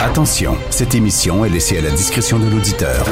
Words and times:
Attention, 0.00 0.56
cette 0.70 0.94
émission 0.94 1.44
est 1.44 1.48
laissée 1.48 1.78
à 1.78 1.80
la 1.80 1.90
discrétion 1.90 2.38
de 2.38 2.48
l'auditeur. 2.48 3.04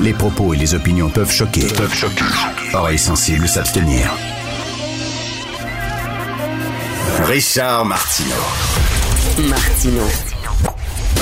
Les 0.00 0.12
propos 0.12 0.54
et 0.54 0.56
les 0.56 0.74
opinions 0.74 1.08
peuvent 1.08 1.30
choquer. 1.30 1.66
Peuvent 1.76 1.94
choquer. 1.94 2.24
Oreilles 2.72 2.98
sensibles 2.98 3.48
s'abstenir. 3.48 4.10
Richard 7.24 7.84
Martineau. 7.84 8.34
Martino. 9.48 10.02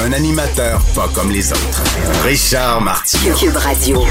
Un 0.05 0.13
animateur 0.13 0.81
pas 0.95 1.09
comme 1.15 1.31
les 1.31 1.53
autres. 1.53 1.83
Richard 2.25 2.81
Martineau. 2.83 3.35
Cube 3.35 3.57
Radio. 3.57 4.05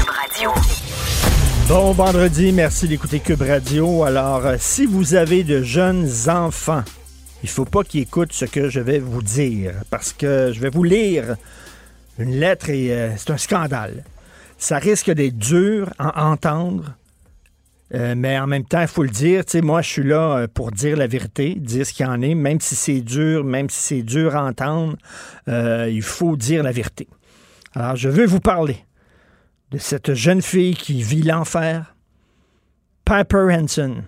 Bon 1.68 1.92
vendredi, 1.92 2.52
merci 2.52 2.88
d'écouter 2.88 3.20
Cube 3.20 3.42
Radio. 3.42 4.02
Alors, 4.02 4.46
euh, 4.46 4.56
si 4.58 4.86
vous 4.86 5.14
avez 5.14 5.44
de 5.44 5.62
jeunes 5.62 6.10
enfants, 6.28 6.82
il 7.42 7.48
faut 7.48 7.64
pas 7.64 7.84
qu'ils 7.84 8.02
écoutent 8.02 8.32
ce 8.32 8.44
que 8.44 8.68
je 8.68 8.80
vais 8.80 8.98
vous 8.98 9.22
dire, 9.22 9.74
parce 9.90 10.12
que 10.12 10.52
je 10.52 10.60
vais 10.60 10.70
vous 10.70 10.84
lire 10.84 11.36
une 12.18 12.32
lettre 12.32 12.68
et 12.70 12.92
euh, 12.92 13.16
c'est 13.16 13.30
un 13.30 13.36
scandale. 13.36 14.04
Ça 14.58 14.78
risque 14.78 15.10
d'être 15.10 15.38
dur 15.38 15.90
à 15.98 16.26
entendre, 16.28 16.96
euh, 17.94 18.14
mais 18.16 18.38
en 18.38 18.48
même 18.48 18.64
temps, 18.64 18.80
il 18.80 18.88
faut 18.88 19.04
le 19.04 19.08
dire. 19.08 19.44
Tu 19.44 19.52
sais, 19.52 19.60
moi, 19.60 19.82
je 19.82 19.88
suis 19.88 20.02
là 20.02 20.36
euh, 20.36 20.46
pour 20.52 20.72
dire 20.72 20.96
la 20.96 21.06
vérité, 21.06 21.54
dire 21.54 21.86
ce 21.86 21.92
qu'il 21.92 22.06
y 22.06 22.08
en 22.08 22.20
est, 22.22 22.34
même 22.34 22.60
si 22.60 22.74
c'est 22.74 23.00
dur, 23.00 23.44
même 23.44 23.70
si 23.70 23.80
c'est 23.80 24.02
dur 24.02 24.34
à 24.34 24.44
entendre, 24.44 24.96
il 25.46 26.02
faut 26.02 26.36
dire 26.36 26.62
la 26.64 26.72
vérité. 26.72 27.08
Alors, 27.74 27.94
je 27.94 28.08
veux 28.08 28.26
vous 28.26 28.40
parler 28.40 28.84
de 29.70 29.78
cette 29.78 30.14
jeune 30.14 30.42
fille 30.42 30.74
qui 30.74 31.02
vit 31.02 31.22
l'enfer, 31.22 31.94
Piper 33.04 33.46
Henson. 33.52 34.02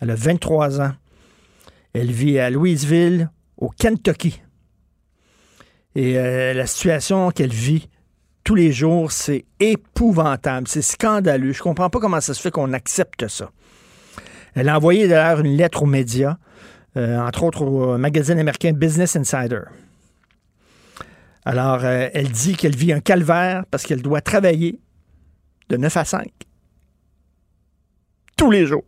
Elle 0.00 0.10
a 0.10 0.14
23 0.14 0.80
ans. 0.80 0.92
Elle 1.98 2.12
vit 2.12 2.38
à 2.38 2.50
Louisville, 2.50 3.30
au 3.56 3.70
Kentucky. 3.70 4.42
Et 5.94 6.18
euh, 6.18 6.52
la 6.52 6.66
situation 6.66 7.30
qu'elle 7.30 7.54
vit 7.54 7.88
tous 8.44 8.54
les 8.54 8.70
jours, 8.70 9.12
c'est 9.12 9.46
épouvantable, 9.60 10.68
c'est 10.68 10.82
scandaleux. 10.82 11.52
Je 11.52 11.62
comprends 11.62 11.88
pas 11.88 11.98
comment 11.98 12.20
ça 12.20 12.34
se 12.34 12.42
fait 12.42 12.50
qu'on 12.50 12.74
accepte 12.74 13.26
ça. 13.28 13.50
Elle 14.54 14.68
a 14.68 14.76
envoyé 14.76 15.08
d'ailleurs 15.08 15.40
une 15.40 15.56
lettre 15.56 15.84
aux 15.84 15.86
médias, 15.86 16.36
euh, 16.98 17.18
entre 17.18 17.44
autres 17.44 17.62
au 17.62 17.96
magazine 17.96 18.38
américain 18.38 18.72
Business 18.74 19.16
Insider. 19.16 19.62
Alors, 21.46 21.82
euh, 21.82 22.10
elle 22.12 22.28
dit 22.28 22.56
qu'elle 22.56 22.76
vit 22.76 22.92
un 22.92 23.00
calvaire 23.00 23.64
parce 23.70 23.84
qu'elle 23.84 24.02
doit 24.02 24.20
travailler 24.20 24.80
de 25.70 25.78
9 25.78 25.96
à 25.96 26.04
5 26.04 26.30
tous 28.36 28.50
les 28.50 28.66
jours. 28.66 28.84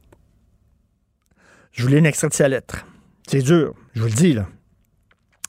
Je 1.72 1.84
vous 1.84 1.88
lis 1.88 1.96
un 1.96 2.04
extrait 2.04 2.28
de 2.28 2.34
sa 2.34 2.48
lettre. 2.48 2.84
C'est 3.30 3.42
dur, 3.42 3.74
je 3.94 4.00
vous 4.00 4.08
le 4.08 4.14
dis, 4.14 4.32
là. 4.32 4.48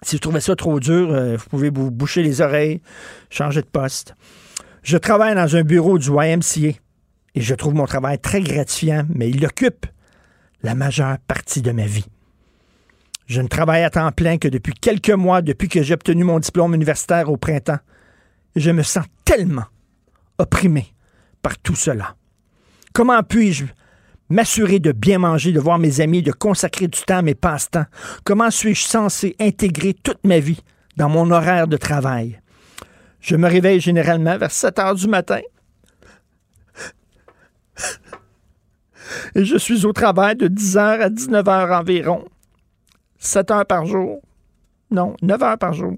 Si 0.01 0.17
vous 0.17 0.19
trouvez 0.19 0.41
ça 0.41 0.53
trop 0.53 0.81
dur, 0.81 1.13
euh, 1.13 1.37
vous 1.37 1.45
pouvez 1.49 1.69
vous 1.69 1.91
boucher 1.91 2.21
les 2.21 2.41
oreilles, 2.41 2.81
changer 3.29 3.61
de 3.61 3.67
poste. 3.67 4.15
Je 4.83 4.97
travaille 4.97 5.33
dans 5.33 5.55
un 5.55 5.63
bureau 5.63 5.97
du 5.97 6.09
YMCA 6.09 6.77
et 7.35 7.41
je 7.41 7.55
trouve 7.55 7.75
mon 7.75 7.85
travail 7.85 8.19
très 8.19 8.41
gratifiant, 8.41 9.05
mais 9.07 9.29
il 9.29 9.45
occupe 9.45 9.85
la 10.61 10.75
majeure 10.75 11.19
partie 11.19 11.61
de 11.61 11.71
ma 11.71 11.85
vie. 11.85 12.05
Je 13.27 13.39
ne 13.39 13.47
travaille 13.47 13.83
à 13.83 13.89
temps 13.89 14.11
plein 14.11 14.37
que 14.37 14.49
depuis 14.49 14.73
quelques 14.73 15.09
mois, 15.11 15.41
depuis 15.41 15.69
que 15.69 15.81
j'ai 15.81 15.93
obtenu 15.93 16.25
mon 16.25 16.39
diplôme 16.39 16.73
universitaire 16.73 17.29
au 17.29 17.37
printemps. 17.37 17.79
Je 18.57 18.71
me 18.71 18.83
sens 18.83 19.05
tellement 19.23 19.67
opprimé 20.37 20.93
par 21.41 21.57
tout 21.57 21.75
cela. 21.75 22.15
Comment 22.91 23.23
puis-je 23.23 23.65
m'assurer 24.29 24.79
de 24.79 24.91
bien 24.91 25.19
manger, 25.19 25.51
de 25.51 25.59
voir 25.59 25.79
mes 25.79 26.01
amis, 26.01 26.21
de 26.21 26.31
consacrer 26.31 26.87
du 26.87 27.01
temps 27.01 27.17
à 27.17 27.21
mes 27.21 27.35
passe-temps? 27.35 27.85
Comment 28.23 28.51
suis-je 28.51 28.85
censé 28.85 29.35
intégrer 29.39 29.93
toute 29.93 30.23
ma 30.23 30.39
vie 30.39 30.61
dans 30.97 31.09
mon 31.09 31.31
horaire 31.31 31.67
de 31.67 31.77
travail? 31.77 32.39
Je 33.19 33.35
me 33.35 33.49
réveille 33.49 33.81
généralement 33.81 34.37
vers 34.37 34.51
7 34.51 34.79
heures 34.79 34.95
du 34.95 35.07
matin. 35.07 35.41
Et 39.35 39.43
je 39.45 39.57
suis 39.57 39.85
au 39.85 39.93
travail 39.93 40.35
de 40.35 40.47
10 40.47 40.77
heures 40.77 41.01
à 41.01 41.09
19 41.09 41.47
heures 41.47 41.79
environ. 41.79 42.25
7 43.17 43.51
heures 43.51 43.65
par 43.65 43.85
jour. 43.85 44.21
Non, 44.91 45.15
9 45.21 45.43
heures 45.43 45.57
par 45.57 45.73
jour. 45.73 45.97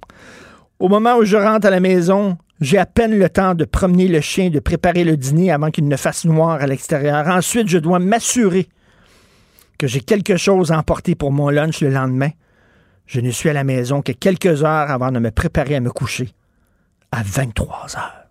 Au 0.79 0.87
moment 0.89 1.17
où 1.17 1.23
je 1.23 1.37
rentre 1.37 1.67
à 1.67 1.69
la 1.69 1.79
maison, 1.79 2.37
j'ai 2.61 2.77
à 2.77 2.85
peine 2.85 3.17
le 3.17 3.27
temps 3.27 3.55
de 3.55 3.65
promener 3.65 4.07
le 4.07 4.21
chien, 4.21 4.51
de 4.51 4.59
préparer 4.59 5.03
le 5.03 5.17
dîner 5.17 5.51
avant 5.51 5.71
qu'il 5.71 5.87
ne 5.87 5.97
fasse 5.97 6.25
noir 6.25 6.61
à 6.61 6.67
l'extérieur. 6.67 7.27
Ensuite, 7.27 7.67
je 7.67 7.79
dois 7.79 7.97
m'assurer 7.97 8.69
que 9.79 9.87
j'ai 9.87 10.01
quelque 10.01 10.37
chose 10.37 10.71
à 10.71 10.77
emporter 10.77 11.15
pour 11.15 11.31
mon 11.31 11.49
lunch 11.49 11.81
le 11.81 11.89
lendemain. 11.89 12.29
Je 13.07 13.19
ne 13.19 13.31
suis 13.31 13.49
à 13.49 13.53
la 13.53 13.63
maison 13.63 14.03
que 14.03 14.11
quelques 14.11 14.63
heures 14.63 14.91
avant 14.91 15.11
de 15.11 15.17
me 15.17 15.31
préparer 15.31 15.75
à 15.75 15.79
me 15.79 15.89
coucher. 15.89 16.29
À 17.11 17.23
23 17.23 17.97
heures. 17.97 18.25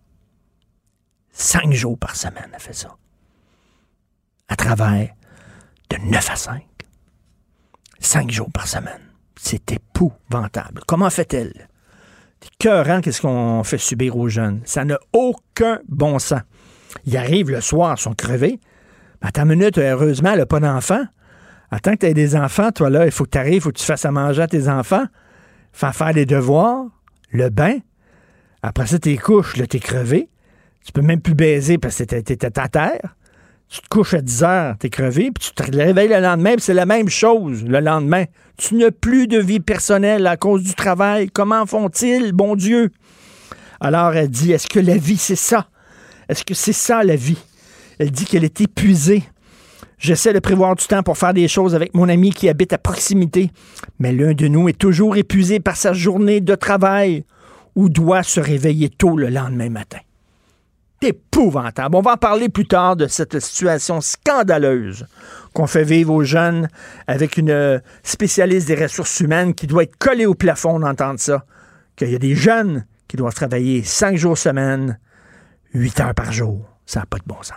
Cinq 1.32 1.72
jours 1.72 1.98
par 1.98 2.14
semaine, 2.14 2.50
elle 2.54 2.60
fait 2.60 2.72
ça. 2.72 2.96
À 4.48 4.54
travers 4.54 5.12
de 5.90 5.96
9 5.96 6.30
à 6.30 6.36
5. 6.36 6.62
Cinq 7.98 8.30
jours 8.30 8.50
par 8.52 8.68
semaine. 8.68 9.02
C'est 9.34 9.72
épouvantable. 9.72 10.82
Comment 10.86 11.10
fait-elle? 11.10 11.69
C'est 12.42 12.56
cœurant 12.58 13.00
qu'est-ce 13.00 13.20
qu'on 13.20 13.62
fait 13.64 13.78
subir 13.78 14.16
aux 14.16 14.28
jeunes? 14.28 14.60
Ça 14.64 14.84
n'a 14.84 14.98
aucun 15.12 15.80
bon 15.88 16.18
sens. 16.18 16.40
Ils 17.04 17.16
arrivent 17.16 17.50
le 17.50 17.60
soir, 17.60 17.96
ils 17.98 18.02
sont 18.02 18.14
crevés. 18.14 18.58
Mais 19.22 19.28
attends 19.28 19.42
une 19.42 19.58
minute, 19.58 19.78
heureusement, 19.78 20.32
elle 20.32 20.38
n'a 20.38 20.46
pas 20.46 20.60
d'enfants. 20.60 21.04
Attends 21.70 21.92
que 21.92 21.98
tu 21.98 22.06
aies 22.06 22.14
des 22.14 22.34
enfants, 22.34 22.72
toi 22.72 22.90
là, 22.90 23.04
il 23.04 23.12
faut 23.12 23.24
que 23.24 23.30
tu 23.30 23.38
arrives, 23.38 23.54
il 23.56 23.60
faut 23.60 23.70
que 23.70 23.78
tu 23.78 23.84
fasses 23.84 24.04
à 24.04 24.10
manger 24.10 24.42
à 24.42 24.48
tes 24.48 24.68
enfants, 24.68 25.04
faire 25.72 25.94
faire 25.94 26.12
les 26.12 26.26
devoirs, 26.26 26.86
le 27.30 27.48
bain. 27.48 27.78
Après 28.62 28.86
ça, 28.86 28.98
tes 28.98 29.16
couches, 29.16 29.56
là, 29.56 29.66
t'es 29.66 29.78
crevé. 29.78 30.28
Tu 30.84 30.92
peux 30.92 31.02
même 31.02 31.20
plus 31.20 31.34
baiser 31.34 31.78
parce 31.78 31.98
que 31.98 32.04
t'es 32.04 32.58
à 32.58 32.68
terre. 32.68 33.16
Tu 33.70 33.80
te 33.82 33.88
couches 33.88 34.14
à 34.14 34.20
10 34.20 34.42
heures, 34.42 34.76
t'es 34.78 34.90
crevé, 34.90 35.30
puis 35.30 35.48
tu 35.48 35.52
te 35.52 35.62
réveilles 35.62 36.08
le 36.08 36.18
lendemain, 36.18 36.54
puis 36.54 36.62
c'est 36.62 36.74
la 36.74 36.86
même 36.86 37.08
chose 37.08 37.62
le 37.62 37.78
lendemain. 37.78 38.24
Tu 38.56 38.74
n'as 38.74 38.90
plus 38.90 39.28
de 39.28 39.38
vie 39.38 39.60
personnelle 39.60 40.26
à 40.26 40.36
cause 40.36 40.64
du 40.64 40.74
travail. 40.74 41.30
Comment 41.30 41.64
font-ils, 41.66 42.32
bon 42.32 42.56
Dieu? 42.56 42.90
Alors 43.78 44.12
elle 44.14 44.28
dit, 44.28 44.50
est-ce 44.50 44.66
que 44.66 44.80
la 44.80 44.96
vie, 44.96 45.16
c'est 45.16 45.36
ça? 45.36 45.68
Est-ce 46.28 46.44
que 46.44 46.52
c'est 46.52 46.72
ça 46.72 47.04
la 47.04 47.14
vie? 47.14 47.38
Elle 48.00 48.10
dit 48.10 48.24
qu'elle 48.24 48.42
est 48.42 48.60
épuisée. 48.60 49.22
J'essaie 49.98 50.32
de 50.32 50.40
prévoir 50.40 50.74
du 50.74 50.86
temps 50.86 51.04
pour 51.04 51.16
faire 51.16 51.32
des 51.32 51.46
choses 51.46 51.76
avec 51.76 51.94
mon 51.94 52.08
ami 52.08 52.30
qui 52.30 52.48
habite 52.48 52.72
à 52.72 52.78
proximité, 52.78 53.52
mais 54.00 54.12
l'un 54.12 54.32
de 54.32 54.48
nous 54.48 54.68
est 54.68 54.78
toujours 54.78 55.16
épuisé 55.16 55.60
par 55.60 55.76
sa 55.76 55.92
journée 55.92 56.40
de 56.40 56.56
travail 56.56 57.24
ou 57.76 57.88
doit 57.88 58.24
se 58.24 58.40
réveiller 58.40 58.88
tôt 58.88 59.16
le 59.16 59.28
lendemain 59.28 59.70
matin. 59.70 59.98
C'est 61.02 61.08
épouvantable. 61.08 61.96
On 61.96 62.02
va 62.02 62.12
en 62.12 62.16
parler 62.16 62.48
plus 62.50 62.66
tard 62.66 62.94
de 62.94 63.06
cette 63.06 63.38
situation 63.40 64.00
scandaleuse 64.00 65.06
qu'on 65.54 65.66
fait 65.66 65.84
vivre 65.84 66.12
aux 66.12 66.24
jeunes 66.24 66.68
avec 67.06 67.38
une 67.38 67.50
euh, 67.50 67.78
spécialiste 68.02 68.68
des 68.68 68.74
ressources 68.74 69.20
humaines 69.20 69.54
qui 69.54 69.66
doit 69.66 69.84
être 69.84 69.96
collée 69.96 70.26
au 70.26 70.34
plafond 70.34 70.78
d'entendre 70.78 71.18
ça. 71.18 71.44
Qu'il 71.96 72.10
y 72.10 72.14
a 72.14 72.18
des 72.18 72.34
jeunes 72.34 72.84
qui 73.08 73.16
doivent 73.16 73.34
travailler 73.34 73.82
cinq 73.82 74.16
jours 74.16 74.36
semaine, 74.36 74.98
huit 75.72 75.98
heures 76.00 76.14
par 76.14 76.32
jour. 76.32 76.68
Ça 76.84 77.00
n'a 77.00 77.06
pas 77.06 77.18
de 77.18 77.24
bon 77.26 77.42
sens. 77.42 77.56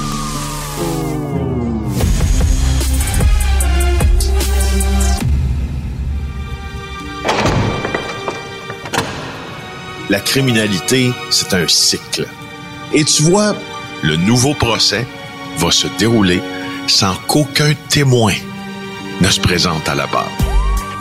La 10.11 10.19
criminalité, 10.19 11.09
c'est 11.29 11.53
un 11.53 11.65
cycle. 11.69 12.25
Et 12.93 13.05
tu 13.05 13.23
vois, 13.23 13.55
Le 14.03 14.17
nouveau 14.17 14.53
procès 14.53 15.05
va 15.57 15.71
se 15.71 15.87
dérouler 15.97 16.41
sans 16.85 17.15
qu'aucun 17.29 17.71
témoin 17.87 18.33
ne 19.21 19.27
se 19.27 19.39
présente 19.39 19.87
à 19.87 19.95
la 19.95 20.07
barre. 20.07 20.29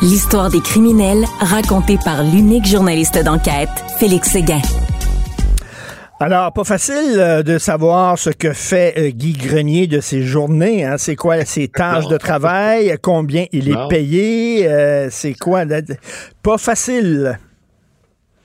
L'histoire 0.00 0.48
des 0.48 0.60
criminels 0.60 1.24
racontée 1.40 1.98
par 2.04 2.22
l'unique 2.22 2.66
journaliste 2.66 3.18
d'enquête, 3.24 3.70
Félix 3.98 4.30
Séguin. 4.30 4.60
Alors, 6.20 6.52
pas 6.52 6.64
facile 6.64 7.16
euh, 7.16 7.42
de 7.42 7.58
savoir 7.58 8.16
ce 8.16 8.30
que 8.30 8.52
fait 8.52 8.94
euh, 8.96 9.08
Guy 9.08 9.32
Grenier 9.32 9.88
de 9.88 10.00
ses 10.00 10.22
journées. 10.22 10.84
Hein. 10.84 10.98
C'est 10.98 11.16
quoi 11.16 11.44
ses 11.44 11.66
tâches 11.66 12.06
de 12.06 12.16
travail? 12.16 12.96
Combien 13.02 13.46
il 13.50 13.70
est 13.70 13.88
payé? 13.88 14.68
Euh, 14.68 15.08
c'est 15.10 15.34
quoi? 15.34 15.64
Pas 16.44 16.58
facile. 16.58 17.40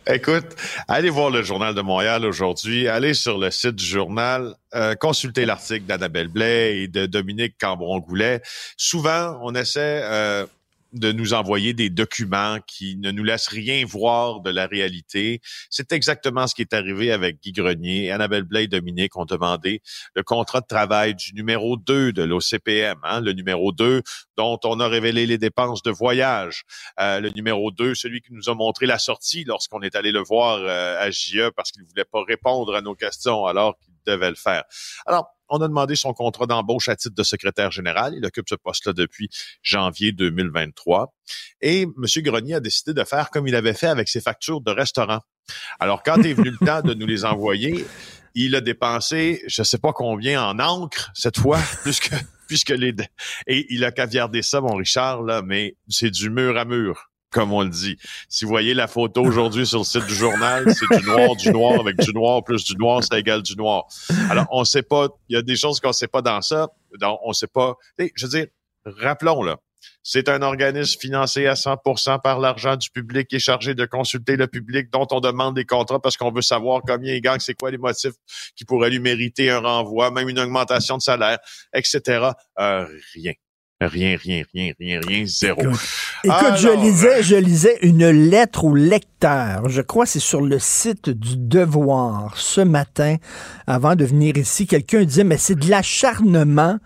Écoute, 0.08 0.46
allez 0.88 1.10
voir 1.10 1.32
le 1.32 1.42
Journal 1.42 1.74
de 1.74 1.82
Montréal 1.82 2.26
aujourd'hui, 2.26 2.88
allez 2.88 3.16
sur 3.16 3.40
le 3.40 3.50
site 3.50 3.76
du 3.76 3.86
journal, 3.86 4.54
consultez 5.00 5.46
l'article 5.46 5.86
d'Annabelle 5.86 6.28
Blais 6.28 6.78
et 6.78 6.88
de 6.88 7.08
Dominique 7.08 7.56
Cambron-Goulet. 7.60 8.44
Souvent, 8.78 9.40
on 9.42 9.56
essaie 9.56 10.04
de 10.96 11.12
nous 11.12 11.34
envoyer 11.34 11.74
des 11.74 11.90
documents 11.90 12.60
qui 12.66 12.98
ne 12.98 13.12
nous 13.12 13.24
laissent 13.24 13.48
rien 13.48 13.86
voir 13.86 14.40
de 14.40 14.50
la 14.50 14.66
réalité. 14.66 15.42
C'est 15.70 15.92
exactement 15.92 16.48
ce 16.48 16.56
qui 16.56 16.62
est 16.62 16.74
arrivé 16.74 17.12
avec 17.12 17.42
Guy 17.42 17.52
Grenier. 17.52 18.12
Annabelle 18.12 18.44
Blais 18.44 18.64
et 18.64 18.68
Dominique 18.68 19.16
ont 19.18 19.26
demandé 19.26 19.82
le 20.16 20.24
contrat 20.24 20.62
de 20.62 20.68
travail 20.68 21.16
du 21.16 21.34
numéro 21.34 21.78
2 21.78 22.14
de 22.14 22.24
l'OCPM, 22.24 22.98
hein, 23.04 23.22
le 23.22 23.34
numéro 23.34 23.72
2 23.72 24.02
dont 24.38 24.60
on 24.64 24.80
a 24.80 24.88
révélé 24.88 25.26
les 25.26 25.38
dépenses 25.38 25.84
de 25.84 25.92
voyage, 25.92 26.64
euh, 27.00 27.20
le 27.20 27.30
numéro 27.30 27.72
2, 27.72 27.96
celui 27.96 28.22
qui 28.22 28.34
nous 28.34 28.50
a 28.50 28.56
montré 28.56 28.86
la 28.86 29.00
sortie 29.00 29.44
lorsqu'on 29.44 29.82
est 29.82 29.96
allé 29.96 30.12
le 30.12 30.22
voir 30.22 30.60
euh, 30.60 31.00
à 31.00 31.12
JE 31.12 31.52
parce 31.56 31.72
qu'il 31.72 31.84
voulait 31.84 32.06
pas 32.06 32.24
répondre 32.24 32.76
à 32.76 32.82
nos 32.82 32.96
questions 32.96 33.46
alors 33.46 33.78
qu'il 33.80 33.94
devait 34.06 34.30
le 34.30 34.36
faire. 34.36 34.64
Alors, 35.06 35.35
on 35.50 35.62
a 35.62 35.68
demandé 35.68 35.96
son 35.96 36.14
contrat 36.14 36.46
d'embauche 36.46 36.90
à 36.90 36.96
titre 36.96 37.16
de 37.16 37.24
secrétaire 37.24 37.72
général. 37.72 38.14
Il 38.18 38.26
occupe 38.26 38.48
ce 38.50 38.56
poste-là 38.56 38.94
depuis 38.94 39.30
janvier 39.62 40.12
2023. 40.12 41.14
Et 41.62 41.84
M. 41.84 42.06
Grenier 42.24 42.56
a 42.56 42.60
décidé 42.60 42.94
de 42.94 43.04
faire 43.04 43.30
comme 43.30 43.48
il 43.48 43.56
avait 43.56 43.74
fait 43.74 43.88
avec 43.88 44.08
ses 44.10 44.22
factures 44.22 44.62
de 44.62 44.72
restaurant. 44.72 45.20
Alors, 45.80 46.04
quand 46.04 46.18
est 46.24 46.34
venu 46.34 46.50
le 46.50 46.66
temps 46.66 46.82
de 46.82 46.94
nous 46.94 47.06
les 47.06 47.26
envoyer, 47.26 47.86
il 48.34 48.56
a 48.56 48.62
dépensé, 48.62 49.42
je 49.48 49.62
ne 49.62 49.66
sais 49.66 49.78
pas 49.78 49.94
combien 49.94 50.44
en 50.44 50.60
encre 50.60 51.12
cette 51.14 51.40
fois, 51.40 51.60
puisque 51.84 52.12
puisque 52.48 52.70
les 52.70 52.94
et 53.48 53.66
il 53.74 53.84
a 53.84 53.92
caviardé 53.92 54.42
ça, 54.42 54.62
mon 54.62 54.76
Richard 54.76 55.24
là, 55.24 55.42
mais 55.44 55.78
c'est 55.88 56.12
du 56.12 56.30
mur 56.30 56.58
à 56.58 56.66
mur 56.66 57.10
comme 57.36 57.52
on 57.52 57.64
le 57.64 57.70
dit. 57.70 57.98
Si 58.30 58.46
vous 58.46 58.50
voyez 58.50 58.74
la 58.74 58.88
photo 58.88 59.22
aujourd'hui 59.22 59.68
sur 59.68 59.80
le 59.80 59.84
site 59.84 60.06
du 60.08 60.16
journal, 60.16 60.74
c'est 60.74 61.00
du 61.00 61.06
noir, 61.06 61.36
du 61.36 61.52
noir 61.52 61.82
avec 61.82 61.98
du 61.98 62.14
noir 62.14 62.42
plus 62.46 62.64
du 62.64 62.78
noir, 62.78 63.04
c'est 63.04 63.20
égal 63.20 63.42
du 63.42 63.58
noir. 63.58 63.88
Alors, 64.30 64.48
on 64.52 64.64
sait 64.64 64.84
pas, 64.84 65.10
il 65.28 65.36
y 65.36 65.38
a 65.38 65.42
des 65.42 65.58
choses 65.58 65.82
qu'on 65.82 65.92
sait 65.92 66.08
pas 66.08 66.22
dans 66.22 66.42
ça. 66.42 66.70
Donc, 66.98 67.20
on 67.26 67.34
sait 67.34 67.48
pas. 67.48 67.76
Je 68.00 68.26
veux 68.26 68.30
dire, 68.30 68.48
rappelons 68.86 69.44
là. 69.44 69.58
C'est 70.02 70.30
un 70.30 70.42
organisme 70.44 70.98
financé 71.00 71.46
à 71.46 71.56
100% 71.56 72.22
par 72.22 72.40
l'argent 72.40 72.78
du 72.78 72.90
public 72.90 73.28
qui 73.28 73.36
est 73.36 73.40
chargé 73.40 73.76
de 73.76 73.86
consulter 73.86 74.38
le 74.38 74.48
public 74.48 74.90
dont 74.92 75.08
on 75.12 75.20
demande 75.20 75.56
des 75.56 75.66
contrats 75.66 76.00
parce 76.00 76.16
qu'on 76.16 76.32
veut 76.32 76.42
savoir 76.42 76.82
combien 76.88 77.14
il 77.16 77.22
gagne, 77.22 77.40
c'est 77.40 77.54
quoi 77.54 77.70
les 77.70 77.78
motifs 77.78 78.14
qui 78.56 78.64
pourraient 78.64 78.90
lui 78.90 79.00
mériter 79.00 79.50
un 79.50 79.60
renvoi, 79.60 80.10
même 80.10 80.30
une 80.30 80.40
augmentation 80.40 80.98
de 80.98 81.02
salaire, 81.02 81.40
etc. 81.74 82.30
Euh, 82.60 82.88
rien. 83.14 83.34
Rien, 83.82 84.16
rien, 84.16 84.44
rien, 84.54 84.72
rien, 84.80 85.02
rien, 85.06 85.26
zéro. 85.26 85.62
Écoute, 86.24 86.56
je 86.56 86.82
lisais, 86.82 87.22
je 87.24 87.36
lisais 87.36 87.78
une 87.82 88.10
lettre 88.10 88.64
au 88.64 88.74
lecteur. 88.74 89.68
Je 89.68 89.82
crois 89.82 90.06
que 90.06 90.12
c'est 90.12 90.20
sur 90.20 90.40
le 90.40 90.60
site 90.60 91.10
du 91.10 91.36
Devoir 91.36 92.38
ce 92.38 92.62
matin, 92.62 93.18
avant 93.68 93.98
de 93.98 94.06
venir 94.06 94.38
ici. 94.38 94.66
Quelqu'un 94.66 95.04
disait, 95.04 95.26
mais 95.26 95.38
c'est 95.38 95.60
de 95.60 95.70
l'acharnement 95.70 96.78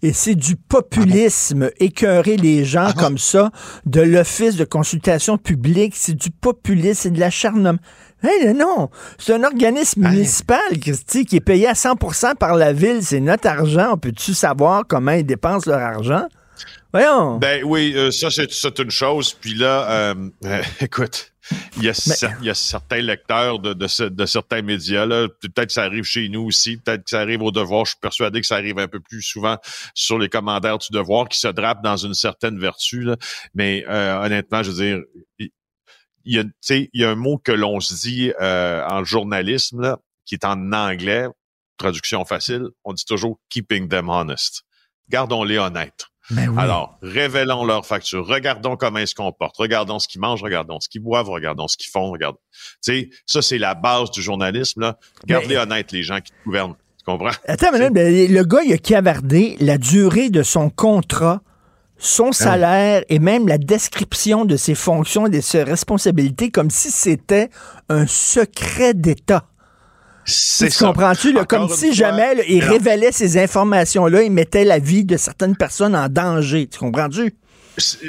et 0.00 0.14
c'est 0.14 0.36
du 0.36 0.56
populisme. 0.56 1.64
Ah 1.64 1.74
Écœurer 1.80 2.38
les 2.38 2.64
gens 2.64 2.88
ah 2.88 2.94
comme 2.94 3.18
ça 3.18 3.50
de 3.84 4.00
l'Office 4.00 4.56
de 4.56 4.64
consultation 4.64 5.36
publique, 5.36 5.92
c'est 5.94 6.14
du 6.14 6.30
populisme, 6.30 6.98
c'est 7.02 7.10
de 7.10 7.20
l'acharnement. 7.20 7.76
Hey, 8.22 8.54
non, 8.54 8.88
c'est 9.18 9.34
un 9.34 9.44
organisme 9.44 10.08
municipal, 10.08 10.58
Christy, 10.80 11.26
qui 11.26 11.36
est 11.36 11.40
payé 11.40 11.68
à 11.68 11.74
100% 11.74 12.36
par 12.36 12.54
la 12.54 12.72
ville. 12.72 13.02
C'est 13.02 13.20
notre 13.20 13.46
argent. 13.48 13.90
On 13.92 13.98
peut-tu 13.98 14.32
savoir 14.32 14.84
comment 14.88 15.12
ils 15.12 15.26
dépensent 15.26 15.70
leur 15.70 15.80
argent? 15.80 16.26
Voyons. 16.92 17.38
Ben 17.38 17.62
oui, 17.64 17.92
euh, 17.94 18.10
ça, 18.10 18.28
c'est 18.30 18.78
une 18.78 18.90
chose. 18.90 19.34
Puis 19.34 19.54
là, 19.54 19.90
euh, 19.90 20.30
euh, 20.44 20.62
écoute, 20.80 21.32
il 21.76 21.84
y, 21.84 21.88
a 21.88 22.36
il 22.40 22.46
y 22.46 22.50
a 22.50 22.54
certains 22.54 23.00
lecteurs 23.00 23.58
de, 23.58 23.72
de, 23.72 24.08
de 24.08 24.26
certains 24.26 24.62
médias. 24.62 25.06
là 25.06 25.28
Peut-être 25.28 25.66
que 25.66 25.72
ça 25.72 25.84
arrive 25.84 26.04
chez 26.04 26.28
nous 26.28 26.44
aussi. 26.44 26.78
Peut-être 26.78 27.04
que 27.04 27.10
ça 27.10 27.20
arrive 27.20 27.42
au 27.42 27.50
devoir. 27.50 27.84
Je 27.84 27.90
suis 27.90 28.00
persuadé 28.00 28.40
que 28.40 28.46
ça 28.46 28.56
arrive 28.56 28.78
un 28.78 28.88
peu 28.88 29.00
plus 29.00 29.22
souvent 29.22 29.56
sur 29.94 30.18
les 30.18 30.28
commandeurs 30.28 30.78
du 30.78 30.88
devoir 30.90 31.28
qui 31.28 31.38
se 31.38 31.48
drapent 31.48 31.82
dans 31.82 31.96
une 31.96 32.14
certaine 32.14 32.58
vertu. 32.58 33.02
Là. 33.02 33.16
Mais 33.54 33.86
honnêtement, 33.88 34.62
je 34.62 34.70
veux 34.70 34.84
dire, 34.84 34.98
il 35.38 35.50
y, 36.24 36.38
a, 36.38 36.44
il 36.70 36.88
y 36.92 37.04
a 37.04 37.10
un 37.10 37.14
mot 37.14 37.38
que 37.38 37.52
l'on 37.52 37.80
se 37.80 37.94
dit 37.94 38.32
en 38.40 39.04
journalisme 39.04 39.80
là, 39.80 39.98
qui 40.26 40.34
est 40.34 40.44
en 40.44 40.72
anglais, 40.72 41.26
traduction 41.78 42.24
facile. 42.26 42.66
On 42.84 42.92
dit 42.92 43.04
toujours 43.06 43.40
«keeping 43.48 43.88
them 43.88 44.10
honest». 44.10 44.64
Gardons-les 45.08 45.58
honnêtes. 45.58 46.06
Ben 46.30 46.56
Alors, 46.58 46.98
révélons 47.02 47.64
leurs 47.64 47.86
factures. 47.86 48.26
Regardons 48.26 48.76
comment 48.76 48.98
ils 48.98 49.08
se 49.08 49.14
comportent. 49.14 49.56
Regardons 49.56 49.98
ce 49.98 50.08
qu'ils 50.08 50.20
mangent. 50.20 50.42
Regardons 50.42 50.78
ce 50.80 50.88
qu'ils 50.88 51.02
boivent. 51.02 51.30
Regardons 51.30 51.68
ce 51.68 51.76
qu'ils 51.76 51.90
font. 51.90 52.10
Regardons. 52.10 52.38
Tu 52.82 52.92
sais, 52.92 53.10
ça, 53.26 53.42
c'est 53.42 53.58
la 53.58 53.74
base 53.74 54.10
du 54.10 54.20
journalisme. 54.20 54.80
Là. 54.80 54.98
Gardez 55.26 55.56
honnêtes 55.56 55.92
les 55.92 56.02
gens 56.02 56.20
qui 56.20 56.32
gouvernent. 56.44 56.74
Tu 56.98 57.04
comprends? 57.04 57.30
Attends, 57.46 57.72
madame, 57.72 57.94
le 57.94 58.42
gars, 58.42 58.62
il 58.64 58.72
a 58.72 58.78
cavardé 58.78 59.56
la 59.60 59.78
durée 59.78 60.28
de 60.28 60.42
son 60.42 60.68
contrat 60.68 61.40
son 61.98 62.28
ah 62.28 62.32
salaire 62.32 63.04
et 63.08 63.18
même 63.18 63.48
la 63.48 63.58
description 63.58 64.44
de 64.44 64.56
ses 64.56 64.74
fonctions 64.74 65.26
et 65.26 65.30
de 65.30 65.40
ses 65.40 65.64
responsabilités 65.64 66.50
comme 66.50 66.70
si 66.70 66.90
c'était 66.90 67.50
un 67.88 68.06
secret 68.06 68.94
d'État. 68.94 69.46
Tu 70.28 70.70
comprends-tu? 70.78 71.34
Comme 71.46 71.68
si 71.68 71.94
jamais 71.94 72.34
il 72.48 72.62
révélait 72.62 73.12
ces 73.12 73.38
informations-là, 73.38 74.22
il 74.22 74.30
mettait 74.30 74.64
la 74.64 74.78
vie 74.78 75.04
de 75.04 75.16
certaines 75.16 75.56
personnes 75.56 75.96
en 75.96 76.08
danger. 76.08 76.66
Tu 76.68 76.78
comprends-tu? 76.78 77.34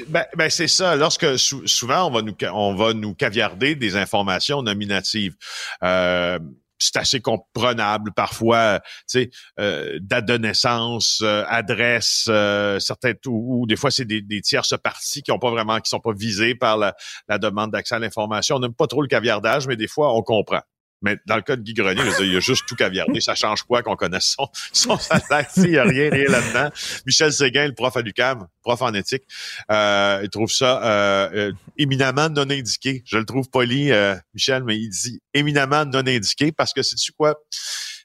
Ben, 0.07 0.25
ben 0.35 0.49
c'est 0.49 0.67
ça. 0.67 0.95
Lorsque 0.95 1.37
souvent 1.37 2.07
on 2.07 2.11
va 2.11 2.21
nous 2.23 2.35
on 2.53 2.75
va 2.75 2.93
nous 2.93 3.13
caviarder 3.13 3.75
des 3.75 3.95
informations 3.95 4.63
nominatives. 4.63 5.35
Euh, 5.83 6.39
c'est 6.79 6.97
assez 6.97 7.19
comprenable 7.19 8.11
parfois, 8.13 8.79
tu 8.79 9.03
sais, 9.07 9.29
euh, 9.59 9.99
date 10.01 10.25
de 10.25 10.37
naissance, 10.37 11.19
euh, 11.23 11.43
adresse, 11.47 12.25
euh, 12.29 12.79
certains 12.79 13.13
ou, 13.27 13.61
ou, 13.61 13.67
des 13.67 13.75
fois 13.75 13.91
c'est 13.91 14.05
des, 14.05 14.21
des 14.21 14.41
tierces 14.41 14.75
parties 14.81 15.21
qui 15.21 15.31
ont 15.31 15.39
pas 15.39 15.51
vraiment, 15.51 15.79
qui 15.81 15.89
sont 15.89 15.99
pas 15.99 16.13
visées 16.13 16.55
par 16.55 16.77
la, 16.77 16.95
la 17.27 17.37
demande 17.37 17.71
d'accès 17.71 17.95
à 17.95 17.99
l'information. 17.99 18.55
On 18.55 18.59
n'aime 18.59 18.73
pas 18.73 18.87
trop 18.87 19.01
le 19.01 19.07
caviardage, 19.07 19.67
mais 19.67 19.75
des 19.75 19.87
fois 19.87 20.15
on 20.15 20.21
comprend. 20.21 20.61
Mais 21.01 21.17
dans 21.25 21.37
le 21.37 21.41
cas 21.41 21.55
de 21.55 21.61
Guy 21.61 21.73
Grenier, 21.73 22.01
il 22.19 22.33
y 22.33 22.35
a 22.35 22.39
juste 22.41 22.65
tout 22.67 22.75
caviardé. 22.75 23.21
Ça 23.21 23.33
change 23.33 23.63
quoi 23.63 23.81
qu'on 23.83 23.95
connaisse 23.95 24.35
son, 24.37 24.47
son 24.73 24.97
salaire? 24.97 25.47
Il 25.57 25.69
n'y 25.69 25.77
a 25.77 25.83
rien, 25.83 26.09
rien 26.09 26.29
là-dedans? 26.29 26.69
Michel 27.05 27.31
Séguin, 27.31 27.67
le 27.67 27.73
prof 27.73 27.95
à 27.95 28.01
l'UQAM, 28.01 28.47
prof 28.61 28.81
en 28.81 28.93
éthique, 28.93 29.23
euh, 29.71 30.19
il 30.23 30.29
trouve 30.29 30.51
ça 30.51 30.83
euh, 30.83 31.29
euh, 31.33 31.51
éminemment 31.77 32.29
non 32.29 32.49
indiqué. 32.49 33.01
Je 33.05 33.17
le 33.17 33.25
trouve 33.25 33.49
poli, 33.49 33.91
euh, 33.91 34.15
Michel, 34.33 34.63
mais 34.63 34.77
il 34.77 34.89
dit 34.89 35.21
éminemment 35.33 35.85
non 35.85 35.99
indiqué 35.99 36.51
parce 36.51 36.73
que 36.73 36.83
c'est-tu 36.83 37.13
quoi? 37.13 37.35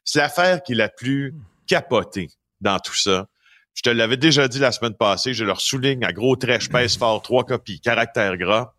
C'est 0.04 0.20
l'affaire 0.20 0.62
qui 0.62 0.72
est 0.72 0.76
la 0.76 0.88
plus 0.88 1.34
capotée 1.66 2.30
dans 2.60 2.78
tout 2.78 2.94
ça. 2.94 3.26
Je 3.74 3.82
te 3.82 3.90
l'avais 3.90 4.16
déjà 4.16 4.46
dit 4.46 4.60
la 4.60 4.70
semaine 4.70 4.94
passée, 4.94 5.34
je 5.34 5.44
leur 5.44 5.60
souligne 5.60 6.04
à 6.04 6.12
gros 6.12 6.36
traits, 6.36 6.62
je 6.62 6.68
pèse 6.68 6.96
fort, 6.96 7.22
trois 7.22 7.44
copies, 7.44 7.80
caractère 7.80 8.36
gras. 8.36 8.74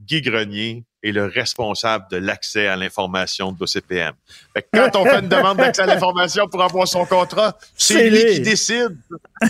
Guy 0.00 0.22
Grenier 0.22 0.84
est 1.02 1.12
le 1.12 1.26
responsable 1.26 2.04
de 2.10 2.16
l'accès 2.18 2.66
à 2.66 2.76
l'information 2.76 3.52
de 3.52 3.58
l'OCPM. 3.60 4.12
Quand 4.72 4.96
on 4.96 5.04
fait 5.04 5.20
une 5.20 5.28
demande 5.28 5.56
d'accès 5.56 5.82
à 5.82 5.86
l'information 5.86 6.46
pour 6.46 6.62
avoir 6.62 6.86
son 6.86 7.04
contrat, 7.04 7.56
c'est 7.76 8.10
lui 8.10 8.34
qui 8.34 8.40
décide. 8.40 8.96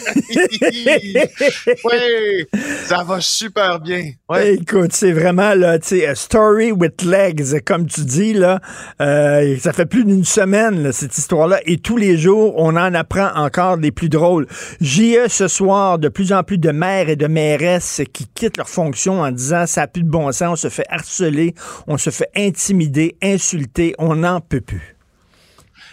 oui, 1.84 2.46
ça 2.84 3.02
va 3.02 3.20
super 3.20 3.80
bien. 3.80 4.12
Ouais. 4.28 4.54
Écoute, 4.54 4.92
c'est 4.92 5.12
vraiment 5.12 5.54
là, 5.54 5.78
tu 5.78 6.00
sais, 6.00 6.14
story 6.14 6.70
with 6.70 7.02
legs, 7.02 7.60
comme 7.64 7.86
tu 7.86 8.02
dis 8.02 8.32
là. 8.32 8.60
Euh, 9.00 9.56
ça 9.58 9.72
fait 9.72 9.86
plus 9.86 10.04
d'une 10.04 10.24
semaine 10.24 10.92
cette 10.92 11.18
histoire-là, 11.18 11.60
et 11.66 11.78
tous 11.78 11.96
les 11.96 12.16
jours, 12.16 12.54
on 12.56 12.76
en 12.76 12.94
apprend 12.94 13.30
encore 13.34 13.78
des 13.78 13.90
plus 13.90 14.08
drôles. 14.08 14.46
JE 14.80 15.28
ce 15.28 15.48
soir, 15.48 15.98
de 15.98 16.08
plus 16.08 16.32
en 16.32 16.44
plus 16.44 16.58
de 16.58 16.70
maires 16.70 17.08
et 17.08 17.16
de 17.16 17.26
mairesses 17.26 18.02
qui 18.12 18.28
quittent 18.28 18.56
leur 18.56 18.68
fonction 18.68 19.22
en 19.22 19.32
disant 19.32 19.66
ça 19.66 19.82
a 19.82 19.86
plus 19.86 20.02
de 20.02 20.08
bon 20.08 20.30
sens, 20.32 20.50
on 20.52 20.56
se 20.56 20.68
fait 20.68 20.86
harceler 20.88 21.39
on 21.86 21.98
se 21.98 22.10
fait 22.10 22.30
intimider, 22.36 23.16
insulter, 23.22 23.94
on 23.98 24.16
n'en 24.16 24.40
peut 24.40 24.60
plus. 24.60 24.96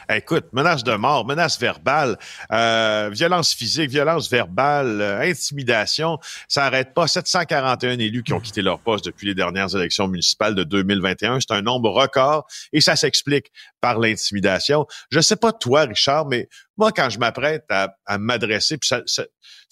Écoute, 0.09 0.45
menace 0.53 0.85
de 0.85 0.93
mort, 0.93 1.25
menace 1.25 1.59
verbale, 1.59 2.17
euh, 2.53 3.09
violence 3.11 3.53
physique, 3.53 3.89
violence 3.89 4.29
verbale, 4.29 5.01
euh, 5.01 5.19
intimidation, 5.19 6.17
ça 6.47 6.61
n'arrête 6.61 6.93
pas. 6.93 7.07
741 7.07 7.99
élus 7.99 8.23
qui 8.23 8.31
ont 8.31 8.39
quitté 8.39 8.61
leur 8.61 8.79
poste 8.79 9.03
depuis 9.03 9.27
les 9.27 9.35
dernières 9.35 9.75
élections 9.75 10.07
municipales 10.07 10.55
de 10.55 10.63
2021. 10.63 11.41
C'est 11.41 11.51
un 11.51 11.61
nombre 11.61 11.89
record 11.89 12.47
et 12.71 12.79
ça 12.79 12.95
s'explique 12.95 13.51
par 13.81 13.99
l'intimidation. 13.99 14.87
Je 15.11 15.19
sais 15.19 15.35
pas 15.35 15.51
toi, 15.51 15.81
Richard, 15.81 16.25
mais 16.25 16.47
moi, 16.77 16.93
quand 16.93 17.09
je 17.09 17.19
m'apprête 17.19 17.65
à, 17.69 18.17
m'adresser, 18.17 18.77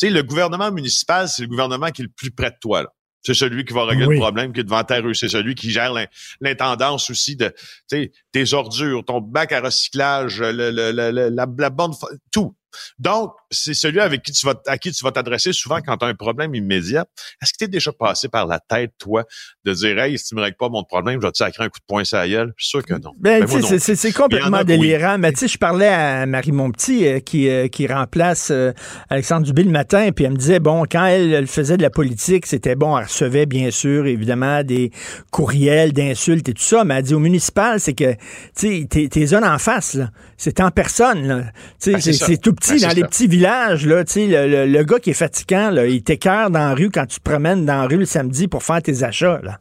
le 0.01 0.21
gouvernement 0.21 0.71
municipal, 0.71 1.29
c'est 1.29 1.43
le 1.43 1.47
gouvernement 1.47 1.91
qui 1.91 2.01
est 2.01 2.05
le 2.05 2.11
plus 2.11 2.31
près 2.31 2.51
de 2.51 2.57
toi. 2.59 2.93
C'est 3.25 3.33
celui 3.33 3.65
qui 3.65 3.73
va 3.73 3.85
régler 3.85 4.05
le 4.05 4.17
problème 4.17 4.53
qui 4.53 4.59
est 4.59 4.63
devant 4.63 4.83
ta 4.83 5.01
rue. 5.01 5.15
C'est 5.15 5.29
celui 5.29 5.55
qui 5.55 5.71
gère 5.71 5.93
l'intendance 6.41 7.09
aussi 7.09 7.35
de 7.35 7.53
tes 7.87 8.53
ordures, 8.53 9.03
ton 9.03 9.19
bac 9.19 9.51
à 9.51 9.61
recyclage, 9.61 10.41
le, 10.41 10.69
la, 10.69 11.31
la 11.31 11.69
bonne... 11.69 11.93
Tout. 12.31 12.55
Donc, 12.99 13.33
c'est 13.51 13.73
celui 13.73 13.99
avec 13.99 14.23
qui 14.23 14.31
tu 14.31 14.45
vas, 14.45 14.55
à 14.67 14.77
qui 14.77 14.91
tu 14.91 15.03
vas 15.03 15.11
t'adresser 15.11 15.53
souvent 15.53 15.79
quand 15.81 15.97
tu 15.97 16.05
as 16.05 16.09
un 16.09 16.15
problème 16.15 16.55
immédiat. 16.55 17.05
Est-ce 17.41 17.53
que 17.53 17.57
tu 17.59 17.65
es 17.65 17.67
déjà 17.67 17.91
passé 17.91 18.29
par 18.29 18.47
la 18.47 18.59
tête, 18.59 18.93
toi, 18.97 19.23
de 19.63 19.73
dire, 19.73 19.99
hey, 19.99 20.17
si 20.17 20.25
tu 20.25 20.35
me 20.35 20.41
règles 20.41 20.57
pas 20.57 20.69
mon 20.69 20.83
problème, 20.83 21.19
je 21.21 21.25
vais 21.25 21.31
te 21.31 21.37
sacrer 21.37 21.63
un 21.63 21.69
coup 21.69 21.79
de 21.79 21.85
poing 21.87 22.03
sur 22.03 22.17
la 22.17 22.27
gueule? 22.27 22.53
Je 22.57 22.65
suis 22.65 22.69
sûr 22.69 22.85
que 22.85 22.93
non. 22.93 23.11
Ben, 23.19 23.45
ben 23.45 23.79
c'est 23.79 24.11
complètement 24.11 24.63
délirant. 24.63 25.17
Mais 25.17 25.31
tu 25.31 25.39
sais, 25.39 25.47
je 25.47 25.57
parlais 25.57 25.87
à 25.87 26.25
Marie 26.25 26.51
Montpetit, 26.51 27.07
euh, 27.07 27.19
qui, 27.19 27.49
euh, 27.49 27.67
qui 27.67 27.87
remplace 27.87 28.49
euh, 28.51 28.71
Alexandre 29.09 29.45
Dubé 29.45 29.63
le 29.63 29.71
matin, 29.71 30.09
puis 30.11 30.25
elle 30.25 30.31
me 30.31 30.37
disait, 30.37 30.59
bon, 30.59 30.83
quand 30.89 31.05
elle, 31.05 31.47
faisait 31.47 31.77
de 31.77 31.81
la 31.81 31.89
politique, 31.89 32.45
c'était 32.45 32.75
bon, 32.75 32.97
elle 32.97 33.05
recevait, 33.05 33.45
bien 33.45 33.71
sûr, 33.71 34.05
évidemment, 34.07 34.63
des 34.63 34.91
courriels 35.31 35.93
d'insultes 35.93 36.47
et 36.49 36.53
tout 36.53 36.63
ça, 36.63 36.83
mais 36.83 36.95
elle 36.95 37.03
dit, 37.03 37.13
au 37.13 37.19
municipal, 37.19 37.79
c'est 37.79 37.93
que, 37.93 38.13
tu 38.57 38.87
sais, 38.91 39.09
t'es 39.09 39.25
zones 39.25 39.45
en 39.45 39.57
face, 39.57 39.95
là. 39.95 40.09
C'est 40.37 40.59
en 40.59 40.69
personne, 40.69 41.27
là. 41.27 41.43
Tu 41.81 41.91
sais, 41.91 41.91
ben, 41.93 42.01
c'est 42.01 42.37
tout 42.37 42.53
petit 42.53 42.73
ben, 42.73 42.89
dans 42.89 42.95
les 42.95 43.03
petits 43.03 43.27
villages, 43.35 43.85
là, 43.85 44.03
le, 44.15 44.65
le, 44.65 44.83
gars 44.83 44.99
qui 44.99 45.09
est 45.09 45.13
fatigant, 45.13 45.69
là, 45.69 45.87
il 45.87 46.03
t'écœure 46.03 46.49
dans 46.49 46.59
la 46.59 46.73
rue 46.73 46.89
quand 46.89 47.05
tu 47.05 47.19
te 47.19 47.29
promènes 47.29 47.65
dans 47.65 47.81
la 47.81 47.87
rue 47.87 47.97
le 47.97 48.05
samedi 48.05 48.47
pour 48.47 48.63
faire 48.63 48.81
tes 48.81 49.03
achats. 49.03 49.41
Là. 49.43 49.59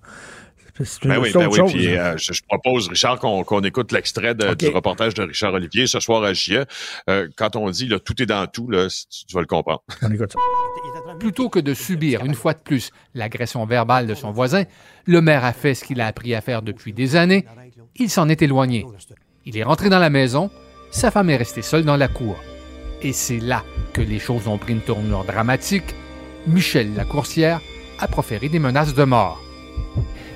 Ben 1.05 1.19
oui, 1.21 1.31
ben 1.33 1.49
oui. 1.49 1.61
Puis, 1.69 1.97
euh, 1.97 2.17
je, 2.17 2.43
propose, 2.49 2.89
Richard, 2.89 3.21
qu'on 3.21 3.61
écoute 3.61 3.93
l'extrait 3.93 4.35
du 4.35 4.69
reportage 4.69 5.15
de 5.15 5.23
Richard 5.23 5.55
Olivier 5.55 5.87
ce 5.87 6.01
soir 6.01 6.25
à 6.25 6.33
JE. 6.33 6.65
Euh, 7.09 7.29
quand 7.37 7.55
on 7.55 7.71
dit 7.71 7.87
là, 7.87 8.01
tout 8.01 8.21
est 8.21 8.27
dans 8.27 8.47
tout, 8.49 8.69
là, 8.69 8.89
tu, 8.89 9.35
vas 9.35 9.41
le 9.41 9.47
comprendre. 9.47 9.85
On 10.03 10.11
écoute 10.11 10.33
ça. 10.33 10.39
Plutôt 11.21 11.49
que 11.49 11.61
de 11.61 11.75
subir 11.75 12.25
une 12.25 12.35
fois 12.35 12.55
de 12.55 12.59
plus 12.59 12.91
l'agression 13.15 13.65
verbale 13.67 14.09
de 14.09 14.15
son 14.15 14.33
voisin, 14.33 14.65
le 15.07 15.21
maire 15.21 15.45
a 15.45 15.53
fait 15.53 15.75
ce 15.75 15.85
qu'il 15.85 16.01
a 16.01 16.07
appris 16.07 16.35
à 16.35 16.41
faire 16.41 16.63
depuis 16.63 16.93
des 16.93 17.15
années. 17.15 17.45
Il 17.95 18.11
s'en 18.11 18.29
est 18.29 18.43
éloigné. 18.43 18.85
Il 19.47 19.57
est 19.57 19.63
rentré 19.63 19.91
dans 19.91 20.01
la 20.01 20.11
maison. 20.11 20.51
Sa 20.91 21.13
femme 21.13 21.31
est 21.31 21.37
restée 21.37 21.63
seule 21.63 21.85
dans 21.85 21.97
la 21.97 22.09
cour. 22.09 22.37
Et 23.03 23.13
c'est 23.13 23.39
là 23.39 23.63
que 23.93 24.01
les 24.01 24.19
choses 24.19 24.49
ont 24.49 24.59
pris 24.59 24.73
une 24.73 24.81
tournure 24.81 25.25
dramatique. 25.25 25.95
Michel 26.47 26.95
Lacourcière 26.95 27.61
a 28.01 28.09
proféré 28.09 28.49
des 28.49 28.59
menaces 28.59 28.95
de 28.95 29.05
mort. 29.05 29.41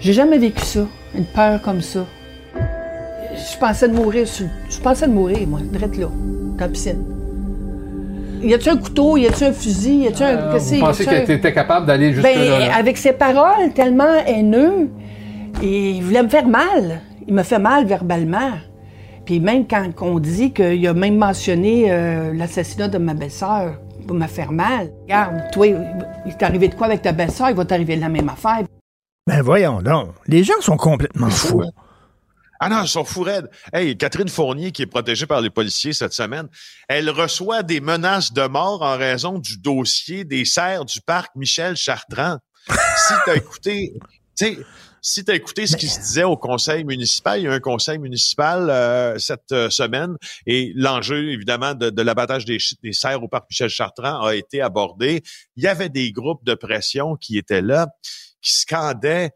J'ai 0.00 0.12
jamais 0.12 0.38
vécu 0.38 0.62
ça, 0.62 0.87
une 1.15 1.25
peur 1.25 1.61
comme 1.62 1.81
ça. 1.81 2.07
Je 3.35 3.59
pensais 3.59 3.88
de 3.88 3.95
mourir, 3.95 4.27
je 4.27 4.81
pensais 4.81 5.07
de 5.07 5.12
mourir, 5.12 5.47
moi, 5.47 5.61
direct 5.62 5.97
là, 5.97 6.07
dans 6.07 6.65
la 6.65 6.69
piscine. 6.69 7.05
Y 8.43 8.55
a-tu 8.55 8.69
un 8.69 8.77
couteau, 8.77 9.17
y 9.17 9.27
a-tu 9.27 9.45
un 9.45 9.53
fusil, 9.53 10.05
y 10.05 10.07
a-tu 10.07 10.23
un. 10.23 10.37
Euh, 10.37 10.59
vous 10.59 10.79
pensez 10.79 11.05
qu'elle 11.05 11.31
était 11.31 11.53
capable 11.53 11.87
d'aller 11.87 12.12
jusque 12.12 12.23
ben, 12.23 12.38
là, 12.38 12.77
Avec 12.77 12.97
ses 12.97 13.12
paroles 13.12 13.73
tellement 13.75 14.15
haineux, 14.27 14.88
et 15.62 15.91
il 15.91 16.03
voulait 16.03 16.23
me 16.23 16.29
faire 16.29 16.47
mal. 16.47 17.00
Il 17.27 17.35
me 17.35 17.43
fait 17.43 17.59
mal 17.59 17.85
verbalement. 17.85 18.53
Puis 19.29 19.41
même 19.41 19.69
quand 19.69 19.93
on 20.01 20.21
dit 20.21 20.55
qu'il 20.55 20.87
a 20.87 20.95
même 20.95 21.19
mentionné 21.19 21.93
euh, 21.93 22.33
l'assassinat 22.33 22.89
de 22.89 22.97
ma 22.97 23.13
belle-sœur 23.13 23.79
pour 24.07 24.17
me 24.17 24.27
faire 24.27 24.53
mal. 24.53 24.91
Regarde, 25.03 25.51
toi, 25.53 25.67
il 25.67 26.35
t'est 26.39 26.47
arrivé 26.47 26.69
de 26.69 26.75
quoi 26.75 26.87
avec 26.87 27.03
ta 27.03 27.13
belle-sœur, 27.13 27.51
il 27.51 27.55
va 27.55 27.67
t'arriver 27.67 27.97
la 27.97 28.09
même 28.09 28.31
affaire. 28.31 28.63
Ben 29.27 29.43
voyons 29.43 29.83
donc. 29.83 30.15
Les 30.29 30.45
gens 30.45 30.59
sont 30.63 30.79
complètement 30.79 31.29
fous. 31.29 31.63
Ah 32.59 32.71
non, 32.71 32.81
ils 32.85 32.89
sont 32.89 33.05
fous 33.05 33.21
raides. 33.21 33.51
Hey, 33.71 33.99
Catherine 33.99 34.31
Fournier, 34.31 34.73
qui 34.73 34.81
est 34.81 34.87
protégée 34.87 35.27
par 35.27 35.43
les 35.43 35.51
policiers 35.51 35.93
cette 35.93 36.15
semaine, 36.15 36.49
elle 36.89 37.11
reçoit 37.11 37.63
des 37.63 37.83
menaces 37.83 38.33
de 38.33 38.47
mort 38.49 38.81
en 38.81 38.97
raison 38.97 39.39
du 39.39 39.59
dossier 39.59 40.25
des 40.25 40.47
serres 40.47 40.87
du 40.87 41.03
parc 41.03 41.37
Michel 41.37 41.77
Chartrand. 41.77 42.39
si 42.67 43.13
t'as 43.27 43.37
écouté, 43.37 43.93
sais, 44.45 44.59
si 45.00 45.25
tu 45.25 45.30
as 45.30 45.35
écouté 45.35 45.66
ce 45.66 45.76
qui 45.76 45.88
se 45.88 46.00
disait 46.00 46.25
au 46.25 46.37
conseil 46.37 46.85
municipal, 46.85 47.40
il 47.40 47.45
y 47.45 47.47
a 47.49 47.52
un 47.52 47.61
conseil 47.61 47.99
municipal 47.99 48.68
euh, 48.71 49.18
cette 49.18 49.52
euh, 49.52 49.71
semaine 49.71 50.16
et 50.47 50.73
l'enjeu, 50.75 51.30
évidemment, 51.30 51.75
de, 51.75 52.02
l'abattage 52.02 52.45
des, 52.45 52.59
des 52.83 52.92
serres 52.92 53.23
au 53.23 53.28
parc 53.28 53.47
Michel 53.50 53.68
Chartrand 53.68 54.23
a 54.23 54.35
été 54.35 54.61
abordé. 54.61 55.23
Il 55.57 55.62
y 55.62 55.66
avait 55.66 55.88
des 55.88 56.12
groupes 56.12 56.45
de 56.45 56.54
pression 56.54 57.16
qui 57.16 57.38
étaient 57.38 57.62
là, 57.62 57.88
qui 58.42 58.52
scandaient 58.52 59.30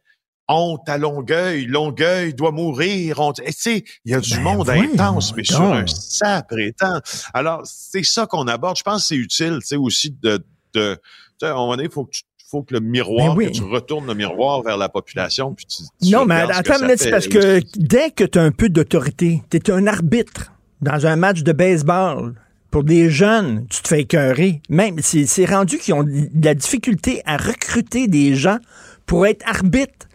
honte 0.48 0.88
à 0.88 0.98
Longueuil, 0.98 1.66
Longueuil 1.66 2.34
doit 2.34 2.50
mourir. 2.50 3.20
Tu 3.34 3.42
sais, 3.52 3.84
il 4.04 4.12
y 4.12 4.14
a 4.14 4.20
du 4.20 4.34
ben 4.34 4.42
monde 4.42 4.68
intense, 4.68 5.34
mais 5.34 5.44
sur 5.44 5.62
un 5.62 5.86
sacré 5.86 6.72
temps. 6.72 7.00
Alors, 7.32 7.62
c'est 7.64 8.02
ça 8.02 8.26
qu'on 8.26 8.46
aborde. 8.48 8.76
Je 8.76 8.82
pense 8.82 9.02
que 9.02 9.06
c'est 9.08 9.16
utile, 9.16 9.58
tu 9.60 9.68
sais, 9.68 9.76
aussi 9.76 10.10
de, 10.10 10.44
de 10.74 11.00
à 11.46 11.52
un 11.52 11.54
moment 11.54 11.70
donné, 11.72 11.84
il 11.84 11.90
faut 11.90 12.04
que 12.04 12.12
tu 12.12 12.22
faut 12.52 12.62
que 12.62 12.74
le 12.74 12.80
miroir, 12.80 13.34
ben 13.34 13.48
que 13.48 13.52
tu 13.52 13.62
retournes 13.62 14.06
le 14.06 14.14
miroir 14.14 14.62
vers 14.62 14.76
la 14.76 14.90
population. 14.90 15.54
Puis 15.54 15.66
tu, 15.66 16.10
non, 16.10 16.26
mais 16.26 16.42
attends 16.42 16.74
c'est 16.96 17.10
parce 17.10 17.26
que 17.26 17.60
dès 17.76 18.10
que 18.10 18.24
tu 18.24 18.38
as 18.38 18.42
un 18.42 18.50
peu 18.50 18.68
d'autorité, 18.68 19.42
tu 19.50 19.56
es 19.56 19.70
un 19.70 19.86
arbitre 19.86 20.52
dans 20.82 21.06
un 21.06 21.16
match 21.16 21.42
de 21.42 21.52
baseball. 21.52 22.34
Pour 22.70 22.84
des 22.84 23.10
jeunes, 23.10 23.66
tu 23.68 23.82
te 23.82 23.88
fais 23.88 24.00
écœurer. 24.00 24.62
Même, 24.70 24.96
c'est 25.00 25.44
rendu 25.44 25.76
qu'ils 25.76 25.92
ont 25.92 26.04
de 26.04 26.28
la 26.42 26.54
difficulté 26.54 27.20
à 27.26 27.36
recruter 27.36 28.08
des 28.08 28.34
gens 28.34 28.58
pour 29.04 29.26
être 29.26 29.46
arbitre 29.46 30.08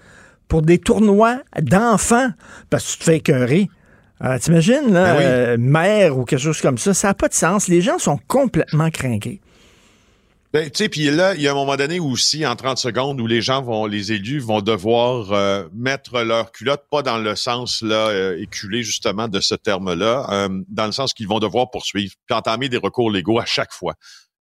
pour 0.47 0.63
des 0.63 0.79
tournois 0.79 1.41
d'enfants 1.61 2.29
parce 2.69 2.85
que 2.85 2.91
tu 2.93 2.97
te 2.97 3.03
fais 3.03 3.17
écœurer. 3.17 3.69
Euh, 4.23 4.39
t'imagines, 4.39 4.91
là, 4.91 5.13
ben 5.13 5.21
euh, 5.21 5.57
mère 5.59 6.17
ou 6.17 6.25
quelque 6.25 6.39
chose 6.39 6.59
comme 6.59 6.79
ça, 6.79 6.95
ça 6.95 7.09
n'a 7.09 7.13
pas 7.13 7.27
de 7.27 7.35
sens. 7.35 7.67
Les 7.67 7.81
gens 7.81 7.99
sont 7.99 8.19
complètement 8.27 8.89
craqués. 8.89 9.39
Ben, 10.53 10.71
tu 10.71 10.83
sais, 10.83 10.89
puis 10.89 11.11
là, 11.11 11.35
il 11.35 11.41
y 11.41 11.47
a 11.49 11.51
un 11.51 11.55
moment 11.55 11.75
donné 11.75 11.99
aussi, 11.99 12.45
en 12.45 12.55
30 12.55 12.77
secondes, 12.77 13.19
où 13.19 13.27
les 13.27 13.41
gens 13.41 13.61
vont, 13.61 13.85
les 13.85 14.13
élus 14.13 14.39
vont 14.39 14.61
devoir 14.61 15.33
euh, 15.33 15.67
mettre 15.73 16.21
leur 16.21 16.53
culotte, 16.53 16.85
pas 16.89 17.01
dans 17.01 17.17
le 17.17 17.35
sens 17.35 17.81
là 17.81 18.07
euh, 18.07 18.41
éculé 18.41 18.81
justement 18.81 19.27
de 19.27 19.41
ce 19.41 19.55
terme-là, 19.55 20.25
euh, 20.31 20.63
dans 20.69 20.85
le 20.85 20.93
sens 20.93 21.13
qu'ils 21.13 21.27
vont 21.27 21.39
devoir 21.39 21.69
poursuivre, 21.69 22.13
puis 22.25 22.35
entamer 22.35 22.69
des 22.69 22.77
recours 22.77 23.11
légaux 23.11 23.39
à 23.39 23.45
chaque 23.45 23.73
fois. 23.73 23.95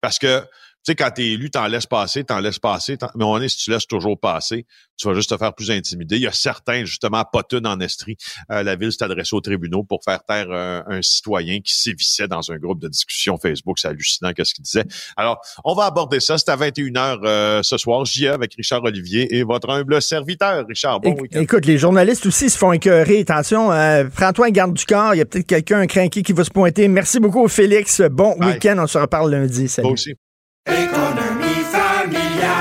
Parce 0.01 0.19
que 0.19 0.43
sais, 0.85 0.95
quand 0.95 1.11
t'es 1.11 1.27
élu, 1.27 1.49
t'en 1.49 1.67
laisses 1.67 1.85
passer, 1.85 2.23
t'en 2.23 2.39
laisses 2.39 2.59
passer. 2.59 2.97
Mais 3.15 3.23
on 3.23 3.39
est, 3.39 3.49
si 3.49 3.57
tu 3.57 3.71
laisses 3.71 3.87
toujours 3.87 4.19
passer, 4.19 4.65
tu 4.97 5.07
vas 5.07 5.13
juste 5.13 5.29
te 5.29 5.37
faire 5.37 5.53
plus 5.53 5.71
intimider. 5.71 6.15
Il 6.17 6.21
y 6.21 6.27
a 6.27 6.31
certains, 6.31 6.85
justement, 6.85 7.17
à 7.17 7.25
Potune, 7.25 7.65
en 7.65 7.79
Estrie, 7.79 8.17
euh, 8.51 8.63
la 8.63 8.75
ville 8.75 8.91
s'est 8.91 9.03
adressée 9.03 9.35
aux 9.35 9.41
tribunaux 9.41 9.83
pour 9.83 10.03
faire 10.03 10.23
taire 10.23 10.51
un, 10.51 11.01
citoyen 11.01 11.59
qui 11.59 11.75
sévissait 11.75 12.27
dans 12.27 12.51
un 12.51 12.57
groupe 12.57 12.79
de 12.79 12.87
discussion 12.87 13.37
Facebook. 13.37 13.79
C'est 13.79 13.87
hallucinant 13.87 14.33
qu'est-ce 14.33 14.53
qu'il 14.53 14.63
disait. 14.63 14.85
Alors, 15.17 15.39
on 15.63 15.73
va 15.73 15.85
aborder 15.85 16.19
ça. 16.19 16.37
C'est 16.37 16.49
à 16.49 16.57
21h 16.57 17.19
euh, 17.23 17.63
ce 17.63 17.77
soir. 17.77 18.05
J'y 18.05 18.25
ai 18.25 18.29
avec 18.29 18.53
Richard 18.55 18.83
Olivier 18.83 19.35
et 19.35 19.43
votre 19.43 19.69
humble 19.69 20.01
serviteur, 20.01 20.65
Richard. 20.67 20.99
Bon 21.01 21.15
week-end. 21.19 21.41
Écoute, 21.41 21.65
les 21.65 21.77
journalistes 21.77 22.25
aussi 22.25 22.49
se 22.49 22.57
font 22.57 22.71
écœurer. 22.71 23.19
Attention, 23.19 23.71
euh, 23.71 24.05
prends-toi 24.13 24.47
un 24.47 24.51
garde 24.51 24.73
du 24.73 24.85
corps. 24.85 25.15
Il 25.15 25.17
y 25.17 25.21
a 25.21 25.25
peut-être 25.25 25.47
quelqu'un, 25.47 25.79
un 25.79 25.87
crinqué 25.87 26.23
qui 26.23 26.33
va 26.33 26.43
se 26.43 26.51
pointer. 26.51 26.87
Merci 26.87 27.19
beaucoup, 27.19 27.47
Félix. 27.47 28.01
Bon 28.11 28.35
week-end. 28.39 28.75
On 28.79 28.87
se 28.87 28.97
reparle 28.97 29.31
lundi. 29.31 29.67
Salut. 29.67 29.89
aussi. 29.89 30.15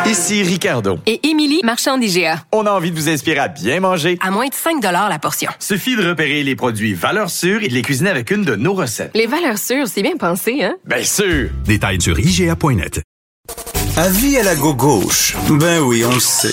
Ici 0.06 0.42
Ricardo. 0.42 0.98
Et 1.06 1.26
Émilie, 1.26 1.60
marchand 1.64 1.96
d'IGA. 1.96 2.44
On 2.52 2.66
a 2.66 2.70
envie 2.70 2.90
de 2.90 2.96
vous 2.96 3.08
inspirer 3.08 3.38
à 3.38 3.48
bien 3.48 3.80
manger. 3.80 4.18
À 4.20 4.30
moins 4.30 4.46
de 4.46 4.54
5 4.54 4.82
la 4.82 5.18
portion. 5.18 5.50
Suffit 5.58 5.96
de 5.96 6.06
repérer 6.06 6.42
les 6.42 6.54
produits 6.54 6.92
valeurs 6.92 7.30
sûres 7.30 7.62
et 7.62 7.68
de 7.68 7.72
les 7.74 7.82
cuisiner 7.82 8.10
avec 8.10 8.30
une 8.30 8.44
de 8.44 8.54
nos 8.54 8.74
recettes. 8.74 9.12
Les 9.14 9.26
valeurs 9.26 9.56
sûres, 9.56 9.86
c'est 9.88 10.02
bien 10.02 10.16
pensé, 10.18 10.62
hein? 10.62 10.74
Bien 10.84 11.02
sûr! 11.02 11.48
Détails 11.64 12.00
sur 12.00 12.18
IGA.net. 12.18 13.00
Avis 13.96 14.36
à 14.38 14.42
la 14.42 14.54
gauche. 14.54 15.34
Ben 15.48 15.80
oui, 15.80 16.04
on 16.04 16.12
le 16.12 16.20
sait. 16.20 16.52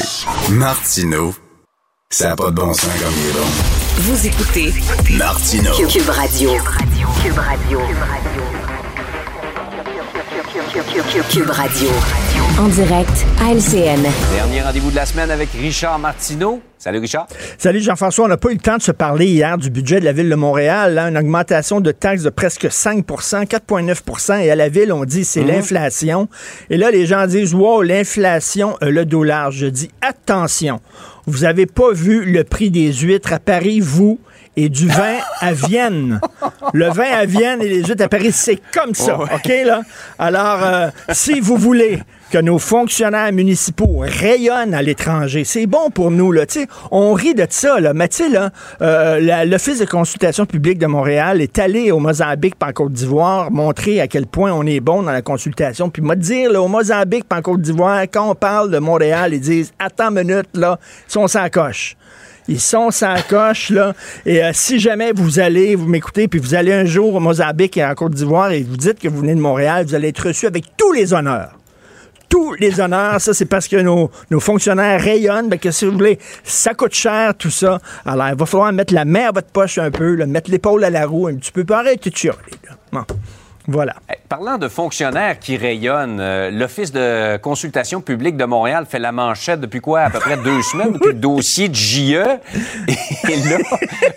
Martineau. 0.52 1.36
Ça 2.12 2.30
n'a 2.30 2.36
pas 2.36 2.52
de 2.52 2.56
bon 2.56 2.74
sens 2.74 2.90
comme 3.02 3.14
il 3.22 3.30
est 3.30 3.34
bon. 3.34 3.48
Vous 3.98 4.26
écoutez 4.26 4.74
Martineau. 5.18 5.74
Cube 5.88 6.10
Radio. 6.10 6.52
Cube 7.22 7.38
Radio. 7.38 7.80
Cube 7.80 8.00
Radio. 8.00 8.79
En 12.58 12.68
direct 12.68 13.26
à 13.40 13.54
LCN. 13.54 14.02
Dernier 14.34 14.62
rendez-vous 14.64 14.90
de 14.90 14.96
la 14.96 15.06
semaine 15.06 15.30
avec 15.30 15.50
Richard 15.52 16.00
Martineau. 16.00 16.62
Salut 16.80 16.98
Richard. 16.98 17.28
Salut 17.60 17.80
Jean-François. 17.80 18.26
On 18.26 18.28
n'a 18.28 18.38
pas 18.38 18.50
eu 18.50 18.56
le 18.56 18.60
temps 18.60 18.78
de 18.78 18.82
se 18.82 18.92
parler 18.92 19.28
hier 19.28 19.60
du 19.60 19.70
budget 19.70 20.00
de 20.00 20.06
la 20.06 20.14
ville 20.14 20.30
de 20.30 20.36
Montréal. 20.36 20.98
Une 20.98 21.18
augmentation 21.18 21.80
de 21.80 21.92
taxes 21.92 22.24
de 22.24 22.32
presque 22.32 22.66
5% 22.66 23.04
4,9% 23.46 24.40
Et 24.40 24.50
à 24.50 24.56
la 24.56 24.70
ville, 24.70 24.92
on 24.92 25.06
dit 25.06 25.26
c'est 25.26 25.42
mhm. 25.42 25.50
l'inflation. 25.50 26.28
Et 26.72 26.78
là, 26.78 26.90
les 26.90 27.06
gens 27.06 27.28
disent, 27.28 27.54
wow, 27.54 27.84
l'inflation, 27.84 28.76
le 28.82 29.06
dollar. 29.06 29.52
Je 29.52 29.68
dis, 29.68 29.92
attention, 30.02 30.82
vous 31.28 31.40
n'avez 31.40 31.68
pas 31.68 31.92
vu 31.92 32.26
le 32.26 32.44
prix 32.44 32.72
des 32.72 32.92
huîtres 32.92 33.34
à 33.34 33.40
Paris, 33.40 33.80
vous? 33.80 34.20
Et 34.56 34.70
du 34.70 34.88
vin 34.88 35.18
à 35.40 35.54
Vienne. 35.54 36.20
Le 36.74 36.90
vin 36.90 37.12
à 37.12 37.26
Vienne 37.26 37.62
et 37.62 37.70
les 37.70 37.84
huîtres 37.84 38.04
à 38.04 38.10
Paris, 38.10 38.32
c'est 38.32 38.60
comme 38.74 38.94
ça, 38.94 39.18
OK, 39.20 39.52
là? 39.66 39.82
Alors, 40.18 40.64
euh, 40.64 40.90
si 41.12 41.40
vous 41.40 41.58
voulez 41.58 42.00
que 42.30 42.38
nos 42.38 42.60
fonctionnaires 42.60 43.32
municipaux 43.34 44.04
rayonnent 44.04 44.74
à 44.74 44.82
l'étranger. 44.82 45.44
C'est 45.44 45.66
bon 45.66 45.90
pour 45.90 46.12
nous, 46.12 46.32
là. 46.32 46.46
sais, 46.48 46.68
on 46.92 47.14
rit 47.14 47.34
de 47.34 47.46
ça, 47.50 47.80
là. 47.80 47.94
Mais 47.94 48.08
tu 48.08 48.18
sais, 48.18 48.30
là, 48.30 48.52
euh, 48.82 49.46
l'Office 49.46 49.80
de 49.80 49.86
consultation 49.86 50.46
publique 50.46 50.78
de 50.78 50.86
Montréal 50.86 51.42
est 51.42 51.58
allé 51.58 51.92
au 51.92 52.00
Mozambique 52.00 52.56
en 52.62 52.72
Côte 52.72 52.94
d'Ivoire 52.94 53.52
montrer 53.52 54.00
à 54.00 54.08
quel 54.08 54.28
point 54.28 54.52
on 54.52 54.66
est 54.66 54.80
bon 54.80 55.02
dans 55.02 55.12
la 55.12 55.22
consultation. 55.22 55.90
Puis, 55.90 56.02
moi, 56.02 56.16
dire, 56.16 56.52
là, 56.52 56.62
au 56.62 56.68
Mozambique 56.68 57.26
en 57.32 57.42
Côte 57.42 57.62
d'Ivoire, 57.62 58.02
quand 58.04 58.30
on 58.30 58.36
parle 58.36 58.70
de 58.72 58.78
Montréal, 58.78 59.34
ils 59.34 59.42
disent, 59.42 59.74
attends 59.80 60.10
une 60.10 60.28
minute, 60.28 60.50
là, 60.54 60.80
ils 61.08 61.12
sont 61.12 61.28
sans 61.28 61.50
coche. 61.50 61.96
Ils 62.50 62.60
sont 62.60 62.90
sans 62.90 63.16
coche, 63.30 63.70
là. 63.70 63.94
Et 64.26 64.44
euh, 64.44 64.50
si 64.54 64.80
jamais 64.80 65.12
vous 65.14 65.40
allez, 65.40 65.76
vous 65.76 65.86
m'écoutez, 65.86 66.28
puis 66.28 66.40
vous 66.40 66.56
allez 66.56 66.74
un 66.74 66.84
jour 66.84 67.14
au 67.14 67.20
Mozambique 67.20 67.78
et 67.78 67.86
en 67.86 67.94
Côte 67.94 68.16
d'Ivoire 68.16 68.52
et 68.52 68.64
vous 68.64 68.76
dites 68.76 69.00
que 69.00 69.08
vous 69.08 69.20
venez 69.20 69.36
de 69.36 69.40
Montréal, 69.40 69.86
vous 69.86 69.94
allez 69.94 70.08
être 70.08 70.28
reçu 70.28 70.48
avec 70.48 70.66
tous 70.76 70.92
les 70.92 71.14
honneurs 71.14 71.52
tous 72.28 72.54
les 72.54 72.80
honneurs. 72.80 73.20
Ça, 73.20 73.34
c'est 73.34 73.48
parce 73.48 73.68
que 73.68 73.78
nos, 73.78 74.12
fonctionnaires 74.40 75.02
rayonnent. 75.02 75.50
Ben, 75.50 75.58
que 75.58 75.72
si 75.72 75.86
vous 75.86 75.94
voulez, 75.94 76.20
ça 76.44 76.76
coûte 76.76 76.94
cher, 76.94 77.34
tout 77.36 77.50
ça. 77.50 77.80
Alors, 78.06 78.30
il 78.30 78.36
va 78.36 78.46
falloir 78.46 78.72
mettre 78.72 78.94
la 78.94 79.04
main 79.04 79.30
à 79.30 79.32
votre 79.32 79.48
poche 79.48 79.80
un 79.80 79.90
peu, 79.90 80.16
mettre 80.28 80.52
l'épaule 80.52 80.84
à 80.84 80.92
la 80.92 81.08
roue 81.08 81.26
un 81.26 81.36
petit 81.38 81.52
peu. 81.52 81.64
Pas 81.64 81.80
arrêter 81.80 82.12
de 82.12 82.16
chialer. 82.16 82.38
Bon. 82.92 83.04
Voilà. 83.72 83.94
Eh, 84.12 84.16
parlant 84.28 84.58
de 84.58 84.68
fonctionnaires 84.68 85.38
qui 85.38 85.56
rayonnent, 85.56 86.20
euh, 86.20 86.50
l'Office 86.50 86.92
de 86.92 87.38
consultation 87.38 88.02
publique 88.02 88.36
de 88.36 88.46
Montréal 88.46 88.88
fait 88.90 88.98
la 88.98 89.12
manchette 89.12 89.62
depuis 89.62 89.80
quoi? 89.80 90.02
À 90.02 90.10
peu 90.10 90.18
près 90.18 90.38
deux 90.38 90.62
semaines, 90.72 90.94
depuis 90.94 91.10
le 91.10 91.20
dossier 91.20 91.70
de 91.70 91.76
JE. 91.76 92.16
Et 92.88 93.36
là, 93.36 93.58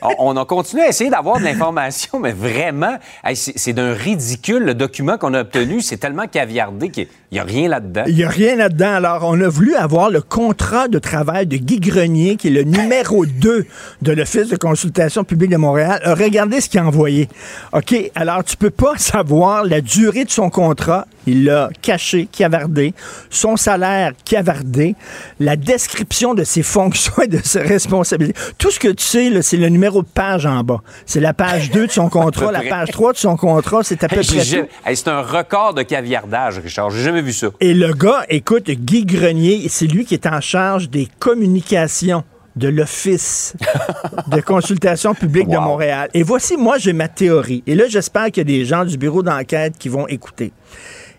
on, 0.19 0.35
a 0.39 0.47
continué 0.47 0.85
à 0.85 0.89
essayer 0.89 1.11
d'avoir 1.11 1.39
de 1.39 1.45
l'information, 1.45 2.19
mais 2.19 2.33
vraiment, 2.33 2.97
c'est 3.35 3.75
d'un 3.75 3.93
ridicule 3.93 4.65
le 4.65 4.75
document 4.75 5.19
qu'on 5.19 5.35
a 5.35 5.43
obtenu. 5.43 5.83
C'est 5.83 5.99
tellement 5.99 6.27
caviardé 6.27 6.89
qu'il 6.89 7.09
n'y 7.35 7.41
a 7.41 7.45
rien 7.45 7.69
là-dedans. 7.69 8.05
Il 8.07 8.15
n'y 8.15 8.25
a 8.25 8.29
rien 8.29 8.57
là-dedans. 8.57 8.95
Alors, 8.95 9.23
on 9.25 9.41
a 9.41 9.49
voulu 9.49 9.75
avoir 9.75 10.11
le 10.11 10.21
contrat 10.21 10.89
de 10.89 10.99
travail 10.99 11.47
de 11.47 11.57
Guy 11.57 11.81
Grenier, 11.81 12.37
qui 12.37 12.49
est 12.49 12.51
le 12.51 12.62
numéro 12.62 13.25
2 13.27 13.67
de 14.03 14.12
l'Office 14.12 14.49
de 14.49 14.57
consultation 14.57 15.25
publique 15.25 15.51
de 15.51 15.57
Montréal. 15.57 16.01
Regardez 16.05 16.61
ce 16.61 16.69
qu'il 16.69 16.81
a 16.81 16.85
envoyé. 16.85 17.29
OK, 17.73 17.95
alors 18.15 18.45
tu 18.45 18.57
peux 18.57 18.71
pas 18.71 18.99
savoir 18.99 19.65
la 19.65 19.81
durée 19.81 20.25
de 20.25 20.31
son 20.31 20.51
contrat, 20.51 21.07
il 21.27 21.45
l'a 21.45 21.71
caché, 21.81 22.29
cavardé, 22.31 22.95
son 23.31 23.57
salaire 23.57 24.12
cavardé, 24.25 24.95
la 25.41 25.57
description 25.57 26.35
de 26.35 26.45
ses 26.45 26.62
fonctions 26.62 27.23
et 27.23 27.29
de 27.29 27.39
ses 27.43 27.62
responsabilités. 27.62 28.39
Tout 28.59 28.71
ce 28.71 28.79
que 28.79 28.89
tu 28.89 29.05
sais, 29.05 29.43
c'est 29.43 29.57
le 29.57 29.69
numéro 29.69 30.03
de 30.03 30.09
page 30.09 30.45
en 30.47 30.62
bas. 30.65 30.83
C'est 31.07 31.21
la 31.21 31.33
page 31.33 31.71
2 31.71 31.87
de 31.87 31.93
son 31.93 32.09
contrat, 32.11 32.53
la 32.53 32.62
page 32.62 32.91
3 32.91 33.12
de 33.12 33.19
son 33.19 33.37
contrat, 33.37 33.83
c'est 33.83 34.05
à 34.05 34.09
peu 34.09 34.17
près 34.17 34.25
tout. 34.25 34.67
c'est 34.95 35.09
un 35.09 35.23
record 35.23 35.75
de 35.75 35.83
caviardage, 35.83 36.59
Richard. 36.59 36.91
J'ai 36.91 37.03
jamais 37.03 37.22
vu 37.23 37.33
ça. 37.33 37.49
Et 37.61 37.75
le 37.75 37.93
gars, 37.93 38.25
écoute, 38.29 38.71
Guy 38.71 39.05
Grenier, 39.05 39.67
c'est 39.69 39.87
lui 39.87 40.05
qui 40.05 40.14
est 40.14 40.26
en 40.26 40.41
charge 40.41 40.91
des 40.91 41.09
communications 41.19 42.25
de 42.57 42.69
l'Office 42.69 43.55
de 44.26 44.41
consultation 44.41 45.14
publique 45.14 45.49
de 45.49 45.57
Montréal. 45.57 46.11
Et 46.14 46.23
voici, 46.23 46.57
moi, 46.57 46.79
j'ai 46.79 46.93
ma 46.93 47.09
théorie. 47.09 47.62
Et 47.67 47.75
là, 47.75 47.85
j'espère 47.88 48.26
qu'il 48.26 48.38
y 48.38 48.41
a 48.41 48.59
des 48.59 48.64
gens 48.64 48.85
du 48.85 48.99
bureau 48.99 49.23
d'enquête 49.23 49.75
qui 49.79 49.88
vont 49.88 50.07
écouter. 50.07 50.52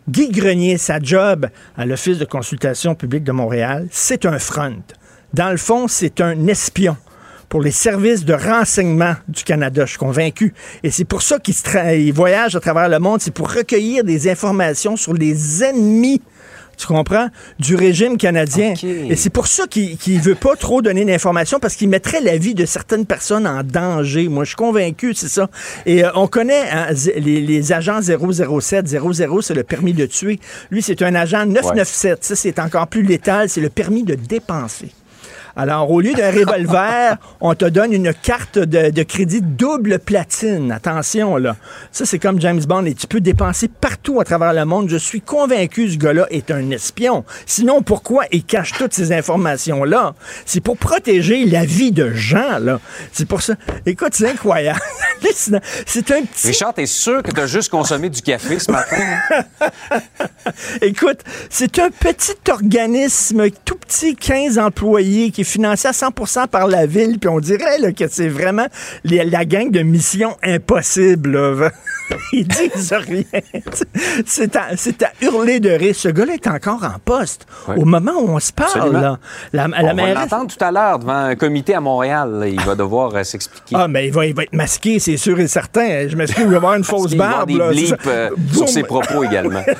Guy 0.09 0.29
Grenier, 0.29 0.77
sa 0.77 0.99
job 0.99 1.47
à 1.77 1.85
l'Office 1.85 2.19
de 2.19 2.25
consultation 2.25 2.93
publique 2.93 3.23
de 3.23 3.31
Montréal, 3.31 3.87
c'est 3.89 4.25
un 4.25 4.37
front. 4.37 4.83
Dans 5.33 5.49
le 5.49 5.57
fond, 5.57 5.87
c'est 5.87 6.21
un 6.21 6.47
espion 6.47 6.97
pour 7.53 7.61
les 7.61 7.69
services 7.69 8.25
de 8.25 8.33
renseignement 8.33 9.13
du 9.27 9.43
Canada, 9.43 9.85
je 9.85 9.91
suis 9.91 9.99
convaincu. 9.99 10.55
Et 10.81 10.89
c'est 10.89 11.05
pour 11.05 11.21
ça 11.21 11.37
qu'il 11.37 12.11
voyage 12.11 12.55
à 12.55 12.59
travers 12.59 12.89
le 12.89 12.97
monde, 12.97 13.21
c'est 13.21 13.29
pour 13.29 13.53
recueillir 13.53 14.03
des 14.03 14.27
informations 14.27 14.97
sur 14.97 15.13
les 15.13 15.63
ennemis 15.63 16.19
tu 16.75 16.87
comprends, 16.87 17.27
du 17.59 17.75
régime 17.75 18.17
canadien. 18.17 18.73
Et 18.83 19.15
c'est 19.15 19.29
pour 19.29 19.45
ça 19.45 19.67
qu'il 19.67 19.95
ne 20.07 20.21
veut 20.21 20.33
pas 20.33 20.55
trop 20.55 20.81
donner 20.81 21.05
d'informations 21.05 21.59
parce 21.59 21.75
qu'il 21.75 21.89
mettrait 21.89 22.21
la 22.21 22.37
vie 22.37 22.55
de 22.55 22.65
certaines 22.65 23.05
personnes 23.05 23.45
en 23.45 23.61
danger. 23.61 24.29
Moi, 24.29 24.45
je 24.45 24.49
suis 24.49 24.55
convaincu, 24.55 25.13
c'est 25.13 25.27
ça. 25.27 25.51
Et 25.85 26.03
euh, 26.03 26.09
on 26.15 26.25
connaît 26.25 26.67
hein, 26.71 26.87
les, 27.17 27.41
les, 27.41 27.71
agents 27.71 28.01
007. 28.01 28.87
00, 28.87 29.41
c'est 29.43 29.53
le 29.53 29.63
permis 29.63 29.93
de 29.93 30.07
tuer. 30.07 30.39
Lui, 30.71 30.81
c'est 30.81 31.03
un 31.03 31.13
agent 31.13 31.45
997. 31.45 32.23
Ça, 32.23 32.35
c'est 32.35 32.57
encore 32.57 32.87
plus 32.87 33.03
létal. 33.03 33.47
C'est 33.47 33.61
le 33.61 33.69
permis 33.69 34.01
de 34.01 34.15
dépenser. 34.15 34.89
Alors, 35.55 35.91
au 35.91 36.01
lieu 36.01 36.13
d'un 36.13 36.31
revolver, 36.31 37.17
on 37.41 37.53
te 37.53 37.65
donne 37.65 37.93
une 37.93 38.11
carte 38.13 38.57
de, 38.57 39.03
crédit 39.03 39.41
double 39.41 39.99
platine. 39.99 40.71
Attention, 40.71 41.37
là. 41.37 41.55
Ça, 41.91 42.05
c'est 42.05 42.17
comme 42.17 42.41
James 42.41 42.61
Bond 42.65 42.85
et 42.85 42.95
tu 42.95 43.05
peux 43.05 43.21
dépenser 43.21 43.67
partout 43.67 44.19
à 44.19 44.23
travers 44.23 44.53
le 44.53 44.65
monde. 44.65 44.89
Je 44.89 44.97
suis 44.97 45.21
convaincu 45.21 45.85
que 45.85 45.91
ce 45.91 45.97
gars-là 45.97 46.25
est 46.31 46.49
un 46.49 46.71
espion. 46.71 47.23
Sinon, 47.45 47.83
pourquoi 47.83 48.25
il 48.31 48.43
cache 48.43 48.71
toutes 48.73 48.93
ces 48.93 49.11
informations-là? 49.11 50.15
C'est 50.45 50.61
pour 50.61 50.77
protéger 50.77 51.45
la 51.45 51.65
vie 51.65 51.91
de 51.91 52.11
gens, 52.13 52.57
là. 52.59 52.79
C'est 53.11 53.27
pour 53.27 53.43
ça. 53.43 53.53
Écoute, 53.85 54.13
c'est 54.13 54.29
incroyable. 54.29 54.81
c'est 55.85 56.11
un 56.11 56.23
petit... 56.23 56.47
Richard, 56.47 56.73
t'es 56.73 56.85
sûr 56.87 57.21
que 57.21 57.31
t'as 57.31 57.45
juste 57.45 57.69
consommé 57.69 58.09
du 58.09 58.21
café 58.21 58.57
ce 58.57 58.71
matin? 58.71 58.97
Écoute, 60.81 61.19
c'est 61.49 61.79
un 61.79 61.89
petit 61.91 62.33
organisme, 62.49 63.49
tout 63.63 63.75
petit, 63.75 64.15
15 64.15 64.57
employés 64.57 65.31
qui 65.31 65.42
financé 65.43 65.87
à 65.87 65.91
100% 65.91 66.47
par 66.47 66.67
la 66.67 66.85
ville, 66.85 67.19
puis 67.19 67.29
on 67.29 67.39
dirait 67.39 67.93
que 67.93 68.07
c'est 68.09 68.29
vraiment 68.29 68.67
la 69.03 69.45
gang 69.45 69.71
de 69.71 69.81
Mission 69.81 70.37
Impossible. 70.43 71.71
Ils 72.33 72.47
disent 72.47 72.93
rien. 72.93 73.23
c'est 74.25 74.55
à, 74.55 74.67
hurler 75.21 75.59
de 75.59 75.69
rire. 75.69 75.95
Ce 75.95 76.09
gars-là 76.09 76.33
est 76.33 76.47
encore 76.47 76.83
en 76.83 76.99
poste. 77.03 77.47
Au 77.75 77.85
moment 77.85 78.13
où 78.19 78.29
on 78.29 78.39
se 78.39 78.51
parle, 78.51 78.91
là, 78.93 79.19
la, 79.51 79.67
la 79.67 79.93
on 79.93 79.95
va 79.95 80.13
l'entendre 80.13 80.53
tout 80.55 80.63
à 80.63 80.71
l'heure 80.71 80.99
devant 80.99 81.13
un 81.13 81.35
comité 81.35 81.73
à 81.73 81.79
Montréal. 81.79 82.45
Il 82.47 82.61
va 82.61 82.75
devoir 82.75 83.15
euh, 83.15 83.23
s'expliquer. 83.23 83.75
Ah, 83.77 83.87
mais 83.87 84.07
il 84.07 84.13
va, 84.13 84.27
être 84.27 84.53
masqué, 84.53 84.99
c'est 84.99 85.17
sûr 85.17 85.39
et 85.39 85.47
certain. 85.47 86.07
Je 86.07 86.15
m'excuse, 86.15 86.43
il 86.45 86.51
va 86.51 86.57
avoir 86.57 86.75
une 86.75 86.83
fausse 86.83 87.15
barbe. 87.15 87.49
Il 87.49 87.57
va 87.57 87.65
avoir 87.65 87.75
des 87.75 87.85
blips 87.87 88.07
euh, 88.07 88.29
sur 88.51 88.67
ses 88.67 88.83
propos 88.83 89.23
également. 89.23 89.63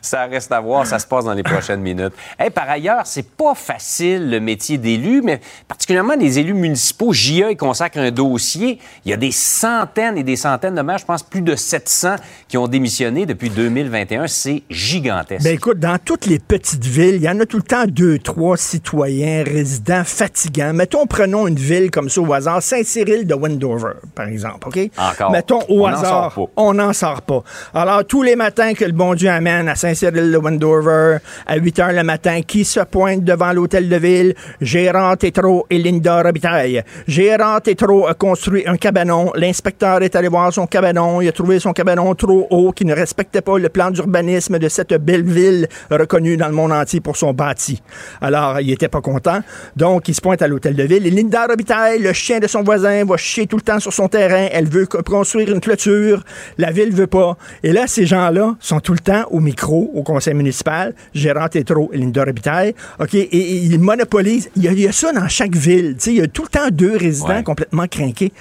ça 0.00 0.26
reste 0.26 0.52
à 0.52 0.60
voir, 0.60 0.86
ça 0.86 0.98
se 0.98 1.06
passe 1.06 1.24
dans 1.24 1.34
les 1.34 1.42
prochaines 1.42 1.80
minutes. 1.80 2.12
Et 2.44 2.50
par 2.50 2.68
ailleurs, 2.68 3.02
c'est 3.04 3.28
pas 3.28 3.54
facile 3.54 4.30
le 4.30 4.40
métier 4.40 4.78
d'élu, 4.78 5.22
mais 5.22 5.40
particulièrement 5.68 6.14
les 6.18 6.38
élus 6.38 6.54
municipaux. 6.54 7.12
JE 7.12 7.54
consacre 7.56 7.98
un 7.98 8.10
dossier. 8.10 8.78
Il 9.04 9.10
y 9.10 9.14
a 9.14 9.16
des 9.16 9.32
centaines 9.32 10.16
et 10.16 10.22
des 10.22 10.36
centaines 10.36 10.74
de 10.74 10.82
maires, 10.82 10.98
je 10.98 11.04
pense 11.04 11.22
plus 11.22 11.42
de 11.42 11.54
700 11.54 12.16
qui 12.48 12.56
ont 12.56 12.68
démissionné 12.68 13.26
depuis 13.26 13.50
2021. 13.50 14.26
C'est 14.26 14.62
gigantesque. 14.70 15.44
Ben 15.44 15.54
écoute, 15.54 15.78
dans 15.78 15.98
toutes 15.98 16.26
les 16.26 16.38
petites 16.38 16.84
villes, 16.84 17.16
il 17.16 17.22
y 17.22 17.28
en 17.28 17.38
a 17.40 17.46
tout 17.46 17.58
le 17.58 17.62
temps 17.62 17.84
deux, 17.86 18.18
trois 18.18 18.56
citoyens 18.56 19.44
résidents 19.44 20.04
fatigants. 20.04 20.72
Mettons, 20.72 21.06
prenons 21.06 21.46
une 21.46 21.56
ville 21.58 21.90
comme 21.90 22.08
ça 22.08 22.20
au 22.20 22.32
hasard, 22.32 22.62
Saint-Cyril 22.62 23.26
de 23.26 23.34
Wendover, 23.34 23.92
par 24.14 24.28
exemple, 24.28 24.68
OK? 24.68 24.78
Encore. 24.96 25.30
Mettons 25.30 25.60
au 25.68 25.86
hasard, 25.86 26.38
on 26.56 26.74
n'en 26.74 26.92
sort 26.92 27.22
pas. 27.22 27.42
Alors, 27.74 28.04
tous 28.04 28.22
les 28.22 28.36
matins 28.36 28.74
que 28.74 28.84
le 28.84 28.92
bon 28.92 29.14
Dieu 29.14 29.28
amène 29.28 29.68
à 29.68 29.74
Saint-Cyril 29.94 30.30
de 30.30 30.38
Wendover 30.38 31.18
à 31.46 31.56
8 31.56 31.78
heures 31.80 31.92
le 31.92 32.02
matin. 32.04 32.42
Qui 32.42 32.64
se 32.64 32.80
pointe 32.80 33.24
devant 33.24 33.52
l'hôtel 33.52 33.88
de 33.88 33.96
ville? 33.96 34.34
Gérant 34.60 35.16
Tétro 35.16 35.66
et 35.68 35.78
Linda 35.78 36.22
Robitaille. 36.22 36.82
Gérant 37.08 37.58
Tétro 37.60 38.06
a 38.06 38.14
construit 38.14 38.62
un 38.66 38.76
cabanon. 38.76 39.32
L'inspecteur 39.34 40.02
est 40.02 40.14
allé 40.14 40.28
voir 40.28 40.52
son 40.52 40.66
cabanon. 40.66 41.20
Il 41.20 41.28
a 41.28 41.32
trouvé 41.32 41.58
son 41.58 41.72
cabanon 41.72 42.14
trop 42.14 42.46
haut 42.50 42.72
qui 42.72 42.84
ne 42.84 42.94
respectait 42.94 43.40
pas 43.40 43.58
le 43.58 43.68
plan 43.68 43.90
d'urbanisme 43.90 44.58
de 44.58 44.68
cette 44.68 44.94
belle 44.94 45.24
ville 45.24 45.66
reconnue 45.90 46.36
dans 46.36 46.48
le 46.48 46.54
monde 46.54 46.72
entier 46.72 47.00
pour 47.00 47.16
son 47.16 47.32
bâti. 47.32 47.82
Alors, 48.20 48.60
il 48.60 48.70
était 48.70 48.88
pas 48.88 49.00
content. 49.00 49.40
Donc, 49.76 50.08
il 50.08 50.14
se 50.14 50.20
pointe 50.20 50.42
à 50.42 50.48
l'hôtel 50.48 50.76
de 50.76 50.84
ville. 50.84 51.06
Et 51.06 51.10
Linda 51.10 51.46
Robitaille, 51.46 52.00
le 52.00 52.12
chien 52.12 52.38
de 52.38 52.46
son 52.46 52.62
voisin, 52.62 53.04
va 53.04 53.16
chier 53.16 53.46
tout 53.46 53.56
le 53.56 53.62
temps 53.62 53.80
sur 53.80 53.92
son 53.92 54.08
terrain. 54.08 54.48
Elle 54.52 54.68
veut 54.68 54.86
construire 54.86 55.50
une 55.50 55.60
clôture. 55.60 56.22
La 56.58 56.70
ville 56.70 56.92
veut 56.92 57.06
pas. 57.06 57.36
Et 57.62 57.72
là, 57.72 57.86
ces 57.86 58.06
gens-là 58.06 58.54
sont 58.60 58.80
tout 58.80 58.92
le 58.92 59.00
temps 59.00 59.24
au 59.30 59.40
micro 59.40 59.79
au 59.94 60.02
conseil 60.02 60.34
municipal, 60.34 60.94
gérant 61.14 61.48
Tétro 61.48 61.90
et 61.92 61.98
Linda 61.98 62.24
Robitaille. 62.24 62.74
OK, 62.98 63.14
et, 63.14 63.56
ils 63.56 63.78
monopolisent. 63.78 64.50
Il 64.56 64.62
y, 64.62 64.86
a, 64.86 64.92
ça 64.92 65.12
dans 65.12 65.28
chaque 65.28 65.54
ville. 65.54 65.96
Il 66.06 66.14
y 66.14 66.20
a 66.20 66.26
tout 66.26 66.42
le 66.42 66.48
temps 66.48 66.68
deux 66.70 66.96
résidents 66.96 67.42
complètement 67.42 67.86
crinqués. 67.86 68.32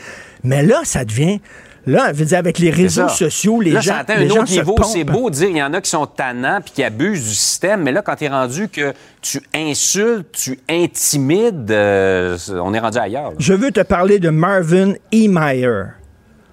Mais 0.43 0.63
là, 0.63 0.81
ça 0.83 1.05
devient. 1.05 1.39
Là, 1.85 2.11
je 2.13 2.19
veux 2.19 2.25
dire, 2.25 2.37
avec 2.37 2.59
les 2.59 2.69
réseaux 2.69 3.09
sociaux, 3.09 3.61
les 3.61 3.71
gens. 3.71 3.81
Ça 3.81 4.05
un 4.09 4.29
autre 4.29 4.51
niveau. 4.51 4.75
C'est 4.83 5.03
beau 5.03 5.29
de 5.29 5.35
dire 5.35 5.49
il 5.49 5.57
y 5.57 5.63
en 5.63 5.73
a 5.73 5.81
qui 5.81 5.89
sont 5.89 6.05
tannants 6.05 6.59
puis 6.61 6.73
qui 6.75 6.83
abusent 6.83 7.27
du 7.27 7.33
système, 7.33 7.83
mais 7.83 7.91
là, 7.91 8.01
quand 8.01 8.15
tu 8.15 8.25
es 8.25 8.27
rendu 8.27 8.67
que 8.67 8.93
tu 9.21 9.41
insultes, 9.55 10.27
tu 10.31 10.59
intimides, 10.69 11.71
euh, 11.71 12.37
on 12.51 12.73
est 12.73 12.79
rendu 12.79 12.97
ailleurs. 12.97 13.33
Je 13.39 13.53
veux 13.53 13.71
te 13.71 13.81
parler 13.81 14.19
de 14.19 14.29
Marvin 14.29 14.93
E. 15.13 15.27
Meyer. 15.27 15.98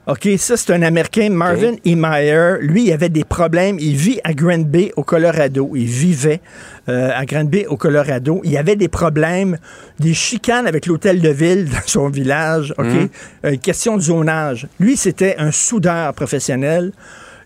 OK, 0.07 0.29
ça, 0.38 0.57
c'est 0.57 0.73
un 0.73 0.83
Américain, 0.83 1.31
Marvin 1.31 1.75
E. 1.85 1.97
Meyer. 1.97 2.59
Lui, 2.61 2.85
il 2.85 2.92
avait 2.92 3.09
des 3.09 3.25
problèmes. 3.25 3.77
Il 3.81 3.97
vit 3.97 4.21
à 4.23 4.35
Grand 4.35 4.64
Bay, 4.64 4.92
au 4.95 5.03
Colorado. 5.03 5.73
Il 5.75 5.87
vivait 5.87 6.40
euh, 6.88 7.11
à 7.12 7.25
Grand 7.25 7.42
Bay, 7.42 7.66
au 7.66 7.77
Colorado. 7.77 8.40
Il 8.45 8.57
avait 8.57 8.77
des 8.77 8.87
problèmes, 8.87 9.59
des 9.99 10.14
chicanes 10.14 10.69
avec 10.69 10.87
l'hôtel 10.87 11.21
de 11.21 11.29
ville 11.31 11.69
dans 11.73 11.87
son 11.87 12.09
village. 12.09 12.73
OK? 12.79 12.87
Mhm. 12.87 13.09
Euh, 13.47 13.57
question 13.57 13.97
de 13.97 14.03
zonage. 14.03 14.69
Lui, 14.79 14.97
c'était 14.97 15.35
un 15.38 15.51
soudeur 15.51 16.14
professionnel. 16.14 16.92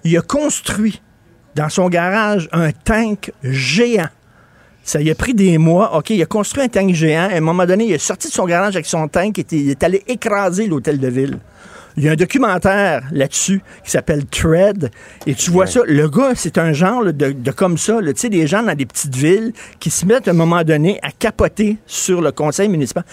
Il 0.04 0.14
a 0.18 0.20
construit 0.20 1.00
dans 1.54 1.70
son 1.70 1.88
garage 1.88 2.46
un 2.52 2.72
tank 2.72 3.32
géant. 3.42 4.08
Ça 4.84 4.98
a 4.98 5.14
pris 5.14 5.32
des 5.32 5.56
mois. 5.56 5.96
OK, 5.96 6.10
il 6.10 6.20
a 6.20 6.26
construit 6.26 6.64
un 6.64 6.68
tank 6.68 6.92
géant. 6.94 7.30
À 7.30 7.36
un 7.36 7.40
moment 7.40 7.64
donné, 7.64 7.86
il 7.86 7.92
est 7.92 7.98
sorti 7.98 8.28
de 8.28 8.34
son 8.34 8.44
garage 8.44 8.76
avec 8.76 8.86
son 8.86 9.08
tank 9.08 9.38
et 9.38 9.46
il 9.50 9.70
est 9.70 9.82
allé 9.82 10.02
écraser 10.06 10.66
l'hôtel 10.66 10.98
de 10.98 11.08
ville. 11.08 11.38
Il 11.96 12.04
y 12.04 12.08
a 12.08 12.12
un 12.12 12.16
documentaire 12.16 13.02
là-dessus 13.12 13.62
qui 13.84 13.90
s'appelle 13.90 14.26
Tread. 14.26 14.90
Et 15.26 15.34
tu 15.34 15.50
vois 15.50 15.66
ça, 15.66 15.80
le 15.86 16.08
gars, 16.08 16.32
c'est 16.34 16.58
un 16.58 16.72
genre 16.72 17.02
là, 17.02 17.12
de, 17.12 17.32
de 17.32 17.50
comme 17.50 17.78
ça. 17.78 17.98
Tu 18.00 18.12
sais, 18.16 18.28
des 18.28 18.46
gens 18.46 18.62
dans 18.62 18.74
des 18.74 18.86
petites 18.86 19.14
villes 19.14 19.52
qui 19.78 19.90
se 19.90 20.06
mettent 20.06 20.28
à 20.28 20.30
un 20.30 20.34
moment 20.34 20.62
donné 20.62 20.98
à 21.02 21.10
capoter 21.10 21.78
sur 21.86 22.20
le 22.20 22.32
conseil 22.32 22.68
municipal. 22.68 23.04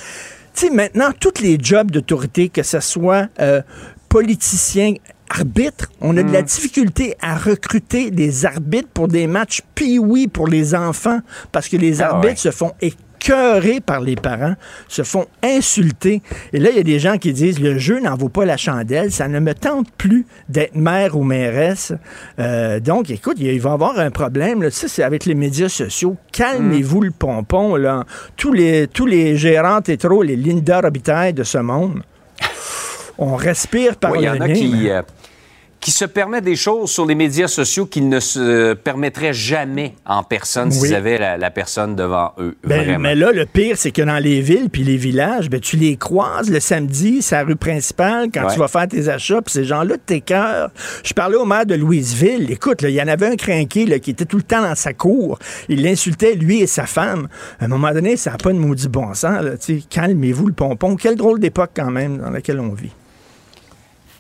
Tu 0.54 0.68
sais, 0.68 0.70
maintenant, 0.72 1.12
tous 1.20 1.42
les 1.42 1.58
jobs 1.62 1.92
d'autorité, 1.92 2.50
que 2.50 2.64
ce 2.64 2.80
soit 2.80 3.28
euh, 3.40 3.62
politicien, 4.10 4.94
arbitre, 5.30 5.92
on 6.02 6.16
a 6.18 6.24
de 6.24 6.32
la 6.32 6.42
difficulté 6.42 7.16
à 7.22 7.36
recruter 7.38 8.12
des 8.12 8.46
arbitres 8.46 8.90
pour 8.94 9.08
des 9.08 9.28
matchs 9.28 9.62
pee 9.76 10.00
pour 10.32 10.48
les 10.48 10.74
enfants 10.74 11.20
parce 11.52 11.68
que 11.68 11.78
les 11.78 12.02
Ah 12.02 12.12
arbitres 12.12 12.34
ouais. 12.34 12.36
se 12.38 12.52
font 12.52 12.72
écœurer 13.20 13.80
par 13.80 14.02
les 14.02 14.16
parents, 14.16 14.56
se 14.88 15.04
font 15.04 15.26
insulter. 15.44 16.22
Et 16.54 16.60
là, 16.60 16.70
il 16.72 16.78
y 16.78 16.80
a 16.80 16.84
des 16.84 17.00
gens 17.00 17.18
qui 17.18 17.34
disent 17.34 17.60
le 17.60 17.78
jeu 17.78 18.00
n'en 18.00 18.16
vaut 18.16 18.30
pas 18.30 18.46
la 18.46 18.58
chandelle, 18.58 19.12
ça 19.12 19.28
ne 19.28 19.40
me 19.40 19.54
tente 19.54 19.88
plus 19.98 20.26
d'être 20.50 20.76
maire 20.76 21.18
ou 21.18 21.24
mairesse. 21.24 21.94
Euh, 22.40 22.80
donc, 22.80 23.10
écoute, 23.10 23.38
il 23.40 23.60
va 23.60 23.70
y 23.70 23.74
avoir 23.74 24.00
un 24.00 24.12
problème. 24.12 24.64
Là. 24.64 24.72
Ça, 24.72 24.88
c'est 24.88 25.04
avec 25.04 25.26
les 25.26 25.36
médias 25.36 25.70
sociaux. 25.70 26.16
Calmez-vous 26.32 27.02
le 27.02 27.12
pompon. 27.12 27.76
Là. 27.76 28.06
Tous, 28.36 28.54
les, 28.54 28.88
tous 28.88 29.06
les 29.06 29.38
gérants 29.38 29.82
tétro, 29.82 30.24
les 30.24 30.36
Linda 30.36 30.82
Robitaille 30.82 31.34
de 31.34 31.44
ce 31.44 31.58
monde, 31.58 32.02
on 33.18 33.36
respire 33.36 33.96
par 33.96 34.12
Oui, 34.12 34.26
le 34.26 34.38
nez. 34.38 35.02
Qui, 35.80 35.92
se 35.92 36.06
permettent 36.06 36.44
des 36.44 36.56
choses 36.56 36.92
sur 36.92 37.06
les 37.06 37.16
médias 37.16 37.48
sociaux 37.48 37.86
qu'ils 37.86 38.10
ne 38.10 38.20
se 38.20 38.74
permettraient 38.74 39.34
jamais 39.34 39.96
en 40.06 40.24
personne 40.24 40.70
Oui. 40.70 40.76
s'ils 40.88 40.96
avaient 40.96 41.18
la, 41.18 41.38
la 41.38 41.50
personne 41.52 41.96
devant 41.96 42.34
eux. 42.40 42.56
Ben, 42.64 42.98
mais 43.00 43.16
là, 43.16 43.32
le 43.32 43.46
pire, 43.46 43.78
c'est 43.78 43.92
que 43.92 44.02
dans 44.02 44.18
les 44.22 44.42
villes 44.42 44.70
puis 44.70 44.84
les 44.84 44.98
villages, 44.98 45.50
ben, 45.50 45.60
tu 45.60 45.76
les 45.78 45.96
croises 45.98 46.50
le 46.50 46.60
samedi, 46.60 47.26
la 47.32 47.44
rue 47.44 47.56
principale, 47.56 48.30
quand 48.34 48.46
Ouais. 48.46 48.54
tu 48.54 48.60
vas 48.60 48.68
faire 48.68 48.88
tes 48.88 49.10
achats, 49.10 49.42
puis 49.42 49.52
ces 49.54 49.64
gens-là, 49.64 49.96
tes 50.06 50.22
cœurs. 50.22 50.72
Je 51.04 51.14
parlais 51.14 51.36
au 51.38 51.46
maire 51.46 51.66
de 51.66 51.76
Louisville. 51.76 52.52
Écoute, 52.52 52.82
il 52.84 52.90
y 52.92 53.02
en 53.02 53.08
avait 53.08 53.28
un 53.28 53.36
crinqué 53.36 53.86
là, 53.86 54.00
qui 54.00 54.12
était 54.12 54.26
tout 54.26 54.38
le 54.38 54.44
temps 54.44 54.62
dans 54.62 54.76
sa 54.76 54.94
cour. 54.94 55.40
Il 55.70 55.84
l'insultait, 55.84 56.34
lui 56.36 56.62
et 56.62 56.68
sa 56.68 56.86
femme. 56.86 57.28
À 57.60 57.66
un 57.66 57.68
moment 57.68 57.92
donné, 57.92 58.18
ça 58.18 58.32
n'a 58.32 58.38
pas 58.38 58.52
de 58.54 58.58
maudit 58.58 58.88
bon 58.90 59.14
sens. 59.14 59.44
Calmez-vous 59.90 60.48
le 60.48 60.54
pompon. 60.54 60.96
Quelle 60.96 61.16
drôle 61.16 61.40
d'époque, 61.40 61.72
quand 61.76 61.92
même, 61.92 62.18
dans 62.18 62.30
laquelle 62.30 62.60
on 62.60 62.74
vit. 62.74 62.92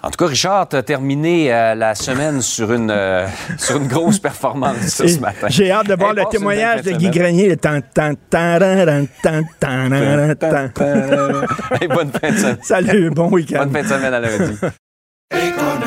En 0.07 0.09
tout 0.09 0.23
cas, 0.23 0.27
Richard, 0.27 0.69
tu 0.69 0.77
as 0.77 0.83
terminé 0.83 1.53
euh, 1.53 1.75
la 1.75 1.93
semaine 1.93 2.41
sur 2.41 2.71
une, 2.71 2.89
euh, 2.89 3.27
sur 3.57 3.75
une 3.75 3.89
grosse 3.89 4.19
performance 4.19 4.77
ce 4.87 5.19
matin. 5.19 5.47
J'ai 5.49 5.69
hâte 5.69 5.87
de 5.87 5.95
voir 5.95 6.11
Hey, 6.11 6.23
le 6.23 6.29
témoignage 6.31 6.81
de 6.83 6.91
Guy. 6.91 7.09
Grenier. 7.09 7.57
Tan, 7.57 7.81
tan, 7.93 8.13
tan. 8.29 9.05
Hey, 11.81 11.89
bonne 11.89 12.09
fin 12.09 12.31
de 12.31 12.37
semaine. 12.37 12.57
Salut, 12.61 13.09
bon 13.09 13.29
week-end. 13.29 13.65
Bonne 13.65 13.73
fin 13.73 13.81
de 13.81 13.87
semaine 13.87 14.13
à 14.13 14.19
lundi. 14.21 14.57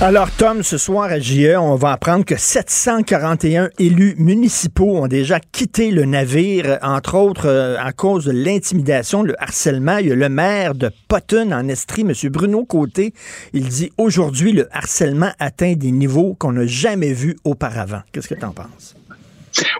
Alors, 0.00 0.30
Tom, 0.36 0.62
ce 0.64 0.78
soir 0.78 1.04
à 1.04 1.20
JE, 1.20 1.56
on 1.56 1.76
va 1.76 1.92
apprendre 1.92 2.24
que 2.24 2.36
741 2.36 3.70
élus 3.78 4.14
municipaux 4.18 4.96
ont 4.96 5.06
déjà 5.06 5.38
quitté 5.38 5.92
le 5.92 6.04
navire, 6.04 6.78
entre 6.82 7.14
autres 7.16 7.46
euh, 7.46 7.76
à 7.78 7.92
cause 7.92 8.24
de 8.24 8.32
l'intimidation, 8.32 9.22
le 9.22 9.40
harcèlement. 9.40 9.98
Il 9.98 10.08
y 10.08 10.12
a 10.12 10.16
le 10.16 10.28
maire 10.28 10.74
de 10.74 10.90
Potton 11.06 11.52
en 11.52 11.68
Estrie, 11.68 12.02
M. 12.02 12.12
Bruno 12.30 12.64
Côté. 12.64 13.14
Il 13.52 13.68
dit 13.68 13.92
aujourd'hui, 13.96 14.52
le 14.52 14.68
harcèlement 14.74 15.30
atteint 15.38 15.74
des 15.74 15.92
niveaux 15.92 16.34
qu'on 16.34 16.52
n'a 16.52 16.66
jamais 16.66 17.12
vus 17.12 17.36
auparavant. 17.44 18.02
Qu'est-ce 18.10 18.28
que 18.28 18.34
tu 18.34 18.44
en 18.44 18.52
penses? 18.52 18.96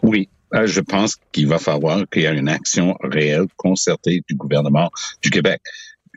Oui, 0.03 0.29
euh, 0.55 0.66
je 0.66 0.81
pense 0.81 1.16
qu'il 1.33 1.48
va 1.48 1.59
falloir 1.59 2.05
qu'il 2.11 2.22
y 2.22 2.25
ait 2.27 2.37
une 2.37 2.48
action 2.48 2.96
réelle, 3.03 3.46
concertée 3.57 4.22
du 4.29 4.35
gouvernement 4.35 4.90
du 5.22 5.31
Québec. 5.31 5.61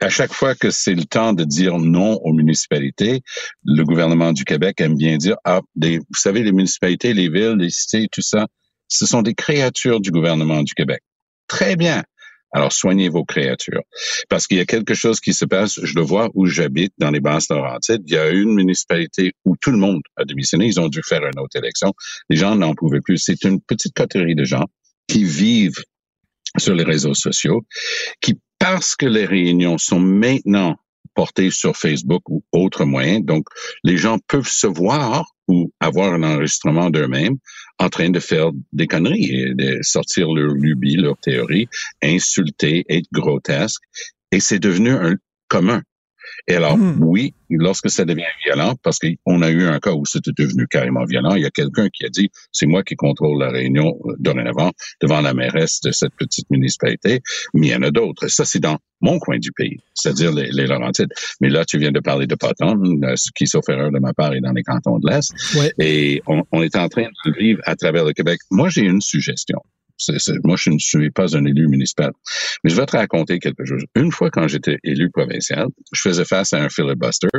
À 0.02 0.10
chaque 0.10 0.34
fois 0.34 0.56
que 0.56 0.72
c'est 0.72 0.94
le 0.94 1.06
temps 1.06 1.34
de 1.34 1.44
dire 1.46 1.78
non 1.78 2.20
aux 2.24 2.34
municipalités, 2.34 3.22
le 3.64 3.84
gouvernement 3.84 4.34
du 4.34 4.44
Québec 4.44 4.82
aime 4.82 4.96
bien 4.96 5.18
dire, 5.18 5.38
ah, 5.46 5.62
des, 5.76 6.00
vous 6.00 6.06
savez, 6.16 6.44
les 6.44 6.52
municipalités, 6.52 7.14
les 7.14 7.30
villes, 7.30 7.56
les 7.58 7.70
cités, 7.70 8.08
tout 8.12 8.22
ça, 8.22 8.48
ce 8.88 9.06
sont 9.06 9.22
des 9.22 9.34
créatures 9.34 10.02
du 10.02 10.12
gouvernement 10.12 10.64
du 10.64 10.74
Québec. 10.74 11.02
Très 11.48 11.76
bien. 11.76 12.04
Alors, 12.52 12.72
soignez 12.72 13.10
vos 13.10 13.26
créatures. 13.26 13.84
Parce 14.30 14.48
qu'il 14.48 14.56
y 14.58 14.62
a 14.62 14.66
quelque 14.66 14.94
chose 14.94 15.20
qui 15.20 15.34
se 15.34 15.44
passe, 15.44 15.78
je 15.84 15.94
le 15.96 16.02
vois 16.02 16.30
où 16.36 16.46
j'habite, 16.46 16.94
dans 16.98 17.12
les 17.12 17.20
basses 17.20 17.50
Laurentides. 17.50 18.04
Il 18.06 18.14
y 18.14 18.18
a 18.18 18.30
une 18.30 18.54
municipalité 18.54 19.34
où 19.44 19.56
tout 19.60 19.72
le 19.72 19.78
monde 19.78 20.02
a 20.16 20.24
démissionné. 20.24 20.66
Ils 20.66 20.80
ont 20.80 20.88
dû 20.88 21.02
faire 21.04 21.22
une 21.26 21.38
autre 21.38 21.58
élection. 21.58 21.94
Les 22.30 22.38
gens 22.38 22.56
n'en 22.56 22.74
pouvaient 22.74 23.02
plus. 23.02 23.18
C'est 23.18 23.44
une 23.44 23.60
petite 23.60 23.94
coterie 23.94 24.36
de 24.36 24.46
gens 24.46 24.66
qui 25.08 25.26
vivent 25.26 25.84
sur 26.58 26.74
les 26.74 26.86
réseaux 26.86 27.14
sociaux, 27.14 27.66
qui, 28.22 28.40
parce 28.60 28.96
que 28.96 29.06
les 29.06 29.26
réunions 29.26 29.78
sont 29.78 30.00
maintenant 30.00 30.78
portées 31.14 31.52
sur 31.52 31.78
Facebook 31.78 32.24
ou 32.30 32.44
autres 32.52 32.86
moyens, 32.86 33.26
donc 33.26 33.46
les 33.84 33.98
gens 33.98 34.18
peuvent 34.28 34.50
se 34.50 34.68
voir 34.68 35.26
ou 35.48 35.72
avoir 35.80 36.14
un 36.14 36.24
enregistrement 36.24 36.90
d'eux-mêmes 36.90 37.38
en 37.80 37.90
train 37.90 38.10
de 38.10 38.20
faire 38.20 38.52
des 38.74 38.88
conneries 38.88 39.32
et 39.32 39.54
de 39.54 39.80
sortir 39.82 40.32
leur 40.32 40.54
lubie, 40.54 40.96
leur 40.96 41.18
théorie, 41.18 41.68
insulter, 42.02 42.86
être 42.90 43.08
grotesque. 43.12 43.82
Et 44.32 44.40
c'est 44.40 44.60
devenu 44.60 44.92
un 44.92 45.16
commun. 45.48 45.82
Et 46.48 46.56
alors, 46.56 46.78
Hmm. 46.78 46.98
oui, 47.02 47.34
lorsque 47.50 47.90
ça 47.90 48.06
devient 48.06 48.24
violent, 48.46 48.76
parce 48.84 49.00
qu'on 49.00 49.42
a 49.42 49.50
eu 49.50 49.64
un 49.64 49.80
cas 49.80 49.94
où 49.94 50.06
c'était 50.06 50.32
devenu 50.38 50.68
carrément 50.68 51.06
violent, 51.06 51.36
il 51.36 51.44
y 51.44 51.46
a 51.46 51.50
quelqu'un 51.50 51.88
qui 51.90 52.06
a 52.06 52.10
dit, 52.10 52.30
c'est 52.52 52.66
moi 52.66 52.84
qui 52.84 52.96
contrôle 52.96 53.40
la 53.40 53.50
réunion 53.50 53.98
euh, 54.06 54.14
dorénavant 54.20 54.72
devant 55.02 55.22
la 55.22 55.34
mairesse 55.34 55.80
de 55.82 55.92
cette 55.92 56.14
petite 56.16 56.50
municipalité, 56.50 57.22
mais 57.54 57.68
il 57.68 57.72
y 57.72 57.76
en 57.76 57.82
a 57.84 57.92
d'autres. 57.92 58.28
Ça, 58.28 58.46
c'est 58.46 58.60
dans 58.60 58.78
mon 59.02 59.20
coin 59.20 59.38
du 59.38 59.52
pays, 59.52 59.80
c'est-à-dire 59.94 60.32
les, 60.34 60.50
les 60.52 60.68
Laurentides. 60.68 61.12
Mais 61.40 61.50
là, 61.50 61.64
tu 61.66 61.78
viens 61.78 61.92
de 61.92 62.00
parler 62.00 62.28
de 62.28 62.36
Potton, 62.36 62.76
euh, 63.04 63.14
ce 63.16 63.30
qui, 63.36 63.48
sauf 63.48 63.68
erreur 63.70 63.92
de 63.92 64.00
ma 64.00 64.14
part, 64.14 64.34
est 64.34 64.42
dans 64.42 64.52
les 64.54 64.64
cantons 64.64 65.00
de 65.00 65.10
l'Est. 65.10 65.32
Ouais. 65.58 65.72
Et 65.80 66.22
on, 66.28 66.44
on 66.52 66.62
est 66.62 66.76
en 66.76 66.90
train 66.90 67.08
de 67.26 67.32
vivre 67.38 67.62
à 67.66 67.76
travers 67.76 68.04
le 68.06 68.14
Québec. 68.14 68.40
Moi, 68.52 68.70
j'ai 68.70 68.82
une 68.82 69.02
suggestion. 69.02 69.60
Moi, 70.44 70.56
je 70.58 70.70
ne 70.70 70.80
suis 70.80 71.12
pas 71.12 71.36
un 71.36 71.46
élu 71.46 71.68
municipal. 71.68 72.12
Mais 72.64 72.70
je 72.70 72.76
vais 72.76 72.86
te 72.86 72.98
raconter 72.98 73.40
quelque 73.40 73.66
chose. 73.66 73.84
Une 73.96 74.12
fois, 74.12 74.30
quand 74.30 74.48
j'étais 74.48 74.78
élu 74.84 75.10
provincial, 75.10 75.68
je 75.92 76.02
faisais 76.02 76.26
face 76.26 76.54
à 76.54 76.62
un 76.62 76.70
filibuster. 76.70 77.30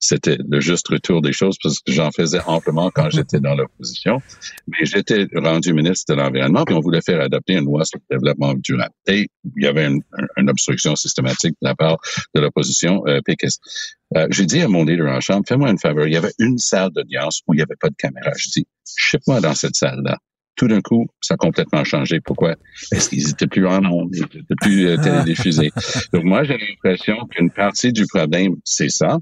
C'était 0.00 0.38
le 0.48 0.60
juste 0.60 0.86
retour 0.88 1.22
des 1.22 1.32
choses 1.32 1.56
parce 1.60 1.80
que 1.80 1.90
j'en 1.90 2.12
faisais 2.12 2.38
amplement 2.46 2.88
quand 2.90 3.10
j'étais 3.10 3.40
dans 3.40 3.56
l'opposition. 3.56 4.22
Mais 4.68 4.84
j'étais 4.84 5.26
rendu 5.34 5.72
ministre 5.72 6.14
de 6.14 6.20
l'Environnement, 6.20 6.64
puis 6.64 6.74
on 6.74 6.80
voulait 6.80 7.00
faire 7.00 7.20
adopter 7.20 7.54
une 7.54 7.64
loi 7.64 7.84
sur 7.84 7.98
le 8.08 8.16
développement 8.16 8.54
durable. 8.54 8.94
Et 9.08 9.28
il 9.56 9.64
y 9.64 9.66
avait 9.66 9.86
une, 9.86 10.00
une 10.36 10.50
obstruction 10.50 10.94
systématique 10.94 11.56
de 11.60 11.68
la 11.68 11.74
part 11.74 11.98
de 12.34 12.40
l'opposition 12.40 13.02
euh. 13.08 13.20
Euh, 14.16 14.26
J'ai 14.30 14.46
dit 14.46 14.62
à 14.62 14.68
mon 14.68 14.84
leader 14.84 15.08
en 15.08 15.20
chambre, 15.20 15.44
fais-moi 15.46 15.68
une 15.70 15.78
faveur. 15.78 16.06
Il 16.06 16.14
y 16.14 16.16
avait 16.16 16.32
une 16.38 16.58
salle 16.58 16.90
d'audience 16.90 17.42
où 17.46 17.54
il 17.54 17.56
n'y 17.56 17.62
avait 17.62 17.76
pas 17.78 17.88
de 17.88 17.96
caméra. 17.96 18.30
Je 18.38 18.48
dis, 18.50 18.66
ship-moi 18.96 19.40
dans 19.40 19.54
cette 19.54 19.74
salle-là 19.74 20.18
tout 20.58 20.68
d'un 20.68 20.80
coup, 20.82 21.06
ça 21.22 21.34
a 21.34 21.36
complètement 21.38 21.84
changé. 21.84 22.20
Pourquoi? 22.20 22.56
Est-ce 22.92 23.08
qu'ils 23.08 23.30
étaient 23.30 23.46
plus 23.46 23.66
en 23.66 23.82
ondes, 23.84 24.10
ils 24.12 24.24
étaient 24.24 24.42
plus 24.60 24.86
euh, 24.88 24.96
télédiffusés. 24.98 25.70
Donc 26.12 26.24
moi, 26.24 26.42
j'ai 26.44 26.58
l'impression 26.58 27.16
qu'une 27.30 27.50
partie 27.50 27.92
du 27.92 28.04
problème, 28.06 28.56
c'est 28.64 28.90
ça. 28.90 29.18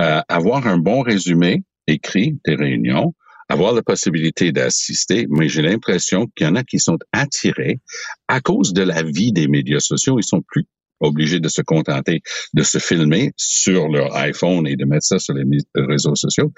euh, 0.00 0.20
avoir 0.28 0.66
un 0.66 0.78
bon 0.78 1.00
résumé 1.02 1.62
écrit 1.86 2.38
des 2.46 2.54
réunions, 2.54 3.14
avoir 3.48 3.72
la 3.72 3.82
possibilité 3.82 4.52
d'assister, 4.52 5.26
mais 5.30 5.48
j'ai 5.48 5.62
l'impression 5.62 6.26
qu'il 6.34 6.46
y 6.46 6.50
en 6.50 6.54
a 6.56 6.64
qui 6.64 6.78
sont 6.78 6.98
attirés 7.12 7.80
à 8.28 8.40
cause 8.40 8.72
de 8.72 8.82
la 8.82 9.02
vie 9.02 9.32
des 9.32 9.48
médias 9.48 9.80
sociaux. 9.80 10.18
Ils 10.18 10.24
sont 10.24 10.42
plus 10.46 10.64
obligés 11.00 11.40
de 11.40 11.48
se 11.48 11.62
contenter 11.62 12.22
de 12.52 12.62
se 12.62 12.78
filmer 12.78 13.32
sur 13.36 13.88
leur 13.88 14.14
iPhone 14.16 14.66
et 14.66 14.76
de 14.76 14.84
mettre 14.84 15.04
ça 15.04 15.18
sur 15.18 15.34
les 15.34 15.44
réseaux 15.74 16.14
sociaux. 16.14 16.52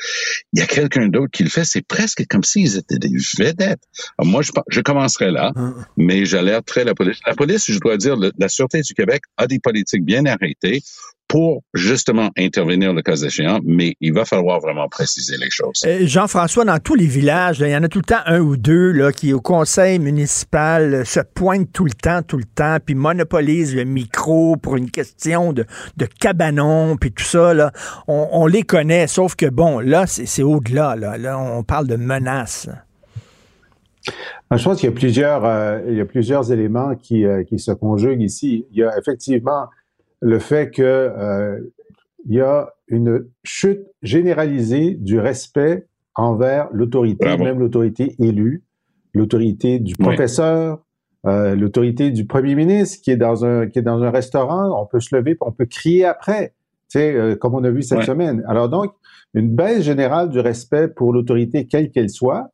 Il 0.53 0.61
y 0.61 0.63
a 0.63 0.67
quelqu'un 0.67 1.09
d'autre 1.09 1.31
qui 1.33 1.43
le 1.43 1.51
fait. 1.51 1.65
C'est 1.65 1.87
presque 1.87 2.25
comme 2.29 2.45
s'ils 2.45 2.77
étaient 2.77 2.99
des 2.99 3.17
vedettes. 3.39 3.83
Alors 4.19 4.31
moi, 4.31 4.43
je, 4.43 4.53
je 4.69 4.81
commencerai 4.81 5.31
là, 5.31 5.53
mais 5.97 6.25
j'alerterai 6.25 6.85
la 6.85 6.95
police. 6.95 7.19
La 7.27 7.35
police, 7.35 7.65
je 7.69 7.79
dois 7.79 7.97
dire, 7.97 8.17
la 8.17 8.49
Sûreté 8.49 8.81
du 8.83 8.95
Québec 8.95 9.23
a 9.37 9.47
des 9.47 9.59
politiques 9.59 10.05
bien 10.05 10.27
arrêtées 10.27 10.83
pour 11.37 11.65
justement 11.75 12.31
intervenir 12.39 12.95
le 12.95 13.03
cas 13.03 13.17
échéant, 13.17 13.61
mais 13.63 13.95
il 14.01 14.15
va 14.15 14.25
falloir 14.25 14.59
vraiment 14.59 14.89
préciser 14.89 15.37
les 15.37 15.51
choses. 15.51 15.83
Euh, 15.85 16.07
Jean-François, 16.07 16.65
dans 16.65 16.79
tous 16.79 16.95
les 16.95 17.05
villages, 17.07 17.61
il 17.61 17.69
y 17.69 17.77
en 17.77 17.83
a 17.83 17.89
tout 17.89 17.99
le 17.99 18.07
temps 18.07 18.23
un 18.25 18.41
ou 18.41 18.57
deux 18.57 18.91
là, 18.93 19.13
qui, 19.13 19.35
au 19.35 19.43
conseil 19.43 19.99
municipal, 19.99 20.95
euh, 20.95 21.05
se 21.05 21.21
pointent 21.21 21.71
tout 21.71 21.85
le 21.85 21.91
temps, 21.91 22.23
tout 22.23 22.39
le 22.39 22.47
temps, 22.47 22.79
puis 22.83 22.95
monopolisent 22.95 23.77
le 23.77 23.85
micro 23.85 24.57
pour 24.57 24.77
une 24.77 24.91
question 24.91 25.53
de, 25.53 25.67
de 25.99 26.07
cabanon, 26.07 26.97
puis 26.97 27.13
tout 27.13 27.23
ça. 27.23 27.53
Là, 27.53 27.71
on, 28.09 28.47
les 28.47 28.63
connaît, 28.63 29.07
sauf 29.07 29.35
que, 29.35 29.45
bon, 29.45 29.81
là, 29.81 30.07
c'est 30.07 30.43
au-delà. 30.43 30.97
Là. 30.97 31.19
là, 31.19 31.39
on 31.39 31.63
parle 31.63 31.87
de 31.87 31.97
menaces. 31.97 32.71
Je 34.07 34.65
pense 34.65 34.81
qu'il 34.81 34.89
y 34.89 34.93
a 34.93 34.97
plusieurs, 34.97 35.45
euh, 35.45 35.83
il 35.87 35.99
y 35.99 36.01
a 36.01 36.07
plusieurs 36.07 36.51
éléments 36.51 36.95
qui, 36.95 37.27
qui 37.47 37.59
se 37.59 37.73
conjuguent 37.73 38.23
ici. 38.23 38.65
Il 38.71 38.79
y 38.79 38.83
a 38.83 38.97
effectivement 38.97 39.67
le 40.27 40.41
fait 40.41 40.73
que 40.73 40.83
euh, 40.83 41.61
il 42.29 42.35
y 42.35 42.41
a 42.41 42.75
une 42.89 43.29
chute 43.45 43.87
généralisée 44.03 44.95
du 44.95 45.21
respect 45.21 45.87
envers 46.17 46.69
l'autorité, 46.73 47.37
même 47.37 47.61
l'autorité 47.61 48.17
élue, 48.19 48.65
l'autorité 49.15 49.79
du 49.79 49.95
professeur, 49.95 50.83
euh, 51.27 51.55
l'autorité 51.55 52.11
du 52.11 52.27
premier 52.27 52.57
ministre 52.57 53.05
qui 53.05 53.13
est 53.13 53.17
dans 53.17 53.45
un 53.45 53.69
qui 53.69 53.79
est 53.79 53.83
dans 53.83 54.03
un 54.03 54.11
restaurant, 54.11 54.83
on 54.83 54.87
peut 54.87 54.99
se 54.99 55.15
lever, 55.15 55.37
on 55.43 55.53
peut 55.53 55.67
crier 55.67 56.05
après, 56.05 56.55
tu 56.91 56.99
sais, 56.99 57.15
euh, 57.15 57.37
comme 57.37 57.55
on 57.55 57.63
a 57.63 57.71
vu 57.71 57.83
cette 57.83 58.03
semaine. 58.03 58.43
Alors 58.49 58.69
donc 58.69 58.95
une 59.35 59.55
baisse 59.55 59.83
générale 59.83 60.29
du 60.29 60.41
respect 60.41 60.89
pour 60.89 61.13
l'autorité 61.13 61.69
quelle 61.69 61.93
qu'elle 61.93 62.11
soit, 62.11 62.51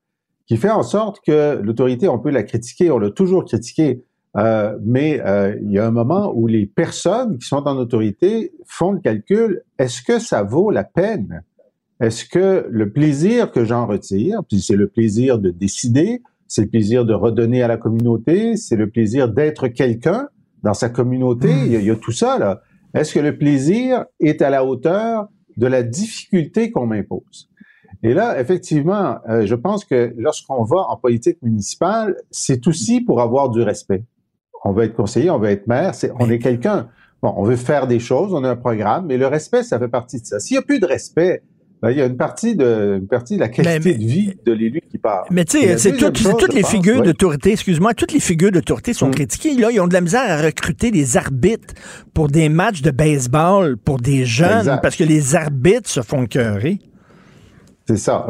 qui 0.47 0.59
fait 0.59 0.71
en 0.71 0.83
sorte 0.83 1.21
que 1.27 1.59
l'autorité, 1.63 2.07
on 2.07 2.19
peut 2.19 2.31
la 2.31 2.43
critiquer, 2.43 2.91
on 2.91 2.99
l'a 2.99 3.11
toujours 3.11 3.47
critiqué, 3.47 4.05
euh, 4.37 4.79
mais 4.83 5.21
euh, 5.21 5.57
il 5.63 5.73
y 5.73 5.79
a 5.79 5.87
un 5.87 5.91
moment 5.91 6.33
où 6.35 6.47
les 6.47 6.67
personnes 6.67 7.39
qui 7.39 7.47
sont 7.47 7.69
en 7.69 7.77
autorité 7.77 8.53
font 8.67 8.93
le 8.93 9.01
calcul, 9.01 9.63
est-ce 9.79 10.03
que 10.03 10.19
ça 10.19 10.43
vaut 10.43 10.71
la 10.71 10.85
peine? 10.85 11.43
Est-ce 12.01 12.25
que 12.25 12.67
le 12.69 12.91
plaisir 12.91 13.53
que 13.53 13.65
j'en 13.65 13.87
retire, 13.87 14.41
puis 14.49 14.61
c'est 14.61 14.77
le 14.77 14.89
plaisir 14.89 15.39
de 15.39 15.51
décider, 15.51 16.23
c'est 16.49 16.63
le 16.63 16.69
plaisir 16.69 17.05
de 17.05 17.15
redonner 17.15 17.63
à 17.63 17.69
la 17.69 17.77
communauté, 17.77 18.57
c'est 18.57 18.77
le 18.77 18.89
plaisir 18.89 19.29
d'être 19.29 19.69
quelqu'un 19.69 20.29
dans 20.63 20.75
sa 20.75 20.89
communauté, 20.89 21.53
hmm. 21.53 21.67
il, 21.67 21.85
y 21.85 21.91
a, 21.91 21.97
tout 21.97 22.13
ça 22.13 22.39
là. 22.39 22.63
Est-ce 22.95 23.15
que 23.15 23.21
le 23.21 23.37
plaisir 23.37 24.05
est 24.21 24.43
à 24.43 24.51
la 24.51 24.65
hauteur 24.65 25.29
de 25.57 25.67
la 25.67 25.83
difficulté 25.83 26.71
qu'on 26.71 26.87
m'impose? 26.87 27.49
Et 28.03 28.15
là, 28.15 28.41
effectivement, 28.41 29.19
euh, 29.29 29.47
je 29.47 29.55
pense 29.55 29.85
que 29.85 30.13
lorsqu'on 30.17 30.63
va 30.65 30.89
en 30.89 30.97
politique 30.97 31.41
municipale, 31.43 32.17
c'est 32.31 32.67
aussi 32.67 33.01
pour 33.01 33.21
avoir 33.21 33.49
du 33.51 33.63
respect 33.63 34.05
on 34.65 34.73
veut 34.73 34.85
être 34.85 34.95
conseiller, 34.95 35.31
on 35.31 35.39
veut 35.39 35.51
être 35.51 35.67
maire, 35.67 35.95
c'est, 35.95 36.13
on 36.19 36.31
est 36.31 36.39
quelqu'un. 36.39 36.89
Bon, 37.23 37.33
on 37.37 37.45
veut 37.45 37.57
faire 37.57 37.87
des 37.87 38.01
choses, 38.01 38.35
on 38.35 38.43
a 38.45 38.51
un 38.51 38.57
programme, 38.57 39.07
mais 39.07 39.17
le 39.17 39.27
respect, 39.27 39.63
ça 39.63 39.79
fait 39.79 39.89
partie 39.89 40.21
de 40.21 40.27
ça. 40.27 40.41
S'il 40.41 40.57
n'y 40.57 40.59
a 40.59 40.63
plus 40.63 40.81
de 40.81 40.87
respect, 40.87 41.43
ben, 41.83 41.91
il 41.91 41.99
y 41.99 42.01
a 42.01 42.07
une 42.07 42.17
partie 42.17 42.55
de, 42.55 42.99
une 43.01 43.09
partie 43.09 43.35
de 43.35 43.41
la 43.41 43.49
qualité 43.49 43.95
de 43.95 44.05
vie 44.05 44.35
de 44.47 44.53
l'élu 44.53 44.81
qui 44.89 44.99
part. 44.99 45.25
Mais 45.31 45.45
tu 45.45 45.59
sais, 45.59 45.79
c'est 45.79 45.97
toutes 45.97 46.55
les 46.55 46.63
figures 46.63 47.03
d'autorité, 47.03 47.53
excuse-moi, 47.53 47.93
toutes 47.95 48.13
les 48.13 48.21
figures 48.21 48.53
d'autorité 48.53 48.93
sont 48.93 49.09
mm. 49.09 49.15
critiquées. 49.15 49.55
Là, 49.55 49.71
ils 49.73 49.81
ont 49.81 49.89
de 49.89 49.93
la 49.93 50.01
misère 50.01 50.23
à 50.29 50.41
recruter 50.41 50.93
des 50.93 51.17
arbitres 51.17 51.75
pour 52.15 52.29
des 52.29 52.49
matchs 52.49 52.83
de 52.83 52.93
baseball 52.93 53.77
pour 53.77 53.99
des 53.99 54.25
jeunes 54.25 54.79
parce 54.81 54.95
que 54.95 55.05
les 55.05 55.35
arbitres 55.35 55.91
se 55.91 56.03
font 56.03 56.27
cœurer. 56.27 56.79
C'est 57.87 57.97
ça. 57.97 58.27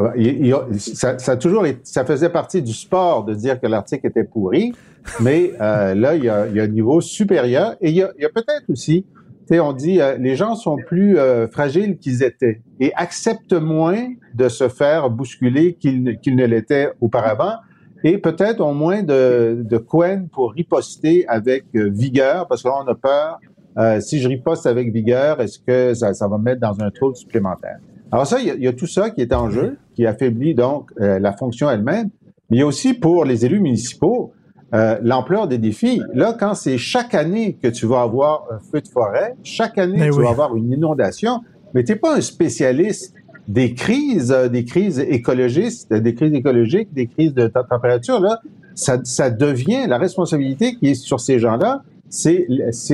ça. 0.77 1.19
Ça, 1.19 1.37
toujours, 1.37 1.65
ça 1.83 2.05
faisait 2.05 2.29
partie 2.29 2.61
du 2.61 2.73
sport 2.73 3.23
de 3.23 3.33
dire 3.33 3.59
que 3.59 3.67
l'article 3.67 4.07
était 4.07 4.23
pourri, 4.23 4.73
mais 5.19 5.53
euh, 5.61 5.93
là, 5.93 6.15
il 6.15 6.23
y, 6.23 6.29
a, 6.29 6.47
il 6.47 6.55
y, 6.55 6.59
a, 6.59 6.63
un 6.63 6.67
niveau 6.67 7.01
supérieur. 7.01 7.75
Et 7.81 7.89
il 7.89 7.95
y 7.95 8.01
a, 8.01 8.07
a 8.07 8.29
peut-être 8.33 8.69
aussi, 8.69 9.05
tu 9.47 9.53
sais, 9.53 9.59
on 9.59 9.73
dit, 9.73 10.01
euh, 10.01 10.17
les 10.17 10.35
gens 10.35 10.55
sont 10.55 10.77
plus 10.87 11.19
euh, 11.19 11.47
fragiles 11.47 11.97
qu'ils 11.97 12.23
étaient 12.23 12.61
et 12.79 12.93
acceptent 12.95 13.53
moins 13.53 14.07
de 14.33 14.49
se 14.49 14.69
faire 14.69 15.09
bousculer 15.09 15.75
qu'ils 15.75 16.03
ne 16.03 16.45
l'étaient 16.45 16.91
auparavant 16.99 17.57
et 18.03 18.17
peut-être 18.17 18.59
ont 18.59 18.73
moins 18.73 19.03
de, 19.03 19.61
de 19.63 19.77
couenne 19.77 20.29
pour 20.29 20.51
riposter 20.51 21.25
avec 21.27 21.65
vigueur, 21.73 22.47
parce 22.47 22.63
que 22.63 22.67
là, 22.67 22.83
on 22.83 22.87
a 22.87 22.95
peur. 22.95 24.01
si 24.01 24.19
je 24.19 24.27
riposte 24.27 24.65
avec 24.65 24.91
vigueur, 24.91 25.39
est-ce 25.39 25.59
que 25.59 25.93
ça, 25.93 26.13
ça 26.13 26.27
va 26.27 26.37
me 26.37 26.43
mettre 26.43 26.59
dans 26.59 26.81
un 26.81 26.89
trou 26.89 27.13
supplémentaire? 27.13 27.77
Alors 28.13 28.27
ça, 28.27 28.39
il 28.39 28.63
y, 28.63 28.67
a, 28.67 28.73
tout 28.73 28.85
ça 28.85 29.09
qui 29.09 29.21
est 29.21 29.33
en 29.33 29.49
jeu, 29.49 29.75
qui 29.95 30.05
affaiblit 30.05 30.53
donc 30.53 30.91
euh, 31.01 31.17
la 31.17 31.33
fonction 31.33 31.67
elle-même. 31.71 32.11
Mais 32.51 32.57
il 32.57 32.59
y 32.59 32.61
a 32.61 32.67
aussi 32.67 32.93
pour 32.93 33.25
les 33.25 33.43
élus 33.43 33.59
municipaux 33.59 34.33
euh, 34.75 34.99
l'ampleur 35.01 35.47
des 35.47 35.57
défis. 35.57 35.99
Là, 36.13 36.37
quand 36.39 36.53
c'est 36.53 36.77
chaque 36.77 37.15
année 37.15 37.57
que 37.59 37.67
tu 37.67 37.87
vas 37.87 38.03
avoir 38.03 38.45
un 38.51 38.59
feu 38.59 38.81
de 38.81 38.87
forêt, 38.87 39.33
chaque 39.41 39.79
année 39.79 39.97
que 39.97 40.13
tu 40.13 40.21
vas 40.21 40.29
avoir 40.29 40.55
une 40.55 40.71
inondation, 40.71 41.41
mais 41.73 41.83
tu 41.83 41.91
n'es 41.91 41.97
pas 41.97 42.15
un 42.15 42.21
spécialiste 42.21 43.15
des 43.47 43.73
crises, 43.73 44.31
euh, 44.31 44.47
des 44.47 44.63
crises 44.63 44.99
écologistes, 44.99 45.91
des 45.91 46.13
crises 46.13 46.35
écologiques, 46.35 46.93
des 46.93 47.07
crises 47.07 47.33
de 47.33 47.47
température. 47.47 48.19
Là, 48.19 48.41
ça, 48.75 48.99
ça 49.03 49.31
devient 49.31 49.87
la 49.87 49.97
responsabilité 49.97 50.75
qui 50.75 50.89
est 50.89 50.93
sur 50.93 51.19
ces 51.19 51.39
gens-là 51.39 51.81
c'est 52.13 52.45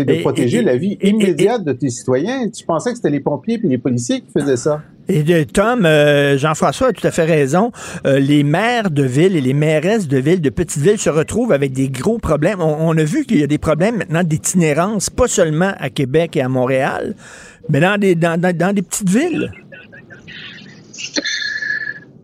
de 0.05 0.21
protéger 0.21 0.61
la 0.61 0.77
vie 0.77 0.97
immédiate 1.01 1.65
de 1.65 1.73
tes 1.73 1.89
citoyens. 1.89 2.49
Tu 2.49 2.65
pensais 2.65 2.91
que 2.91 2.95
c'était 2.95 3.09
les 3.09 3.19
pompiers 3.19 3.59
et 3.61 3.67
les 3.67 3.77
policiers 3.77 4.21
qui 4.21 4.31
faisaient 4.31 4.55
ça? 4.55 4.81
Et 5.09 5.23
de, 5.23 5.43
Tom, 5.43 5.87
euh, 5.87 6.37
Jean-François 6.37 6.89
a 6.89 6.93
tout 6.93 7.05
à 7.05 7.09
fait 7.09 7.25
raison. 7.25 7.71
Euh, 8.05 8.19
les 8.19 8.43
maires 8.43 8.91
de 8.91 9.01
ville 9.01 9.35
et 9.35 9.41
les 9.41 9.55
mairesses 9.55 10.07
de 10.07 10.19
ville, 10.19 10.39
de 10.39 10.51
petites 10.51 10.83
villes, 10.83 10.99
se 10.99 11.09
retrouvent 11.09 11.51
avec 11.51 11.73
des 11.73 11.89
gros 11.89 12.19
problèmes. 12.19 12.61
On, 12.61 12.95
a 12.95 13.03
vu 13.03 13.25
qu'il 13.25 13.39
y 13.39 13.43
a 13.43 13.47
des 13.47 13.57
problèmes 13.57 13.97
maintenant 13.97 14.23
d'itinérance, 14.23 15.09
pas 15.09 15.27
seulement 15.27 15.73
à 15.79 15.89
Québec 15.89 16.37
et 16.37 16.41
à 16.41 16.47
Montréal, 16.47 17.15
mais 17.69 17.79
dans 17.79 17.99
des, 17.99 18.13
dans, 18.13 18.39
dans, 18.39 18.73
des 18.73 18.83
petites 18.83 19.09
villes. 19.09 19.51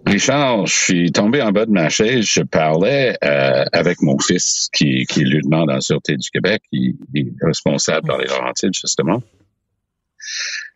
Richard, 0.05 0.67
je 0.67 0.75
suis 0.75 1.11
tombé 1.11 1.41
en 1.41 1.51
bas 1.51 1.65
de 1.65 1.71
ma 1.71 1.89
chaise. 1.89 2.23
Je 2.23 2.43
parlais 2.43 3.17
euh, 3.23 3.65
avec 3.73 3.99
mon 4.01 4.19
fils, 4.19 4.69
qui, 4.71 5.05
qui 5.09 5.21
est 5.21 5.25
lieutenant 5.25 5.65
dans 5.65 5.73
la 5.73 5.81
Sûreté 5.81 6.15
du 6.17 6.29
Québec, 6.29 6.61
qui, 6.71 6.95
est 7.15 7.25
responsable 7.41 8.07
dans 8.07 8.17
les 8.17 8.27
Laurentides, 8.27 8.75
justement. 8.79 9.23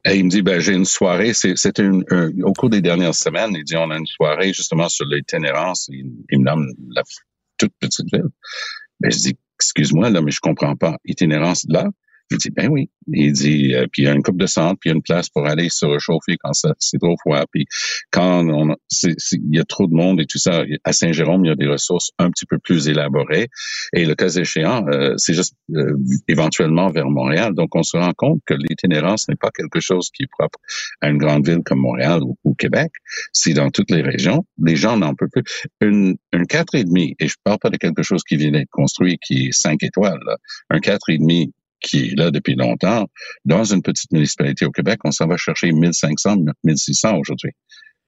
Et 0.06 0.16
il 0.16 0.26
me 0.26 0.30
dit, 0.30 0.42
ben, 0.42 0.60
j'ai 0.60 0.74
une 0.74 0.86
soirée, 0.86 1.34
c'était 1.34 1.90
au 2.44 2.54
cours 2.54 2.70
des 2.70 2.82
dernières 2.82 3.16
semaines, 3.16 3.52
il 3.54 3.64
dit, 3.64 3.76
on 3.76 3.92
a 3.92 3.98
une 3.98 4.06
soirée 4.06 4.54
justement 4.54 4.88
sur 4.88 5.06
l'itinérance. 5.06 5.90
Il, 5.92 6.40
me 6.40 6.44
nomme 6.46 6.68
la 6.96 7.04
toute 7.58 7.74
petite 7.80 8.06
ville. 8.12 8.30
Ben, 9.02 9.12
je 9.12 9.18
dis, 9.18 9.38
excuse-moi, 9.58 10.10
là, 10.10 10.22
mais 10.22 10.32
je 10.32 10.40
comprends 10.40 10.76
pas. 10.76 10.98
Itinérance 11.06 11.66
là? 11.68 11.90
Il 12.32 12.38
dit, 12.38 12.50
ben 12.52 12.68
oui. 12.70 12.90
Il 13.12 13.34
dit, 13.34 13.74
euh, 13.74 13.88
puis 13.92 14.04
il 14.04 14.06
y 14.06 14.08
a 14.08 14.14
une 14.14 14.22
coupe 14.22 14.40
de 14.40 14.46
centre, 14.46 14.78
puis 14.80 14.90
il 14.90 14.92
y 14.92 14.94
a 14.94 14.96
une 14.96 15.02
place 15.02 15.30
pour 15.30 15.48
aller 15.48 15.68
se 15.70 15.86
réchauffer 15.86 16.38
quand 16.44 16.52
c'est 16.54 17.00
trop 17.00 17.16
froid. 17.18 17.44
Puis 17.52 17.66
quand 18.12 18.48
on 18.48 18.76
il 19.04 19.56
y 19.56 19.60
a 19.60 19.64
trop 19.64 19.88
de 19.88 19.94
monde 19.94 20.22
et 20.22 20.26
tout 20.26 20.38
ça, 20.38 20.64
à 20.84 20.94
Saint-Jérôme, 20.94 21.46
il 21.46 21.50
y 21.50 21.52
a 21.52 21.56
des 21.56 21.68
ressources 21.68 22.12
un 22.20 22.30
petit 22.30 22.46
peu 22.46 22.60
plus 22.60 22.88
élaborées. 22.88 23.48
Et 23.94 24.06
le 24.06 24.16
cas 24.16 24.30
échéant, 24.30 24.86
euh, 24.88 25.14
c'est 25.18 25.34
juste 25.34 25.56
euh, 25.76 25.96
éventuellement 26.28 26.90
vers 26.90 27.10
Montréal. 27.10 27.54
Donc, 27.56 27.76
on 27.76 27.84
se 27.84 27.98
rend 27.98 28.14
compte 28.16 28.42
que 28.46 28.54
l'itinérance 28.54 29.28
n'est 29.28 29.36
pas 29.36 29.50
quelque 29.52 29.80
chose 29.80 30.10
qui 30.14 30.24
est 30.24 30.30
propre 30.38 30.60
à 31.02 31.10
une 31.10 31.18
grande 31.18 31.48
ville 31.48 31.62
comme 31.66 31.80
Montréal 31.80 32.22
ou, 32.22 32.54
Québec. 32.56 32.92
C'est 33.32 33.54
dans 33.54 33.70
toutes 33.70 33.90
les 33.90 34.02
régions. 34.02 34.46
Les 34.64 34.76
gens 34.76 34.98
n'en 34.98 35.16
peuvent 35.16 35.30
plus. 35.32 35.44
Une, 35.82 36.18
une 36.34 36.46
quatre 36.46 36.76
et 36.76 36.84
demi, 36.84 37.16
et 37.20 37.28
je 37.28 37.36
parle 37.44 37.60
pas 37.60 37.70
de 37.70 37.78
quelque 37.78 38.04
chose 38.04 38.24
qui 38.24 38.36
vient 38.36 38.52
d'être 38.52 38.70
construit, 38.70 39.18
qui 39.26 39.48
est 39.48 39.52
cinq 39.54 39.82
étoiles, 39.84 40.20
là. 40.26 40.38
un 40.70 40.80
quatre 40.80 41.10
et 41.10 41.18
demi 41.18 41.54
qui 41.82 42.10
est 42.10 42.18
là 42.18 42.32
depuis 42.32 42.56
longtemps, 42.56 43.08
dans 43.46 43.64
une 43.64 43.82
petite 43.82 44.12
municipalité 44.12 44.66
au 44.66 44.72
Québec, 44.72 45.00
on 45.04 45.12
s'en 45.12 45.28
va 45.28 45.38
chercher 45.38 45.72
1500, 45.72 46.38
1600 46.64 47.18
aujourd'hui. 47.18 47.52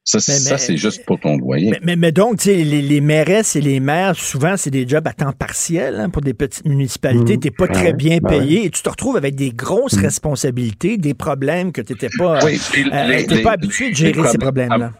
Ça, 0.03 0.19
ça 0.19 0.57
c'est 0.57 0.77
juste 0.77 1.05
pour 1.05 1.19
ton 1.19 1.37
loyer. 1.37 1.77
Mais, 1.83 1.95
mais, 1.95 2.11
donc, 2.11 2.43
les, 2.45 2.63
les 2.63 3.01
mairesses 3.01 3.55
et 3.55 3.61
les 3.61 3.79
maires, 3.79 4.15
souvent, 4.15 4.57
c'est 4.57 4.71
des 4.71 4.87
jobs 4.87 5.07
à 5.07 5.13
temps 5.13 5.31
partiel 5.31 5.99
hein, 5.99 6.09
pour 6.09 6.23
des 6.23 6.33
petites 6.33 6.65
municipalités. 6.65 7.37
Mmh. 7.37 7.39
tu 7.39 7.47
n'es 7.47 7.51
pas 7.51 7.67
très 7.67 7.93
bien 7.93 8.17
ben 8.17 8.29
payé 8.29 8.65
et 8.65 8.69
tu 8.71 8.81
te 8.81 8.89
retrouves 8.89 9.15
avec 9.15 9.35
des 9.35 9.51
grosses 9.51 9.97
mmh. 9.97 10.01
responsabilités, 10.01 10.97
des 10.97 11.13
problèmes 11.13 11.71
que 11.71 11.81
tu 11.81 11.93
n'étais 11.93 12.09
pas, 12.17 12.43
euh, 12.43 13.43
pas 13.43 13.51
habitué 13.51 13.91
de 13.91 13.95
gérer 13.95 14.27
ces 14.27 14.39
problèmes-là. 14.39 14.91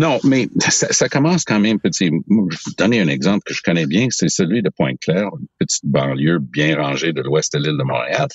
Non, 0.00 0.18
mais 0.24 0.48
ça, 0.70 0.90
ça, 0.90 1.10
commence 1.10 1.44
quand 1.44 1.60
même 1.60 1.78
petit. 1.78 2.06
Je 2.06 2.10
vais 2.10 2.20
vous 2.64 2.74
donner 2.78 3.02
un 3.02 3.08
exemple 3.08 3.42
que 3.44 3.52
je 3.52 3.60
connais 3.60 3.84
bien, 3.84 4.06
c'est 4.08 4.30
celui 4.30 4.62
de 4.62 4.70
Pointe-Claire, 4.70 5.28
une 5.38 5.46
petite 5.58 5.84
banlieue 5.84 6.38
bien 6.38 6.74
rangée 6.80 7.12
de 7.12 7.20
l'ouest 7.20 7.52
de 7.52 7.58
l'île 7.58 7.76
de 7.76 7.82
Montréal. 7.82 8.26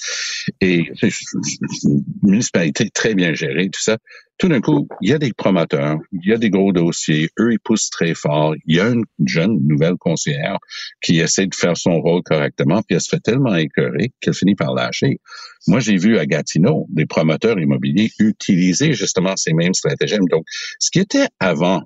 Et 0.62 0.84
une 1.02 2.04
municipalité 2.22 2.92
très 2.92 3.16
bien 3.16 3.34
gérée, 3.34 3.72
tout 3.72 3.82
ça. 3.82 3.98
Tout 4.38 4.50
d'un 4.50 4.60
coup, 4.60 4.88
il 5.02 5.10
y 5.10 5.14
a 5.14 5.18
des 5.18 5.32
promoteurs, 5.32 5.98
il 6.12 6.30
y 6.30 6.34
a 6.34 6.38
des 6.38 6.50
gros 6.50 6.74
dossiers, 6.74 7.30
eux, 7.40 7.54
ils 7.54 7.60
poussent 7.60 7.90
très 7.90 8.14
fort. 8.14 8.54
Il 8.66 8.76
y 8.76 8.80
a 8.82 8.90
une 8.90 9.06
jeune 9.26 9.60
nouvelle 9.66 9.96
conseillère 9.98 10.58
qui 11.02 11.20
essaie 11.20 11.48
de 11.48 11.56
faire 11.56 11.78
son 11.78 12.02
rôle 12.02 12.22
correctement, 12.24 12.82
puis 12.82 12.96
elle 12.96 13.02
se 13.02 13.10
fait 13.10 13.22
tellement 13.22 13.56
écœurer 13.56 14.12
qu'elle 14.20 14.34
finit 14.34 14.56
par 14.56 14.74
lâcher. 14.74 15.20
Moi, 15.68 15.80
j'ai 15.80 15.96
vu 15.96 16.18
à 16.18 16.26
Gatineau 16.26 16.86
des 16.90 17.06
promoteurs 17.06 17.58
immobiliers 17.60 18.12
utiliser 18.20 18.94
justement 18.94 19.34
ces 19.38 19.54
mêmes 19.54 19.74
stratagèmes. 19.74 20.28
Donc, 20.30 20.44
ce 20.80 20.92
qui 20.92 21.00
était 21.00 21.28
avant 21.40 21.84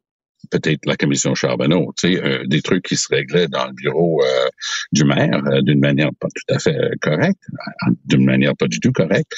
peut-être 0.52 0.86
la 0.86 0.96
commission 0.96 1.36
Charbonneau, 1.36 1.94
tu 1.98 2.14
sais, 2.14 2.24
euh, 2.24 2.44
des 2.46 2.62
trucs 2.62 2.86
qui 2.86 2.96
se 2.96 3.08
réglaient 3.10 3.48
dans 3.48 3.66
le 3.68 3.74
bureau 3.74 4.22
euh, 4.24 4.48
du 4.92 5.04
maire 5.04 5.42
euh, 5.46 5.62
d'une 5.62 5.80
manière 5.80 6.12
pas 6.20 6.28
tout 6.28 6.54
à 6.54 6.60
fait 6.60 6.78
correcte, 7.02 7.42
d'une 8.06 8.26
manière 8.26 8.56
pas 8.56 8.68
du 8.68 8.80
tout 8.80 8.92
correcte. 8.92 9.32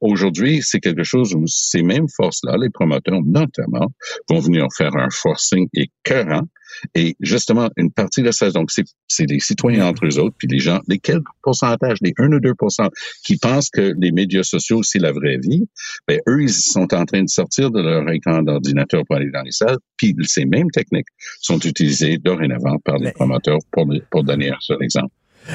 Aujourd'hui, 0.00 0.60
c'est 0.62 0.80
quelque 0.80 1.04
chose 1.04 1.34
où 1.34 1.44
ces 1.46 1.82
mêmes 1.82 2.08
forces-là, 2.08 2.56
les 2.60 2.70
promoteurs 2.70 3.20
notamment, 3.24 3.90
vont 4.28 4.40
venir 4.40 4.66
faire 4.76 4.94
un 4.96 5.08
forcing 5.10 5.68
écœurant 5.74 6.46
et 6.94 7.16
justement, 7.20 7.70
une 7.76 7.90
partie 7.90 8.22
de 8.22 8.30
ça, 8.30 8.50
donc 8.50 8.70
c'est 9.08 9.26
des 9.26 9.40
citoyens 9.40 9.86
entre 9.86 10.06
eux 10.06 10.18
autres, 10.18 10.34
puis 10.38 10.48
les 10.48 10.58
gens, 10.58 10.80
les 10.88 10.98
quelques 10.98 11.24
pourcentages, 11.42 11.98
les 12.00 12.12
1 12.18 12.32
ou 12.32 12.38
2% 12.38 12.88
qui 13.24 13.36
pensent 13.36 13.70
que 13.70 13.94
les 13.98 14.12
médias 14.12 14.42
sociaux, 14.42 14.82
c'est 14.82 14.98
la 14.98 15.12
vraie 15.12 15.38
vie, 15.42 15.64
ben 16.08 16.20
eux, 16.28 16.42
ils 16.42 16.52
sont 16.52 16.92
en 16.94 17.04
train 17.04 17.22
de 17.22 17.28
sortir 17.28 17.70
de 17.70 17.80
leur 17.80 18.08
écran 18.10 18.42
d'ordinateur 18.42 19.02
pour 19.06 19.16
aller 19.16 19.30
dans 19.30 19.42
les 19.42 19.52
salles, 19.52 19.78
puis 19.96 20.14
ces 20.24 20.44
mêmes 20.44 20.70
techniques 20.70 21.08
sont 21.40 21.58
utilisées 21.58 22.18
dorénavant 22.18 22.78
par 22.84 22.98
les 22.98 23.12
promoteurs 23.12 23.58
pour, 23.70 23.86
pour 24.10 24.24
donner 24.24 24.50
un 24.50 24.60
seul 24.60 24.78
exemple. 24.82 25.12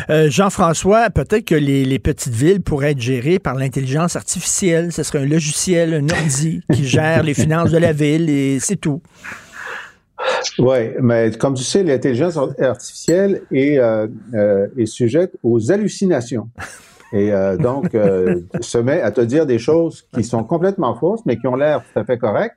Euh, 0.09 0.29
Jean-François, 0.29 1.09
peut-être 1.09 1.45
que 1.45 1.55
les, 1.55 1.83
les, 1.83 1.99
petites 1.99 2.33
villes 2.33 2.61
pourraient 2.61 2.91
être 2.91 3.01
gérées 3.01 3.39
par 3.39 3.55
l'intelligence 3.55 4.15
artificielle. 4.15 4.91
Ce 4.91 5.01
serait 5.01 5.19
un 5.19 5.25
logiciel, 5.25 5.93
un 5.95 6.09
ordi 6.09 6.61
qui 6.73 6.85
gère 6.85 7.23
les 7.23 7.33
finances 7.33 7.71
de 7.71 7.77
la 7.77 7.91
ville 7.91 8.29
et 8.29 8.59
c'est 8.59 8.75
tout. 8.75 9.01
Oui, 10.57 10.91
mais 11.01 11.31
comme 11.31 11.53
tu 11.53 11.63
sais, 11.63 11.83
l'intelligence 11.83 12.37
artificielle 12.59 13.41
est, 13.51 13.77
euh, 13.77 14.07
euh, 14.33 14.67
est 14.77 14.85
sujette 14.85 15.33
aux 15.43 15.71
hallucinations. 15.71 16.49
Et 17.11 17.33
euh, 17.33 17.57
donc, 17.57 17.95
euh, 17.95 18.41
se 18.61 18.77
met 18.77 19.01
à 19.01 19.11
te 19.11 19.21
dire 19.21 19.45
des 19.45 19.59
choses 19.59 20.03
qui 20.13 20.23
sont 20.23 20.43
complètement 20.43 20.95
fausses, 20.95 21.21
mais 21.25 21.37
qui 21.37 21.47
ont 21.47 21.55
l'air 21.55 21.81
tout 21.81 21.99
à 21.99 22.03
fait 22.03 22.17
correctes. 22.17 22.55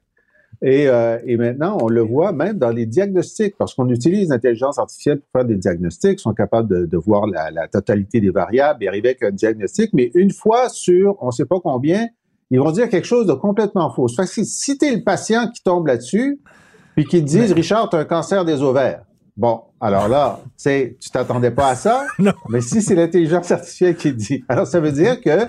Et, 0.61 0.89
euh, 0.89 1.19
et, 1.27 1.37
maintenant, 1.37 1.79
on 1.81 1.89
le 1.89 2.03
voit 2.03 2.33
même 2.33 2.59
dans 2.59 2.71
les 2.71 2.87
diagnostics, 2.87 3.57
parce 3.59 3.75
qu'on 3.75 3.89
utilise 3.89 4.29
l'intelligence 4.29 4.79
artificielle 4.79 5.21
pour 5.21 5.41
faire 5.41 5.45
des 5.45 5.57
diagnostics, 5.57 6.21
sont 6.21 6.35
capables 6.35 6.69
de, 6.69 6.87
de 6.87 6.97
voir 6.99 7.27
la, 7.27 7.51
la, 7.51 7.67
totalité 7.67 8.21
des 8.21 8.31
variables 8.31 8.85
et 8.85 8.89
arriver 8.89 9.09
avec 9.09 9.23
un 9.23 9.31
diagnostic, 9.31 9.91
mais 9.93 10.11
une 10.15 10.31
fois 10.31 10.69
sur 10.69 11.17
on 11.21 11.27
ne 11.27 11.33
sait 11.33 11.47
pas 11.47 11.59
combien, 11.61 12.07
ils 12.51 12.61
vont 12.61 12.71
dire 12.71 12.89
quelque 12.91 13.07
chose 13.07 13.27
de 13.27 13.33
complètement 13.33 13.91
faux. 13.91 14.07
Que 14.07 14.25
si 14.27 14.79
tu 14.79 14.95
le 14.95 15.03
patient 15.03 15.49
qui 15.49 15.63
tombe 15.65 15.87
là-dessus, 15.87 16.39
puis 16.95 17.05
qu'ils 17.05 17.25
te 17.25 17.29
disent, 17.29 17.53
Richard, 17.53 17.89
tu 17.91 17.97
as 17.97 18.01
un 18.01 18.05
cancer 18.05 18.45
des 18.45 18.63
ovaires. 18.63 19.03
Bon, 19.37 19.63
alors 19.81 20.09
là, 20.09 20.41
tu 20.63 20.97
tu 21.01 21.11
t'attendais 21.11 21.51
pas 21.51 21.69
à 21.69 21.75
ça, 21.75 22.07
non. 22.19 22.33
mais 22.49 22.61
si 22.61 22.83
c'est 22.83 22.95
l'intelligence 22.95 23.51
artificielle 23.51 23.97
qui 23.97 24.13
dit, 24.13 24.45
alors 24.49 24.67
ça 24.67 24.81
veut 24.81 24.93
dire 24.93 25.21
que 25.21 25.47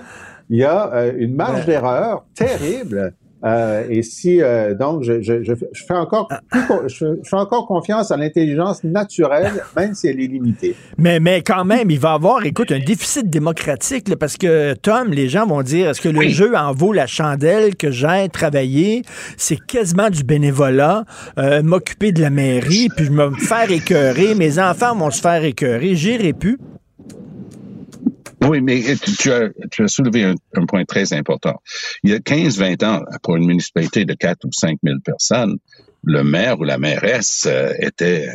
il 0.50 0.58
y 0.58 0.64
a 0.64 0.92
euh, 0.92 1.12
une 1.16 1.34
marge 1.34 1.64
d'erreur 1.64 2.24
terrible 2.34 3.14
euh, 3.44 3.84
et 3.90 4.02
si 4.02 4.40
euh, 4.40 4.74
donc 4.74 5.02
je, 5.02 5.20
je, 5.20 5.42
je, 5.42 5.52
fais 5.54 5.94
encore 5.94 6.28
plus, 6.28 6.60
je, 6.86 7.04
fais 7.22 7.36
encore 7.36 7.66
confiance 7.66 8.10
à 8.10 8.16
l'intelligence 8.16 8.82
naturelle, 8.84 9.52
même 9.76 9.94
si 9.94 10.08
elle 10.08 10.20
est 10.20 10.26
limitée. 10.26 10.74
Mais 10.96 11.20
mais 11.20 11.42
quand 11.42 11.64
même, 11.64 11.90
il 11.90 11.98
va 11.98 12.14
avoir, 12.14 12.44
écoute, 12.46 12.72
un 12.72 12.78
déficit 12.78 13.28
démocratique 13.28 14.08
là, 14.08 14.16
parce 14.16 14.36
que 14.36 14.74
Tom, 14.74 15.10
les 15.10 15.28
gens 15.28 15.46
vont 15.46 15.62
dire, 15.62 15.90
est-ce 15.90 16.00
que 16.00 16.08
le 16.08 16.28
jeu 16.28 16.56
en 16.56 16.72
vaut 16.72 16.92
la 16.92 17.06
chandelle 17.06 17.76
que 17.76 17.90
j'ai 17.90 18.28
travaillé 18.32 19.02
C'est 19.36 19.58
quasiment 19.64 20.08
du 20.08 20.24
bénévolat, 20.24 21.04
euh, 21.38 21.62
m'occuper 21.62 22.12
de 22.12 22.22
la 22.22 22.30
mairie, 22.30 22.88
puis 22.96 23.06
je 23.06 23.10
me 23.10 23.30
faire 23.32 23.70
écœurer, 23.70 24.34
mes 24.34 24.58
enfants 24.58 24.96
vont 24.96 25.10
se 25.10 25.20
faire 25.20 25.44
écœurer, 25.44 25.94
j'irai 25.94 26.32
plus. 26.32 26.58
Oui, 28.48 28.60
mais 28.60 28.82
tu 29.18 29.32
as, 29.32 29.50
tu 29.70 29.84
as 29.84 29.88
soulevé 29.88 30.24
un, 30.24 30.34
un, 30.56 30.66
point 30.66 30.84
très 30.84 31.12
important. 31.12 31.60
Il 32.02 32.10
y 32.10 32.14
a 32.14 32.18
15-20 32.18 32.84
ans, 32.84 33.02
pour 33.22 33.36
une 33.36 33.46
municipalité 33.46 34.04
de 34.04 34.14
4 34.14 34.44
ou 34.44 34.52
5 34.52 34.78
000 34.82 34.98
personnes, 35.04 35.58
le 36.06 36.22
maire 36.22 36.60
ou 36.60 36.64
la 36.64 36.78
mairesse 36.78 37.44
euh, 37.46 37.72
était 37.78 38.28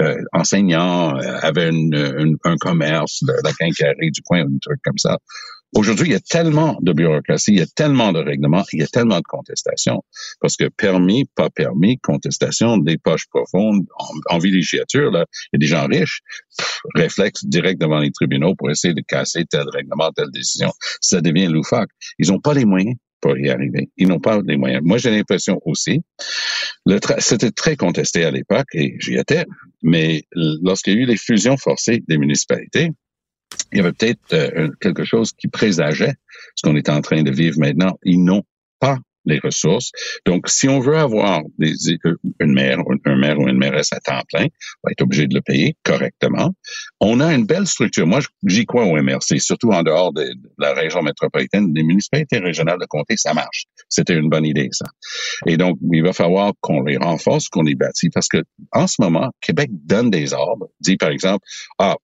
euh, 0.00 0.16
enseignant, 0.32 1.16
euh, 1.16 1.38
avait 1.42 1.70
une, 1.70 1.94
une, 2.18 2.36
un 2.44 2.56
commerce, 2.56 3.24
la 3.42 3.52
quincaillerie 3.52 4.10
du 4.10 4.22
coin, 4.22 4.40
un 4.40 4.58
truc 4.60 4.80
comme 4.84 4.98
ça. 4.98 5.18
Aujourd'hui, 5.74 6.08
il 6.08 6.12
y 6.12 6.16
a 6.16 6.20
tellement 6.20 6.78
de 6.80 6.92
bureaucratie, 6.92 7.52
il 7.52 7.58
y 7.58 7.62
a 7.62 7.66
tellement 7.66 8.12
de 8.12 8.20
règlements, 8.20 8.64
il 8.72 8.80
y 8.80 8.82
a 8.82 8.86
tellement 8.86 9.18
de 9.18 9.24
contestations. 9.28 10.02
Parce 10.40 10.56
que 10.56 10.68
permis, 10.68 11.24
pas 11.34 11.50
permis, 11.50 11.98
contestation, 11.98 12.78
des 12.78 12.98
poches 12.98 13.26
profondes, 13.28 13.84
en, 13.98 14.34
en 14.34 14.38
villégiature, 14.38 15.10
là, 15.10 15.26
il 15.52 15.56
y 15.56 15.56
a 15.56 15.58
des 15.58 15.66
gens 15.66 15.86
riches, 15.86 16.20
pff, 16.56 16.80
réflexes 16.94 17.44
direct 17.44 17.80
devant 17.80 17.98
les 17.98 18.10
tribunaux 18.10 18.54
pour 18.54 18.70
essayer 18.70 18.94
de 18.94 19.02
casser 19.02 19.44
tel 19.44 19.64
règlement, 19.68 20.10
telle 20.12 20.30
décision. 20.32 20.72
Ça 21.00 21.20
devient 21.20 21.46
loufoque. 21.46 21.90
Ils 22.18 22.28
n'ont 22.28 22.40
pas 22.40 22.54
les 22.54 22.64
moyens 22.64 22.96
pour 23.20 23.36
y 23.36 23.50
arriver. 23.50 23.90
Ils 23.96 24.08
n'ont 24.08 24.20
pas 24.20 24.40
les 24.46 24.56
moyens. 24.56 24.82
Moi, 24.84 24.98
j'ai 24.98 25.10
l'impression 25.10 25.60
aussi, 25.64 26.02
c'était 27.18 27.50
très 27.50 27.76
contesté 27.76 28.24
à 28.24 28.30
l'époque, 28.30 28.68
et 28.72 28.96
j'y 29.00 29.16
étais, 29.16 29.44
mais 29.82 30.22
lorsqu'il 30.32 30.94
y 30.94 30.96
a 30.98 31.00
eu 31.00 31.06
les 31.06 31.16
fusions 31.16 31.56
forcées 31.56 32.02
des 32.06 32.18
municipalités, 32.18 32.90
il 33.72 33.78
y 33.78 33.80
avait 33.80 33.92
peut-être 33.92 34.32
euh, 34.32 34.70
quelque 34.80 35.04
chose 35.04 35.32
qui 35.32 35.48
présageait 35.48 36.14
ce 36.54 36.66
qu'on 36.66 36.76
est 36.76 36.88
en 36.88 37.00
train 37.00 37.22
de 37.22 37.30
vivre 37.30 37.58
maintenant. 37.58 37.98
Ils 38.04 38.22
n'ont 38.22 38.44
pas 38.78 38.98
les 39.26 39.40
ressources. 39.40 39.90
Donc, 40.24 40.48
si 40.48 40.68
on 40.68 40.80
veut 40.80 40.96
avoir 40.96 41.42
des, 41.58 41.74
une 42.40 42.54
mère, 42.54 42.78
un 43.04 43.16
maire 43.16 43.38
ou 43.38 43.48
une 43.48 43.58
mairesse 43.58 43.92
à 43.92 44.00
temps 44.00 44.22
plein, 44.32 44.44
on 44.44 44.88
va 44.88 44.92
être 44.92 45.02
obligé 45.02 45.26
de 45.26 45.34
le 45.34 45.40
payer 45.42 45.76
correctement. 45.82 46.52
On 47.00 47.20
a 47.20 47.34
une 47.34 47.44
belle 47.44 47.66
structure. 47.66 48.06
Moi, 48.06 48.20
j'y 48.46 48.64
crois 48.64 48.84
au 48.84 48.96
MRC, 48.96 49.38
surtout 49.38 49.72
en 49.72 49.82
dehors 49.82 50.12
de, 50.12 50.32
la 50.58 50.72
région 50.72 51.02
métropolitaine. 51.02 51.72
Les 51.74 51.82
municipalités 51.82 52.38
régionales 52.38 52.78
de 52.80 52.86
comté, 52.86 53.16
ça 53.16 53.34
marche. 53.34 53.64
C'était 53.88 54.14
une 54.14 54.30
bonne 54.30 54.46
idée, 54.46 54.68
ça. 54.70 54.86
Et 55.46 55.56
donc, 55.56 55.78
il 55.92 56.02
va 56.02 56.12
falloir 56.12 56.52
qu'on 56.60 56.82
les 56.82 56.96
renforce, 56.96 57.48
qu'on 57.48 57.62
les 57.62 57.74
bâtit, 57.74 58.10
parce 58.10 58.28
que 58.28 58.42
en 58.72 58.86
ce 58.86 58.96
moment, 59.00 59.30
Québec 59.40 59.70
donne 59.72 60.10
des 60.10 60.32
ordres, 60.32 60.68
dit 60.80 60.96
par 60.96 61.10
exemple, 61.10 61.44
ah, 61.78 61.96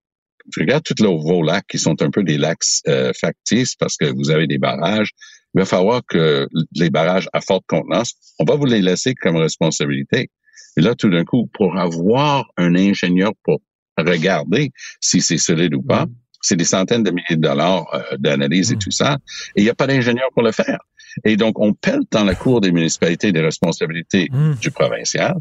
je 0.51 0.61
regarde 0.61 0.83
tous 0.83 1.03
vos 1.05 1.43
lacs 1.43 1.67
qui 1.67 1.79
sont 1.79 2.01
un 2.03 2.11
peu 2.11 2.23
des 2.23 2.39
lacs 2.39 2.63
euh, 2.89 3.13
factices 3.19 3.75
parce 3.77 3.97
que 3.97 4.07
vous 4.07 4.31
avez 4.31 4.47
des 4.47 4.59
barrages. 4.59 5.11
Il 5.55 5.61
va 5.61 5.65
falloir 5.65 6.03
que 6.09 6.49
les 6.75 6.91
barrages 6.91 7.29
à 7.33 7.41
forte 7.41 7.65
contenance, 7.69 8.15
on 8.39 8.45
va 8.45 8.57
vous 8.57 8.65
les 8.65 8.81
laisser 8.81 9.15
comme 9.15 9.37
responsabilité. 9.37 10.31
Et 10.77 10.81
là, 10.81 10.95
tout 10.95 11.11
d'un 11.11 11.25
coup, 11.25 11.49
pour 11.53 11.77
avoir 11.79 12.47
un 12.57 12.75
ingénieur 12.75 13.33
pour 13.45 13.61
regarder 13.99 14.71
si 15.01 15.21
c'est 15.21 15.37
solide 15.37 15.75
ou 15.75 15.83
pas, 15.83 16.07
c'est 16.41 16.57
des 16.57 16.65
centaines 16.65 17.03
de 17.03 17.11
milliers 17.11 17.37
de 17.37 17.43
dollars 17.43 17.87
euh, 17.95 18.17
d'analyse 18.19 18.73
et 18.73 18.77
tout 18.77 18.91
ça. 18.91 19.19
Et 19.55 19.61
il 19.61 19.65
n'y 19.65 19.71
a 19.71 19.75
pas 19.75 19.87
d'ingénieur 19.87 20.29
pour 20.33 20.43
le 20.43 20.53
faire. 20.53 20.81
Et 21.25 21.37
donc, 21.37 21.59
on 21.59 21.73
pèle 21.73 22.01
dans 22.11 22.25
la 22.25 22.35
cour 22.35 22.61
des 22.61 22.73
municipalités 22.73 23.33
des 23.33 23.41
responsabilités 23.41 24.29
mmh. 24.31 24.55
du 24.61 24.71
provincial. 24.71 25.35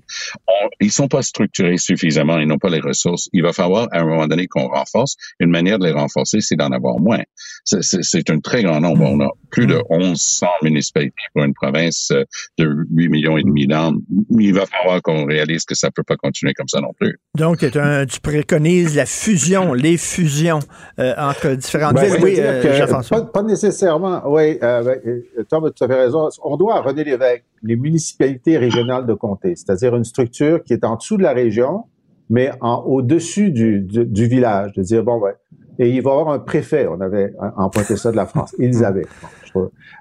On, 0.48 0.70
ils 0.80 0.92
sont 0.92 1.08
pas 1.08 1.22
structurés 1.22 1.78
suffisamment, 1.78 2.40
ils 2.40 2.48
n'ont 2.48 2.58
pas 2.58 2.70
les 2.70 2.80
ressources. 2.80 3.30
Il 3.34 3.44
va 3.44 3.54
falloir, 3.54 3.88
à 3.92 4.00
un 4.00 4.06
moment 4.06 4.28
donné, 4.28 4.48
qu'on 4.48 4.68
renforce. 4.68 5.16
Une 5.40 5.50
manière 5.50 5.80
de 5.80 5.86
les 5.86 5.92
renforcer, 5.92 6.42
c'est 6.42 6.56
d'en 6.56 6.72
avoir 6.72 7.00
moins. 7.00 7.22
C'est 7.66 8.30
un 8.30 8.40
très 8.40 8.64
grand 8.64 8.80
nombre. 8.80 9.04
On 9.04 9.20
a 9.22 9.30
plus 9.50 9.68
de 9.68 9.82
1100 9.90 10.48
municipalités 10.64 11.14
pour 11.34 11.44
une 11.44 11.54
province 11.54 12.10
euh, 12.12 12.24
de 12.58 12.86
8 12.92 13.10
millions 13.10 13.38
et 13.38 13.44
demi 13.44 13.68
d'âmes. 13.68 14.00
Il 14.40 14.54
va 14.54 14.66
falloir 14.66 15.02
qu'on 15.02 15.26
réalise 15.26 15.66
que 15.66 15.76
ça 15.76 15.92
peut 15.92 16.04
pas 16.04 16.16
continuer 16.16 16.54
comme 16.54 16.68
ça 16.68 16.80
non 16.82 16.94
plus. 17.00 17.20
Donc, 17.38 17.64
un, 17.64 18.06
tu 18.06 18.20
préconises 18.20 18.96
la 18.96 19.06
fusion, 19.06 19.74
les 19.74 19.98
fusions 19.98 20.60
euh, 21.00 21.14
entre 21.18 21.56
différentes 21.56 21.96
ben, 21.96 22.06
villes. 22.06 22.24
Oui, 22.24 22.36
euh, 22.40 22.88
pas, 22.88 23.22
pas, 23.22 23.44
nécessairement. 23.44 24.22
Oui, 24.26 24.58
euh, 24.62 24.84
ben, 24.84 25.46
Tom 25.50 25.61
raison. 25.82 26.30
On 26.44 26.58
doit 26.58 26.76
à 26.76 26.82
René 26.82 27.04
Lévesque 27.04 27.46
les 27.64 27.76
municipalités 27.76 28.58
régionales 28.58 29.06
de 29.06 29.14
comté, 29.14 29.56
c'est-à-dire 29.56 29.96
une 29.96 30.04
structure 30.04 30.64
qui 30.64 30.74
est 30.74 30.84
en 30.84 30.96
dessous 30.96 31.18
de 31.18 31.24
la 31.24 31.34
région, 31.34 31.86
mais 32.30 32.52
en 32.62 32.84
au-dessus 32.84 33.52
du, 33.52 33.82
du, 33.82 34.06
du, 34.06 34.26
village, 34.28 34.74
de 34.74 34.82
dire, 34.82 35.04
bon, 35.04 35.20
ouais, 35.20 35.36
et 35.80 35.90
il 35.90 36.02
va 36.02 36.12
y 36.12 36.14
avoir 36.14 36.30
un 36.30 36.40
préfet, 36.40 36.88
on 36.88 37.02
avait 37.02 37.34
emprunté 37.58 37.96
ça 37.98 38.12
de 38.12 38.16
la 38.16 38.26
France, 38.26 38.56
ils 38.60 38.84
avaient. 38.84 39.08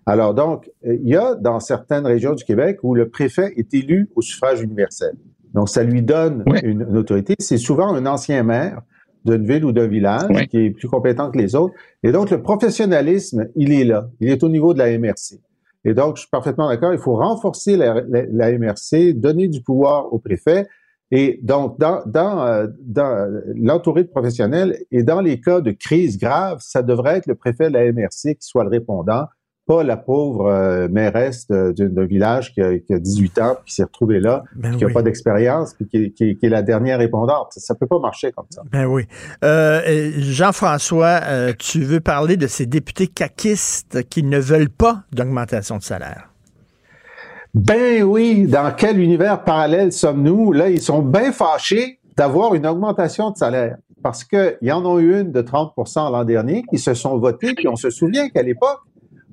Alors 0.07 0.35
donc, 0.35 0.71
il 0.85 1.09
y 1.09 1.17
a 1.17 1.35
dans 1.35 1.59
certaines 1.59 2.07
régions 2.07 2.35
du 2.35 2.45
Québec 2.45 2.79
où 2.83 2.95
le 2.95 3.09
préfet 3.09 3.53
est 3.57 3.75
élu 3.75 4.09
au 4.15 4.23
suffrage 4.23 4.63
universel. 4.63 5.15
Donc, 5.55 5.69
ça 5.69 5.83
lui 5.83 6.03
donne 6.03 6.45
oui. 6.47 6.61
une, 6.63 6.83
une, 6.83 6.97
autorité. 6.97 7.35
C'est 7.39 7.59
souvent 7.59 7.93
un 7.93 8.07
ancien 8.07 8.43
maire 8.43 8.83
d'une 9.25 9.45
ville 9.45 9.65
ou 9.65 9.73
d'un 9.73 9.87
village 9.87 10.31
oui. 10.31 10.47
qui 10.49 10.59
est 10.59 10.71
plus 10.71 10.89
compétent 10.89 11.31
que 11.31 11.39
les 11.39 11.55
autres. 11.55 11.75
Et 12.03 12.13
donc, 12.13 12.31
le 12.31 12.41
professionnalisme, 12.41 13.49
il 13.57 13.73
est 13.73 13.85
là. 13.85 14.09
Il 14.21 14.29
est 14.29 14.43
au 14.43 14.49
niveau 14.49 14.73
de 14.73 14.79
la 14.79 14.97
MRC. 14.99 15.41
Et 15.85 15.95
donc, 15.95 16.17
je 16.17 16.23
suis 16.23 16.31
parfaitement 16.31 16.69
d'accord. 16.69 16.93
Il 16.93 16.99
faut 16.99 17.17
renforcer 17.17 17.77
la, 17.77 18.03
la, 18.09 18.59
MRC, 18.59 19.15
donner 19.15 19.49
du 19.49 19.63
pouvoir 19.63 20.13
au 20.13 20.19
préfet. 20.19 20.67
Et 21.11 21.41
donc, 21.43 21.79
dans, 21.79 22.03
dans, 22.07 22.47
euh, 22.47 22.67
dans 22.85 23.81
de 23.81 24.03
professionnels 24.03 24.79
et 24.91 25.03
dans 25.03 25.21
les 25.21 25.41
cas 25.41 25.61
de 25.61 25.73
crise 25.73 26.19
grave, 26.19 26.59
ça 26.61 26.83
devrait 26.83 27.17
être 27.17 27.27
le 27.27 27.35
préfet 27.35 27.69
de 27.69 27.73
la 27.73 27.91
MRC 27.93 28.37
qui 28.37 28.47
soit 28.47 28.65
le 28.65 28.71
répondant 28.71 29.27
pas 29.71 29.85
la 29.85 29.97
pauvre 29.97 30.47
euh, 30.47 30.89
mairesse 30.89 31.47
d'un 31.47 32.05
village 32.05 32.53
qui 32.53 32.61
a, 32.61 32.77
qui 32.81 32.93
a, 32.93 32.99
18 32.99 33.39
ans, 33.39 33.57
qui 33.65 33.73
s'est 33.73 33.85
retrouvée 33.85 34.19
là, 34.19 34.43
ben 34.57 34.77
qui 34.77 34.85
n'a 34.85 34.93
pas 34.93 35.03
d'expérience, 35.03 35.75
puis 35.75 35.87
qui, 35.87 36.13
qui, 36.13 36.37
qui, 36.37 36.47
est 36.47 36.49
la 36.49 36.63
dernière 36.63 36.99
répondante. 36.99 37.53
Ça 37.53 37.77
peut 37.77 37.87
pas 37.87 38.01
marcher 38.01 38.33
comme 38.33 38.49
ça. 38.51 38.63
Ben 38.73 38.87
oui. 38.87 39.05
Euh, 39.45 40.11
Jean-François, 40.19 41.21
euh, 41.23 41.53
tu 41.57 41.83
veux 41.83 42.01
parler 42.01 42.37
de 42.37 42.49
ces 42.49 42.67
députés 42.67 43.07
caquistes 43.07 44.03
qui 44.09 44.25
ne 44.25 44.41
veulent 44.41 44.71
pas 44.71 45.05
d'augmentation 45.13 45.77
de 45.77 45.85
salaire? 45.85 46.33
Ben 47.55 48.03
oui, 48.03 48.49
dans 48.49 48.75
quel 48.77 48.99
univers 48.99 49.45
parallèle 49.45 49.93
sommes-nous? 49.93 50.51
Là, 50.51 50.69
ils 50.69 50.83
sont 50.83 51.01
bien 51.01 51.31
fâchés 51.31 52.01
d'avoir 52.17 52.57
une 52.57 52.67
augmentation 52.67 53.31
de 53.31 53.37
salaire 53.37 53.77
parce 54.03 54.25
qu'ils 54.25 54.73
en 54.73 54.85
ont 54.85 54.99
eu 54.99 55.21
une 55.21 55.31
de 55.31 55.43
30% 55.43 56.11
l'an 56.11 56.25
dernier 56.25 56.65
qui 56.69 56.79
se 56.79 56.95
sont 56.95 57.19
votés, 57.19 57.55
puis 57.55 57.69
on 57.69 57.77
se 57.77 57.91
souvient 57.91 58.29
qu'à 58.31 58.43
l'époque, 58.43 58.81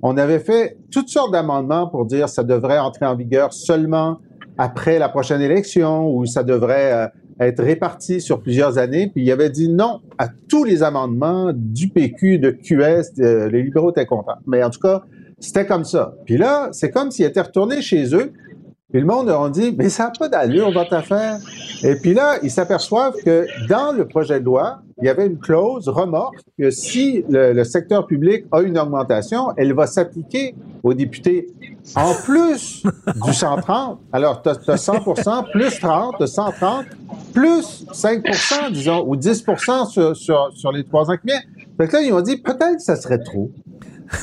on 0.02 0.18
avait 0.18 0.40
fait 0.40 0.78
toutes 0.92 1.10
sortes 1.10 1.32
d'amendements 1.32 1.88
pour 1.88 2.06
dire 2.06 2.30
ça 2.30 2.44
devrait 2.44 2.80
entrer 2.80 3.06
en 3.06 3.16
vigueur 3.16 3.54
seulement 3.54 4.20
après 4.58 5.00
la 5.00 5.10
prochaine 5.10 5.42
élection 5.42 6.10
ou 6.10 6.26
ça 6.26 6.44
devrait 6.44 6.94
euh, 6.94 7.08
être 7.40 7.64
réparti 7.64 8.22
sur 8.22 8.42
plusieurs 8.42 8.78
années. 8.78 9.08
Puis 9.08 9.24
il 9.24 9.32
avait 9.32 9.50
dit 9.50 9.70
non 9.70 10.02
à 10.18 10.28
tous 10.50 10.64
les 10.64 10.84
amendements 10.84 11.52
du 11.54 11.90
PQ, 11.90 12.40
de 12.40 12.52
QS. 12.52 13.20
Euh, 13.20 13.50
les 13.50 13.64
libéraux 13.64 13.92
étaient 13.92 14.06
contents. 14.06 14.38
Mais 14.46 14.64
en 14.64 14.70
tout 14.70 14.80
cas, 14.80 15.04
c'était 15.40 15.66
comme 15.66 15.84
ça. 15.84 16.16
Puis 16.26 16.38
là, 16.38 16.70
c'est 16.72 16.90
comme 16.90 17.12
s'ils 17.12 17.26
étaient 17.26 17.42
retournés 17.42 17.82
chez 17.82 18.16
eux 18.16 18.34
puis 18.90 19.02
le 19.02 19.06
monde 19.06 19.28
leur 19.28 19.50
dit, 19.50 19.76
mais 19.78 19.90
ça 19.90 20.06
n'a 20.06 20.12
pas 20.18 20.30
d'allure 20.30 20.72
votre 20.72 20.94
affaire. 20.94 21.40
Et 21.84 21.96
puis 21.96 22.14
là, 22.14 22.38
ils 22.42 22.50
s'aperçoivent 22.50 23.16
que 23.24 23.46
dans 23.68 23.92
le 23.92 24.08
projet 24.08 24.40
de 24.40 24.46
loi, 24.46 24.80
il 25.02 25.06
y 25.06 25.10
avait 25.10 25.28
une 25.28 25.38
clause 25.38 25.90
remorque 25.90 26.40
que 26.58 26.72
si 26.72 27.24
le, 27.30 27.64
secteur 27.66 28.08
public 28.08 28.46
a 28.52 28.62
une 28.62 28.80
augmentation, 28.80 29.52
elle 29.58 29.74
va 29.74 29.88
s'appliquer 29.88 30.56
aux 30.84 30.94
députés 30.94 31.48
en 31.96 32.14
plus 32.24 32.84
du 33.26 33.34
130. 33.34 34.00
Alors, 34.14 34.42
tu 34.42 34.50
as, 34.50 34.78
100 34.78 35.04
plus 35.52 35.80
30, 35.80 36.16
tu 36.18 36.28
130, 36.28 36.86
plus 37.34 37.86
5 37.92 38.24
disons, 38.72 39.04
ou 39.06 39.18
10 39.18 39.44
sur, 39.92 40.16
sur, 40.16 40.50
sur 40.54 40.72
les 40.72 40.86
trois 40.86 41.12
ans 41.12 41.18
qui 41.18 41.28
viennent. 41.28 41.44
Fait 41.78 41.92
là, 41.92 42.02
ils 42.02 42.14
ont 42.14 42.22
dit, 42.22 42.38
peut-être 42.38 42.78
que 42.78 42.82
ça 42.82 42.96
serait 42.96 43.20
trop. 43.20 43.52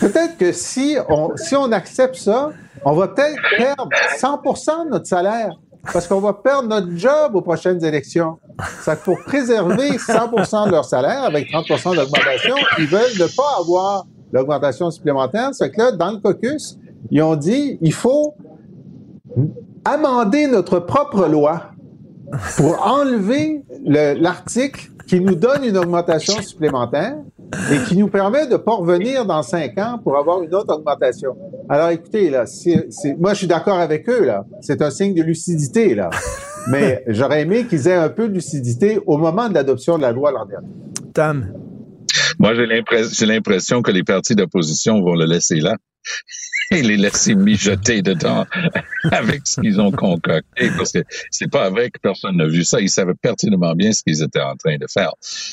Peut-être 0.00 0.36
que 0.36 0.52
si 0.52 0.96
on, 1.08 1.36
si 1.36 1.54
on 1.56 1.70
accepte 1.72 2.16
ça, 2.16 2.50
on 2.84 2.92
va 2.92 3.08
peut-être 3.08 3.36
perdre 3.56 3.88
100% 4.18 4.86
de 4.86 4.90
notre 4.90 5.06
salaire 5.06 5.52
parce 5.92 6.06
qu'on 6.06 6.20
va 6.20 6.32
perdre 6.32 6.68
notre 6.68 6.96
job 6.96 7.34
aux 7.34 7.42
prochaines 7.42 7.84
élections. 7.84 8.38
Ça 8.80 8.96
pour 8.96 9.18
préserver 9.24 9.90
100% 9.90 10.66
de 10.66 10.70
leur 10.70 10.84
salaire 10.84 11.24
avec 11.24 11.50
30% 11.50 11.96
d'augmentation, 11.96 12.54
ils 12.78 12.86
veulent 12.86 13.18
ne 13.18 13.36
pas 13.36 13.60
avoir 13.60 14.06
l'augmentation 14.32 14.90
supplémentaire. 14.90 15.50
C'est 15.52 15.70
que 15.70 15.80
là, 15.80 15.92
dans 15.92 16.12
le 16.12 16.18
caucus, 16.18 16.78
ils 17.10 17.22
ont 17.22 17.36
dit 17.36 17.78
il 17.80 17.92
faut 17.92 18.34
amender 19.84 20.46
notre 20.46 20.78
propre 20.78 21.26
loi 21.26 21.70
pour 22.56 22.86
enlever 22.86 23.62
l'article 23.84 24.90
qui 25.06 25.20
nous 25.20 25.34
donne 25.34 25.64
une 25.64 25.76
augmentation 25.76 26.40
supplémentaire 26.40 27.16
et 27.72 27.78
qui 27.88 27.96
nous 27.96 28.08
permet 28.08 28.46
de 28.46 28.52
ne 28.52 28.56
pas 28.56 28.74
revenir 28.74 29.24
dans 29.26 29.42
cinq 29.42 29.78
ans 29.78 29.98
pour 30.02 30.16
avoir 30.16 30.42
une 30.42 30.54
autre 30.54 30.74
augmentation. 30.74 31.36
Alors 31.68 31.88
écoutez, 31.90 32.30
là, 32.30 32.44
moi 33.18 33.32
je 33.32 33.38
suis 33.38 33.46
d'accord 33.46 33.78
avec 33.78 34.08
eux, 34.08 34.24
là. 34.24 34.44
C'est 34.60 34.82
un 34.82 34.90
signe 34.90 35.14
de 35.14 35.22
lucidité, 35.22 35.94
là. 35.94 36.10
Mais 36.70 37.04
j'aurais 37.08 37.42
aimé 37.42 37.66
qu'ils 37.68 37.88
aient 37.88 37.94
un 37.94 38.08
peu 38.08 38.28
de 38.28 38.34
lucidité 38.34 38.98
au 39.06 39.18
moment 39.18 39.48
de 39.48 39.54
l'adoption 39.54 39.96
de 39.98 40.02
la 40.02 40.12
loi 40.12 40.32
l'an 40.32 40.46
dernier. 40.46 40.68
Tom. 41.12 41.52
Moi, 42.38 42.52
j'ai 42.54 43.26
l'impression 43.26 43.82
que 43.82 43.90
les 43.90 44.02
partis 44.02 44.34
d'opposition 44.34 45.00
vont 45.00 45.14
le 45.14 45.26
laisser 45.26 45.60
là 45.60 45.76
et 46.70 46.82
les 46.82 46.96
laisser 46.96 47.34
mijoter 47.34 48.02
dedans 48.02 48.46
avec 49.12 49.46
ce 49.46 49.60
qu'ils 49.60 49.80
ont 49.80 49.90
concocté 49.90 50.70
parce 50.76 50.92
que 50.92 51.04
c'est 51.30 51.50
pas 51.50 51.70
vrai 51.70 51.90
que 51.90 51.98
personne 52.00 52.36
n'a 52.36 52.46
vu 52.46 52.64
ça. 52.64 52.80
Ils 52.80 52.90
savaient 52.90 53.14
pertinemment 53.14 53.74
bien 53.74 53.92
ce 53.92 54.02
qu'ils 54.02 54.22
étaient 54.22 54.40
en 54.40 54.56
train 54.56 54.76
de 54.76 54.86
faire. 54.92 55.12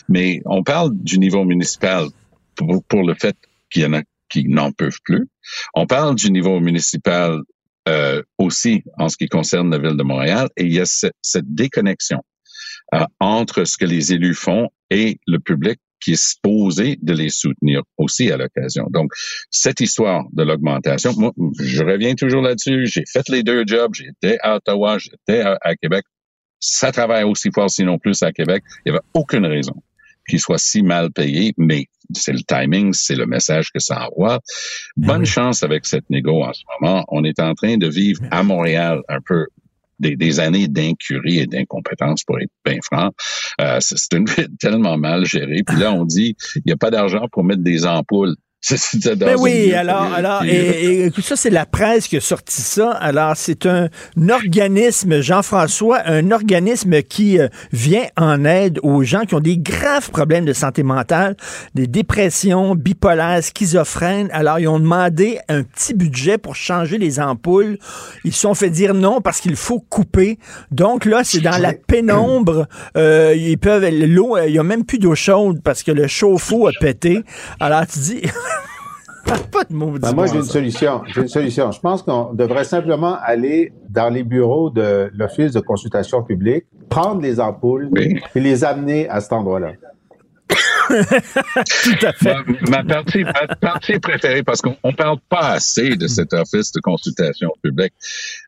Mais 0.10 0.41
on 0.45 0.64
parle 0.64 0.91
du 0.93 1.20
niveau 1.20 1.43
municipal 1.43 2.08
pour, 2.56 3.04
le 3.04 3.16
fait 3.16 3.36
qu'il 3.70 3.84
y 3.84 3.86
en 3.86 3.93
a 3.93 4.02
qui 4.30 4.47
n'en 4.47 4.72
peuvent 4.72 4.99
plus. 5.04 5.28
On 5.74 5.88
parle 5.88 6.16
du 6.16 6.32
niveau 6.32 6.60
municipal 6.60 7.41
euh, 7.89 8.22
aussi 8.38 8.84
en 8.97 9.10
ce 9.10 9.18
qui 9.18 9.28
concerne 9.28 9.72
la 9.72 9.80
ville 9.80 9.97
de 9.97 10.04
Montréal 10.04 10.49
et 10.56 10.66
il 10.66 10.74
y 10.74 10.80
a 10.80 10.86
cette, 10.86 11.14
déconnexion 11.54 12.22
euh, 12.93 13.04
entre 13.20 13.66
ce 13.66 13.78
que 13.78 13.86
les 13.86 14.14
élus 14.14 14.36
font 14.36 14.70
et 14.89 15.20
le 15.26 15.39
public 15.39 15.80
qui 16.02 16.14
est 16.14 16.22
supposé 16.22 16.97
de 17.02 17.14
les 17.14 17.30
soutenir 17.30 17.84
aussi 17.97 18.32
à 18.32 18.38
l'occasion. 18.38 18.88
Donc, 18.89 19.12
cette 19.49 19.80
histoire 19.80 20.26
de 20.34 20.43
l'augmentation, 20.43 21.14
moi, 21.16 21.32
je 21.60 21.84
reviens 21.84 22.16
toujours 22.16 22.41
là-dessus. 22.41 22.88
J'ai 22.88 23.04
fait 23.06 23.28
les 23.30 23.43
deux 23.43 23.64
jobs. 23.66 23.93
J'étais 23.93 24.38
à 24.41 24.56
Ottawa, 24.56 24.97
j'étais 24.97 25.41
à, 25.41 25.76
Québec. 25.82 26.04
Ça 26.60 26.91
travaille 26.91 27.24
aussi 27.24 27.49
fort, 27.54 27.70
sinon 27.70 27.97
plus 27.97 28.22
à 28.24 28.32
Québec. 28.32 28.64
Il 28.86 28.91
n'y 28.91 28.97
avait 28.97 29.06
aucune 29.14 29.45
raison 29.45 29.74
qu'il 30.28 30.39
soit 30.39 30.60
si 30.60 30.84
mal 30.84 31.12
payé, 31.12 31.54
mais 31.58 31.88
c'est 32.14 32.34
le 32.34 32.43
timing, 32.43 32.93
c'est 32.93 33.16
le 33.16 33.26
message 33.26 33.72
que 33.72 33.80
ça 33.80 34.08
envoie. 34.08 34.39
Bonne 34.95 35.26
chance 35.26 35.64
avec 35.64 35.86
cette 35.86 36.10
négo 36.10 36.43
en 36.43 36.54
ce 36.54 36.64
moment. 36.80 37.06
On 37.08 37.24
est 37.24 37.39
en 37.39 37.54
train 37.54 37.78
de 37.78 37.88
vivre 37.88 38.22
à 38.30 38.43
Montréal 38.43 39.02
un 39.08 39.20
peu 39.22 39.47
des, 40.02 40.39
années 40.39 40.68
d'incurie 40.68 41.39
et 41.39 41.47
d'incompétence, 41.47 42.24
pour 42.24 42.39
être 42.39 42.52
bien 42.66 42.80
franc. 42.84 43.12
Euh, 43.60 43.78
c'est 43.80 44.14
une 44.14 44.26
ville 44.26 44.49
tellement 44.60 44.97
mal 44.97 45.26
gérée. 45.26 45.64
Puis 45.66 45.78
là, 45.78 45.93
on 45.93 46.06
dit, 46.06 46.36
il 46.56 46.64
n'y 46.66 46.74
a 46.74 46.78
pas 46.78 46.91
d'argent 46.91 47.28
pour 47.32 47.43
mettre 47.43 47.64
des 47.64 47.86
ampoules 47.86 48.36
ben 49.16 49.36
oui, 49.39 49.74
alors, 49.74 50.14
alors, 50.14 50.43
et, 50.43 51.05
écoute, 51.05 51.24
ça, 51.24 51.36
c'est 51.36 51.49
la 51.49 51.66
presse 51.66 52.07
qui 52.07 52.18
a 52.18 52.22
sorti 52.22 52.62
ça. 52.62 52.91
Alors, 52.91 53.36
c'est 53.36 53.66
un, 53.66 53.89
organisme, 54.30 55.20
Jean-François, 55.20 55.99
un 56.05 56.30
organisme 56.30 57.01
qui 57.01 57.39
euh, 57.39 57.47
vient 57.72 58.05
en 58.18 58.45
aide 58.45 58.80
aux 58.84 59.01
gens 59.01 59.22
qui 59.22 59.34
ont 59.34 59.39
des 59.39 59.57
graves 59.57 60.12
problèmes 60.12 60.45
de 60.45 60.53
santé 60.53 60.84
mentale, 60.84 61.36
des 61.74 61.88
dépressions 61.88 62.76
bipolaires, 62.76 63.43
schizophrènes. 63.43 64.30
Alors, 64.32 64.59
ils 64.59 64.68
ont 64.68 64.80
demandé 64.80 65.39
un 65.49 65.64
petit 65.64 65.95
budget 65.95 66.38
pour 66.38 66.55
changer 66.55 66.99
les 66.99 67.20
ampoules. 67.20 67.80
Ils 68.26 68.34
se 68.34 68.41
sont 68.41 68.53
fait 68.53 68.70
dire 68.70 68.93
non 68.93 69.22
parce 69.22 69.41
qu'il 69.41 69.55
faut 69.55 69.80
couper. 69.80 70.38
Donc 70.70 71.05
là, 71.05 71.24
c'est 71.24 71.41
dans 71.41 71.57
la 71.57 71.74
pénombre. 71.74 72.68
Euh, 72.95 73.34
ils 73.36 73.57
peuvent, 73.57 73.89
l'eau, 73.89 74.38
il 74.38 74.51
n'y 74.51 74.59
a 74.59 74.64
même 74.64 74.86
plus 74.86 74.99
d'eau 74.99 75.16
chaude 75.16 75.62
parce 75.64 75.82
que 75.82 75.91
le 75.91 76.05
chauffe-eau 76.05 76.68
a 76.68 76.72
pété. 76.80 77.24
Alors, 77.59 77.88
tu 77.88 77.97
dis, 77.99 78.22
pas 79.24 79.63
de 79.63 79.74
mots. 79.74 79.97
Ben, 79.99 80.13
moi, 80.13 80.28
j'ai 80.28 80.36
une 80.36 80.43
solution. 80.43 81.01
J'ai 81.07 81.22
une 81.22 81.28
solution. 81.28 81.72
Je 81.72 81.80
pense 81.80 82.01
qu'on 82.03 82.34
devrait 82.34 82.63
simplement 82.63 83.17
aller 83.22 83.74
dans 83.89 84.09
les 84.09 84.24
bureaux 84.24 84.69
de 84.69 85.11
l'Office 85.13 85.53
de 85.53 85.59
consultation 85.59 86.24
publique, 86.24 86.65
prendre 86.89 87.22
les 87.22 87.39
ampoules 87.39 87.89
et 87.97 88.39
les 88.39 88.63
amener 88.63 89.09
à 89.09 89.22
cet 89.22 89.34
endroit-là. 89.34 89.74
Tout 90.91 92.05
à 92.05 92.13
fait. 92.13 92.36
Ma, 92.69 92.84
partie, 92.84 93.24
ma 93.24 93.55
partie 93.55 93.99
préférée, 93.99 94.43
parce 94.43 94.61
qu'on 94.61 94.76
ne 94.84 94.91
parle 94.91 95.17
pas 95.30 95.51
assez 95.51 95.95
de 95.95 96.07
cet 96.07 96.34
office 96.34 96.72
de 96.74 96.82
consultation 96.82 97.49
publique. 97.61 97.93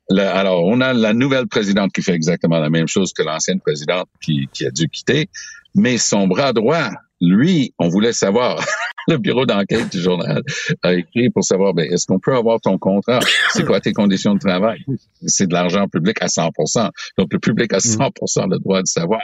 alors, 0.09 0.65
on 0.65 0.81
a 0.81 0.93
la 0.93 1.13
nouvelle 1.13 1.47
présidente 1.47 1.93
qui 1.93 2.01
fait 2.01 2.13
exactement 2.13 2.59
la 2.59 2.69
même 2.69 2.87
chose 2.87 3.13
que 3.13 3.23
l'ancienne 3.23 3.61
présidente 3.61 4.07
qui, 4.21 4.49
qui 4.53 4.65
a 4.65 4.71
dû 4.71 4.89
quitter, 4.89 5.29
mais 5.75 5.97
son 5.97 6.27
bras 6.27 6.51
droit, 6.53 6.89
lui, 7.23 7.73
on 7.79 7.89
voulait 7.89 8.13
savoir, 8.13 8.63
le 9.07 9.17
bureau 9.17 9.45
d'enquête 9.45 9.91
du 9.91 9.99
journal 10.01 10.41
a 10.81 10.93
écrit 10.93 11.29
pour 11.29 11.43
savoir, 11.43 11.73
ben, 11.73 11.91
est-ce 11.91 12.05
qu'on 12.05 12.19
peut 12.19 12.35
avoir 12.35 12.59
ton 12.61 12.77
contrat? 12.77 13.19
C'est 13.51 13.65
quoi 13.65 13.79
tes 13.79 13.93
conditions 13.93 14.33
de 14.33 14.39
travail? 14.39 14.83
C'est 15.25 15.47
de 15.47 15.53
l'argent 15.53 15.87
public 15.87 16.17
à 16.21 16.27
100% 16.27 16.89
Donc, 17.17 17.33
le 17.33 17.39
public 17.39 17.73
a 17.73 17.79
100 17.79 18.11
le 18.49 18.59
droit 18.59 18.81
de 18.81 18.87
savoir. 18.87 19.21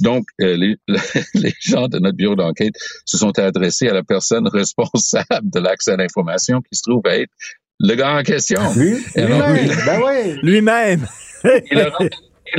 Donc, 0.00 0.26
euh, 0.40 0.56
les, 0.56 0.76
les, 1.34 1.52
gens 1.60 1.88
de 1.88 1.98
notre 1.98 2.16
bureau 2.16 2.36
d'enquête 2.36 2.74
se 3.04 3.18
sont 3.18 3.38
adressés 3.38 3.88
à 3.88 3.94
la 3.94 4.02
personne 4.02 4.48
responsable 4.48 5.50
de 5.50 5.60
l'accès 5.60 5.92
à 5.92 5.96
l'information 5.96 6.60
qui 6.60 6.76
se 6.76 6.82
trouve 6.82 7.02
à 7.06 7.18
être 7.18 7.32
le 7.78 7.94
gars 7.94 8.16
en 8.16 8.22
question. 8.22 8.60
Lui, 8.74 8.96
lui-même? 9.14 9.76
Ben 9.84 10.00
oui. 10.02 10.38
Lui-même 10.42 11.06
il 11.70 11.80
a 11.80 11.90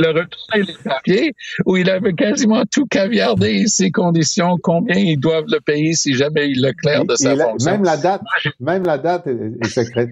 retourné 0.06 0.62
les 0.66 0.76
papiers 0.84 1.34
où 1.66 1.76
il 1.76 1.90
avait 1.90 2.12
quasiment 2.12 2.64
tout 2.64 2.86
caviardé, 2.86 3.66
ses 3.66 3.90
conditions, 3.90 4.56
combien 4.62 4.96
ils 4.96 5.18
doivent 5.18 5.48
le 5.48 5.60
payer 5.60 5.94
si 5.94 6.14
jamais 6.14 6.48
il 6.50 6.62
le 6.62 6.72
claire 6.72 7.04
de 7.04 7.14
sa 7.16 7.36
fonction. 7.36 7.72
Même 7.72 7.84
la 7.84 7.96
date, 7.96 8.22
même 8.60 8.84
la 8.84 8.98
date 8.98 9.26
est, 9.26 9.68
secrète. 9.68 10.10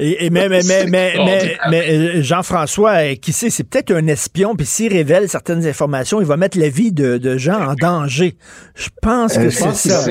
Et, 0.00 0.28
mais, 0.30 0.48
mais, 0.48 0.62
mais, 0.64 0.86
mais, 0.88 1.56
mais, 1.70 2.22
Jean-François, 2.22 3.14
qui 3.14 3.32
sait, 3.32 3.50
c'est 3.50 3.62
peut-être 3.62 3.92
un 3.92 4.06
espion, 4.08 4.56
puis 4.56 4.66
s'il 4.66 4.92
révèle 4.92 5.28
certaines 5.28 5.64
informations, 5.66 6.20
il 6.20 6.26
va 6.26 6.36
mettre 6.36 6.58
la 6.58 6.68
vie 6.68 6.90
de, 6.90 7.36
gens 7.38 7.60
en 7.60 7.74
danger. 7.74 8.36
Je 8.74 8.88
pense 9.00 9.36
que 9.36 9.50
c'est 9.50 9.74
ça. 9.74 10.04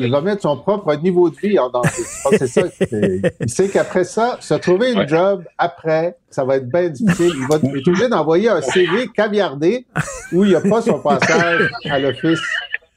il 0.00 0.10
va 0.10 0.20
mettre 0.22 0.42
son 0.42 0.56
propre 0.56 0.94
niveau 0.96 1.30
de 1.30 1.36
vie 1.36 1.58
en 1.58 1.70
danger. 1.70 1.90
c'est 2.38 2.46
ça. 2.48 2.62
Il 2.90 3.48
sait 3.48 3.68
qu'après 3.68 4.04
ça, 4.04 4.38
se 4.40 4.54
trouver 4.54 4.92
une 4.92 5.06
job 5.08 5.44
après, 5.56 6.16
ça 6.30 6.44
va 6.44 6.56
être 6.56 6.68
bien 6.68 6.88
difficile. 6.88 7.32
Il 7.36 7.46
va 7.48 7.56
être 7.56 7.88
obligé 7.88 8.08
d'envoyer 8.08 8.48
un 8.48 8.60
CV 8.60 9.08
caviardé 9.14 9.86
où 10.32 10.44
il 10.44 10.50
n'y 10.50 10.56
a 10.56 10.60
pas 10.60 10.82
son 10.82 10.98
passage 10.98 11.70
à 11.88 11.98
l'office 11.98 12.40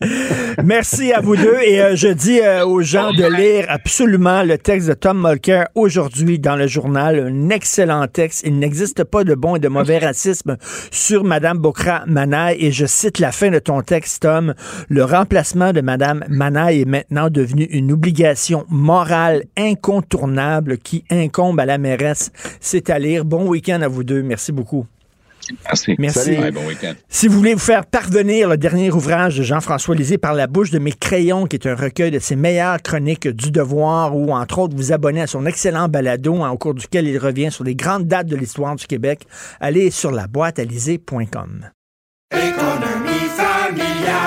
Merci 0.63 1.13
à 1.13 1.21
vous 1.21 1.35
deux 1.35 1.57
et 1.63 1.81
euh, 1.81 1.95
je 1.95 2.07
dis 2.07 2.39
euh, 2.39 2.65
aux 2.65 2.81
gens 2.81 3.11
de 3.13 3.23
lire 3.23 3.65
absolument 3.69 4.43
le 4.43 4.57
texte 4.57 4.87
de 4.87 4.93
Tom 4.93 5.21
Mulcair 5.21 5.67
aujourd'hui 5.75 6.39
dans 6.39 6.55
le 6.55 6.67
journal. 6.67 7.19
Un 7.19 7.49
excellent 7.49 8.07
texte. 8.07 8.43
Il 8.45 8.57
n'existe 8.57 9.03
pas 9.03 9.23
de 9.23 9.35
bon 9.35 9.55
et 9.55 9.59
de 9.59 9.67
mauvais 9.67 9.99
racisme 9.99 10.57
sur 10.91 11.23
Madame 11.23 11.57
Bokra 11.57 12.03
Manaï 12.07 12.57
et 12.59 12.71
je 12.71 12.85
cite 12.85 13.19
la 13.19 13.31
fin 13.31 13.49
de 13.49 13.59
ton 13.59 13.81
texte, 13.81 14.23
Tom. 14.23 14.53
Le 14.89 15.03
remplacement 15.03 15.71
de 15.71 15.81
Madame 15.81 16.23
Manaï 16.29 16.81
est 16.81 16.85
maintenant 16.85 17.29
devenu 17.29 17.65
une 17.65 17.91
obligation 17.91 18.65
morale 18.69 19.43
incontournable 19.57 20.77
qui 20.77 21.03
incombe 21.11 21.59
à 21.59 21.65
la 21.65 21.77
mairesse. 21.77 22.31
C'est 22.59 22.89
à 22.89 22.97
lire. 22.97 23.25
Bon 23.25 23.47
week-end 23.47 23.81
à 23.81 23.87
vous 23.87 24.03
deux. 24.03 24.23
Merci 24.23 24.51
beaucoup. 24.51 24.85
Merci. 25.65 25.95
Merci. 25.97 26.37
Si 27.09 27.27
vous 27.27 27.37
voulez 27.37 27.53
vous 27.53 27.59
faire 27.59 27.85
parvenir 27.85 28.49
le 28.49 28.57
dernier 28.57 28.91
ouvrage 28.91 29.37
de 29.37 29.43
Jean-François 29.43 29.95
Lisée 29.95 30.17
par 30.17 30.33
la 30.33 30.47
bouche 30.47 30.71
de 30.71 30.79
mes 30.79 30.91
crayons, 30.91 31.45
qui 31.45 31.55
est 31.55 31.67
un 31.67 31.75
recueil 31.75 32.11
de 32.11 32.19
ses 32.19 32.35
meilleures 32.35 32.81
chroniques 32.81 33.27
du 33.27 33.51
devoir, 33.51 34.15
ou 34.15 34.31
entre 34.33 34.59
autres 34.59 34.75
vous 34.75 34.91
abonner 34.91 35.21
à 35.21 35.27
son 35.27 35.45
excellent 35.45 35.87
balado, 35.87 36.43
hein, 36.43 36.49
au 36.51 36.57
cours 36.57 36.73
duquel 36.73 37.07
il 37.07 37.17
revient 37.17 37.51
sur 37.51 37.63
les 37.63 37.75
grandes 37.75 38.07
dates 38.07 38.27
de 38.27 38.35
l'histoire 38.35 38.75
du 38.75 38.85
Québec, 38.85 39.21
allez 39.59 39.91
sur 39.91 40.11
la 40.11 40.27
boîte 40.27 40.59
à 40.59 40.65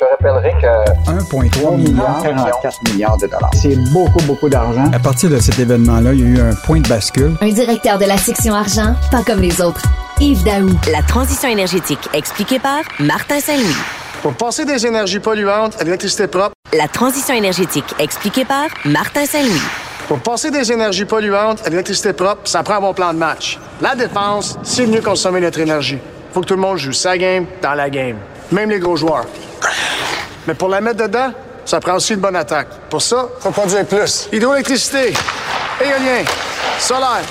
Je 0.00 0.04
te 0.04 0.10
rappellerai 0.10 0.52
que 0.60 1.10
1,3 1.10 1.76
milliard, 1.76 2.22
44 2.22 2.92
milliards 2.92 3.16
de 3.16 3.26
dollars. 3.26 3.50
C'est 3.54 3.74
beaucoup, 3.92 4.22
beaucoup 4.26 4.48
d'argent. 4.48 4.84
À 4.92 4.98
partir 5.00 5.28
de 5.28 5.40
cet 5.40 5.58
événement-là, 5.58 6.12
il 6.12 6.20
y 6.20 6.22
a 6.22 6.26
eu 6.26 6.40
un 6.40 6.54
point 6.54 6.78
de 6.78 6.88
bascule. 6.88 7.34
Un 7.40 7.48
directeur 7.48 7.98
de 7.98 8.04
la 8.04 8.16
section 8.16 8.54
argent, 8.54 8.94
pas 9.10 9.24
comme 9.24 9.40
les 9.40 9.60
autres. 9.60 9.82
Yves 10.20 10.44
Daou. 10.44 10.70
La 10.92 11.02
transition 11.02 11.48
énergétique 11.48 12.08
expliquée 12.14 12.60
par 12.60 12.82
Martin 13.00 13.40
Saint-Louis. 13.40 13.74
Pour 14.22 14.34
passer 14.34 14.64
des 14.64 14.86
énergies 14.86 15.18
polluantes 15.18 15.74
à 15.80 15.84
l'électricité 15.84 16.28
propre. 16.28 16.52
La 16.72 16.86
transition 16.86 17.34
énergétique 17.34 17.92
expliquée 17.98 18.44
par 18.44 18.66
Martin 18.84 19.26
Saint-Louis. 19.26 19.62
Pour 20.06 20.20
passer 20.20 20.52
des 20.52 20.70
énergies 20.70 21.06
polluantes 21.06 21.66
à 21.66 21.70
l'électricité 21.70 22.12
propre, 22.12 22.42
ça 22.44 22.62
prend 22.62 22.74
un 22.74 22.80
bon 22.80 22.94
plan 22.94 23.12
de 23.12 23.18
match. 23.18 23.58
La 23.80 23.96
défense, 23.96 24.60
c'est 24.62 24.86
mieux 24.86 25.02
consommer 25.02 25.40
notre 25.40 25.58
énergie. 25.58 25.98
Faut 26.32 26.42
que 26.42 26.46
tout 26.46 26.54
le 26.54 26.60
monde 26.60 26.76
joue 26.76 26.92
sa 26.92 27.18
game 27.18 27.46
dans 27.60 27.74
la 27.74 27.90
game. 27.90 28.18
Même 28.50 28.70
les 28.70 28.78
gros 28.78 28.96
joueurs. 28.96 29.26
Mais 30.46 30.54
pour 30.54 30.68
la 30.68 30.80
mettre 30.80 31.06
dedans, 31.06 31.32
ça 31.64 31.80
prend 31.80 31.96
aussi 31.96 32.14
une 32.14 32.20
bonne 32.20 32.36
attaque. 32.36 32.68
Pour 32.88 33.02
ça, 33.02 33.28
faut 33.40 33.50
produire 33.50 33.84
plus. 33.84 34.28
Hydroélectricité, 34.32 35.12
éolien, 35.80 36.24
solaire. 36.78 37.24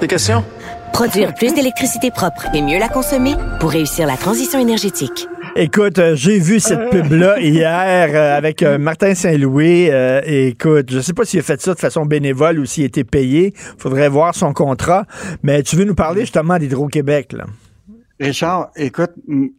Des 0.00 0.08
questions? 0.08 0.44
Produire 0.92 1.34
plus 1.34 1.52
d'électricité 1.52 2.10
propre 2.10 2.46
et 2.54 2.62
mieux 2.62 2.78
la 2.78 2.88
consommer 2.88 3.34
pour 3.60 3.70
réussir 3.70 4.06
la 4.06 4.16
transition 4.16 4.58
énergétique. 4.58 5.28
Écoute, 5.60 5.98
euh, 5.98 6.14
j'ai 6.14 6.38
vu 6.38 6.60
cette 6.60 6.90
pub-là 6.90 7.40
hier 7.40 8.10
euh, 8.14 8.38
avec 8.38 8.62
euh, 8.62 8.78
Martin 8.78 9.16
Saint-Louis. 9.16 9.90
écoute, 10.24 10.88
je 10.88 11.00
sais 11.00 11.12
pas 11.12 11.24
s'il 11.24 11.40
a 11.40 11.42
fait 11.42 11.60
ça 11.60 11.74
de 11.74 11.80
façon 11.80 12.06
bénévole 12.06 12.60
ou 12.60 12.64
s'il 12.64 12.84
a 12.84 12.86
été 12.86 13.02
payé. 13.02 13.52
Faudrait 13.76 14.08
voir 14.08 14.36
son 14.36 14.52
contrat. 14.52 15.04
Mais 15.42 15.64
tu 15.64 15.74
veux 15.74 15.82
nous 15.82 15.96
parler 15.96 16.20
justement 16.20 16.58
d'Hydro-Québec, 16.58 17.32
là? 17.32 17.46
Richard, 18.20 18.70
écoute, 18.76 19.10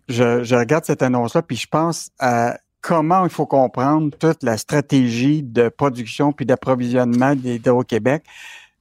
je, 0.07 0.55
regarde 0.55 0.85
cette 0.85 1.01
annonce-là, 1.01 1.41
puis 1.41 1.57
je 1.57 1.67
pense 1.67 2.11
à 2.17 2.57
comment 2.79 3.25
il 3.25 3.29
faut 3.29 3.45
comprendre 3.45 4.15
toute 4.17 4.41
la 4.41 4.57
stratégie 4.57 5.43
de 5.43 5.67
production 5.67 6.31
puis 6.31 6.45
d'approvisionnement 6.45 7.35
d'Hydro-Québec. 7.35 8.23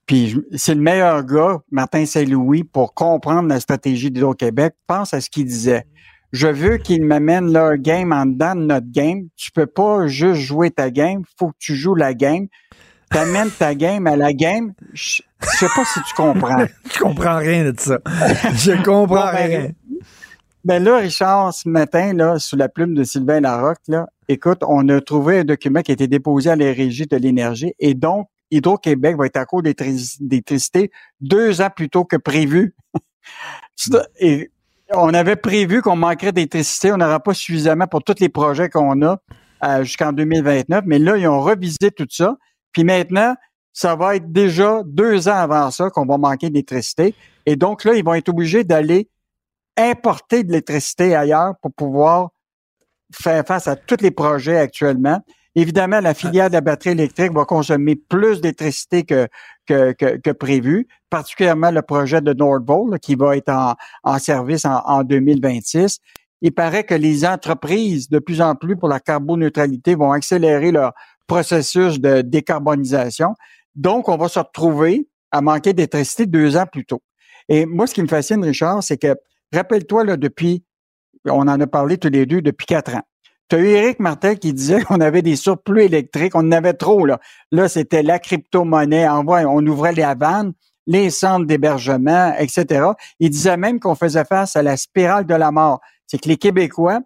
Puis 0.07 0.41
c'est 0.55 0.77
le 0.77 0.81
meilleur 0.81 1.25
gars, 1.25 1.59
Martin 1.73 2.07
Saint-Louis, 2.07 2.63
pour 2.63 2.95
comprendre 2.95 3.49
la 3.49 3.59
stratégie 3.59 4.09
d'Hydro-Québec. 4.13 4.75
Pense 4.87 5.13
à 5.15 5.21
ce 5.21 5.29
qu'il 5.29 5.47
disait. 5.47 5.85
Je 6.33 6.49
veux 6.49 6.77
qu'ils 6.77 7.05
m'amènent 7.05 7.53
leur 7.53 7.77
game 7.77 8.13
en 8.13 8.27
dedans 8.27 8.55
de 8.55 8.61
notre 8.61 8.91
game. 8.91 9.29
Tu 9.37 9.51
peux 9.51 9.67
pas 9.67 10.07
juste 10.07 10.41
jouer 10.41 10.71
ta 10.71 10.91
game, 10.91 11.23
faut 11.39 11.49
que 11.49 11.57
tu 11.59 11.75
joues 11.75 11.95
la 11.95 12.15
game 12.15 12.49
t'amènes 13.11 13.51
ta 13.51 13.75
game 13.75 14.07
à 14.07 14.17
la 14.17 14.33
game. 14.33 14.73
Je, 14.93 15.23
sais 15.41 15.67
pas 15.75 15.85
si 15.85 16.01
tu 16.03 16.15
comprends. 16.15 16.67
je 16.93 16.99
comprends 16.99 17.39
rien 17.39 17.71
de 17.71 17.79
ça. 17.79 17.99
Je 18.05 18.83
comprends 18.83 19.33
ben, 19.33 19.47
rien. 19.47 19.69
Ben 20.65 20.83
là, 20.83 20.99
Richard, 20.99 21.55
ce 21.55 21.69
matin, 21.69 22.13
là, 22.13 22.39
sous 22.39 22.57
la 22.57 22.69
plume 22.69 22.95
de 22.95 23.05
Sylvain 23.05 23.41
Larocque, 23.41 23.87
là, 23.89 24.07
écoute, 24.29 24.61
on 24.67 24.89
a 24.89 25.01
trouvé 25.01 25.41
un 25.41 25.45
document 25.45 25.83
qui 25.83 25.93
a 25.93 25.95
été 25.95 26.09
déposé 26.09 26.51
à 26.51 26.57
la 26.57 26.73
Régie 26.73 27.07
de 27.07 27.17
l'énergie 27.17 27.73
et 27.79 27.95
donc 27.95 28.29
Hydro-Québec 28.51 29.17
va 29.17 29.27
être 29.27 29.37
à 29.37 29.45
court 29.45 29.63
d'électricité 29.63 30.91
deux 31.21 31.61
ans 31.61 31.71
plus 31.75 31.89
tôt 31.89 32.05
que 32.05 32.17
prévu. 32.17 32.75
et 34.21 34.51
on 34.93 35.13
avait 35.15 35.37
prévu 35.37 35.83
qu'on 35.83 35.97
manquerait 35.97 36.33
d'électricité, 36.33 36.93
on 36.93 36.97
n'aura 36.97 37.21
pas 37.21 37.35
suffisamment 37.35 37.87
pour 37.87 38.03
tous 38.03 38.21
les 38.21 38.29
projets 38.29 38.69
qu'on 38.69 39.03
a 39.03 39.19
euh, 39.65 39.85
jusqu'en 39.85 40.13
2029, 40.13 40.85
mais 40.87 40.99
là, 40.99 41.17
ils 41.17 41.29
ont 41.29 41.41
revisé 41.41 41.91
tout 41.95 42.07
ça. 42.11 42.37
Puis 42.73 42.85
maintenant, 42.85 43.35
ça 43.73 43.97
va 43.97 44.17
être 44.17 44.33
déjà 44.33 44.83
deux 44.85 45.29
ans 45.29 45.37
avant 45.37 45.71
ça 45.71 45.91
qu'on 45.91 46.07
va 46.07 46.19
manquer 46.19 46.51
d'électricité. 46.51 47.15
Et 47.47 47.57
donc 47.57 47.85
là, 47.85 47.95
ils 47.95 48.05
vont 48.05 48.15
être 48.15 48.29
obligés 48.29 48.65
d'aller 48.65 49.09
importer 49.77 50.43
de 50.43 50.49
l'électricité 50.49 51.15
ailleurs 51.15 51.55
pour 51.63 51.73
pouvoir 51.73 52.31
faire 53.13 53.47
face 53.47 53.69
à 53.69 53.77
tous 53.77 54.03
les 54.03 54.11
projets 54.11 54.59
actuellement. 54.59 55.21
Évidemment, 55.59 56.01
la 56.01 56.15
filière 56.15 56.49
de 56.49 56.55
la 56.55 56.61
batterie 56.61 56.91
électrique 56.91 57.33
va 57.33 57.45
consommer 57.45 57.97
plus 57.97 58.41
d'électricité 58.41 59.05
que, 59.05 59.29
que, 59.67 59.93
que, 59.93 60.31
prévu, 60.31 60.87
particulièrement 61.11 61.71
le 61.71 61.83
projet 61.83 62.21
de 62.21 62.33
Nordvolt 62.33 62.99
qui 63.01 63.15
va 63.15 63.37
être 63.37 63.49
en, 63.49 63.75
en 64.05 64.19
service 64.19 64.65
en, 64.65 64.81
en, 64.85 65.03
2026. 65.03 65.99
Il 66.43 66.53
paraît 66.53 66.85
que 66.85 66.95
les 66.95 67.27
entreprises, 67.27 68.09
de 68.09 68.21
plus 68.21 68.41
en 68.41 68.55
plus 68.55 68.77
pour 68.77 68.89
la 68.89 69.01
carboneutralité, 69.01 69.97
vont 69.97 70.13
accélérer 70.13 70.71
leur, 70.71 70.93
processus 71.29 72.01
de 72.01 72.23
décarbonisation. 72.23 73.35
Donc, 73.77 74.09
on 74.09 74.17
va 74.17 74.27
se 74.29 74.41
retrouver 74.41 75.09
à 75.31 75.41
manquer 75.41 75.73
d'électricité 75.75 76.27
deux 76.27 76.57
ans 76.57 76.67
plus 76.67 76.85
tôt. 76.85 77.03
Et 77.49 77.67
moi, 77.67 77.87
ce 77.87 77.95
qui 77.95 78.03
me 78.03 78.09
fascine, 78.09 78.43
Richard, 78.43 78.83
c'est 78.83 78.97
que, 78.97 79.15
rappelle-toi, 79.53 80.05
là, 80.05 80.17
depuis, 80.17 80.65
on 81.25 81.43
en 81.43 81.61
a 81.61 81.67
parlé 81.67 81.99
tous 81.99 82.09
les 82.09 82.27
deux 82.27 82.43
depuis 82.43 82.67
quatre 82.67 82.95
ans. 82.97 83.03
Tu 83.49 83.57
as 83.57 83.59
eu 83.61 83.69
Éric 83.69 83.99
Martel 83.99 84.39
qui 84.39 84.53
disait 84.53 84.83
qu'on 84.83 85.01
avait 85.01 85.23
des 85.23 85.37
surplus 85.37 85.85
électriques, 85.85 86.35
on 86.35 86.41
en 86.41 86.53
avait 86.53 86.75
trop, 86.75 87.07
là. 87.07 87.19
Là, 87.51 87.69
c'était 87.69 88.03
la 88.03 88.19
crypto-monnaie, 88.19 89.09
on, 89.09 89.27
on 89.27 89.67
ouvrait 89.67 89.93
les 89.93 90.13
vannes, 90.19 90.53
les 90.87 91.11
centres 91.11 91.47
d'hébergement, 91.47 92.35
etc. 92.39 92.89
Il 93.21 93.31
disait 93.31 93.57
même 93.57 93.81
qu'on 93.81 93.95
faisait 93.95 94.25
face 94.25 94.57
à 94.57 94.63
la 94.63 94.77
spirale 94.77 95.27
de 95.27 95.35
la 95.35 95.51
mort. 95.51 95.81
C'est 96.07 96.19
que 96.19 96.29
les 96.29 96.37
Québécois. 96.37 97.01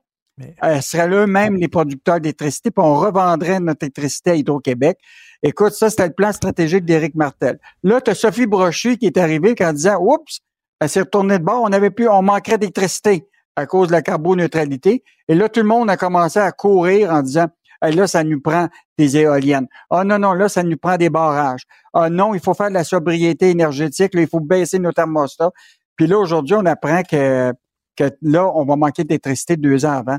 Euh, 0.64 0.80
seraient 0.80 1.08
eux-mêmes 1.08 1.56
les 1.56 1.68
producteurs 1.68 2.18
d'électricité, 2.18 2.70
puis 2.70 2.82
on 2.82 2.96
revendrait 2.96 3.60
notre 3.60 3.84
électricité 3.84 4.30
à 4.30 4.34
Hydro-Québec. 4.34 4.98
Écoute, 5.42 5.72
ça, 5.72 5.90
c'était 5.90 6.06
le 6.06 6.14
plan 6.14 6.32
stratégique 6.32 6.84
d'Éric 6.86 7.14
Martel. 7.14 7.60
Là, 7.82 8.00
tu 8.00 8.10
as 8.10 8.14
Sophie 8.14 8.46
Brochu 8.46 8.96
qui 8.96 9.06
est 9.06 9.18
arrivée 9.18 9.54
en 9.60 9.72
disant 9.74 9.98
Oups, 10.00 10.40
elle 10.80 10.88
s'est 10.88 11.00
retournée 11.00 11.38
de 11.38 11.44
bord, 11.44 11.62
on 11.62 11.72
avait 11.72 11.90
plus, 11.90 12.08
on 12.08 12.22
manquerait 12.22 12.58
d'électricité 12.58 13.28
à 13.56 13.66
cause 13.66 13.88
de 13.88 13.92
la 13.92 14.02
carboneutralité. 14.02 15.04
Et 15.28 15.34
là, 15.34 15.48
tout 15.48 15.60
le 15.60 15.66
monde 15.66 15.90
a 15.90 15.96
commencé 15.96 16.38
à 16.38 16.52
courir 16.52 17.10
en 17.10 17.22
disant 17.22 17.48
là, 17.82 18.06
ça 18.06 18.22
nous 18.22 18.40
prend 18.40 18.68
des 18.96 19.16
éoliennes. 19.16 19.66
Ah 19.90 20.04
non, 20.04 20.18
non, 20.18 20.34
là, 20.34 20.48
ça 20.48 20.62
nous 20.62 20.76
prend 20.76 20.96
des 20.96 21.10
barrages. 21.10 21.64
Ah 21.92 22.08
non, 22.08 22.34
il 22.34 22.40
faut 22.40 22.54
faire 22.54 22.68
de 22.68 22.74
la 22.74 22.84
sobriété 22.84 23.50
énergétique, 23.50 24.14
là, 24.14 24.22
il 24.22 24.28
faut 24.28 24.40
baisser 24.40 24.78
nos 24.78 24.92
thermostats. 24.92 25.50
Puis 25.96 26.06
là, 26.06 26.18
aujourd'hui, 26.18 26.54
on 26.56 26.66
apprend 26.66 27.02
que 27.02 27.52
que 27.96 28.04
là, 28.22 28.50
on 28.54 28.64
va 28.64 28.76
manquer 28.76 29.04
d'électricité 29.04 29.56
deux 29.56 29.84
ans 29.84 29.92
avant. 29.92 30.18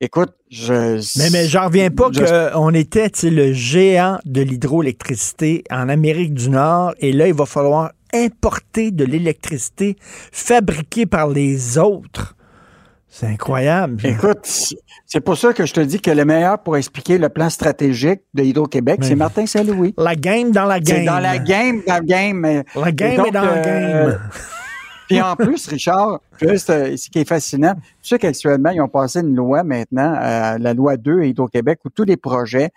Écoute, 0.00 0.34
je. 0.50 0.96
Mais, 1.18 1.30
mais 1.30 1.46
j'en 1.46 1.66
reviens 1.66 1.90
pas 1.90 2.10
qu'on 2.10 2.74
était 2.74 3.10
le 3.22 3.52
géant 3.52 4.18
de 4.24 4.42
l'hydroélectricité 4.42 5.64
en 5.70 5.88
Amérique 5.88 6.34
du 6.34 6.50
Nord 6.50 6.94
et 6.98 7.12
là, 7.12 7.28
il 7.28 7.34
va 7.34 7.46
falloir 7.46 7.92
importer 8.12 8.90
de 8.90 9.04
l'électricité 9.04 9.96
fabriquée 10.00 11.06
par 11.06 11.28
les 11.28 11.78
autres. 11.78 12.36
C'est 13.14 13.26
incroyable. 13.26 14.04
Écoute, 14.04 14.40
c'est 15.06 15.20
pour 15.20 15.36
ça 15.36 15.52
que 15.52 15.64
je 15.66 15.72
te 15.72 15.78
dis 15.78 16.00
que 16.00 16.10
le 16.10 16.24
meilleur 16.24 16.60
pour 16.60 16.76
expliquer 16.76 17.16
le 17.16 17.28
plan 17.28 17.48
stratégique 17.48 18.22
de 18.34 18.42
Hydro-Québec, 18.42 19.04
c'est 19.04 19.14
Martin 19.14 19.46
Saint-Louis. 19.46 19.94
La 19.96 20.16
game 20.16 20.50
dans 20.50 20.64
la 20.64 20.80
game. 20.80 20.96
C'est 20.96 21.04
dans 21.04 21.20
la 21.20 21.38
game, 21.38 21.82
dans 21.86 21.94
la 21.94 22.00
game. 22.00 22.42
La 22.74 22.90
game 22.90 23.24
est 23.24 23.30
dans 23.30 23.44
la 23.44 23.52
euh, 23.52 24.10
game. 24.10 24.20
Puis 25.08 25.22
en 25.22 25.36
plus, 25.36 25.64
Richard, 25.68 26.22
juste, 26.42 26.70
euh, 26.70 26.96
ce 26.96 27.08
qui 27.08 27.20
est 27.20 27.28
fascinant, 27.28 27.74
tu 27.74 28.08
sais 28.08 28.18
qu'actuellement, 28.18 28.70
ils 28.70 28.80
ont 28.80 28.88
passé 28.88 29.20
une 29.20 29.36
loi 29.36 29.62
maintenant, 29.62 30.16
euh, 30.20 30.58
la 30.58 30.74
loi 30.74 30.96
2 30.96 31.20
à 31.20 31.24
Hydro-Québec, 31.26 31.78
où 31.84 31.90
tous 31.90 32.04
les 32.04 32.16
projets 32.16 32.70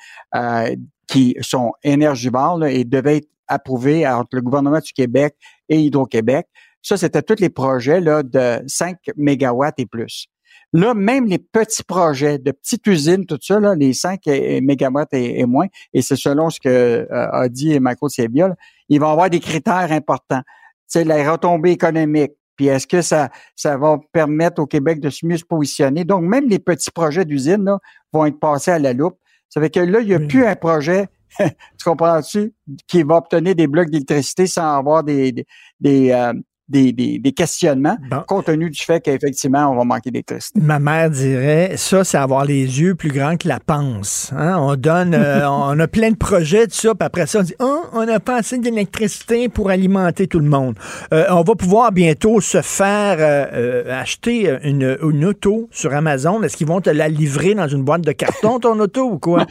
qui 1.08 1.36
sont 1.42 1.72
énergivores 1.82 2.64
et 2.64 2.84
devaient 2.84 3.18
être 3.18 3.30
approuvés 3.48 4.08
entre 4.08 4.36
le 4.36 4.42
gouvernement 4.42 4.82
du 4.82 4.94
Québec 4.94 5.36
et 5.68 5.80
Hydro-Québec. 5.80 6.46
Ça, 6.82 6.97
c'était 6.97 7.21
tous 7.21 7.39
les 7.39 7.49
projets 7.49 7.99
là, 7.99 8.23
de 8.23 8.61
5 8.67 8.97
mégawatts 9.15 9.80
et 9.80 9.86
plus. 9.86 10.28
Là, 10.73 10.93
même 10.93 11.25
les 11.25 11.38
petits 11.38 11.84
projets 11.84 12.39
de 12.39 12.51
petites 12.51 12.86
usines, 12.88 13.25
tout 13.25 13.39
ça, 13.41 13.59
là, 13.59 13.73
les 13.75 13.93
5 13.93 14.21
mégawatts 14.61 15.13
et, 15.13 15.45
moins, 15.45 15.67
et 15.93 16.01
c'est 16.01 16.15
selon 16.17 16.49
ce 16.49 16.59
que 16.59 16.69
euh, 16.69 17.32
a 17.32 17.47
dit 17.47 17.80
Michael 17.80 18.09
Sebiol, 18.09 18.55
ils 18.89 18.99
vont 18.99 19.09
avoir 19.09 19.30
des 19.30 19.39
critères 19.39 19.91
importants. 19.91 20.41
C'est 20.86 21.03
la 21.03 21.32
retombée 21.32 21.71
économique. 21.71 22.34
Puis 22.57 22.67
est-ce 22.67 22.88
que 22.88 23.01
ça, 23.01 23.30
ça 23.55 23.78
va 23.78 23.99
permettre 24.11 24.61
au 24.61 24.65
Québec 24.65 24.99
de 24.99 25.09
mieux 25.23 25.38
se 25.38 25.45
positionner? 25.45 26.03
Donc, 26.03 26.23
même 26.23 26.49
les 26.49 26.59
petits 26.59 26.91
projets 26.91 27.23
d'usine 27.23 27.63
vont 28.11 28.25
être 28.25 28.39
passés 28.39 28.71
à 28.71 28.80
la 28.80 28.93
loupe. 28.93 29.17
Ça 29.49 29.61
fait 29.61 29.69
que 29.69 29.80
là, 29.80 30.01
il 30.01 30.07
n'y 30.07 30.15
a 30.15 30.19
plus 30.19 30.45
un 30.45 30.55
projet, 30.55 31.07
tu 31.39 31.49
comprends-tu, 31.86 32.53
qui 32.88 33.03
va 33.03 33.17
obtenir 33.17 33.55
des 33.55 33.67
blocs 33.67 33.89
d'électricité 33.89 34.47
sans 34.47 34.75
avoir 34.75 35.03
des, 35.03 35.32
des, 35.32 35.45
des, 35.80 36.11
euh, 36.11 36.34
des, 36.70 36.91
des, 36.91 37.32
questionnements 37.32 37.97
compte 38.28 38.45
tenu 38.45 38.70
du 38.70 38.82
fait 38.82 38.99
qu'effectivement, 38.99 39.72
on 39.72 39.78
va 39.78 39.84
manquer 39.86 40.11
d'électricité. 40.11 40.59
Ma 40.59 40.80
mère 40.80 41.09
dirait, 41.09 41.74
ça, 41.78 42.03
c'est 42.03 42.18
avoir 42.18 42.45
les 42.45 42.82
yeux 42.82 42.95
plus 42.95 43.11
grands 43.11 43.38
que 43.38 43.47
la 43.47 43.59
panse. 43.59 44.32
Hein? 44.36 44.57
On 44.59 44.76
donne, 44.76 45.13
euh, 45.13 45.49
on 45.49 45.80
a 45.80 45.88
plein 45.88 46.11
de 46.11 46.18
projets, 46.18 46.68
tout 46.68 46.76
ça, 46.76 46.93
puis 46.95 47.05
après 47.05 47.26
ça, 47.26 47.39
on 47.39 47.43
dit, 47.43 47.55
oh, 47.59 47.84
on 47.93 48.05
n'a 48.05 48.20
pas 48.20 48.38
assez 48.38 48.57
d'électricité 48.57 49.49
pour 49.49 49.70
alimenter 49.70 50.28
tout 50.28 50.39
le 50.39 50.49
monde. 50.49 50.76
Euh, 51.13 51.26
on 51.30 51.41
va 51.41 51.55
pouvoir 51.55 51.91
bientôt 51.91 52.41
se 52.41 52.61
faire 52.61 53.18
euh, 53.20 54.01
acheter 54.01 54.57
une, 54.63 54.97
une, 55.01 55.26
auto 55.26 55.70
sur 55.72 55.93
Amazon. 55.93 56.43
Est-ce 56.43 56.57
qu'ils 56.57 56.68
vont 56.68 56.82
te 56.82 56.89
la 56.89 57.07
livrer 57.07 57.55
dans 57.55 57.68
une 57.68 57.84
boîte 57.84 58.01
de 58.01 58.11
carton, 58.11 58.59
ton 58.59 58.80
auto, 58.80 59.11
ou 59.11 59.20
quoi? 59.20 59.45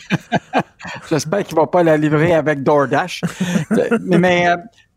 J'espère 1.10 1.44
qu'ils 1.44 1.56
ne 1.56 1.60
vont 1.60 1.66
pas 1.66 1.82
la 1.82 1.96
livrer 1.96 2.34
avec 2.34 2.62
DoorDash. 2.62 3.22
mais, 4.02 4.18
mais 4.18 4.46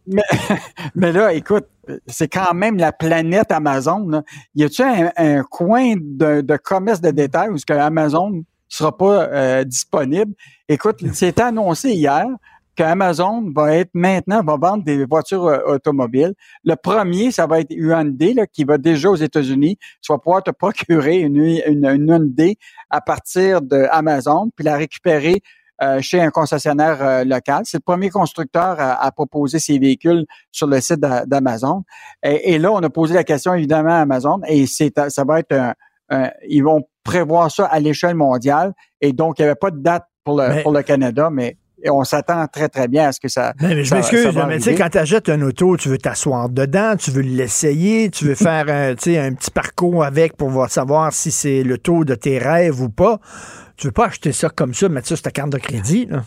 mais, 0.96 1.12
là, 1.12 1.34
écoute, 1.34 1.68
c'est 2.08 2.28
quand 2.28 2.54
même 2.54 2.78
la 2.78 2.92
planète 2.92 3.52
Amazon. 3.52 4.24
Y 4.56 4.64
a-tu 4.64 4.82
un, 4.84 5.12
un, 5.16 5.44
coin 5.44 5.96
de, 5.98 6.42
de, 6.42 6.58
commerce 6.58 7.02
de 7.02 7.12
détail 7.12 7.50
où 7.50 7.58
ce 7.58 7.66
que 7.66 7.74
Amazon 7.74 8.44
sera 8.68 8.96
pas 8.96 9.24
euh, 9.26 9.64
disponible? 9.64 10.34
Écoute, 10.68 11.04
c'est 11.14 11.40
annoncé 11.40 11.92
hier 11.92 12.26
qu'Amazon 12.80 13.52
va 13.54 13.76
être 13.76 13.90
maintenant, 13.94 14.42
va 14.42 14.56
vendre 14.56 14.86
des 14.86 15.04
voitures 15.04 15.48
euh, 15.48 15.60
automobiles. 15.66 16.34
Le 16.64 16.76
premier, 16.76 17.30
ça 17.32 17.46
va 17.46 17.60
être 17.60 17.72
Hyundai, 17.72 18.34
là, 18.34 18.48
qui 18.48 18.64
va 18.64 18.78
déjà 18.78 19.10
aux 19.10 19.18
États-Unis. 19.18 19.78
Tu 20.02 20.14
vas 20.14 20.18
pouvoir 20.18 20.44
te 20.44 20.52
procurer 20.52 21.20
une, 21.20 21.38
une, 21.38 21.86
une 21.86 22.56
à 22.90 23.02
partir 23.02 23.62
de 23.62 23.86
Amazon, 23.92 24.50
puis 24.56 24.64
la 24.64 24.78
récupérer 24.78 25.42
chez 26.02 26.22
un 26.22 26.30
concessionnaire 26.30 27.02
euh, 27.02 27.24
local. 27.24 27.62
C'est 27.66 27.78
le 27.78 27.84
premier 27.84 28.10
constructeur 28.10 28.76
à, 28.80 29.12
proposer 29.12 29.60
ses 29.60 29.80
véhicules 29.80 30.26
sur 30.52 30.68
le 30.68 30.80
site 30.82 31.00
d'Amazon. 31.00 31.84
Et, 32.24 32.58
là, 32.58 32.72
on 32.72 32.80
a 32.80 32.90
posé 32.90 33.14
la 33.14 33.24
question 33.24 33.54
évidemment 33.54 33.92
à 33.92 34.02
Amazon 34.02 34.40
et 34.48 34.66
c'est 34.66 34.94
ça 35.10 35.24
va 35.24 35.40
être 35.40 35.54
un, 36.10 36.32
ils 36.48 36.64
vont 36.64 36.84
prévoir 37.04 37.52
ça 37.52 37.66
à 37.66 37.80
l'échelle 37.80 38.16
mondiale 38.16 38.74
et 39.02 39.14
donc 39.14 39.40
il 39.40 39.44
n'y 39.44 39.48
avait 39.48 39.56
pas 39.56 39.72
de 39.72 39.80
date 39.80 40.06
pour 40.24 40.38
le, 40.38 40.64
pour 40.64 40.72
le 40.72 40.82
Canada, 40.84 41.30
mais 41.32 41.58
on 41.90 42.04
s'attend 42.04 42.48
très, 42.48 42.70
très 42.70 42.88
bien 42.88 43.08
à 43.08 43.12
ce 43.12 43.20
que 43.20 43.28
ça. 43.28 43.54
Mais, 43.62 43.84
je 43.84 43.94
m'excuse, 43.94 44.28
mais 44.48 44.58
tu 44.58 44.64
sais, 44.64 44.76
quand 44.76 44.90
tu 44.90 44.98
achètes 44.98 45.30
un 45.30 45.42
auto, 45.42 45.78
tu 45.78 45.90
veux 45.90 45.98
t'asseoir 45.98 46.50
dedans, 46.50 46.96
tu 46.98 47.12
veux 47.12 47.22
l'essayer, 47.22 48.10
tu 48.10 48.26
veux 48.26 48.36
faire 48.36 48.66
un, 48.70 48.92
un 48.92 49.34
petit 49.34 49.52
parcours 49.52 50.04
avec 50.04 50.36
pour 50.36 50.70
savoir 50.70 51.14
si 51.14 51.32
c'est 51.32 51.64
le 51.64 51.78
taux 51.78 52.06
de 52.06 52.16
tes 52.16 52.38
rêves 52.38 52.82
ou 52.82 52.90
pas. 52.90 53.20
Tu 53.78 53.88
veux 53.88 53.94
pas 53.94 54.08
acheter 54.08 54.34
ça 54.34 54.50
comme 54.50 54.74
ça, 54.74 54.90
mettre 54.90 55.08
ça 55.08 55.16
sur 55.16 55.24
ta 55.24 55.32
carte 55.32 55.52
de 55.52 55.58
crédit, 55.58 56.08
là? 56.08 56.24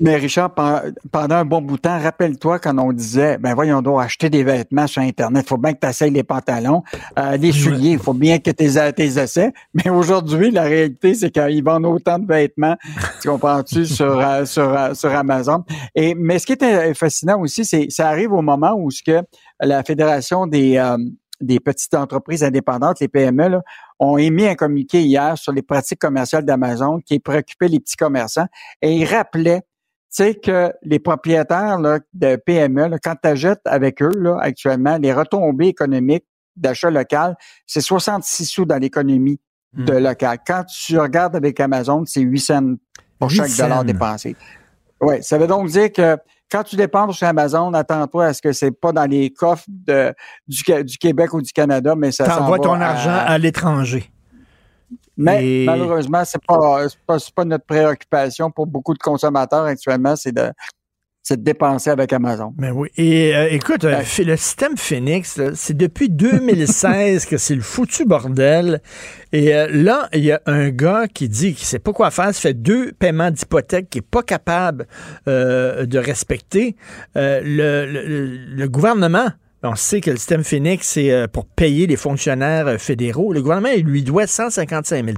Mais 0.00 0.16
Richard, 0.16 0.52
pendant 0.54 1.36
un 1.36 1.44
bon 1.44 1.62
bout 1.62 1.76
de 1.76 1.82
temps, 1.82 2.00
rappelle-toi 2.00 2.58
quand 2.58 2.76
on 2.78 2.92
disait, 2.92 3.38
ben 3.38 3.54
voyons 3.54 3.80
donc, 3.80 4.02
acheter 4.02 4.28
des 4.28 4.42
vêtements 4.42 4.88
sur 4.88 5.02
Internet, 5.02 5.44
il 5.46 5.48
faut 5.48 5.56
bien 5.56 5.72
que 5.72 5.78
tu 5.80 5.86
essayes 5.86 6.10
les 6.10 6.24
pantalons, 6.24 6.82
euh, 7.16 7.36
les 7.36 7.52
souliers, 7.52 7.92
il 7.92 7.98
faut 7.98 8.12
bien 8.12 8.38
que 8.38 8.50
tu 8.50 8.56
tes 8.56 9.18
essais. 9.18 9.52
Mais 9.72 9.90
aujourd'hui, 9.90 10.50
la 10.50 10.64
réalité, 10.64 11.14
c'est 11.14 11.30
qu'ils 11.30 11.62
vendent 11.62 11.86
autant 11.86 12.18
de 12.18 12.26
vêtements, 12.26 12.76
tu 13.22 13.28
comprends-tu, 13.28 13.86
sur, 13.86 14.18
euh, 14.18 14.44
sur, 14.44 14.76
euh, 14.76 14.94
sur 14.94 15.14
Amazon. 15.14 15.64
Et, 15.94 16.14
mais 16.16 16.40
ce 16.40 16.46
qui 16.46 16.52
est 16.54 16.94
fascinant 16.94 17.40
aussi, 17.40 17.64
c'est 17.64 17.86
ça 17.90 18.08
arrive 18.08 18.32
au 18.32 18.42
moment 18.42 18.74
où 18.76 18.90
ce 18.90 19.02
que 19.02 19.22
la 19.60 19.84
Fédération 19.84 20.48
des, 20.48 20.82
des 21.40 21.60
petites 21.60 21.94
entreprises 21.94 22.42
indépendantes, 22.42 22.98
les 23.00 23.08
PME, 23.08 23.48
là, 23.48 23.62
ont 24.00 24.18
émis 24.18 24.46
un 24.46 24.56
communiqué 24.56 25.02
hier 25.02 25.38
sur 25.38 25.52
les 25.52 25.62
pratiques 25.62 26.00
commerciales 26.00 26.44
d'Amazon 26.44 27.00
qui 27.00 27.20
préoccupait 27.20 27.68
les 27.68 27.78
petits 27.78 27.96
commerçants 27.96 28.46
et 28.82 28.92
ils 28.92 29.04
rappelaient 29.04 29.62
sais 30.14 30.34
que 30.34 30.72
les 30.82 30.98
propriétaires 30.98 31.78
là, 31.78 31.98
de 32.12 32.36
PME, 32.36 32.88
là, 32.88 32.98
quand 33.02 33.16
tu 33.20 33.28
achètes 33.28 33.60
avec 33.64 34.00
eux 34.00 34.12
là, 34.16 34.38
actuellement, 34.40 34.96
les 34.98 35.12
retombées 35.12 35.68
économiques 35.68 36.24
d'achat 36.56 36.90
local, 36.90 37.36
c'est 37.66 37.80
66 37.80 38.44
sous 38.46 38.64
dans 38.64 38.78
l'économie 38.78 39.40
de 39.72 39.94
hmm. 39.94 40.04
local. 40.04 40.38
Quand 40.46 40.64
tu 40.64 40.98
regardes 40.98 41.34
avec 41.34 41.58
Amazon, 41.58 42.04
c'est 42.06 42.20
8 42.20 42.38
cents 42.38 42.74
pour 43.18 43.30
chaque 43.30 43.56
dollar 43.56 43.84
dépensé. 43.84 44.36
Oui, 45.00 45.22
ça 45.22 45.36
veut 45.36 45.48
donc 45.48 45.68
dire 45.68 45.92
que 45.92 46.16
quand 46.50 46.62
tu 46.62 46.76
dépenses 46.76 47.16
sur 47.16 47.26
Amazon, 47.26 47.72
attends-toi 47.72 48.26
à 48.26 48.32
ce 48.32 48.40
que 48.40 48.52
c'est 48.52 48.70
pas 48.70 48.92
dans 48.92 49.10
les 49.10 49.30
coffres 49.30 49.64
de, 49.68 50.14
du, 50.46 50.62
du, 50.84 50.98
Québec 50.98 51.34
ou 51.34 51.42
du 51.42 51.52
Canada, 51.52 51.94
mais 51.96 52.12
ça 52.12 52.30
s'envoie 52.30 52.60
ton 52.60 52.80
argent 52.80 53.10
à 53.26 53.36
l'étranger. 53.38 54.10
Mais 55.16 55.64
malheureusement, 55.66 56.24
c'est 56.24 56.42
pas, 56.44 56.86
pas, 57.06 57.18
pas 57.34 57.44
notre 57.44 57.66
préoccupation 57.66 58.50
pour 58.50 58.66
beaucoup 58.66 58.94
de 58.94 58.98
consommateurs 58.98 59.64
actuellement, 59.64 60.16
c'est 60.16 60.32
de 60.32 60.50
c'est 61.24 61.38
de 61.38 61.42
dépenser 61.42 61.88
avec 61.88 62.12
Amazon. 62.12 62.52
Mais 62.58 62.70
oui. 62.70 62.90
Et 62.98 63.34
euh, 63.34 63.48
écoute, 63.50 63.84
euh, 63.84 64.02
le 64.18 64.36
système 64.36 64.76
Phoenix, 64.76 65.40
c'est 65.54 65.76
depuis 65.76 66.10
2016 66.10 67.24
que 67.24 67.38
c'est 67.38 67.54
le 67.54 67.62
foutu 67.62 68.04
bordel. 68.04 68.82
Et 69.32 69.54
euh, 69.54 69.66
là, 69.72 70.10
il 70.12 70.22
y 70.22 70.32
a 70.32 70.42
un 70.44 70.68
gars 70.68 71.06
qui 71.08 71.30
dit 71.30 71.54
qu'il 71.54 71.66
sait 71.66 71.78
pas 71.78 71.94
quoi 71.94 72.10
faire, 72.10 72.26
ça 72.26 72.40
fait 72.40 72.52
deux 72.52 72.92
paiements 72.92 73.30
d'hypothèque 73.30 73.88
qu'il 73.88 74.00
est 74.00 74.02
pas 74.02 74.22
capable 74.22 74.86
de 75.26 75.98
respecter. 75.98 76.76
Le, 77.14 77.40
le, 77.86 78.26
le, 78.26 78.68
gouvernement 78.68 79.28
on 79.64 79.74
sait 79.74 80.00
que 80.00 80.10
le 80.10 80.16
système 80.16 80.44
Phoenix, 80.44 80.86
c'est 80.86 81.10
euh, 81.10 81.26
pour 81.26 81.46
payer 81.46 81.86
les 81.86 81.96
fonctionnaires 81.96 82.66
euh, 82.66 82.78
fédéraux. 82.78 83.32
Le 83.32 83.40
gouvernement, 83.40 83.70
il 83.74 83.84
lui 83.84 84.02
doit 84.02 84.26
155 84.26 85.04
000 85.04 85.16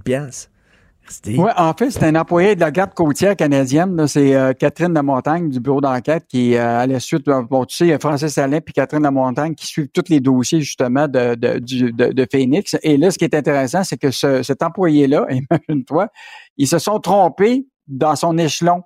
oui, 1.28 1.50
en 1.56 1.72
fait, 1.72 1.92
c'est 1.92 2.02
un 2.02 2.16
employé 2.16 2.56
de 2.56 2.60
la 2.60 2.72
garde 2.72 2.92
côtière 2.92 3.36
canadienne. 3.36 4.08
C'est 4.08 4.34
euh, 4.34 4.52
Catherine 4.52 4.92
Lamontagne 4.92 5.50
du 5.50 5.60
bureau 5.60 5.80
d'enquête 5.80 6.24
qui, 6.26 6.56
à 6.56 6.84
la 6.84 6.98
suite, 6.98 7.26
bon, 7.26 7.64
tu 7.64 7.76
sais, 7.76 7.96
Francis 8.00 8.36
Alain 8.38 8.60
puis 8.60 8.74
Catherine 8.74 9.04
Lamontagne 9.04 9.54
qui 9.54 9.68
suivent 9.68 9.88
tous 9.94 10.08
les 10.08 10.18
dossiers 10.18 10.62
justement 10.62 11.06
de, 11.06 11.36
de, 11.36 12.26
Phoenix. 12.28 12.74
Et 12.82 12.96
là, 12.96 13.12
ce 13.12 13.18
qui 13.18 13.24
est 13.24 13.36
intéressant, 13.36 13.84
c'est 13.84 13.96
que 13.96 14.10
cet 14.10 14.64
employé-là, 14.64 15.28
imagine-toi, 15.68 16.08
ils 16.56 16.66
se 16.66 16.80
sont 16.80 16.98
trompés 16.98 17.68
dans 17.86 18.16
son 18.16 18.36
échelon 18.36 18.82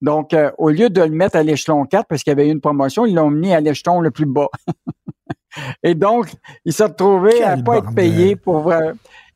donc, 0.00 0.32
euh, 0.32 0.50
au 0.58 0.70
lieu 0.70 0.90
de 0.90 1.02
le 1.02 1.10
mettre 1.10 1.36
à 1.36 1.42
l'échelon 1.42 1.84
4 1.84 2.06
parce 2.06 2.22
qu'il 2.22 2.30
y 2.30 2.32
avait 2.32 2.48
eu 2.48 2.52
une 2.52 2.60
promotion, 2.60 3.06
ils 3.06 3.14
l'ont 3.14 3.30
mis 3.30 3.52
à 3.52 3.60
l'échelon 3.60 4.00
le 4.00 4.10
plus 4.10 4.26
bas. 4.26 4.48
Et 5.82 5.94
donc, 5.94 6.32
il 6.64 6.72
s'est 6.72 6.84
retrouvé 6.84 7.42
à 7.42 7.56
pas 7.56 7.78
être 7.78 7.92
payé 7.94 8.36
pour... 8.36 8.72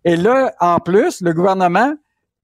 et 0.04 0.16
là, 0.16 0.54
en 0.60 0.78
plus, 0.78 1.20
le 1.22 1.32
gouvernement, 1.32 1.92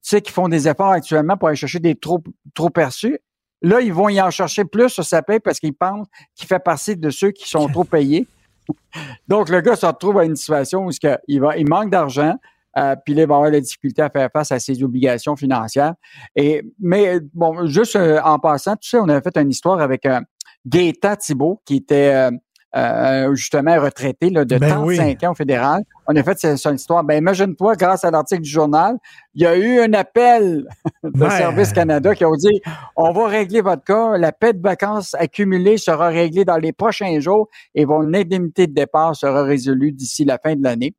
tu 0.03 0.09
sais 0.09 0.23
qu'ils 0.23 0.33
font 0.33 0.49
des 0.49 0.67
efforts 0.67 0.91
actuellement 0.91 1.37
pour 1.37 1.49
aller 1.49 1.57
chercher 1.57 1.79
des 1.79 1.95
trop, 1.95 2.21
trop 2.53 2.71
perçus. 2.71 3.21
Là, 3.63 3.81
ils 3.81 3.93
vont 3.93 4.09
y 4.09 4.21
en 4.21 4.31
chercher 4.31 4.65
plus 4.65 4.89
sur 4.89 5.05
sa 5.05 5.23
paie 5.23 5.41
parce 5.41 5.61
qu'ils 5.61 5.75
pensent 5.75 6.07
qu'il 6.35 6.49
fait 6.49 6.59
partie 6.59 6.97
de 6.97 7.11
ceux 7.11 7.31
qui 7.31 7.49
sont 7.49 7.69
trop 7.69 7.85
payés. 7.85 8.27
Donc, 9.29 9.51
le 9.51 9.61
gars 9.61 9.77
se 9.77 9.87
retrouve 9.87 10.19
à 10.19 10.25
une 10.25 10.37
situation 10.37 10.87
où 10.87 10.91
il, 11.29 11.41
va, 11.41 11.57
il 11.57 11.69
manque 11.69 11.91
d'argent. 11.91 12.37
Euh, 12.79 12.95
puis 13.05 13.15
là, 13.15 13.23
il 13.23 13.29
va 13.29 13.37
avoir 13.37 13.51
la 13.51 13.61
difficulté 13.61 14.03
à 14.03 14.11
faire 14.11 14.29
face 14.33 14.53
à 14.53 14.59
ses 14.59 14.83
obligations 14.83 15.37
financières. 15.37 15.95
Et 16.37 16.63
mais 16.81 17.19
bon, 17.35 17.67
juste 17.67 17.97
euh, 17.97 18.21
en 18.23 18.39
passant, 18.39 18.77
tu 18.77 18.89
sais, 18.89 18.99
on 18.99 19.09
avait 19.09 19.23
fait 19.23 19.37
une 19.41 19.51
histoire 19.51 19.81
avec 19.81 20.07
euh, 20.07 20.21
Gaëtan 20.67 21.17
Thibault, 21.17 21.63
qui 21.65 21.77
était 21.77 22.31
euh, 22.77 23.35
justement 23.35 23.81
retraité 23.81 24.31
là, 24.31 24.45
de 24.45 24.57
Ben 24.57 24.69
35 24.69 24.85
oui. 24.87 25.27
ans 25.27 25.33
au 25.33 25.35
fédéral. 25.35 25.83
On 26.07 26.15
a 26.15 26.23
fait 26.23 26.39
cette, 26.39 26.65
histoire. 26.73 27.03
Ben 27.03 27.19
imagine-toi, 27.19 27.75
grâce 27.75 28.05
à 28.05 28.13
l'article 28.13 28.43
du 28.43 28.51
journal, 28.51 28.97
il 29.35 29.43
y 29.43 29.47
a 29.47 29.57
eu 29.57 29.81
un 29.81 29.93
appel 29.93 30.69
de. 31.03 31.29
Service 31.29 31.73
Canada 31.73 32.15
qui 32.15 32.25
ont 32.25 32.37
dit 32.37 32.61
on 32.97 33.11
va 33.11 33.27
régler 33.27 33.61
votre 33.61 33.83
cas, 33.83 34.17
la 34.17 34.31
paie 34.31 34.53
de 34.53 34.63
vacances 34.63 35.15
accumulée 35.19 35.79
sera 35.79 36.09
réglée 36.09 36.45
dans 36.45 36.59
les 36.59 36.73
prochains 36.73 37.19
jours 37.19 37.49
et 37.75 37.85
votre 37.85 38.07
indemnité 38.07 38.69
de 38.69 38.73
départ 38.73 39.17
sera 39.17 39.43
résolue 39.43 39.91
d'ici 39.91 40.25
la 40.25 40.39
fin 40.39 40.55
de 40.55 40.63
l'année. 40.63 40.95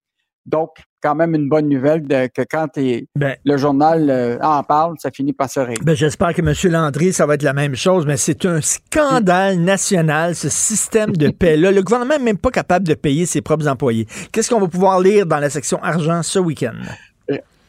Donc, 0.45 0.69
quand 1.03 1.15
même 1.15 1.35
une 1.35 1.49
bonne 1.49 1.67
nouvelle 1.69 2.07
de, 2.07 2.27
que 2.27 2.41
quand 2.49 2.67
Ben- 3.15 3.35
le 3.43 3.57
journal 3.57 4.09
euh, 4.09 4.37
en 4.41 4.63
parle, 4.63 4.95
ça 4.99 5.11
finit 5.11 5.33
par 5.33 5.49
se 5.49 5.59
régler. 5.59 5.83
Ben, 5.83 5.95
J'espère 5.95 6.33
que 6.33 6.41
M. 6.41 6.71
Landry, 6.71 7.13
ça 7.13 7.25
va 7.25 7.35
être 7.35 7.43
la 7.43 7.53
même 7.53 7.75
chose, 7.75 8.05
mais 8.05 8.17
c'est 8.17 8.45
un 8.45 8.59
scandale 8.61 9.59
national, 9.59 10.35
ce 10.35 10.49
système 10.49 11.15
de 11.15 11.29
paie-là. 11.31 11.71
Le 11.71 11.81
gouvernement 11.81 12.17
n'est 12.17 12.23
même 12.23 12.37
pas 12.37 12.51
capable 12.51 12.87
de 12.87 12.93
payer 12.93 13.25
ses 13.25 13.41
propres 13.41 13.67
employés. 13.67 14.07
Qu'est-ce 14.31 14.49
qu'on 14.49 14.59
va 14.59 14.67
pouvoir 14.67 14.99
lire 14.99 15.25
dans 15.25 15.39
la 15.39 15.49
section 15.49 15.81
argent 15.83 16.21
ce 16.23 16.39
week-end? 16.39 16.73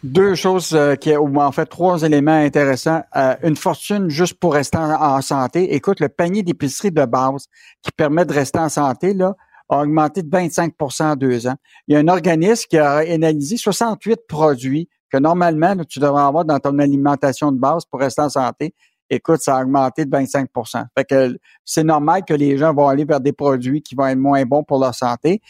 Deux 0.05 0.35
choses 0.35 0.73
euh, 0.75 0.97
qui, 0.97 1.17
ou 1.17 1.41
en 1.41 1.53
fait 1.53 1.67
trois 1.67 2.03
éléments 2.03 2.33
intéressants. 2.37 3.03
Euh, 3.15 3.37
une 3.45 3.55
fortune 3.55 4.09
juste 4.11 4.35
pour 4.35 4.55
rester 4.55 4.77
en, 4.77 4.91
en 4.91 5.21
santé. 5.23 5.77
Écoute, 5.77 6.01
le 6.01 6.09
panier 6.09 6.43
d'épicerie 6.43 6.91
de 6.91 7.05
base 7.05 7.47
qui 7.83 7.93
permet 7.93 8.25
de 8.25 8.33
rester 8.33 8.59
en 8.59 8.69
santé 8.69 9.15
là 9.15 9.37
a 9.73 9.83
augmenté 9.83 10.23
de 10.23 10.31
25 10.31 10.75
en 11.01 11.17
deux 11.17 11.47
ans. 11.47 11.57
Il 11.89 11.95
y 11.95 11.97
a 11.97 12.01
un 12.01 12.09
organisme 12.09 12.67
qui 12.69 12.79
a 12.79 12.97
analysé 12.97 13.57
68 13.57 14.21
produits 14.29 14.89
que 15.11 15.19
normalement 15.19 15.75
là, 15.75 15.85
tu 15.85 15.99
devrais 15.99 16.23
avoir 16.23 16.45
dans 16.45 16.59
ton 16.59 16.79
alimentation 16.79 17.53
de 17.53 17.59
base 17.59 17.85
pour 17.85 18.01
rester 18.01 18.23
en 18.23 18.29
santé. 18.29 18.75
Écoute, 19.11 19.41
ça 19.43 19.59
a 19.59 19.63
augmenté 19.63 20.07
de 20.07 20.11
25 20.11 20.49
Fait 20.97 21.05
que 21.05 21.37
c'est 21.65 21.85
normal 21.85 22.23
que 22.27 22.33
les 22.33 22.57
gens 22.57 22.73
vont 22.73 22.89
aller 22.89 23.05
vers 23.05 23.21
des 23.21 23.33
produits 23.33 23.83
qui 23.83 23.95
vont 23.95 24.07
être 24.07 24.19
moins 24.19 24.45
bons 24.45 24.65
pour 24.65 24.81
leur 24.81 24.95
santé. 24.95 25.43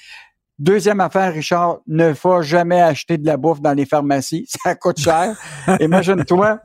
Deuxième 0.58 1.00
affaire, 1.00 1.32
Richard, 1.32 1.78
ne 1.86 2.12
faut 2.12 2.42
jamais 2.42 2.80
acheter 2.80 3.18
de 3.18 3.26
la 3.26 3.36
bouffe 3.36 3.60
dans 3.60 3.72
les 3.72 3.86
pharmacies. 3.86 4.46
Ça 4.62 4.74
coûte 4.74 4.98
cher. 4.98 5.36
Imagine-toi, 5.80 6.60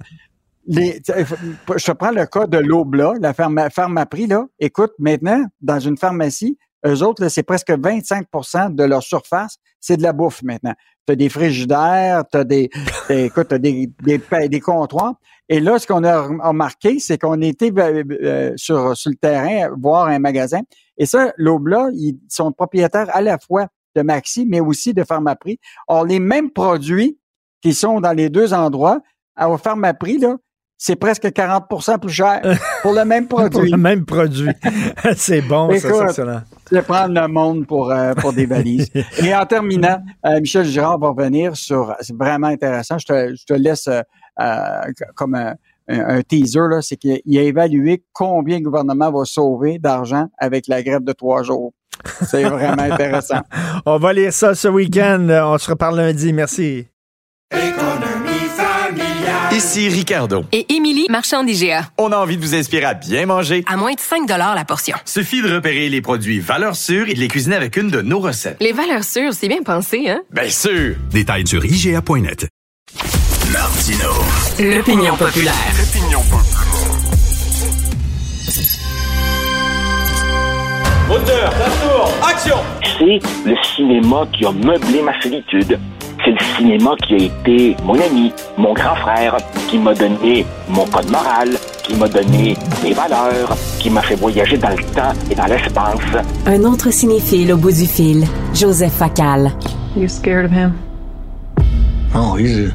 les, 0.67 1.01
je 1.05 1.85
te 1.85 1.91
prends 1.93 2.11
le 2.11 2.25
cas 2.25 2.45
de 2.45 2.57
l'Aubla, 2.57 3.13
la 3.21 3.33
pharma, 3.33 3.69
Pharmaprix, 3.69 4.27
là. 4.27 4.45
Écoute, 4.59 4.91
maintenant, 4.99 5.45
dans 5.61 5.79
une 5.79 5.97
pharmacie, 5.97 6.57
eux 6.85 7.01
autres, 7.03 7.23
là, 7.23 7.29
c'est 7.29 7.43
presque 7.43 7.69
25% 7.71 8.75
de 8.75 8.83
leur 8.83 9.01
surface, 9.03 9.57
c'est 9.79 9.97
de 9.97 10.03
la 10.03 10.13
bouffe 10.13 10.43
maintenant. 10.43 10.73
Tu 11.05 11.13
as 11.13 11.15
des 11.15 11.29
frigidaires, 11.29 12.23
tu 12.31 12.37
as 12.37 12.43
des, 12.43 12.69
des- 13.09 13.25
écoute, 13.25 13.47
t'as 13.49 13.57
des, 13.57 13.89
des, 14.03 14.21
des 14.49 14.59
comptoirs. 14.59 15.15
Et 15.49 15.59
là, 15.59 15.79
ce 15.79 15.87
qu'on 15.87 16.03
a 16.03 16.21
remarqué, 16.21 16.99
c'est 16.99 17.17
qu'on 17.17 17.41
était 17.41 17.71
euh, 17.77 18.03
euh, 18.23 18.53
sur, 18.57 18.95
sur 18.97 19.09
le 19.11 19.15
terrain 19.15 19.69
voir 19.79 20.07
un 20.07 20.19
magasin. 20.19 20.61
Et 20.97 21.05
ça, 21.05 21.33
l'Aubla, 21.37 21.87
ils 21.93 22.19
sont 22.29 22.51
propriétaires 22.51 23.07
à 23.15 23.21
la 23.21 23.37
fois 23.39 23.67
de 23.95 24.01
Maxi, 24.01 24.45
mais 24.47 24.59
aussi 24.59 24.93
de 24.93 25.03
Pharmaprix. 25.03 25.59
Or, 25.87 26.05
les 26.05 26.19
mêmes 26.19 26.51
produits 26.51 27.17
qui 27.61 27.73
sont 27.73 28.01
dans 28.01 28.11
les 28.13 28.29
deux 28.29 28.53
endroits, 28.53 28.99
à- 29.35 29.49
au 29.49 29.57
Pharmaprix, 29.57 30.17
là, 30.19 30.35
c'est 30.77 30.95
presque 30.95 31.23
40% 31.25 31.99
plus 31.99 32.11
cher 32.11 32.39
pour 32.83 32.93
le 32.93 33.03
même 33.03 33.27
Pour 33.29 33.39
produit. 33.39 33.71
le 33.71 33.77
même 33.77 34.05
produit. 34.05 34.49
c'est 35.15 35.41
bon, 35.41 35.69
ça, 35.79 35.89
c'est 35.89 36.03
excellent. 36.03 36.41
je 36.71 36.75
vais 36.75 36.81
prendre 36.83 37.19
le 37.19 37.27
monde 37.27 37.65
pour, 37.65 37.91
euh, 37.91 38.13
pour 38.13 38.31
des 38.33 38.45
valises. 38.45 38.89
Et 39.23 39.33
en 39.35 39.45
terminant, 39.45 39.99
euh, 40.25 40.39
Michel 40.39 40.65
Girard 40.65 40.99
va 40.99 41.09
revenir 41.09 41.55
sur, 41.55 41.95
c'est 42.01 42.15
vraiment 42.15 42.47
intéressant, 42.47 42.97
je 42.99 43.05
te, 43.05 43.35
je 43.35 43.45
te 43.45 43.53
laisse 43.53 43.87
euh, 43.87 44.01
euh, 44.39 44.81
comme 45.15 45.33
un, 45.35 45.55
un- 45.89 46.17
un 46.17 46.21
teaser, 46.21 46.67
là, 46.69 46.81
c'est 46.81 46.95
qu'il 46.97 47.21
il 47.25 47.37
a 47.39 47.41
évalué 47.41 48.03
combien 48.13 48.57
le 48.59 48.63
gouvernement 48.63 49.11
va 49.11 49.25
sauver 49.25 49.79
d'argent 49.79 50.27
avec 50.37 50.67
la 50.67 50.83
grève 50.83 51.03
de 51.03 51.13
trois 51.13 51.41
jours. 51.43 51.73
C'est 52.25 52.43
vraiment 52.43 52.83
intéressant. 52.83 53.39
On 53.85 53.97
va 53.97 54.13
lire 54.13 54.31
ça 54.31 54.53
ce 54.53 54.67
week-end. 54.67 55.25
On 55.29 55.57
se 55.57 55.71
reparle 55.71 55.97
lundi. 55.97 56.31
Merci. 56.33 56.87
Ici 59.57 59.89
Ricardo. 59.89 60.45
Et 60.51 60.71
Émilie, 60.75 61.07
marchand 61.09 61.43
d'IGA. 61.43 61.89
On 61.97 62.11
a 62.11 62.17
envie 62.17 62.37
de 62.37 62.41
vous 62.43 62.53
inspirer 62.53 62.85
à 62.85 62.93
bien 62.93 63.25
manger. 63.25 63.63
À 63.65 63.75
moins 63.75 63.91
de 63.91 63.99
5 63.99 64.29
la 64.29 64.63
portion. 64.65 64.95
Suffit 65.03 65.41
de 65.41 65.51
repérer 65.51 65.89
les 65.89 65.99
produits 65.99 66.39
valeurs 66.39 66.75
sûres 66.75 67.09
et 67.09 67.15
de 67.15 67.19
les 67.19 67.27
cuisiner 67.27 67.55
avec 67.55 67.75
une 67.75 67.89
de 67.89 68.01
nos 68.01 68.19
recettes. 68.19 68.57
Les 68.61 68.71
valeurs 68.71 69.03
sûres, 69.03 69.33
c'est 69.33 69.47
bien 69.47 69.63
pensé, 69.63 70.09
hein? 70.09 70.21
Bien 70.31 70.47
sûr! 70.51 70.95
Détails 71.09 71.47
sur 71.47 71.65
IGA.net. 71.65 72.47
Martino. 73.51 74.11
L'opinion 74.59 75.17
populaire. 75.17 75.55
Moteur, 81.07 81.51
ça 81.51 81.69
tourne, 81.81 82.11
action 82.29 82.57
C'est 82.83 83.49
le 83.49 83.55
cinéma 83.75 84.27
qui 84.33 84.45
a 84.45 84.51
meublé 84.51 85.01
ma 85.01 85.19
solitude. 85.19 85.79
C'est 86.23 86.31
le 86.31 86.39
cinéma 86.57 86.95
qui 87.05 87.13
a 87.13 87.17
été 87.17 87.77
mon 87.83 87.93
ami, 87.93 88.33
mon 88.57 88.73
grand 88.73 88.95
frère, 88.95 89.37
qui 89.69 89.77
m'a 89.77 89.93
donné 89.93 90.45
mon 90.67 90.85
code 90.85 91.09
moral, 91.09 91.49
qui 91.83 91.95
m'a 91.95 92.07
donné 92.07 92.57
mes 92.83 92.93
valeurs, 92.93 93.55
qui 93.79 93.89
m'a 93.89 94.01
fait 94.01 94.15
voyager 94.15 94.57
dans 94.57 94.69
le 94.69 94.83
temps 94.95 95.13
et 95.31 95.35
dans 95.35 95.45
l'espace. 95.45 95.99
Un 96.45 96.63
autre 96.63 96.91
cinéphile 96.91 97.53
au 97.53 97.57
bout 97.57 97.71
du 97.71 97.85
fil, 97.85 98.25
Joseph 98.53 98.93
Facal. 98.93 99.51
You 99.95 100.07
scared 100.07 100.45
of 100.45 100.51
him? 100.51 100.73
Oh, 102.13 102.35
he's 102.35 102.57
a 102.57 102.73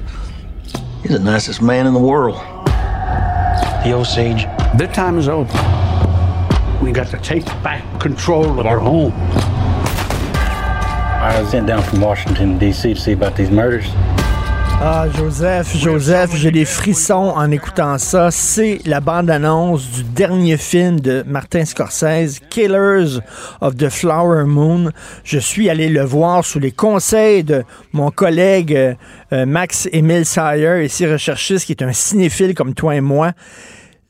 he's 1.02 1.12
the 1.12 1.18
nicest 1.18 1.60
man 1.62 1.86
in 1.86 1.94
the 1.94 2.00
world. 2.00 2.36
The 3.84 3.92
Osage. 3.92 4.46
Their 4.76 4.88
time 4.88 5.18
is 5.18 5.28
over. 5.28 5.52
We 6.80 6.92
got 6.92 7.08
to 7.08 7.18
take 7.18 7.44
back 7.62 7.82
control 8.00 8.58
of 8.58 8.66
our 8.66 8.78
home. 8.78 9.12
I 11.22 11.40
was 11.40 11.50
sent 11.50 11.68
down 11.68 11.84
from 11.84 12.00
Washington 12.00 12.58
D.C. 12.58 12.94
to 12.94 13.00
see 13.00 13.12
about 13.12 13.36
these 13.36 13.48
murders. 13.48 13.86
Ah, 14.84 15.06
Joseph, 15.08 15.72
Joseph, 15.76 16.34
j'ai 16.34 16.50
des 16.50 16.64
frissons 16.64 17.32
en 17.36 17.48
écoutant 17.52 17.96
ça. 17.98 18.32
C'est 18.32 18.80
la 18.86 18.98
bande-annonce 18.98 19.88
du 19.92 20.02
dernier 20.02 20.56
film 20.56 20.98
de 20.98 21.22
Martin 21.24 21.64
Scorsese, 21.64 22.40
Killers 22.50 23.20
of 23.60 23.76
the 23.76 23.88
Flower 23.88 24.46
Moon. 24.46 24.90
Je 25.22 25.38
suis 25.38 25.70
allé 25.70 25.88
le 25.88 26.02
voir 26.02 26.44
sous 26.44 26.58
les 26.58 26.72
conseils 26.72 27.44
de 27.44 27.62
mon 27.92 28.10
collègue 28.10 28.74
euh, 28.74 28.94
euh, 29.32 29.46
Max 29.46 29.88
Emile 29.92 30.26
Sayer, 30.26 30.84
ici 30.84 31.06
recherchiste, 31.06 31.66
qui 31.66 31.72
est 31.72 31.84
un 31.84 31.92
cinéphile 31.92 32.54
comme 32.56 32.74
toi 32.74 32.96
et 32.96 33.00
moi. 33.00 33.30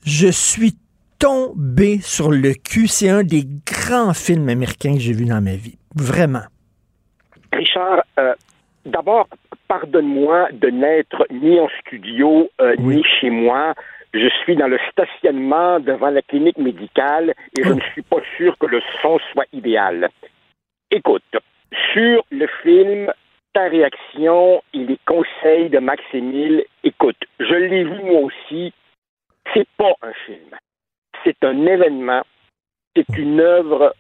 Je 0.03 0.29
suis 0.29 0.79
tombé 1.19 2.01
sur 2.03 2.31
le 2.31 2.55
cul. 2.55 2.89
C'est 2.89 3.11
un 3.11 3.23
des 3.23 3.47
grands 3.67 4.15
films 4.15 4.49
américains 4.49 4.95
que 4.95 5.01
j'ai 5.01 5.13
vu 5.13 5.27
dans 5.27 5.43
ma 5.43 5.57
vie. 5.57 5.77
Vraiment. 5.95 6.45
Richard, 7.53 8.05
euh, 8.19 8.35
d'abord, 8.85 9.29
pardonne-moi 9.69 10.49
de 10.53 10.69
n'être 10.69 11.27
ni 11.31 11.61
en 11.61 11.69
studio 11.81 12.51
euh, 12.61 12.75
ni 12.79 13.03
chez 13.05 13.31
moi. 13.31 13.75
Je 14.15 14.29
suis 14.43 14.57
dans 14.57 14.69
le 14.69 14.79
stationnement 14.91 15.81
devant 15.81 16.11
la 16.11 16.23
clinique 16.23 16.59
médicale 16.59 17.35
et 17.57 17.63
je 17.63 17.73
ne 17.73 17.81
suis 17.93 18.03
pas 18.03 18.21
sûr 18.37 18.57
que 18.59 18.67
le 18.67 18.81
son 19.01 19.19
soit 19.33 19.47
idéal. 19.53 20.11
Écoute, 20.91 21.37
sur 21.93 22.23
le 22.31 22.47
film, 22.63 23.11
ta 23.55 23.69
réaction 23.69 24.63
et 24.75 24.85
les 24.85 24.99
conseils 25.07 25.71
de 25.71 25.79
Max 25.79 26.03
Émile, 26.13 26.65
écoute, 26.85 27.17
je 27.41 27.55
l'ai 27.55 27.85
vu 27.85 28.03
moi 28.03 28.21
aussi, 28.21 28.73
c'est 29.55 29.69
pas 29.79 29.95
un 30.03 30.13
film. 30.27 30.57
C'est 31.25 31.43
un 31.45 31.67
événement, 31.67 32.23
c'est 32.95 33.17
une 33.17 33.41
œuvre 33.41 33.95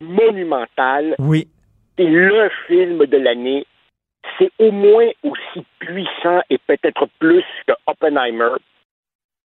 monumentale. 0.00 1.14
Oui. 1.18 1.48
C'est 1.96 2.04
le 2.04 2.50
film 2.66 3.06
de 3.06 3.16
l'année. 3.16 3.66
C'est 4.38 4.50
au 4.58 4.72
moins 4.72 5.10
aussi 5.22 5.64
puissant 5.78 6.40
et 6.50 6.58
peut-être 6.58 7.06
plus 7.20 7.44
que 7.66 7.72
Oppenheimer. 7.86 8.56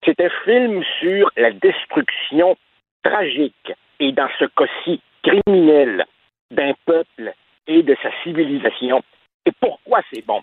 C'est 0.03 0.19
un 0.19 0.29
film 0.43 0.83
sur 0.99 1.31
la 1.37 1.51
destruction 1.51 2.57
tragique 3.03 3.71
et 3.99 4.11
dans 4.11 4.27
ce 4.39 4.45
cas-ci 4.45 4.99
criminel 5.23 6.05
d'un 6.51 6.73
peuple 6.85 7.33
et 7.67 7.81
de 7.81 7.95
sa 8.01 8.09
civilisation. 8.23 9.01
Et 9.45 9.51
pourquoi 9.61 10.01
c'est 10.11 10.25
bon? 10.25 10.41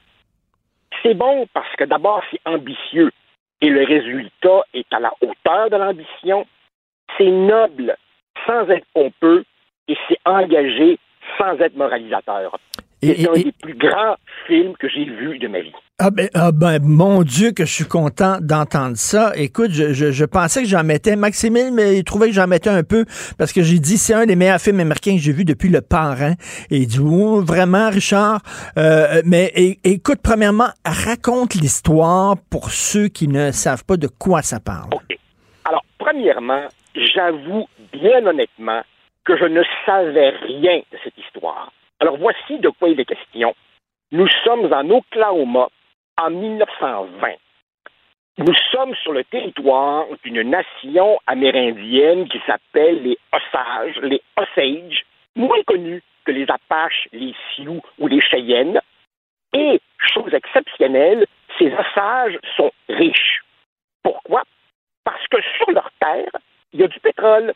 C'est 1.03 1.15
bon 1.15 1.47
parce 1.53 1.75
que 1.77 1.85
d'abord 1.85 2.23
c'est 2.31 2.41
ambitieux 2.47 3.11
et 3.61 3.69
le 3.69 3.85
résultat 3.85 4.63
est 4.73 4.91
à 4.93 5.01
la 5.01 5.13
hauteur 5.21 5.69
de 5.69 5.77
l'ambition. 5.77 6.47
C'est 7.19 7.31
noble 7.31 7.97
sans 8.47 8.69
être 8.71 8.87
pompeux 8.95 9.45
et 9.89 9.97
c'est 10.09 10.19
engagé 10.25 10.99
sans 11.39 11.59
être 11.59 11.77
moralisateur. 11.77 12.59
C'est 13.03 13.29
un 13.29 13.33
des 13.33 13.53
plus 13.63 13.75
grands 13.75 14.17
films 14.47 14.75
que 14.79 14.87
j'ai 14.89 15.05
vus 15.05 15.39
de 15.39 15.49
ma 15.49 15.61
vie. 15.61 15.73
Ah 15.99 16.11
ben, 16.11 16.29
ah 16.35 16.53
ben, 16.53 16.79
mon 16.83 17.23
Dieu, 17.23 17.53
que 17.53 17.65
je 17.65 17.73
suis 17.73 17.85
content 17.85 18.39
d'entendre 18.41 18.97
ça. 18.97 19.33
Écoute, 19.37 19.71
je, 19.71 19.95
je, 19.95 20.11
je 20.11 20.25
pensais 20.27 20.63
que 20.63 20.69
j'en 20.69 20.85
mettais. 20.85 21.17
Maximile, 21.17 21.73
mais 21.73 21.97
il 21.97 22.05
trouvait 22.05 22.29
que 22.29 22.35
j'en 22.35 22.47
mettais 22.47 22.71
un 22.71 22.83
peu 22.83 23.07
parce 23.39 23.53
que 23.53 23.63
j'ai 23.63 23.79
dit 23.79 23.97
c'est 23.97 24.15
un 24.15 24.27
des 24.27 24.37
meilleurs 24.37 24.61
films 24.61 24.81
américains 24.81 25.17
que 25.17 25.23
j'ai 25.23 25.33
vu 25.33 25.45
depuis 25.45 25.71
Le 25.71 25.81
Parrain. 25.81 26.35
Et 26.71 26.79
il 26.79 26.87
dit 26.87 27.01
oh, 27.01 27.41
vraiment, 27.41 27.89
Richard. 27.89 28.41
Euh, 28.77 29.23
mais 29.25 29.51
écoute, 29.85 30.19
premièrement, 30.23 30.69
raconte 30.85 31.55
l'histoire 31.55 32.37
pour 32.51 32.71
ceux 32.71 33.09
qui 33.09 33.29
ne 33.29 33.51
savent 33.51 33.85
pas 33.85 33.97
de 33.97 34.09
quoi 34.09 34.43
ça 34.43 34.61
parle. 34.61 34.91
Alors, 35.65 35.85
premièrement, 35.99 36.65
j'avoue 36.95 37.67
bien 37.93 38.27
honnêtement 38.27 38.83
que 39.25 39.37
je 39.37 39.45
ne 39.45 39.63
savais 39.87 40.31
rien 40.31 40.81
de 40.91 40.99
cette 41.05 41.19
histoire. 41.19 41.73
Alors 42.01 42.17
voici 42.17 42.59
de 42.59 42.69
quoi 42.71 42.89
il 42.89 42.99
est 43.01 43.05
question. 43.05 43.55
Nous 44.13 44.29
sommes 44.45 44.73
en 44.73 44.89
Oklahoma 44.91 45.69
en 46.21 46.31
1920. 46.31 47.35
Nous 48.39 48.55
sommes 48.73 48.95
sur 48.97 49.13
le 49.13 49.25
territoire 49.25 50.07
d'une 50.25 50.43
nation 50.43 51.21
amérindienne 51.27 52.29
qui 52.29 52.41
s'appelle 52.47 53.03
les 53.03 53.19
Osages, 53.33 53.97
les 54.03 54.23
Osage, 54.37 55.05
moins 55.37 55.63
connus 55.67 56.03
que 56.25 56.33
les 56.33 56.47
Apaches, 56.51 57.09
les 57.13 57.35
Sioux 57.55 57.81
ou 57.99 58.09
les 58.09 58.21
Cheyennes. 58.21 58.81
Et, 59.53 59.81
chose 60.15 60.33
exceptionnelle, 60.33 61.27
ces 61.59 61.73
Osages 61.73 62.39
sont 62.57 62.73
riches. 62.89 63.43
Pourquoi? 64.03 64.43
Parce 65.05 65.27
que 65.29 65.39
sur 65.59 65.71
leur 65.73 65.91
terre, 66.01 66.31
il 66.73 66.81
y 66.81 66.85
a 66.85 66.89
du 66.89 67.01
pétrole 67.01 67.53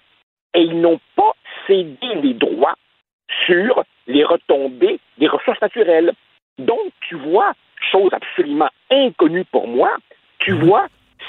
et 0.54 0.60
ils 0.60 0.80
n'ont 0.80 1.00
pas 1.16 1.32
cédé 1.66 2.14
les 2.22 2.34
droits 2.34 2.74
sur 3.46 3.84
les 4.06 4.24
retombées 4.24 5.00
des 5.18 5.28
ressources 5.28 5.60
naturelles. 5.60 6.12
Donc, 6.58 6.92
tu 7.08 7.16
vois, 7.16 7.52
chose 7.90 8.10
absolument 8.12 8.68
inconnue 8.90 9.44
pour 9.50 9.66
moi, 9.66 9.90
tu 10.38 10.52
vois 10.52 10.86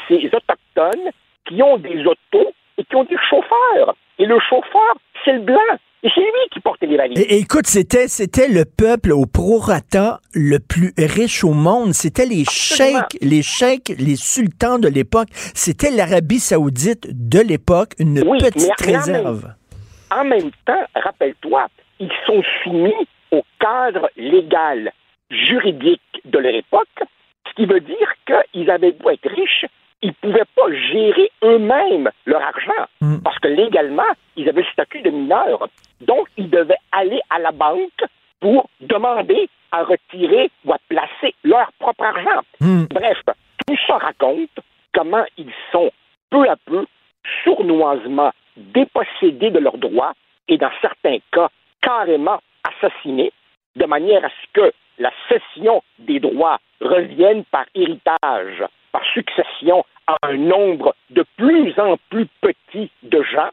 ces 0.08 0.26
Autochtones 0.28 1.12
qui 1.48 1.62
ont 1.62 1.78
des 1.78 2.06
autos 2.06 2.52
et 2.78 2.84
qui 2.84 2.96
ont 2.96 3.04
des 3.04 3.18
chauffeurs. 3.30 3.96
Et 4.20 4.26
le 4.26 4.40
chauffeur, 4.40 4.96
c'est 5.24 5.34
le 5.34 5.42
blanc. 5.42 5.60
Et 6.04 6.10
c'est 6.14 6.22
lui 6.22 6.50
qui 6.52 6.60
portait 6.60 6.86
les 6.86 6.98
valises. 6.98 7.20
Et, 7.20 7.40
écoute, 7.40 7.66
c'était, 7.66 8.08
c'était 8.08 8.48
le 8.48 8.64
peuple 8.66 9.12
au 9.12 9.26
prorata 9.26 10.20
le 10.36 10.60
plus 10.60 10.94
riche 10.98 11.44
au 11.44 11.54
monde. 11.54 11.94
C'était 11.94 12.28
les 12.28 12.46
cheikhs, 12.46 13.18
les 13.22 13.42
cheikhs, 13.42 13.90
les 13.98 14.16
sultans 14.16 14.78
de 14.78 14.88
l'époque. 14.88 15.30
C'était 15.56 15.90
l'Arabie 15.90 16.40
saoudite 16.40 17.08
de 17.10 17.40
l'époque, 17.40 17.94
une 17.98 18.22
petite 18.22 18.80
réserve. 18.82 19.56
En 20.16 20.24
même 20.24 20.52
temps, 20.66 20.86
rappelle-toi, 20.96 21.68
ils 22.00 22.12
sont 22.26 22.42
soumis 22.64 23.08
au 23.32 23.44
cadre 23.60 24.10
légal, 24.16 24.94
juridique 25.30 26.22
de 26.24 26.40
leur 26.40 26.56
époque, 26.56 27.04
ce 27.48 27.54
qui 27.56 27.66
veut 27.66 27.82
dire 27.82 28.14
qu'ils 28.26 28.72
avaient 28.72 28.94
beau 28.94 29.10
être 29.10 29.30
riches, 29.30 29.66
ils 30.02 30.10
ne 30.10 30.14
pouvaient 30.14 30.52
pas 30.56 30.72
gérer 30.92 31.30
eux-mêmes 31.44 32.10
leur 32.26 32.42
argent, 32.42 32.86
parce 33.24 33.40
que 33.40 33.50
légalement, 33.50 34.04
ils 34.38 34.48
avaient 34.48 34.62
le 34.62 34.72
statut 34.72 35.02
de 35.02 35.10
mineurs. 35.10 35.68
Donc, 36.00 36.30
ils 36.38 36.50
devaient 36.50 36.78
aller 36.94 37.20
à 37.30 37.40
la 37.40 37.52
banque 37.52 38.06
pour 38.40 38.70
demander 38.80 39.50
à 39.72 39.84
retirer 39.84 40.50
ou 40.64 40.72
à 40.72 40.78
placer 40.88 41.34
leur 41.44 41.72
propre 41.80 42.04
argent. 42.04 42.42
Bref, 42.90 43.18
tout 43.68 43.76
ça 43.86 43.98
raconte 43.98 44.60
comment 44.94 45.26
ils 45.38 45.52
sont 45.74 45.92
peu 46.30 46.48
à 46.48 46.56
peu, 46.56 46.86
sournoisement 47.44 48.32
dépossédés 48.58 49.52
de 49.52 49.60
leurs 49.60 49.78
droits 49.78 50.14
et 50.48 50.58
dans 50.58 50.72
certains 50.82 51.18
cas 51.32 51.50
carrément 51.82 52.40
assassinés, 52.64 53.32
de 53.76 53.86
manière 53.86 54.24
à 54.26 54.30
ce 54.30 54.48
que 54.54 54.74
la 54.98 55.12
cession 55.30 55.84
des 56.00 56.20
droits 56.20 56.60
revienne 56.82 57.44
par 57.46 57.66
héritage, 57.76 58.64
par 58.92 59.04
succession 59.14 59.86
à 60.08 60.18
un 60.24 60.38
nombre 60.38 60.96
de 61.10 61.26
plus 61.38 61.78
en 61.80 61.98
plus 62.10 62.28
petit 62.42 62.90
de 63.04 63.22
gens 63.24 63.50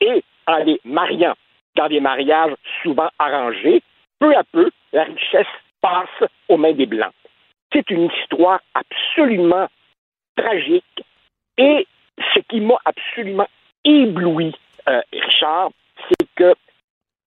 et 0.00 0.22
en 0.46 0.56
les 0.58 0.80
mariant 0.84 1.34
dans 1.76 1.88
des 1.88 2.00
mariages 2.00 2.54
souvent 2.82 3.08
arrangés, 3.18 3.82
peu 4.18 4.34
à 4.36 4.44
peu, 4.44 4.70
la 4.92 5.04
richesse 5.04 5.46
passe 5.80 6.30
aux 6.48 6.56
mains 6.56 6.72
des 6.72 6.86
Blancs. 6.86 7.14
C'est 7.72 7.88
une 7.90 8.10
histoire 8.10 8.60
absolument 8.74 9.68
tragique 10.36 11.04
et 11.56 11.86
ce 12.34 12.40
qui 12.40 12.60
m'a 12.60 12.78
absolument 12.84 13.48
ébloui, 13.84 14.54
euh, 14.88 15.00
Richard, 15.12 15.70
c'est 16.08 16.26
que 16.36 16.54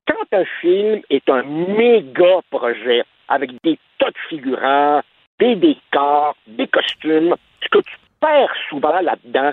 quand 0.07 0.37
un 0.37 0.45
film 0.61 1.01
est 1.09 1.27
un 1.29 1.43
méga 1.43 2.39
projet 2.49 3.03
avec 3.27 3.51
des 3.63 3.79
tas 3.99 4.11
de 4.11 4.17
figurants, 4.29 5.01
des 5.39 5.55
décors, 5.55 6.35
des 6.47 6.67
costumes, 6.67 7.35
ce 7.61 7.69
que 7.69 7.79
tu 7.79 7.95
perds 8.19 8.53
souvent 8.69 8.99
là-dedans, 9.01 9.51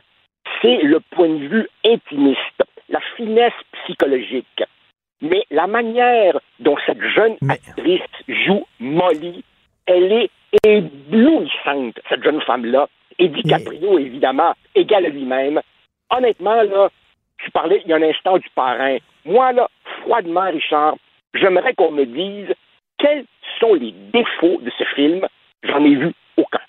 c'est 0.60 0.82
le 0.82 1.00
point 1.00 1.28
de 1.28 1.46
vue 1.46 1.68
intimiste, 1.84 2.62
la 2.88 3.00
finesse 3.16 3.52
psychologique. 3.84 4.62
Mais 5.20 5.44
la 5.50 5.66
manière 5.66 6.38
dont 6.58 6.76
cette 6.84 7.02
jeune 7.14 7.36
actrice 7.48 8.00
joue 8.28 8.66
Molly, 8.80 9.44
elle 9.86 10.12
est 10.12 10.30
éblouissante, 10.64 11.98
cette 12.08 12.24
jeune 12.24 12.40
femme-là. 12.42 12.88
Et 13.18 13.28
DiCaprio, 13.28 13.98
évidemment, 13.98 14.54
égal 14.74 15.06
à 15.06 15.08
lui-même. 15.08 15.60
Honnêtement, 16.14 16.62
là, 16.62 16.88
tu 17.38 17.50
parlais 17.50 17.80
il 17.84 17.90
y 17.90 17.92
a 17.92 17.96
un 17.96 18.02
instant 18.02 18.38
du 18.38 18.48
parrain. 18.54 18.98
Moi, 19.24 19.52
là, 19.52 19.68
froidement, 20.02 20.50
Richard, 20.50 20.96
j'aimerais 21.34 21.74
qu'on 21.74 21.90
me 21.90 22.04
dise 22.04 22.54
quels 22.98 23.24
sont 23.58 23.74
les 23.74 23.92
défauts 24.12 24.60
de 24.60 24.70
ce 24.78 24.84
film. 24.94 25.26
J'en 25.62 25.84
ai 25.84 25.94
vu 25.94 26.12
aucun. 26.36 26.60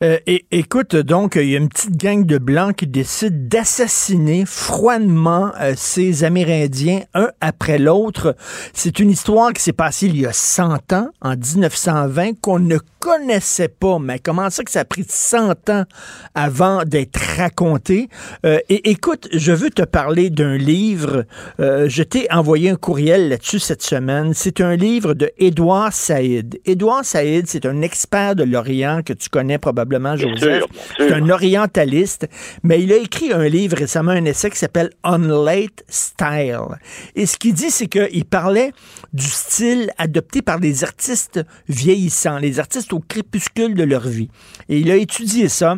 Euh, 0.00 0.18
écoute, 0.52 0.94
donc, 0.94 1.34
il 1.34 1.48
y 1.48 1.54
a 1.54 1.58
une 1.58 1.68
petite 1.68 1.96
gang 1.96 2.24
de 2.24 2.38
Blancs 2.38 2.76
qui 2.76 2.86
décide 2.86 3.48
d'assassiner 3.48 4.44
froidement 4.46 5.50
euh, 5.60 5.72
ces 5.76 6.22
Amérindiens, 6.22 7.00
un 7.14 7.30
après 7.40 7.78
l'autre. 7.78 8.36
C'est 8.72 9.00
une 9.00 9.10
histoire 9.10 9.52
qui 9.52 9.60
s'est 9.60 9.72
passée 9.72 10.06
il 10.06 10.20
y 10.20 10.26
a 10.26 10.32
100 10.32 10.92
ans, 10.92 11.08
en 11.20 11.30
1920, 11.30 12.40
qu'on 12.40 12.60
ne 12.60 12.78
connaissait 12.98 13.68
pas. 13.68 13.98
Mais 13.98 14.18
comment 14.18 14.50
ça 14.50 14.62
que 14.62 14.70
ça 14.70 14.80
a 14.80 14.84
pris 14.84 15.04
100 15.08 15.70
ans 15.70 15.84
avant 16.34 16.84
d'être 16.84 17.18
raconté? 17.36 18.08
Euh, 18.44 18.58
et 18.68 18.90
écoute, 18.90 19.28
je 19.32 19.52
veux 19.52 19.70
te 19.70 19.82
parler 19.82 20.30
d'un 20.30 20.56
livre. 20.56 21.24
Euh, 21.60 21.88
je 21.88 22.02
t'ai 22.02 22.30
envoyé 22.30 22.70
un 22.70 22.76
courriel 22.76 23.28
là-dessus 23.28 23.58
cette 23.58 23.82
semaine. 23.82 24.32
C'est 24.34 24.60
un 24.60 24.76
livre 24.76 25.14
de 25.14 25.30
Édouard 25.38 25.92
Saïd. 25.92 26.60
Édouard 26.64 27.04
Saïd, 27.04 27.46
c'est 27.46 27.66
un 27.66 27.82
expert 27.82 28.36
de 28.36 28.44
l'Orient 28.44 29.02
que 29.04 29.12
tu 29.12 29.28
connais 29.28 29.58
probablement, 29.58 29.87
Bien 29.88 30.16
Joseph. 30.16 30.64
C'est 30.96 31.12
un 31.12 31.28
orientaliste, 31.28 32.28
mais 32.62 32.82
il 32.82 32.92
a 32.92 32.96
écrit 32.96 33.32
un 33.32 33.48
livre 33.48 33.76
récemment, 33.76 34.12
un 34.12 34.24
essai 34.24 34.50
qui 34.50 34.58
s'appelle 34.58 34.90
On 35.04 35.18
Late 35.18 35.84
Style. 35.88 36.60
Et 37.14 37.26
ce 37.26 37.36
qu'il 37.36 37.54
dit, 37.54 37.70
c'est 37.70 37.86
qu'il 37.88 38.24
parlait 38.24 38.72
du 39.12 39.26
style 39.26 39.90
adopté 39.98 40.42
par 40.42 40.58
les 40.58 40.84
artistes 40.84 41.40
vieillissants, 41.68 42.38
les 42.38 42.60
artistes 42.60 42.92
au 42.92 43.00
crépuscule 43.00 43.74
de 43.74 43.84
leur 43.84 44.06
vie. 44.06 44.28
Et 44.68 44.78
il 44.78 44.90
a 44.90 44.96
étudié 44.96 45.48
ça 45.48 45.76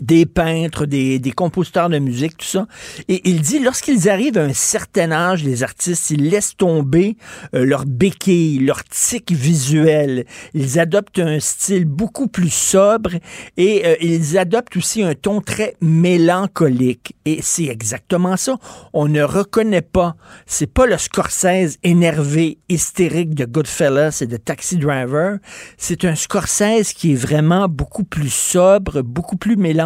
des 0.00 0.26
peintres, 0.26 0.86
des, 0.86 1.18
des 1.18 1.32
compositeurs 1.32 1.88
de 1.88 1.98
musique, 1.98 2.36
tout 2.38 2.46
ça. 2.46 2.66
Et 3.08 3.28
il 3.28 3.40
dit, 3.40 3.58
lorsqu'ils 3.58 4.08
arrivent 4.08 4.38
à 4.38 4.44
un 4.44 4.52
certain 4.52 5.12
âge, 5.12 5.44
les 5.44 5.62
artistes, 5.62 6.10
ils 6.10 6.28
laissent 6.28 6.56
tomber 6.56 7.16
euh, 7.54 7.64
leur 7.64 7.86
béquille, 7.86 8.58
leur 8.58 8.84
tic 8.84 9.32
visuel. 9.32 10.24
Ils 10.54 10.78
adoptent 10.78 11.18
un 11.18 11.40
style 11.40 11.84
beaucoup 11.84 12.28
plus 12.28 12.52
sobre 12.52 13.10
et 13.56 13.86
euh, 13.86 13.96
ils 14.00 14.38
adoptent 14.38 14.76
aussi 14.76 15.02
un 15.02 15.14
ton 15.14 15.40
très 15.40 15.76
mélancolique. 15.80 17.14
Et 17.24 17.40
c'est 17.42 17.66
exactement 17.66 18.36
ça. 18.36 18.56
On 18.92 19.08
ne 19.08 19.22
reconnaît 19.22 19.82
pas. 19.82 20.16
C'est 20.46 20.72
pas 20.72 20.86
le 20.86 20.98
Scorsese 20.98 21.78
énervé, 21.82 22.58
hystérique 22.68 23.34
de 23.34 23.44
Goodfellas 23.44 24.18
et 24.20 24.26
de 24.26 24.36
Taxi 24.36 24.76
Driver. 24.76 25.38
C'est 25.78 26.04
un 26.04 26.14
Scorsese 26.14 26.92
qui 26.94 27.12
est 27.12 27.16
vraiment 27.16 27.68
beaucoup 27.68 28.04
plus 28.04 28.32
sobre, 28.32 29.02
beaucoup 29.02 29.36
plus 29.36 29.56
mélancolique. 29.56 29.83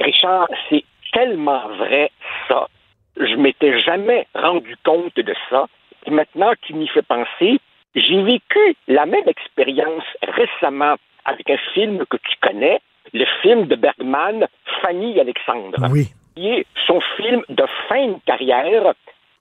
Richard, 0.00 0.48
c'est 0.68 0.84
tellement 1.12 1.68
vrai 1.68 2.10
ça. 2.48 2.68
Je 3.16 3.34
m'étais 3.36 3.78
jamais 3.80 4.26
rendu 4.34 4.76
compte 4.84 5.14
de 5.16 5.34
ça. 5.48 5.66
Et 6.06 6.10
maintenant, 6.10 6.52
tu 6.62 6.74
m'y 6.74 6.88
fais 6.88 7.02
penser. 7.02 7.60
J'ai 7.94 8.22
vécu 8.22 8.76
la 8.88 9.06
même 9.06 9.28
expérience 9.28 10.04
récemment 10.22 10.96
avec 11.24 11.48
un 11.48 11.58
film 11.72 12.04
que 12.06 12.16
tu 12.16 12.36
connais, 12.42 12.80
le 13.12 13.24
film 13.40 13.66
de 13.66 13.76
Bergman, 13.76 14.46
Fanny 14.82 15.18
Alexandre. 15.20 15.78
Oui. 15.90 16.08
Qui 16.34 16.48
est 16.48 16.66
son 16.86 17.00
film 17.16 17.44
de 17.48 17.64
fin 17.88 18.08
de 18.08 18.18
carrière, 18.26 18.92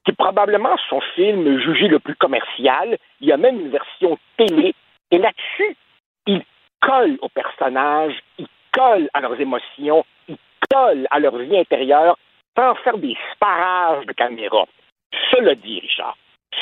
qui 0.06 0.12
est 0.12 0.16
probablement 0.16 0.76
son 0.89 1.02
film 1.16 1.60
jugé 1.60 1.88
le 1.88 2.00
plus 2.00 2.16
commercial. 2.16 2.98
Il 3.20 3.28
y 3.28 3.32
a 3.32 3.38
même 3.38 3.60
une 3.60 3.70
version 3.70 4.18
télé. 4.38 4.76
Et 5.12 5.18
là-dessus, 5.18 5.76
il 6.28 6.44
colle 6.80 7.18
aux 7.22 7.30
personnages, 7.30 8.16
il 8.38 8.48
colle 8.74 9.09
à 9.13 9.21
leurs 9.21 9.39
émotions, 9.39 10.03
il 10.28 10.38
colle 10.69 11.07
à 11.11 11.19
leur 11.19 11.38
vie 11.38 11.57
intérieure 11.57 12.17
sans 12.57 12.76
faire 12.76 12.97
des 12.97 13.15
sparages 13.34 14.05
de 14.05 14.13
caméra. 14.13 14.65
Cela 15.32 15.55
dit, 15.55 15.80
Richard, 15.80 16.17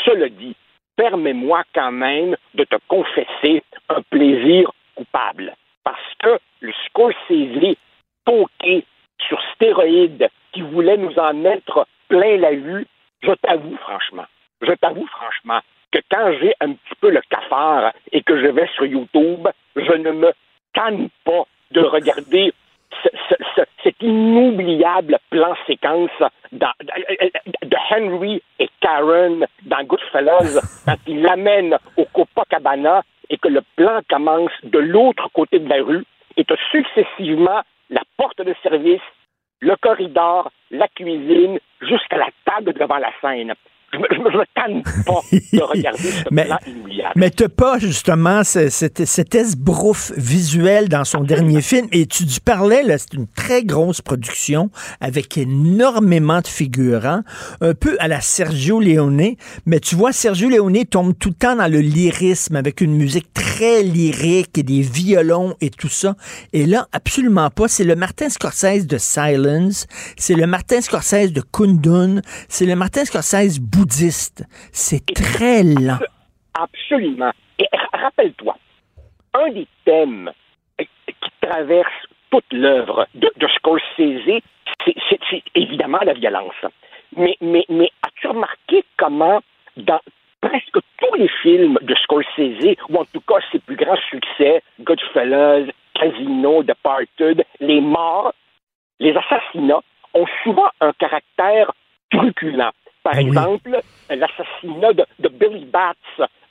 cela 0.06 0.30
dit, 0.30 0.56
permets-moi 0.96 1.64
quand 1.74 1.92
même 1.92 2.36
de 2.54 2.64
te 2.64 2.76
confesser 2.88 3.64
un 3.90 4.02
plaisir 4.04 4.72
coupable. 4.96 5.54
Parce 5.84 6.14
que 6.20 6.40
le 6.60 6.74
Scorsese 6.86 7.78
poké 8.26 8.86
sur 9.28 9.42
stéroïdes 9.56 10.30
qui 10.54 10.62
voulait 10.62 10.98
nous 10.98 11.18
en 11.18 11.34
mettre 11.34 11.88
plein 12.08 12.38
la 12.38 12.52
vue, 12.52 12.86
je 13.24 13.32
t'avoue 13.32 13.78
franchement, 13.78 14.26
je 14.62 14.74
t'avoue 14.74 15.08
franchement 15.08 15.60
que 15.92 16.00
quand 16.10 16.32
j'ai 16.40 16.54
un 16.60 16.74
petit 16.74 16.96
peu 17.00 17.10
le 17.10 17.22
cafard 17.30 17.94
et 18.12 18.22
que 18.24 18.40
je 18.40 18.48
vais 18.48 18.68
sur 18.76 18.86
YouTube, 18.86 19.48
je 19.76 19.94
ne 19.94 20.12
me 20.12 20.34
canne 20.74 21.10
pas 21.26 21.46
de 21.72 21.82
regarder 21.82 22.54
ce- 23.04 23.10
ce- 23.30 23.44
ce- 23.56 23.62
cet 23.84 23.96
inoubliable 24.02 25.18
plan 25.30 25.56
séquence 25.68 26.10
dans- 26.52 26.74
de 26.82 27.78
Henry 27.90 28.42
et 28.60 28.70
Karen 28.82 29.46
dans 29.64 29.84
Goodfellas 29.84 30.60
quand 30.86 30.98
il 31.08 31.22
l'amène 31.22 31.78
au 31.98 32.06
Copacabana 32.06 33.02
et 33.30 33.38
que 33.38 33.48
le 33.48 33.62
plan 33.76 34.02
commence 34.10 34.52
de 34.64 34.80
l'autre 34.80 35.30
côté 35.34 35.60
de 35.60 35.70
la 35.70 35.82
rue 35.84 36.04
et 36.38 36.44
que 36.44 36.56
successivement 36.72 37.62
la 37.90 38.02
porte 38.18 38.42
de 38.42 38.54
service, 38.64 39.02
le 39.62 39.76
corridor, 39.78 40.50
la 40.72 40.88
cuisine, 40.90 41.60
jusqu'à 41.82 42.18
la 42.18 42.30
table 42.46 42.74
devant 42.74 42.98
la 42.98 43.12
scène. 43.22 43.54
Je 43.94 43.98
me, 44.00 44.06
je 44.12 44.20
me, 44.20 44.32
je 44.32 44.38
me 44.38 44.46
tanne 44.56 44.84
pas 45.06 45.22
de 45.58 45.62
regarder 45.64 46.00
ce 46.04 46.24
Mais- 46.32 46.46
plan 46.46 46.58
inoubliable. 46.66 47.12
Mais 47.18 47.30
t'as 47.30 47.50
pas 47.50 47.78
justement 47.78 48.44
ce- 48.46 48.70
cette, 48.70 49.06
cet 49.06 49.36
esbrouf 49.36 50.14
visuel 50.16 50.88
dans 50.88 51.04
son 51.04 51.22
dernier 51.22 51.62
film? 51.72 51.88
Et 51.92 52.06
tu, 52.06 52.26
tu 52.26 52.40
parlais, 52.40 52.84
là, 52.84 52.98
c'est 52.98 53.14
une 53.14 53.28
très 53.28 53.64
grosse 53.64 54.02
production 54.02 54.70
avec 55.02 55.38
énormément 55.38 56.40
de 56.42 56.48
figurants, 56.48 57.22
un 57.60 57.74
peu 57.74 57.98
à 58.00 58.08
la 58.08 58.22
Sergio 58.22 58.80
Leone. 58.80 59.36
Mais 59.66 59.80
tu 59.80 59.96
vois, 59.96 60.14
Sergio 60.14 60.48
Leone 60.50 60.86
tombe 60.86 61.14
tout 61.18 61.30
le 61.30 61.36
temps 61.36 61.56
dans 61.56 61.70
le 61.72 61.80
lyrisme 61.80 62.56
avec 62.56 62.80
une 62.82 62.96
musique 62.96 63.34
très 63.34 63.84
lyrique 63.84 64.58
et 64.58 64.64
des 64.64 64.82
violons 64.82 65.56
et 65.60 65.70
tout 65.70 65.90
ça. 65.90 66.16
Et 66.54 66.66
là, 66.66 66.88
absolument 66.94 67.50
pas. 67.50 67.68
C'est 67.68 67.84
le 67.84 67.96
Martin 67.96 68.30
Scorsese 68.30 68.88
de 68.88 68.98
Silence. 68.98 69.88
C'est 70.18 70.36
le 70.36 70.48
Martin 70.48 70.80
Scorsese 70.82 71.34
de 71.34 71.42
Kundun. 71.42 72.22
C'est 72.48 72.66
le 72.66 72.76
Martin 72.76 73.04
Scorsese 73.06 73.60
C'est 74.72 75.06
très 75.14 75.64
lent. 75.64 76.00
Absolument. 76.54 77.32
Et 77.60 77.68
rappelle-toi, 77.94 78.58
un 79.34 79.50
des 79.52 79.68
thèmes 79.86 80.32
euh, 80.80 80.84
qui 81.06 81.32
traverse 81.42 81.92
toute 82.30 82.52
l'œuvre 82.52 83.08
de, 83.16 83.32
de 83.36 83.48
Scorsese, 83.48 84.42
c'est, 84.86 85.44
évidemment 85.56 86.00
la 86.04 86.14
violence. 86.14 86.56
Mais, 87.16 87.36
mais, 87.42 87.66
mais 87.70 87.92
as-tu 88.04 88.28
remarqué 88.28 88.84
comment, 88.98 89.42
dans 89.78 90.00
presque 90.42 90.80
tous 90.98 91.16
les 91.16 91.30
films 91.42 91.78
de 91.82 91.96
Scorsese, 91.96 92.76
ou 92.90 92.98
en 92.98 93.06
tout 93.06 93.22
cas 93.22 93.36
ses 93.52 93.60
plus 93.60 93.76
grands 93.76 94.00
succès, 94.10 94.64
Goodfellas, 94.80 95.68
Casino, 95.94 96.64
Departed, 96.64 97.46
les 97.60 97.82
morts, 97.82 98.34
les 99.00 99.16
assassinats, 99.16 99.82
ont 100.14 100.26
souvent 100.44 100.70
un 100.80 100.94
caractère 100.94 101.72
truculent? 102.12 102.72
Par 103.04 103.18
exemple, 103.18 103.80
l'assassinat 104.10 104.94
de, 104.94 105.06
de 105.20 105.30
Billy 105.30 105.66
Batts 105.66 105.98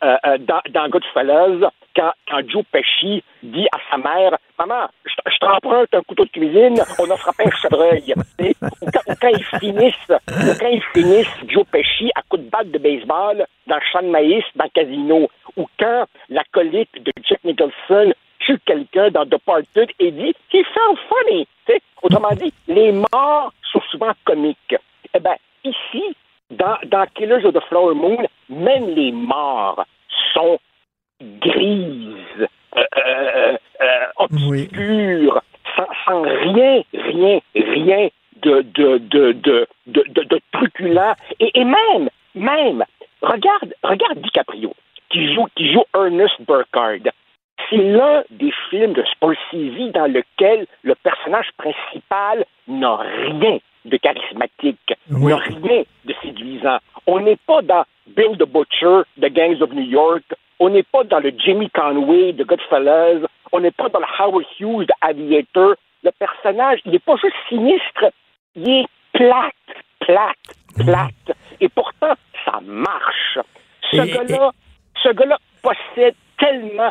euh, 0.03 0.17
euh, 0.27 0.39
dans, 0.39 0.61
dans 0.71 0.89
Goodfellas, 0.89 1.71
quand, 1.95 2.13
quand 2.29 2.41
Joe 2.49 2.65
Pesci 2.73 3.23
dit 3.43 3.69
à 3.73 3.79
sa 3.91 3.99
mère 3.99 4.37
Maman, 4.59 4.89
je, 5.05 5.39
t'emprunte 5.41 5.95
un 5.95 6.03
couteau 6.03 6.25
de 6.25 6.31
cuisine, 6.31 6.83
on 6.99 7.11
a 7.11 7.17
frappé 7.17 7.45
un 7.47 7.51
chevreuil. 7.51 8.15
Ou, 8.41 8.87
quand, 8.93 9.01
ou 9.07 9.15
quand 9.21 9.29
ils 9.29 9.59
finissent, 9.61 10.11
ou 10.11 10.59
quand 10.59 10.69
ils 10.69 10.83
finissent 10.95 11.37
Joe 11.49 11.65
Pesci 11.71 12.11
à 12.15 12.23
coups 12.29 12.43
de 12.45 12.51
batte 12.51 12.71
de 12.71 12.79
baseball 12.79 13.47
dans 13.67 13.77
le 13.77 13.83
champ 13.93 14.03
de 14.03 14.09
maïs 14.09 14.45
dans 14.57 14.65
le 14.65 14.71
casino, 14.71 15.29
ou 15.57 15.69
quand 15.79 16.05
l'acolyte 16.29 17.03
de 17.03 17.13
Jack 17.23 17.45
Nicholson 17.45 18.13
tue 18.41 18.59
quelqu'un 18.65 19.11
dans 19.11 19.25
Departed 19.25 19.91
et 19.99 20.11
dit 20.11 20.35
He 20.53 20.65
felt 20.75 20.99
funny. 21.09 21.47
Autrement 22.03 22.33
dit, 22.33 22.53
les 22.67 22.93
morts 22.93 23.53
sont 23.71 23.81
souvent 23.91 24.13
comiques. 24.25 24.70
Dans, 26.61 26.77
dans 26.85 27.07
Killers 27.15 27.47
of 27.47 27.55
the 27.55 27.65
Flower 27.69 27.95
Moon, 27.95 28.23
même 28.51 28.95
les 28.95 29.13
morts 29.13 29.83
sont 30.35 30.59
grises, 31.21 32.47
euh, 32.77 32.85
euh, 32.99 33.57
euh, 33.81 34.07
obscures, 34.17 35.41
sans, 35.75 35.89
sans 36.05 36.23
rien, 36.23 36.83
rien, 36.93 37.41
rien 37.55 38.09
de, 38.43 38.61
de, 38.61 38.99
de, 38.99 39.33
de, 39.33 39.67
de, 39.87 40.05
de, 40.17 40.23
de 40.23 40.41
truculent. 40.53 41.15
Et, 41.41 41.51
et 41.59 41.65
même, 41.65 42.11
même, 42.35 42.85
regarde, 43.23 43.73
regarde 43.83 44.19
DiCaprio, 44.21 44.75
qui 45.09 45.33
joue, 45.35 45.47
qui 45.57 45.73
joue 45.73 45.85
Ernest 45.95 46.43
Burkhardt. 46.47 47.09
C'est 47.71 47.77
l'un 47.77 48.23
des 48.31 48.53
films 48.69 48.93
de 48.93 49.05
Scorsese 49.13 49.93
dans 49.95 50.13
lequel 50.13 50.67
le 50.83 50.95
personnage 50.97 51.49
principal 51.57 52.45
n'a 52.69 52.97
rien 52.97 53.59
de 53.85 53.97
charismatique, 53.97 54.95
n'a 55.09 55.37
rien 55.37 55.85
de 56.05 56.15
séduisant. 56.23 56.79
On 57.07 57.21
n'est 57.21 57.39
pas 57.47 57.63
dans 57.63 57.85
Bill 58.07 58.37
the 58.39 58.45
Butcher 58.45 59.03
de 59.17 59.29
Gangs 59.29 59.61
of 59.63 59.73
New 59.73 59.89
York, 59.89 60.25
on 60.59 60.69
n'est 60.69 60.83
pas 60.83 61.05
dans 61.05 61.21
le 61.21 61.33
Jimmy 61.39 61.71
Conway 61.71 62.33
de 62.33 62.45
Goodfellas, 62.45 63.27
on 63.53 63.61
n'est 63.61 63.71
pas 63.71 63.89
dans 63.89 64.01
le 64.01 64.07
Howard 64.19 64.45
Hughes 64.59 64.87
de 64.87 64.93
Aviator. 65.01 65.75
Le 66.03 66.11
personnage, 66.19 66.81
il 66.85 66.93
n'est 66.93 66.99
pas 66.99 67.17
juste 67.17 67.37
sinistre, 67.49 68.13
il 68.55 68.69
est 68.69 68.87
plate, 69.13 69.55
plate, 70.01 70.37
plate. 70.77 71.37
Et 71.61 71.69
pourtant, 71.69 72.15
ça 72.45 72.61
marche. 72.63 73.39
Ce 73.91 73.97
gars-là, 73.97 74.53
ce 75.03 75.09
gars-là 75.11 75.39
possède 75.63 76.15
tellement 76.39 76.91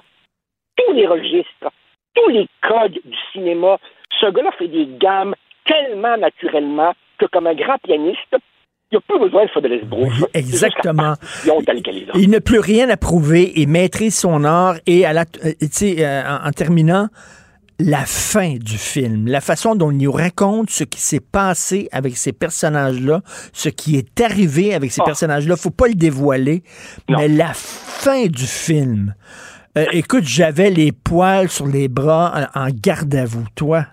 tous 0.76 0.94
les 0.94 1.08
registres, 1.08 1.72
tous 2.16 2.30
les 2.30 2.48
codes 2.62 3.00
du 3.04 3.18
cinéma. 3.32 3.78
Ce 4.20 4.26
gars-là 4.28 4.52
fait 4.54 4.68
des 4.68 4.88
gammes 4.98 5.36
tellement 5.70 6.18
naturellement 6.18 6.94
que 7.20 7.26
comme 7.32 7.48
un 7.48 7.56
grand 7.56 7.78
pianiste, 7.84 8.36
il 8.92 8.96
n'a 8.96 9.02
plus 9.08 9.20
besoin 9.20 9.46
de 9.46 9.50
faire 9.52 9.62
de 9.62 9.68
l'esbrouf. 9.68 10.14
Exactement. 10.34 11.14
Il 12.16 12.30
n'a 12.32 12.42
plus 12.42 12.60
rien 12.60 12.90
à 12.90 12.98
prouver 12.98 13.62
et 13.62 13.68
maîtrise 13.68 14.18
son 14.18 14.44
art. 14.44 14.78
Et 14.88 15.06
à 15.06 15.14
la, 15.14 15.26
euh, 15.46 15.54
euh, 15.84 16.24
en, 16.26 16.48
en 16.48 16.52
terminant, 16.52 17.08
la 17.80 18.04
fin 18.06 18.56
du 18.56 18.78
film, 18.78 19.28
la 19.28 19.42
façon 19.42 19.76
dont 19.76 19.92
il 19.92 19.98
nous 19.98 20.12
raconte 20.12 20.70
ce 20.70 20.84
qui 20.84 21.00
s'est 21.00 21.22
passé 21.22 21.88
avec 21.92 22.18
ces 22.18 22.34
personnages-là, 22.34 23.22
ce 23.54 23.70
qui 23.70 23.96
est 23.96 24.22
arrivé 24.22 24.74
avec 24.74 24.92
ces 24.92 25.04
personnages-là, 25.04 25.56
faut 25.56 25.70
pas 25.70 25.88
le 25.88 25.94
dévoiler, 25.94 26.64
mais 27.10 27.28
la 27.28 27.52
fin 27.54 28.26
du 28.26 28.46
film. 28.46 29.14
Euh, 29.78 29.86
écoute, 29.94 30.24
j'avais 30.24 30.72
les 30.72 30.92
poils 30.92 31.48
sur 31.48 31.68
les 31.68 31.88
bras 31.88 32.50
en, 32.56 32.66
en 32.66 32.68
garde 32.74 33.14
à 33.14 33.26
vous, 33.26 33.46
toi? 33.56 33.86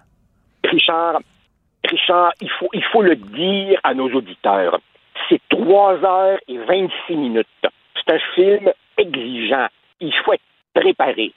Richard, 0.65 1.21
Richard, 1.87 2.33
il 2.41 2.51
faut, 2.51 2.69
il 2.73 2.85
faut 2.85 3.03
le 3.03 3.17
dire 3.17 3.81
à 3.83 3.95
nos 3.95 4.11
auditeurs. 4.11 4.81
C'est 5.29 5.41
3 5.49 6.05
heures 6.05 6.39
et 6.49 6.59
26 6.59 7.17
minutes. 7.17 7.47
C'est 7.95 8.15
un 8.15 8.19
film 8.35 8.73
exigeant. 8.99 9.67
Il 10.01 10.15
faut 10.25 10.33
être 10.33 10.43
préparé. 10.75 11.33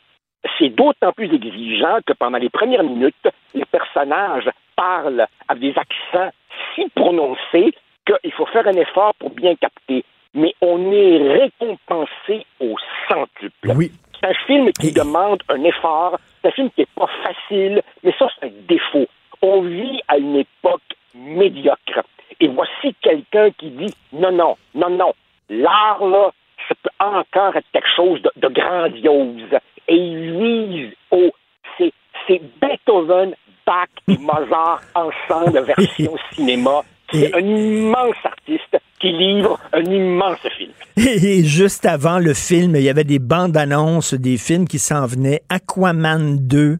C'est 0.58 0.70
d'autant 0.70 1.12
plus 1.12 1.34
exigeant 1.34 2.00
que 2.06 2.14
pendant 2.14 2.38
les 2.38 2.50
premières 2.50 2.84
minutes, 2.84 3.28
les 3.54 3.66
personnages 3.66 4.50
parlent 4.76 5.26
avec 5.48 5.62
des 5.62 5.76
accents 5.78 6.32
si 6.76 6.88
prononcés 6.96 7.74
qu'il 8.06 8.32
faut 8.34 8.46
faire 8.48 8.68
un 8.68 8.74
effort 8.74 9.14
pour 9.16 9.32
bien 9.32 9.56
capter. 9.56 10.04
Mais 10.34 10.54
on 10.62 10.92
est 10.92 11.40
récompensé 11.40 12.46
au 12.60 12.76
centuple. 13.08 13.72
Oui. 13.76 13.92
C'est 14.20 14.28
un 14.28 14.34
film 14.46 14.72
qui 14.74 14.92
demande 14.92 15.42
un 15.50 15.64
effort. 15.64 16.20
C'est 16.42 16.50
un 16.50 16.52
film 16.52 16.70
qui 16.72 16.82
n'est 16.82 16.88
pas 16.96 17.10
facile, 17.24 17.82
mais 18.04 18.14
ça, 18.18 18.28
c'est 18.40 18.48
un 18.48 18.52
défaut. 18.68 19.08
On 19.42 19.62
vit 19.62 20.02
à 20.08 20.18
une 20.18 20.38
époque 20.38 20.82
médiocre. 21.16 22.04
Et 22.40 22.48
voici 22.48 22.96
quelqu'un 23.02 23.50
qui 23.52 23.70
dit 23.70 23.94
non, 24.14 24.32
non, 24.32 24.56
non, 24.76 24.90
non. 24.90 25.14
L'art, 25.50 26.06
là, 26.06 26.32
ça 26.68 26.76
peut 26.82 26.90
encore 27.00 27.56
être 27.56 27.68
quelque 27.74 27.96
chose 27.96 28.22
de, 28.22 28.32
de 28.38 28.48
grandiose. 28.48 29.60
Et 29.88 29.96
il 29.96 30.40
vise 30.40 30.94
au. 31.12 31.32
C'est, 31.78 31.92
c'est 32.28 32.42
Beethoven, 32.62 33.34
Bach 33.66 33.88
et 34.08 34.18
Mozart 34.18 34.82
ensemble, 34.96 35.60
version 35.78 36.16
cinéma. 36.34 36.82
C'est 37.12 37.34
un 37.34 37.40
immense 37.40 38.16
artiste 38.24 38.78
qui 39.00 39.12
livre 39.12 39.60
un 39.74 39.84
immense 39.84 40.40
film. 40.58 40.72
Et 40.98 41.44
juste 41.44 41.86
avant 41.86 42.20
le 42.20 42.36
film, 42.36 42.76
il 42.76 42.84
y 42.84 42.90
avait 42.90 43.04
des 43.04 43.18
bandes 43.18 43.58
annonces 43.58 44.14
des 44.14 44.38
films 44.38 44.68
qui 44.68 44.78
s'en 44.78 45.08
venaient. 45.08 45.42
Aquaman 45.50 46.38
2 46.38 46.78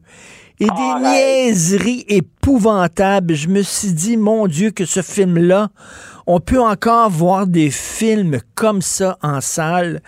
et 0.60 0.66
des 0.66 1.00
niaiseries 1.08 2.04
épouvantables. 2.08 3.34
Je 3.34 3.48
me 3.48 3.62
suis 3.62 3.92
dit, 3.92 4.16
mon 4.16 4.46
Dieu, 4.46 4.70
que 4.70 4.84
ce 4.84 5.02
film-là, 5.02 5.68
on 6.26 6.38
peut 6.38 6.60
encore 6.60 7.08
voir 7.10 7.46
des 7.46 7.70
films 7.70 8.38
comme 8.54 8.82
ça 8.82 9.16
en 9.22 9.40
salle. 9.40 10.00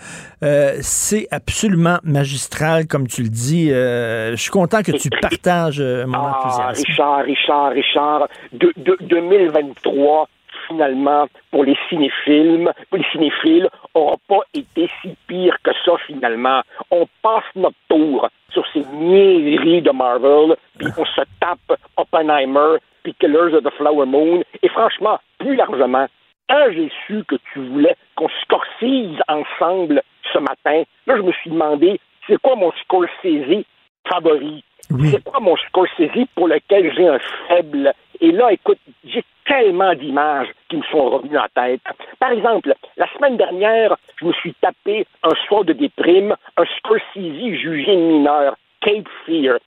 Euh, 0.44 0.76
c'est 0.82 1.26
absolument 1.30 1.98
magistral, 2.04 2.86
comme 2.86 3.08
tu 3.08 3.22
le 3.22 3.28
dis. 3.28 3.72
Euh, 3.72 4.32
je 4.32 4.36
suis 4.36 4.50
content 4.50 4.82
que 4.82 4.92
tu 4.92 5.08
partages 5.10 5.80
euh, 5.80 6.06
mon 6.06 6.18
Ah, 6.18 6.38
enthousiasme. 6.38 6.84
Richard, 6.86 7.24
Richard, 7.24 7.70
Richard, 7.72 8.28
de, 8.52 8.72
de- 8.76 8.98
2023, 9.00 10.28
finalement, 10.66 11.26
pour 11.50 11.64
les 11.64 11.76
cinéphiles, 11.88 12.70
pour 12.88 12.98
les 12.98 13.06
cinéphiles, 13.12 13.68
aura 13.94 14.16
pas 14.28 14.40
été 14.54 14.88
si 15.00 15.16
pire 15.26 15.56
que 15.62 15.70
ça, 15.84 15.92
finalement. 16.06 16.62
On 16.90 17.06
passe 17.22 17.44
notre 17.54 17.76
tour 17.88 18.28
sur 18.50 18.66
ces 18.72 18.84
niaiseries 18.92 19.82
de 19.82 19.90
Marvel, 19.90 20.56
puis 20.78 20.88
on 20.98 21.04
se 21.04 21.22
tape 21.40 21.78
Oppenheimer, 21.96 22.78
puis 23.02 23.14
Killers 23.14 23.54
of 23.54 23.64
the 23.64 23.70
Flower 23.76 24.06
Moon, 24.06 24.42
et 24.62 24.68
franchement, 24.68 25.18
plus 25.38 25.56
largement, 25.56 26.06
quand 26.48 26.66
j'ai 26.72 26.90
su 27.06 27.24
que 27.24 27.36
tu 27.52 27.60
voulais 27.60 27.96
qu'on 28.14 28.28
scorsise 28.42 29.18
ensemble 29.28 30.02
ce 30.32 30.38
matin, 30.38 30.82
là, 31.06 31.16
je 31.16 31.22
me 31.22 31.32
suis 31.32 31.50
demandé, 31.50 31.98
c'est 32.26 32.40
quoi 32.40 32.56
mon 32.56 32.72
Scorsese 32.82 33.64
favori? 34.08 34.62
C'est 35.10 35.24
pas 35.24 35.40
mon 35.40 35.56
Scorsese 35.56 36.26
pour 36.34 36.48
lequel 36.48 36.92
j'ai 36.94 37.08
un 37.08 37.18
faible? 37.48 37.92
Et 38.20 38.30
là, 38.32 38.52
écoute, 38.52 38.78
j'ai 39.04 39.24
tellement 39.52 39.94
d'images 39.94 40.48
qui 40.68 40.76
me 40.76 40.82
sont 40.84 41.10
revenues 41.10 41.38
en 41.38 41.46
tête. 41.54 41.82
Par 42.18 42.30
exemple, 42.30 42.74
la 42.96 43.06
semaine 43.12 43.36
dernière, 43.36 43.96
je 44.16 44.24
me 44.24 44.32
suis 44.32 44.54
tapé 44.54 45.06
un 45.22 45.34
soir 45.46 45.64
de 45.64 45.74
déprime, 45.74 46.34
un 46.56 46.64
Scorsese 46.78 47.60
jugé 47.60 47.94
mineur, 47.94 48.56
Cape 48.80 49.08
Fear, 49.26 49.58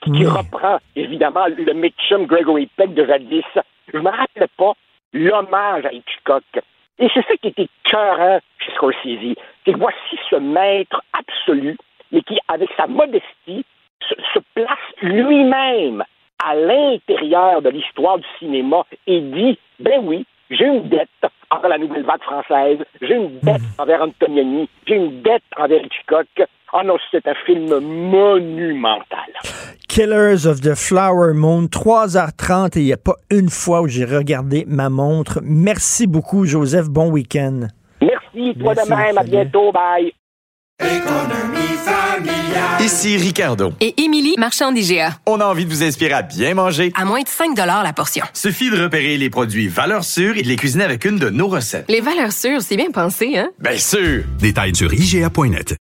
qui, 0.00 0.24
reprend 0.24 0.78
évidemment 0.94 1.46
le 1.48 1.72
Mitchum 1.74 2.26
Gregory 2.26 2.68
Peck 2.76 2.94
de 2.94 3.04
jadis. 3.04 3.44
Je 3.92 3.98
me 3.98 4.10
rappelais 4.10 4.48
pas 4.56 4.74
l'hommage 5.12 5.86
à 5.86 5.92
Hitchcock. 5.92 6.44
Et 7.00 7.08
c'est 7.12 7.26
ça 7.26 7.36
qui 7.42 7.48
était 7.48 7.68
cœurant 7.82 8.38
chez 8.58 8.72
Scorsese. 8.72 9.34
C'est 9.64 9.76
voici 9.76 10.18
ce 10.30 10.36
maître 10.36 11.02
absolu, 11.12 11.76
mais 12.12 12.22
qui, 12.22 12.38
avec 12.46 12.70
sa 12.76 12.86
modestie, 12.86 13.64
se, 14.08 14.14
se 14.34 14.38
place 14.54 14.78
lui-même 15.02 16.04
à 16.44 16.54
l'intérieur 16.54 17.62
de 17.62 17.70
l'histoire 17.70 18.18
du 18.18 18.26
cinéma 18.38 18.84
et 19.06 19.20
dit, 19.20 19.58
ben 19.80 20.00
oui, 20.02 20.26
j'ai 20.50 20.66
une 20.66 20.88
dette 20.88 21.08
envers 21.50 21.70
la 21.70 21.78
nouvelle 21.78 22.04
vague 22.04 22.22
française, 22.22 22.78
j'ai 23.00 23.14
une 23.14 23.38
dette 23.42 23.62
envers 23.78 24.02
Antonioni, 24.02 24.68
j'ai 24.86 24.96
une 24.96 25.22
dette 25.22 25.42
envers 25.56 25.82
Hitchcock. 25.84 26.26
Ah 26.74 26.82
non, 26.84 26.96
c'est 27.10 27.26
un 27.26 27.34
film 27.46 27.68
monumental. 27.80 29.28
Killers 29.88 30.46
of 30.46 30.62
the 30.62 30.74
Flower 30.74 31.34
Moon, 31.34 31.64
3h30 31.64 32.78
et 32.78 32.80
il 32.80 32.86
n'y 32.86 32.92
a 32.94 32.96
pas 32.96 33.16
une 33.30 33.50
fois 33.50 33.82
où 33.82 33.88
j'ai 33.88 34.06
regardé 34.06 34.64
ma 34.66 34.88
montre. 34.88 35.40
Merci 35.42 36.06
beaucoup, 36.06 36.46
Joseph. 36.46 36.88
Bon 36.88 37.10
week-end. 37.10 37.68
Merci, 38.00 38.58
toi 38.58 38.72
Merci, 38.74 38.90
de 38.90 38.96
même. 38.96 39.18
À 39.18 39.22
bientôt. 39.22 39.70
Bye. 39.70 40.12
Ici 42.80 43.16
Ricardo. 43.16 43.72
Et 43.80 44.02
Émilie, 44.02 44.34
marchand 44.38 44.72
d'IGA. 44.72 45.16
On 45.26 45.40
a 45.40 45.44
envie 45.46 45.64
de 45.64 45.70
vous 45.70 45.84
inspirer 45.84 46.14
à 46.14 46.22
bien 46.22 46.54
manger. 46.54 46.92
À 46.96 47.04
moins 47.04 47.22
de 47.22 47.28
5 47.28 47.56
la 47.56 47.92
portion. 47.92 48.24
Suffit 48.32 48.70
de 48.70 48.82
repérer 48.82 49.16
les 49.18 49.30
produits 49.30 49.68
valeurs 49.68 50.04
sûres 50.04 50.36
et 50.36 50.42
de 50.42 50.48
les 50.48 50.56
cuisiner 50.56 50.84
avec 50.84 51.04
une 51.04 51.18
de 51.18 51.30
nos 51.30 51.46
recettes. 51.46 51.84
Les 51.88 52.00
valeurs 52.00 52.32
sûres, 52.32 52.60
c'est 52.60 52.76
bien 52.76 52.90
pensé, 52.90 53.38
hein? 53.38 53.50
Bien 53.60 53.78
sûr! 53.78 54.24
Détails 54.40 54.74
sur 54.74 54.92
IGA.net. 54.92 55.76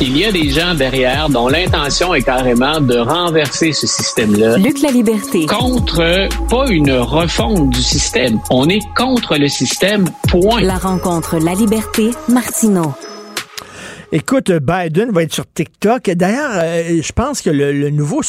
Il 0.00 0.16
y 0.16 0.24
a 0.24 0.30
des 0.30 0.50
gens 0.50 0.74
derrière 0.74 1.28
dont 1.28 1.48
l'intention 1.48 2.14
est 2.14 2.22
carrément 2.22 2.80
de 2.80 2.98
renverser 2.98 3.72
ce 3.72 3.86
système-là. 3.86 4.58
Luc 4.58 4.82
la 4.82 4.90
liberté. 4.90 5.46
Contre, 5.46 6.28
pas 6.48 6.68
une 6.68 6.92
refonte 6.92 7.70
du 7.70 7.82
système. 7.82 8.38
On 8.50 8.68
est 8.68 8.82
contre 8.94 9.38
le 9.38 9.48
système, 9.48 10.08
point. 10.28 10.60
La 10.60 10.76
rencontre 10.76 11.38
La 11.38 11.54
Liberté, 11.54 12.10
Martineau. 12.28 12.94
Écoute, 14.12 14.52
Biden 14.52 15.10
va 15.10 15.24
être 15.24 15.34
sur 15.34 15.52
TikTok. 15.52 16.10
D'ailleurs, 16.10 16.52
euh, 16.52 17.02
je 17.02 17.12
pense 17.12 17.42
que 17.42 17.50
le, 17.50 17.90
nouveau 17.90 18.20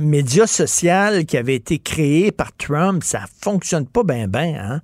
média 0.00 0.46
social 0.46 1.26
qui 1.26 1.36
avait 1.36 1.56
été 1.56 1.80
créé 1.80 2.30
par 2.30 2.56
Trump, 2.56 3.02
ça 3.02 3.24
fonctionne 3.42 3.88
pas 3.88 4.04
bien, 4.04 4.28
bien, 4.28 4.56
hein? 4.56 4.80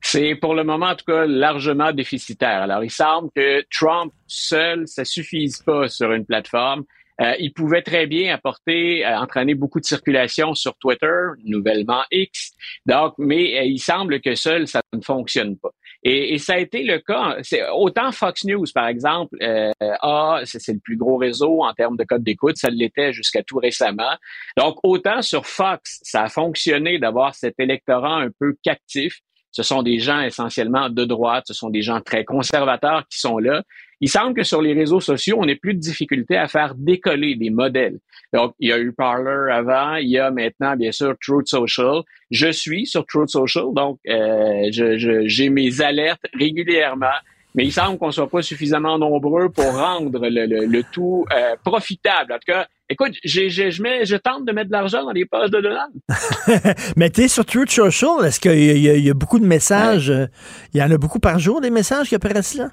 C'est 0.00 0.34
pour 0.34 0.54
le 0.54 0.64
moment, 0.64 0.86
en 0.86 0.96
tout 0.96 1.04
cas, 1.06 1.26
largement 1.26 1.92
déficitaire. 1.92 2.62
Alors, 2.62 2.84
il 2.84 2.90
semble 2.90 3.30
que 3.34 3.64
Trump 3.70 4.12
seul, 4.26 4.86
ça 4.86 5.04
suffise 5.04 5.62
pas 5.62 5.88
sur 5.88 6.12
une 6.12 6.26
plateforme. 6.26 6.84
Euh, 7.20 7.34
il 7.38 7.52
pouvait 7.52 7.82
très 7.82 8.06
bien 8.06 8.34
apporter, 8.34 9.06
euh, 9.06 9.18
entraîner 9.18 9.54
beaucoup 9.54 9.80
de 9.80 9.84
circulation 9.84 10.54
sur 10.54 10.74
Twitter, 10.76 11.28
nouvellement 11.44 12.02
X. 12.10 12.52
Donc, 12.86 13.14
mais 13.18 13.66
il 13.68 13.78
semble 13.78 14.20
que 14.20 14.34
seul, 14.34 14.66
ça 14.66 14.82
ne 14.92 15.00
fonctionne 15.00 15.56
pas. 15.56 15.70
Et, 16.04 16.34
et 16.34 16.38
ça 16.38 16.54
a 16.54 16.58
été 16.58 16.82
le 16.82 16.98
cas. 16.98 17.38
C'est 17.42 17.66
autant 17.70 18.12
Fox 18.12 18.44
News, 18.44 18.66
par 18.74 18.88
exemple, 18.88 19.36
euh, 19.42 19.70
a, 19.80 20.42
c'est 20.44 20.60
c'est 20.60 20.74
le 20.74 20.78
plus 20.78 20.96
gros 20.96 21.16
réseau 21.16 21.62
en 21.62 21.72
termes 21.72 21.96
de 21.96 22.04
code 22.04 22.22
d'écoute. 22.22 22.56
Ça 22.58 22.68
l'était 22.68 23.12
jusqu'à 23.12 23.42
tout 23.42 23.56
récemment. 23.56 24.12
Donc, 24.56 24.76
autant 24.82 25.22
sur 25.22 25.46
Fox, 25.46 26.00
ça 26.02 26.24
a 26.24 26.28
fonctionné 26.28 26.98
d'avoir 26.98 27.34
cet 27.34 27.58
électorat 27.58 28.16
un 28.16 28.28
peu 28.38 28.54
captif. 28.62 29.20
Ce 29.50 29.62
sont 29.62 29.82
des 29.82 29.98
gens 30.00 30.20
essentiellement 30.20 30.90
de 30.90 31.04
droite, 31.04 31.44
ce 31.46 31.54
sont 31.54 31.70
des 31.70 31.80
gens 31.80 32.00
très 32.00 32.24
conservateurs 32.24 33.04
qui 33.08 33.20
sont 33.20 33.38
là. 33.38 33.62
Il 34.04 34.08
semble 34.10 34.34
que 34.34 34.42
sur 34.42 34.60
les 34.60 34.74
réseaux 34.74 35.00
sociaux, 35.00 35.36
on 35.40 35.46
n'ait 35.46 35.56
plus 35.56 35.72
de 35.72 35.78
difficulté 35.80 36.36
à 36.36 36.46
faire 36.46 36.74
décoller 36.76 37.36
des 37.36 37.48
modèles. 37.48 37.98
Donc, 38.34 38.52
il 38.60 38.68
y 38.68 38.72
a 38.72 38.78
eu 38.78 38.92
Parler 38.92 39.50
avant, 39.50 39.94
il 39.94 40.10
y 40.10 40.18
a 40.18 40.30
maintenant, 40.30 40.76
bien 40.76 40.92
sûr, 40.92 41.14
Truth 41.22 41.48
Social. 41.48 42.02
Je 42.30 42.50
suis 42.52 42.84
sur 42.84 43.06
Truth 43.06 43.30
Social, 43.30 43.64
donc 43.72 43.98
euh, 44.06 44.68
je- 44.70 44.98
je- 44.98 45.26
j'ai 45.26 45.48
mes 45.48 45.80
alertes 45.80 46.26
régulièrement. 46.38 47.16
Mais 47.54 47.64
il 47.64 47.72
semble 47.72 47.96
qu'on 47.98 48.10
soit 48.10 48.28
pas 48.28 48.42
suffisamment 48.42 48.98
nombreux 48.98 49.48
pour 49.48 49.72
rendre 49.78 50.18
le, 50.28 50.44
le- 50.52 50.66
le 50.66 50.82
tout 50.92 51.24
euh, 51.32 51.54
profitable. 51.64 52.32
En 52.32 52.36
tout 52.36 52.48
cas, 52.52 52.66
écoute, 52.90 53.12
j'ai- 53.24 53.48
je, 53.48 53.80
mets, 53.82 54.04
je 54.04 54.16
tente 54.16 54.44
de 54.44 54.52
mettre 54.52 54.66
de 54.68 54.72
l'argent 54.72 55.02
dans 55.04 55.12
les 55.12 55.24
poches 55.24 55.50
de 55.50 55.60
Donald. 55.62 55.92
Mais 56.96 57.08
tu 57.10 57.22
es 57.22 57.28
sur 57.28 57.46
Truth 57.46 57.70
Social, 57.70 58.26
est-ce 58.26 58.38
qu'il 58.40 58.50
a- 58.50 58.96
y 58.98 59.10
a 59.10 59.14
beaucoup 59.14 59.38
de 59.38 59.46
messages? 59.46 60.10
euh, 60.10 60.26
Il 60.74 60.80
y 60.80 60.82
en 60.82 60.90
a 60.90 60.98
beaucoup 60.98 61.20
par 61.20 61.38
jour, 61.38 61.60
des 61.62 61.70
messages 61.70 62.08
qui 62.10 62.14
apparaissent 62.16 62.56
là? 62.56 62.68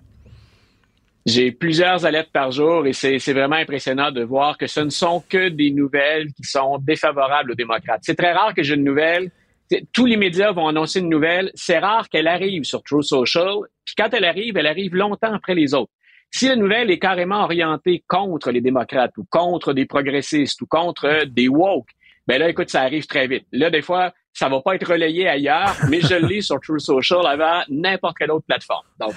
J'ai 1.26 1.52
plusieurs 1.52 2.06
alertes 2.06 2.32
par 2.34 2.52
jour 2.52 2.88
et 2.88 2.94
c'est 2.94 3.34
vraiment 3.34 3.56
impressionnant 3.56 4.12
de 4.12 4.24
voir 4.24 4.58
que 4.58 4.66
ce 4.66 4.80
ne 4.80 4.90
sont 4.90 5.24
que 5.30 5.50
des 5.50 5.70
nouvelles 5.70 6.34
qui 6.34 6.44
sont 6.44 6.80
défavorables 6.80 7.52
aux 7.52 7.56
démocrates. 7.56 8.02
C'est 8.02 8.16
très 8.16 8.32
rare 8.32 8.56
que 8.56 8.64
j'ai 8.64 8.74
une 8.74 8.84
nouvelle. 8.84 9.32
Tous 9.94 10.06
les 10.06 10.18
médias 10.18 10.52
vont 10.52 10.68
annoncer 10.68 11.00
une 11.00 11.10
nouvelle. 11.10 11.52
C'est 11.54 11.78
rare 11.78 12.10
qu'elle 12.10 12.28
arrive 12.28 12.64
sur 12.64 12.82
True 12.84 13.04
Social. 13.04 13.54
Puis 13.86 13.94
quand 13.96 14.10
elle 14.14 14.26
arrive, 14.26 14.58
elle 14.58 14.66
arrive 14.66 14.96
longtemps 14.96 15.34
après 15.34 15.54
les 15.54 15.76
autres. 15.76 15.92
Si 16.32 16.48
la 16.48 16.56
nouvelle 16.56 16.90
est 16.90 17.00
carrément 17.00 17.44
orientée 17.44 18.04
contre 18.08 18.52
les 18.52 18.62
démocrates 18.62 19.16
ou 19.18 19.26
contre 19.30 19.74
des 19.74 19.86
progressistes 19.86 20.62
ou 20.62 20.66
contre 20.66 21.26
des 21.26 21.50
woke, 21.50 21.90
ben 22.32 22.40
là, 22.40 22.48
écoute, 22.48 22.70
ça 22.70 22.84
arrive 22.84 23.06
très 23.08 23.28
vite. 23.28 23.44
Là, 23.52 23.70
des 23.70 23.82
fois, 23.82 24.14
ça 24.32 24.48
va 24.48 24.62
pas 24.62 24.76
être 24.76 24.90
relayé 24.90 25.28
ailleurs, 25.28 25.76
mais 25.90 26.00
je 26.00 26.16
le 26.16 26.28
lis 26.28 26.44
sur 26.44 26.62
True 26.62 26.80
Social 26.80 27.28
avant 27.28 27.60
n'importe 27.68 28.18
quelle 28.18 28.32
autre 28.32 28.46
plateforme. 28.48 28.86
Donc, 29.02 29.16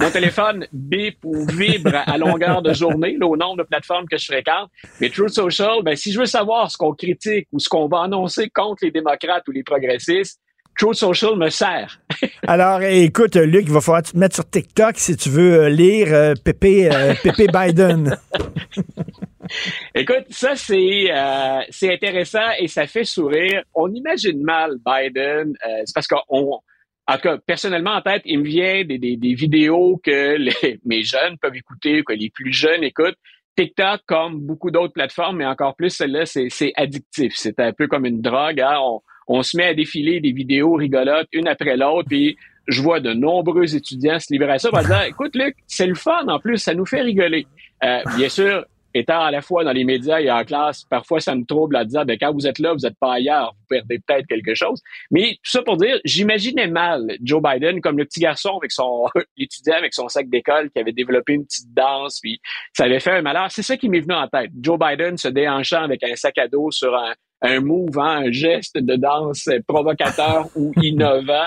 mon 0.00 0.08
téléphone 0.08 0.64
bip 0.72 1.18
ou 1.24 1.44
vibre 1.46 1.90
à 2.06 2.16
longueur 2.16 2.62
de 2.62 2.72
journée, 2.72 3.16
là, 3.18 3.26
au 3.26 3.36
nombre 3.36 3.56
de 3.56 3.62
plateformes 3.64 4.06
que 4.06 4.16
je 4.16 4.26
fréquente. 4.26 4.70
Mais 5.00 5.10
True 5.10 5.28
Social, 5.28 5.82
ben, 5.82 5.96
si 5.96 6.12
je 6.12 6.20
veux 6.20 6.26
savoir 6.26 6.70
ce 6.70 6.76
qu'on 6.76 6.92
critique 6.92 7.48
ou 7.50 7.58
ce 7.58 7.68
qu'on 7.68 7.88
va 7.88 8.02
annoncer 8.02 8.48
contre 8.50 8.84
les 8.84 8.92
démocrates 8.92 9.48
ou 9.48 9.50
les 9.50 9.64
progressistes, 9.64 10.40
True 10.78 10.94
Social 10.94 11.34
me 11.36 11.50
sert. 11.50 11.98
Alors, 12.46 12.82
écoute, 12.82 13.34
Luc, 13.34 13.64
il 13.66 13.72
va 13.72 13.80
falloir 13.80 14.04
te 14.04 14.16
mettre 14.16 14.36
sur 14.36 14.48
TikTok 14.48 14.96
si 14.96 15.16
tu 15.16 15.28
veux 15.28 15.62
euh, 15.62 15.68
lire 15.68 16.06
euh, 16.12 16.34
Pépé, 16.44 16.88
euh, 16.88 17.14
Pépé 17.20 17.48
Biden. 17.52 18.16
Écoute, 19.94 20.24
ça 20.30 20.56
c'est 20.56 21.10
euh, 21.10 21.60
c'est 21.70 21.92
intéressant 21.92 22.50
et 22.58 22.68
ça 22.68 22.86
fait 22.86 23.04
sourire. 23.04 23.62
On 23.74 23.92
imagine 23.92 24.42
mal 24.42 24.76
Biden. 24.84 25.54
euh, 25.66 25.82
c'est 25.84 25.94
parce 25.94 26.06
qu'on, 26.06 26.60
en 27.06 27.14
tout 27.14 27.20
cas, 27.20 27.38
personnellement 27.46 27.92
en 27.92 28.00
tête, 28.02 28.22
il 28.24 28.40
me 28.40 28.44
vient 28.44 28.84
des, 28.84 28.98
des, 28.98 29.34
vidéos 29.34 30.00
que 30.02 30.38
mes 30.84 31.02
jeunes 31.02 31.36
peuvent 31.40 31.56
écouter, 31.56 32.02
que 32.02 32.12
les 32.12 32.30
plus 32.30 32.52
jeunes 32.52 32.82
écoutent. 32.84 33.18
TikTok, 33.56 34.00
comme 34.06 34.40
beaucoup 34.40 34.72
d'autres 34.72 34.92
plateformes, 34.92 35.36
mais 35.36 35.46
encore 35.46 35.76
plus 35.76 35.90
celle-là, 35.90 36.26
c'est 36.26 36.48
c'est 36.50 36.72
addictif. 36.76 37.34
C'est 37.36 37.60
un 37.60 37.72
peu 37.72 37.86
comme 37.86 38.04
une 38.04 38.20
drogue. 38.20 38.60
hein. 38.60 38.78
On, 38.80 39.00
on 39.28 39.42
se 39.42 39.56
met 39.56 39.64
à 39.66 39.74
défiler 39.74 40.20
des 40.20 40.32
vidéos 40.32 40.74
rigolotes 40.74 41.28
une 41.32 41.48
après 41.48 41.76
l'autre, 41.76 42.08
puis 42.08 42.36
je 42.66 42.80
vois 42.82 43.00
de 43.00 43.12
nombreux 43.12 43.74
étudiants 43.76 44.18
se 44.18 44.32
libérer 44.32 44.52
à 44.52 44.58
ça 44.58 44.70
en 44.72 44.80
disant, 44.80 45.02
écoute 45.06 45.34
Luc, 45.34 45.56
c'est 45.66 45.86
le 45.86 45.94
fun 45.94 46.26
en 46.28 46.38
plus, 46.38 46.58
ça 46.58 46.74
nous 46.74 46.86
fait 46.86 47.02
rigoler. 47.02 47.46
Euh, 47.82 48.00
bien 48.16 48.28
sûr, 48.28 48.64
étant 48.94 49.20
à 49.20 49.30
la 49.30 49.42
fois 49.42 49.64
dans 49.64 49.72
les 49.72 49.84
médias 49.84 50.20
et 50.20 50.30
en 50.30 50.44
classe, 50.44 50.84
parfois 50.84 51.20
ça 51.20 51.34
me 51.34 51.44
trouble 51.44 51.76
à 51.76 51.84
dire, 51.84 52.04
ben, 52.06 52.16
quand 52.18 52.32
vous 52.32 52.46
êtes 52.46 52.58
là, 52.58 52.72
vous 52.72 52.80
n'êtes 52.80 52.98
pas 52.98 53.14
ailleurs, 53.14 53.54
vous 53.58 53.66
perdez 53.68 53.98
peut-être 53.98 54.26
quelque 54.26 54.54
chose. 54.54 54.80
Mais 55.10 55.32
tout 55.42 55.50
ça 55.50 55.62
pour 55.62 55.76
dire, 55.76 55.98
j'imaginais 56.04 56.68
mal 56.68 57.16
Joe 57.22 57.42
Biden 57.42 57.80
comme 57.80 57.98
le 57.98 58.04
petit 58.04 58.20
garçon 58.20 58.56
avec 58.58 58.72
son, 58.72 59.06
l'étudiant 59.36 59.74
avec 59.76 59.92
son 59.94 60.08
sac 60.08 60.28
d'école 60.28 60.70
qui 60.70 60.78
avait 60.78 60.92
développé 60.92 61.34
une 61.34 61.44
petite 61.44 61.74
danse, 61.74 62.20
puis 62.20 62.40
ça 62.72 62.84
avait 62.84 63.00
fait 63.00 63.12
un 63.12 63.22
malheur. 63.22 63.50
C'est 63.50 63.62
ça 63.62 63.76
qui 63.76 63.88
m'est 63.88 64.00
venu 64.00 64.14
en 64.14 64.28
tête. 64.28 64.50
Joe 64.60 64.78
Biden 64.78 65.18
se 65.18 65.28
déhanchant 65.28 65.82
avec 65.82 66.02
un 66.04 66.14
sac 66.14 66.38
à 66.38 66.48
dos 66.48 66.70
sur 66.70 66.94
un, 66.94 67.14
un 67.44 67.60
move, 67.60 67.98
hein, 67.98 68.24
un 68.26 68.30
geste 68.30 68.78
de 68.78 68.96
danse 68.96 69.48
provocateur 69.66 70.48
ou 70.56 70.72
innovant. 70.82 71.46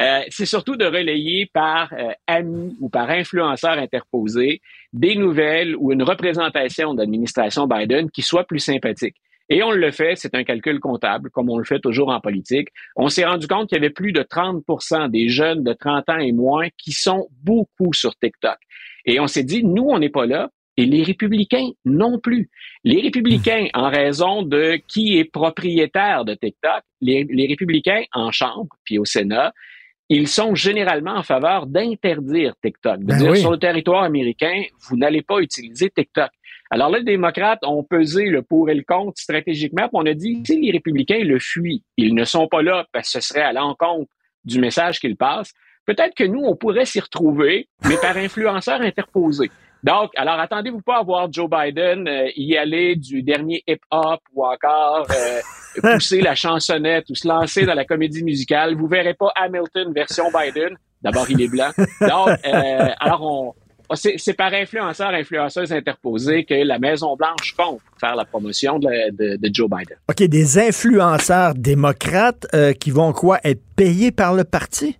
Euh, 0.00 0.20
c'est 0.28 0.46
surtout 0.46 0.76
de 0.76 0.84
relayer 0.84 1.46
par 1.52 1.92
euh, 1.92 2.12
amis 2.26 2.76
ou 2.80 2.88
par 2.88 3.08
influenceurs 3.10 3.78
interposés 3.78 4.60
des 4.92 5.16
nouvelles 5.16 5.76
ou 5.76 5.92
une 5.92 6.02
représentation 6.02 6.94
d'administration 6.94 7.66
Biden 7.66 8.10
qui 8.10 8.22
soit 8.22 8.44
plus 8.44 8.60
sympathique. 8.60 9.16
Et 9.50 9.62
on 9.62 9.70
le 9.70 9.90
fait, 9.90 10.14
c'est 10.16 10.34
un 10.34 10.44
calcul 10.44 10.78
comptable, 10.78 11.30
comme 11.30 11.48
on 11.48 11.56
le 11.56 11.64
fait 11.64 11.80
toujours 11.80 12.10
en 12.10 12.20
politique. 12.20 12.68
On 12.96 13.08
s'est 13.08 13.24
rendu 13.24 13.46
compte 13.46 13.68
qu'il 13.68 13.76
y 13.76 13.80
avait 13.80 13.90
plus 13.90 14.12
de 14.12 14.22
30 14.22 14.62
des 15.10 15.28
jeunes 15.28 15.64
de 15.64 15.72
30 15.72 16.08
ans 16.10 16.18
et 16.18 16.32
moins 16.32 16.68
qui 16.76 16.92
sont 16.92 17.28
beaucoup 17.42 17.94
sur 17.94 18.14
TikTok. 18.16 18.58
Et 19.06 19.20
on 19.20 19.26
s'est 19.26 19.44
dit, 19.44 19.64
nous, 19.64 19.84
on 19.84 19.98
n'est 19.98 20.10
pas 20.10 20.26
là, 20.26 20.50
et 20.76 20.84
les 20.84 21.02
républicains 21.02 21.70
non 21.86 22.18
plus. 22.18 22.50
Les 22.84 23.00
républicains, 23.00 23.68
en 23.72 23.88
raison 23.88 24.42
de 24.42 24.78
qui 24.86 25.18
est 25.18 25.24
propriétaire 25.24 26.24
de 26.26 26.34
TikTok, 26.34 26.82
les, 27.00 27.26
les 27.30 27.46
républicains 27.46 28.04
en 28.12 28.30
Chambre, 28.30 28.68
puis 28.84 28.98
au 28.98 29.06
Sénat, 29.06 29.52
ils 30.08 30.28
sont 30.28 30.54
généralement 30.54 31.16
en 31.16 31.22
faveur 31.22 31.66
d'interdire 31.66 32.54
TikTok, 32.62 33.00
de 33.00 33.04
Ben 33.04 33.18
dire 33.18 33.30
oui. 33.32 33.40
sur 33.40 33.50
le 33.50 33.58
territoire 33.58 34.02
américain, 34.04 34.62
vous 34.88 34.96
n'allez 34.96 35.22
pas 35.22 35.40
utiliser 35.40 35.90
TikTok. 35.90 36.30
Alors 36.70 36.90
là, 36.90 36.98
les 36.98 37.04
démocrates 37.04 37.60
ont 37.64 37.82
pesé 37.82 38.26
le 38.26 38.42
pour 38.42 38.68
et 38.68 38.74
le 38.74 38.82
contre 38.82 39.18
stratégiquement, 39.18 39.88
puis 39.88 39.90
on 39.94 40.06
a 40.06 40.14
dit, 40.14 40.42
si 40.44 40.60
les 40.60 40.70
républicains 40.72 41.24
le 41.24 41.38
fuient, 41.38 41.82
ils 41.96 42.14
ne 42.14 42.24
sont 42.24 42.46
pas 42.46 42.62
là 42.62 42.86
parce 42.92 43.12
que 43.12 43.20
ce 43.20 43.28
serait 43.28 43.42
à 43.42 43.52
l'encontre 43.52 44.10
du 44.44 44.58
message 44.60 45.00
qu'ils 45.00 45.16
passent, 45.16 45.52
peut-être 45.86 46.14
que 46.14 46.24
nous, 46.24 46.40
on 46.40 46.56
pourrait 46.56 46.84
s'y 46.84 47.00
retrouver, 47.00 47.68
mais 47.88 47.96
par 48.00 48.16
influenceurs 48.16 48.80
interposés. 48.82 49.50
Donc, 49.84 50.10
alors 50.16 50.38
attendez-vous 50.40 50.80
pas 50.82 50.98
à 50.98 51.02
voir 51.02 51.28
Joe 51.32 51.48
Biden 51.48 52.08
euh, 52.08 52.28
y 52.36 52.56
aller 52.56 52.96
du 52.96 53.22
dernier 53.22 53.62
hip-hop 53.66 54.20
ou 54.34 54.44
encore 54.44 55.06
euh, 55.10 55.92
pousser 55.94 56.20
la 56.20 56.34
chansonnette 56.34 57.08
ou 57.10 57.14
se 57.14 57.28
lancer 57.28 57.64
dans 57.64 57.74
la 57.74 57.84
comédie 57.84 58.24
musicale. 58.24 58.74
Vous 58.74 58.88
verrez 58.88 59.14
pas 59.14 59.30
Hamilton 59.36 59.92
version 59.92 60.24
Biden. 60.32 60.76
D'abord, 61.00 61.30
il 61.30 61.40
est 61.40 61.48
blanc. 61.48 61.70
Donc, 62.00 62.28
euh, 62.44 62.88
alors 62.98 63.22
on 63.22 63.54
c'est 63.94 64.34
par 64.34 64.52
influenceurs, 64.52 65.08
influenceuses 65.14 65.72
interposés 65.72 66.44
que 66.44 66.52
la 66.52 66.78
Maison-Blanche 66.78 67.54
compte 67.56 67.80
faire 67.98 68.16
la 68.16 68.26
promotion 68.26 68.78
de, 68.78 68.86
la- 68.86 69.10
de- 69.10 69.36
de 69.36 69.50
Joe 69.54 69.66
Biden. 69.70 69.96
OK, 70.10 70.24
des 70.24 70.58
influenceurs 70.58 71.54
démocrates 71.54 72.46
euh, 72.54 72.74
qui 72.74 72.90
vont 72.90 73.14
quoi? 73.14 73.38
Être 73.44 73.62
payés 73.76 74.10
par 74.12 74.34
le 74.34 74.44
parti? 74.44 74.98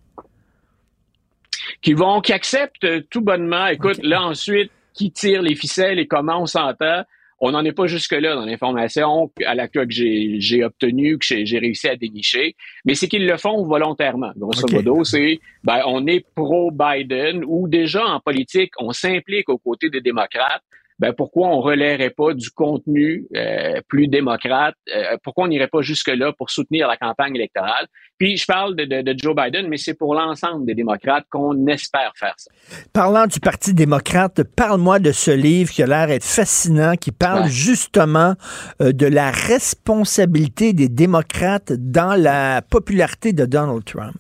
Qui 1.83 1.93
vont, 1.93 2.21
qui 2.21 2.33
acceptent 2.33 2.85
euh, 2.85 3.01
tout 3.11 3.21
bonnement. 3.21 3.67
Écoute, 3.67 3.99
là 4.03 4.23
ensuite, 4.23 4.71
qui 4.95 5.11
tire 5.13 5.43
les 5.43 5.55
ficelles 5.55 5.99
et 5.99 6.07
comment 6.07 6.43
on 6.43 6.47
s'entend. 6.47 7.05
On 7.41 7.53
n'en 7.53 7.65
est 7.65 7.73
pas 7.73 7.87
jusque-là 7.87 8.35
dans 8.35 8.45
l'information 8.45 9.31
à 9.47 9.55
la 9.55 9.69
que 9.69 9.89
j'ai 9.89 10.41
j'ai 10.41 10.65
obtenue, 10.65 11.19
que 11.19 11.25
j'ai 11.25 11.59
réussi 11.59 11.89
à 11.89 11.95
dénicher, 11.95 12.57
mais 12.85 12.95
c'est 12.95 13.07
qu'ils 13.07 13.27
le 13.27 13.37
font 13.37 13.63
volontairement. 13.65 14.33
Grosso 14.37 14.67
modo, 14.73 15.05
c'est 15.05 15.39
ben, 15.63 15.83
on 15.87 16.05
est 16.09 16.27
pro-Biden 16.35 17.45
ou 17.47 17.69
déjà 17.69 18.05
en 18.05 18.19
politique, 18.19 18.73
on 18.79 18.91
s'implique 18.91 19.49
aux 19.49 19.59
côtés 19.59 19.89
des 19.89 20.01
démocrates. 20.01 20.65
Ben, 21.01 21.13
pourquoi 21.13 21.49
on 21.49 21.61
relèverait 21.61 22.11
pas 22.11 22.35
du 22.35 22.51
contenu 22.51 23.27
euh, 23.37 23.81
plus 23.89 24.09
démocrate? 24.09 24.75
Euh, 24.95 25.17
pourquoi 25.23 25.45
on 25.45 25.49
n'irait 25.49 25.69
pas 25.69 25.81
jusque-là 25.81 26.33
pour 26.37 26.51
soutenir 26.51 26.89
la 26.89 26.97
campagne 26.97 27.37
électorale? 27.37 27.87
Puis 28.19 28.37
je 28.37 28.45
parle 28.47 28.75
de, 28.75 28.85
de- 28.85 29.03
de 29.03 29.15
Joe 29.17 29.35
Biden, 29.37 29.69
mais 29.69 29.77
c'est 29.77 29.95
pour 29.95 30.15
l'ensemble 30.15 30.67
des 30.67 30.75
démocrates 30.75 31.25
qu'on 31.31 31.67
espère 31.69 32.13
faire 32.17 32.35
ça. 32.37 32.51
Parlant 32.93 33.27
du 33.27 33.39
Parti 33.39 33.75
démocrate, 33.75 34.43
parle-moi 34.43 34.99
de 34.99 35.13
ce 35.13 35.31
livre 35.31 35.71
qui 35.71 35.85
a 35.85 35.87
l'air 35.87 36.09
d'être 36.09 36.25
fascinant, 36.25 36.95
qui 36.97 37.13
parle 37.13 37.45
Ouais. 37.45 37.49
justement 37.51 38.35
euh, 38.83 38.93
de 38.93 39.07
la 39.07 39.31
responsabilité 39.31 40.73
des 40.73 40.89
démocrates 40.89 41.73
dans 41.73 42.15
la 42.21 42.61
popularité 42.63 43.33
de 43.33 43.45
Donald 43.47 43.85
Trump. 43.85 44.17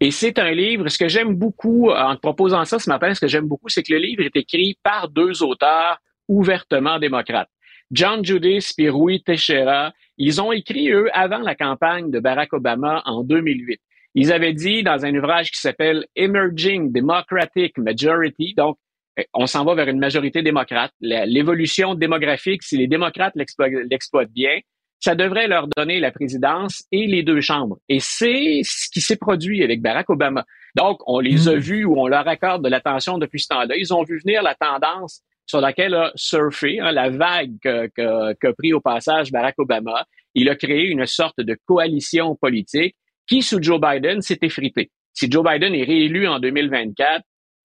Et 0.00 0.10
c'est 0.10 0.38
un 0.38 0.50
livre, 0.50 0.88
ce 0.88 0.98
que 0.98 1.08
j'aime 1.08 1.34
beaucoup 1.34 1.90
en 1.90 2.14
te 2.16 2.20
proposant 2.20 2.64
ça 2.64 2.78
ce 2.78 2.90
matin, 2.90 3.14
ce 3.14 3.20
que 3.20 3.28
j'aime 3.28 3.46
beaucoup, 3.46 3.68
c'est 3.68 3.82
que 3.82 3.92
le 3.92 3.98
livre 3.98 4.22
est 4.22 4.36
écrit 4.36 4.78
par 4.82 5.08
deux 5.08 5.42
auteurs 5.42 5.98
ouvertement 6.28 6.98
démocrates. 6.98 7.48
John 7.90 8.24
Judis 8.24 8.72
et 8.78 8.88
Rui 8.88 9.22
Teixeira, 9.22 9.92
ils 10.18 10.40
ont 10.40 10.52
écrit, 10.52 10.90
eux, 10.90 11.08
avant 11.12 11.38
la 11.38 11.54
campagne 11.54 12.10
de 12.10 12.18
Barack 12.18 12.52
Obama 12.52 13.02
en 13.04 13.22
2008. 13.22 13.80
Ils 14.16 14.32
avaient 14.32 14.52
dit 14.52 14.82
dans 14.82 15.04
un 15.04 15.14
ouvrage 15.14 15.50
qui 15.50 15.60
s'appelle 15.60 16.06
Emerging 16.16 16.92
Democratic 16.92 17.76
Majority, 17.78 18.54
donc 18.56 18.78
euh, 19.18 19.22
on 19.32 19.46
s'en 19.46 19.64
va 19.64 19.74
vers 19.74 19.88
une 19.88 19.98
majorité 19.98 20.42
démocrate. 20.42 20.92
L'évolution 21.00 21.94
démographique, 21.94 22.62
si 22.62 22.76
les 22.76 22.86
démocrates 22.86 23.34
l'explo- 23.36 23.86
l'exploitent 23.90 24.32
bien, 24.32 24.58
ça 25.04 25.14
devrait 25.14 25.48
leur 25.48 25.66
donner 25.76 26.00
la 26.00 26.10
présidence 26.10 26.84
et 26.90 27.06
les 27.06 27.22
deux 27.22 27.42
chambres. 27.42 27.78
Et 27.90 28.00
c'est 28.00 28.60
ce 28.64 28.88
qui 28.90 29.02
s'est 29.02 29.16
produit 29.16 29.62
avec 29.62 29.82
Barack 29.82 30.08
Obama. 30.08 30.44
Donc, 30.76 30.98
on 31.06 31.20
les 31.20 31.46
a 31.48 31.54
vus 31.56 31.84
ou 31.84 32.00
on 32.00 32.06
leur 32.06 32.26
accorde 32.26 32.64
de 32.64 32.70
l'attention 32.70 33.18
depuis 33.18 33.40
ce 33.40 33.48
temps-là. 33.48 33.76
Ils 33.76 33.92
ont 33.92 34.02
vu 34.02 34.18
venir 34.18 34.42
la 34.42 34.54
tendance 34.54 35.20
sur 35.46 35.60
laquelle 35.60 35.94
a 35.94 36.10
surfé, 36.14 36.80
hein, 36.80 36.90
la 36.90 37.10
vague 37.10 37.52
que- 37.62 37.86
que- 37.88 38.32
qu'a 38.40 38.52
pris 38.54 38.72
au 38.72 38.80
passage 38.80 39.30
Barack 39.30 39.56
Obama. 39.58 40.06
Il 40.34 40.48
a 40.48 40.56
créé 40.56 40.86
une 40.88 41.04
sorte 41.04 41.38
de 41.38 41.54
coalition 41.66 42.34
politique 42.34 42.96
qui, 43.28 43.42
sous 43.42 43.62
Joe 43.62 43.78
Biden, 43.78 44.22
s'est 44.22 44.38
effritée. 44.40 44.90
Si 45.12 45.30
Joe 45.30 45.44
Biden 45.44 45.74
est 45.74 45.84
réélu 45.84 46.26
en 46.26 46.38
2024, 46.40 47.22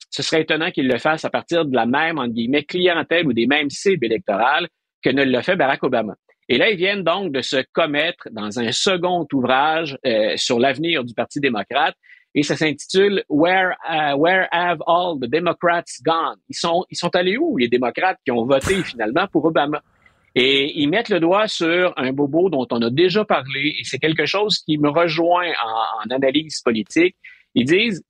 ce 0.09 0.23
serait 0.23 0.41
étonnant 0.41 0.71
qu'il 0.71 0.87
le 0.89 0.97
fasse 0.97 1.23
à 1.23 1.29
partir 1.29 1.63
de 1.65 1.73
la 1.73 1.85
même, 1.85 2.17
entre 2.19 2.33
guillemets, 2.33 2.63
clientèle 2.63 3.25
ou 3.27 3.33
des 3.33 3.47
mêmes 3.47 3.69
cibles 3.69 4.05
électorales 4.05 4.67
que 5.01 5.09
ne 5.09 5.23
l'a 5.23 5.41
fait 5.41 5.55
Barack 5.55 5.83
Obama. 5.83 6.15
Et 6.49 6.57
là, 6.57 6.71
ils 6.71 6.77
viennent 6.77 7.03
donc 7.03 7.31
de 7.31 7.41
se 7.41 7.63
commettre 7.73 8.27
dans 8.31 8.59
un 8.59 8.71
second 8.71 9.27
ouvrage 9.31 9.97
euh, 10.05 10.33
sur 10.35 10.59
l'avenir 10.59 11.03
du 11.03 11.13
Parti 11.13 11.39
démocrate 11.39 11.95
et 12.33 12.43
ça 12.43 12.55
s'intitule 12.55 13.23
Where, 13.29 13.75
uh, 13.87 14.15
Where 14.15 14.47
Have 14.51 14.79
All 14.87 15.19
the 15.19 15.29
Democrats 15.29 15.85
Gone? 16.03 16.37
Ils 16.47 16.55
sont, 16.55 16.85
ils 16.89 16.97
sont 16.97 17.15
allés 17.15 17.37
où, 17.37 17.57
les 17.57 17.67
démocrates 17.67 18.17
qui 18.25 18.31
ont 18.31 18.45
voté 18.45 18.83
finalement 18.83 19.27
pour 19.27 19.45
Obama? 19.45 19.81
Et 20.35 20.79
ils 20.79 20.87
mettent 20.87 21.09
le 21.09 21.19
doigt 21.19 21.47
sur 21.47 21.93
un 21.97 22.13
bobo 22.13 22.49
dont 22.49 22.67
on 22.71 22.81
a 22.81 22.89
déjà 22.89 23.25
parlé 23.25 23.75
et 23.79 23.83
c'est 23.83 23.97
quelque 23.97 24.25
chose 24.25 24.59
qui 24.59 24.77
me 24.77 24.89
rejoint 24.89 25.49
en, 25.63 26.07
en 26.07 26.15
analyse 26.15 26.61
politique. 26.61 27.15
Ils 27.55 27.65
disent, 27.65 28.03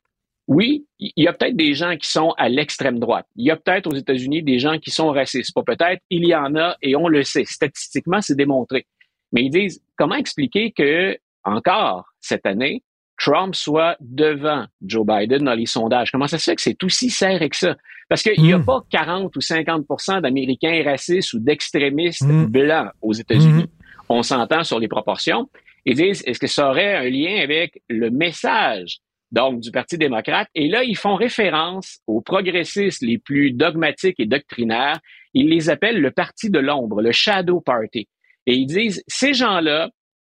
oui, 0.50 0.86
il 1.00 1.12
y 1.16 1.28
a 1.28 1.34
peut-être 1.34 1.56
des 1.56 1.76
gens 1.76 1.96
qui 1.96 2.10
sont 2.10 2.32
à 2.38 2.50
l'extrême 2.50 2.98
droite. 2.98 3.28
Il 3.36 3.46
y 3.46 3.52
a 3.52 3.56
peut-être 3.56 3.86
aux 3.86 3.96
États-Unis 3.96 4.42
des 4.42 4.58
gens 4.58 4.80
qui 4.80 4.90
sont 4.90 5.10
racistes. 5.12 5.54
Pas 5.54 5.62
peut-être, 5.62 6.02
il 6.10 6.26
y 6.28 6.34
en 6.36 6.56
a 6.56 6.76
et 6.82 6.96
on 6.96 7.08
le 7.08 7.22
sait. 7.24 7.46
Statistiquement, 7.46 8.20
c'est 8.20 8.36
démontré. 8.36 8.88
Mais 9.32 9.44
ils 9.44 9.52
disent, 9.52 9.80
comment 9.96 10.16
expliquer 10.16 10.72
que, 10.72 11.16
encore 11.44 12.06
cette 12.20 12.48
année, 12.48 12.82
Trump 13.20 13.54
soit 13.54 13.96
devant 14.00 14.66
Joe 14.82 15.06
Biden 15.06 15.44
dans 15.44 15.54
les 15.54 15.68
sondages? 15.68 16.10
Comment 16.12 16.26
ça 16.28 16.40
se 16.40 16.46
fait 16.50 16.56
que 16.56 16.64
c'est 16.64 16.84
aussi 16.84 17.12
serré 17.12 17.48
que 17.48 17.56
ça? 17.56 17.76
Parce 18.08 18.24
qu'il 18.24 18.42
n'y 18.42 18.52
a 18.54 18.58
Mm. 18.58 18.66
pas 18.66 18.80
40 18.90 19.36
ou 19.36 19.42
50% 19.42 20.20
d'Américains 20.22 20.82
racistes 20.84 21.34
ou 21.34 21.40
d'extrémistes 21.40 22.24
Mm. 22.26 22.46
blancs 22.46 22.90
aux 23.04 23.14
États-Unis. 23.14 23.66
On 24.10 24.24
s'entend 24.24 24.64
sur 24.64 24.80
les 24.80 24.88
proportions. 24.88 25.48
Ils 25.86 25.96
disent, 25.96 26.24
est-ce 26.26 26.40
que 26.40 26.48
ça 26.48 26.70
aurait 26.72 26.96
un 26.96 27.08
lien 27.10 27.40
avec 27.44 27.84
le 27.88 28.10
message 28.10 28.98
donc 29.32 29.60
du 29.60 29.72
Parti 29.72 29.98
démocrate. 29.98 30.48
Et 30.56 30.68
là, 30.68 30.84
ils 30.84 30.98
font 30.98 31.16
référence 31.16 32.00
aux 32.08 32.22
progressistes 32.22 33.02
les 33.02 33.18
plus 33.18 33.52
dogmatiques 33.52 34.20
et 34.20 34.26
doctrinaires. 34.26 35.00
Ils 35.34 35.50
les 35.50 35.70
appellent 35.70 36.02
le 36.02 36.12
Parti 36.12 36.50
de 36.50 36.60
l'ombre, 36.60 37.02
le 37.02 37.12
Shadow 37.12 37.62
Party. 37.62 38.08
Et 38.46 38.56
ils 38.56 38.66
disent, 38.66 39.04
ces 39.08 39.34
gens-là 39.34 39.90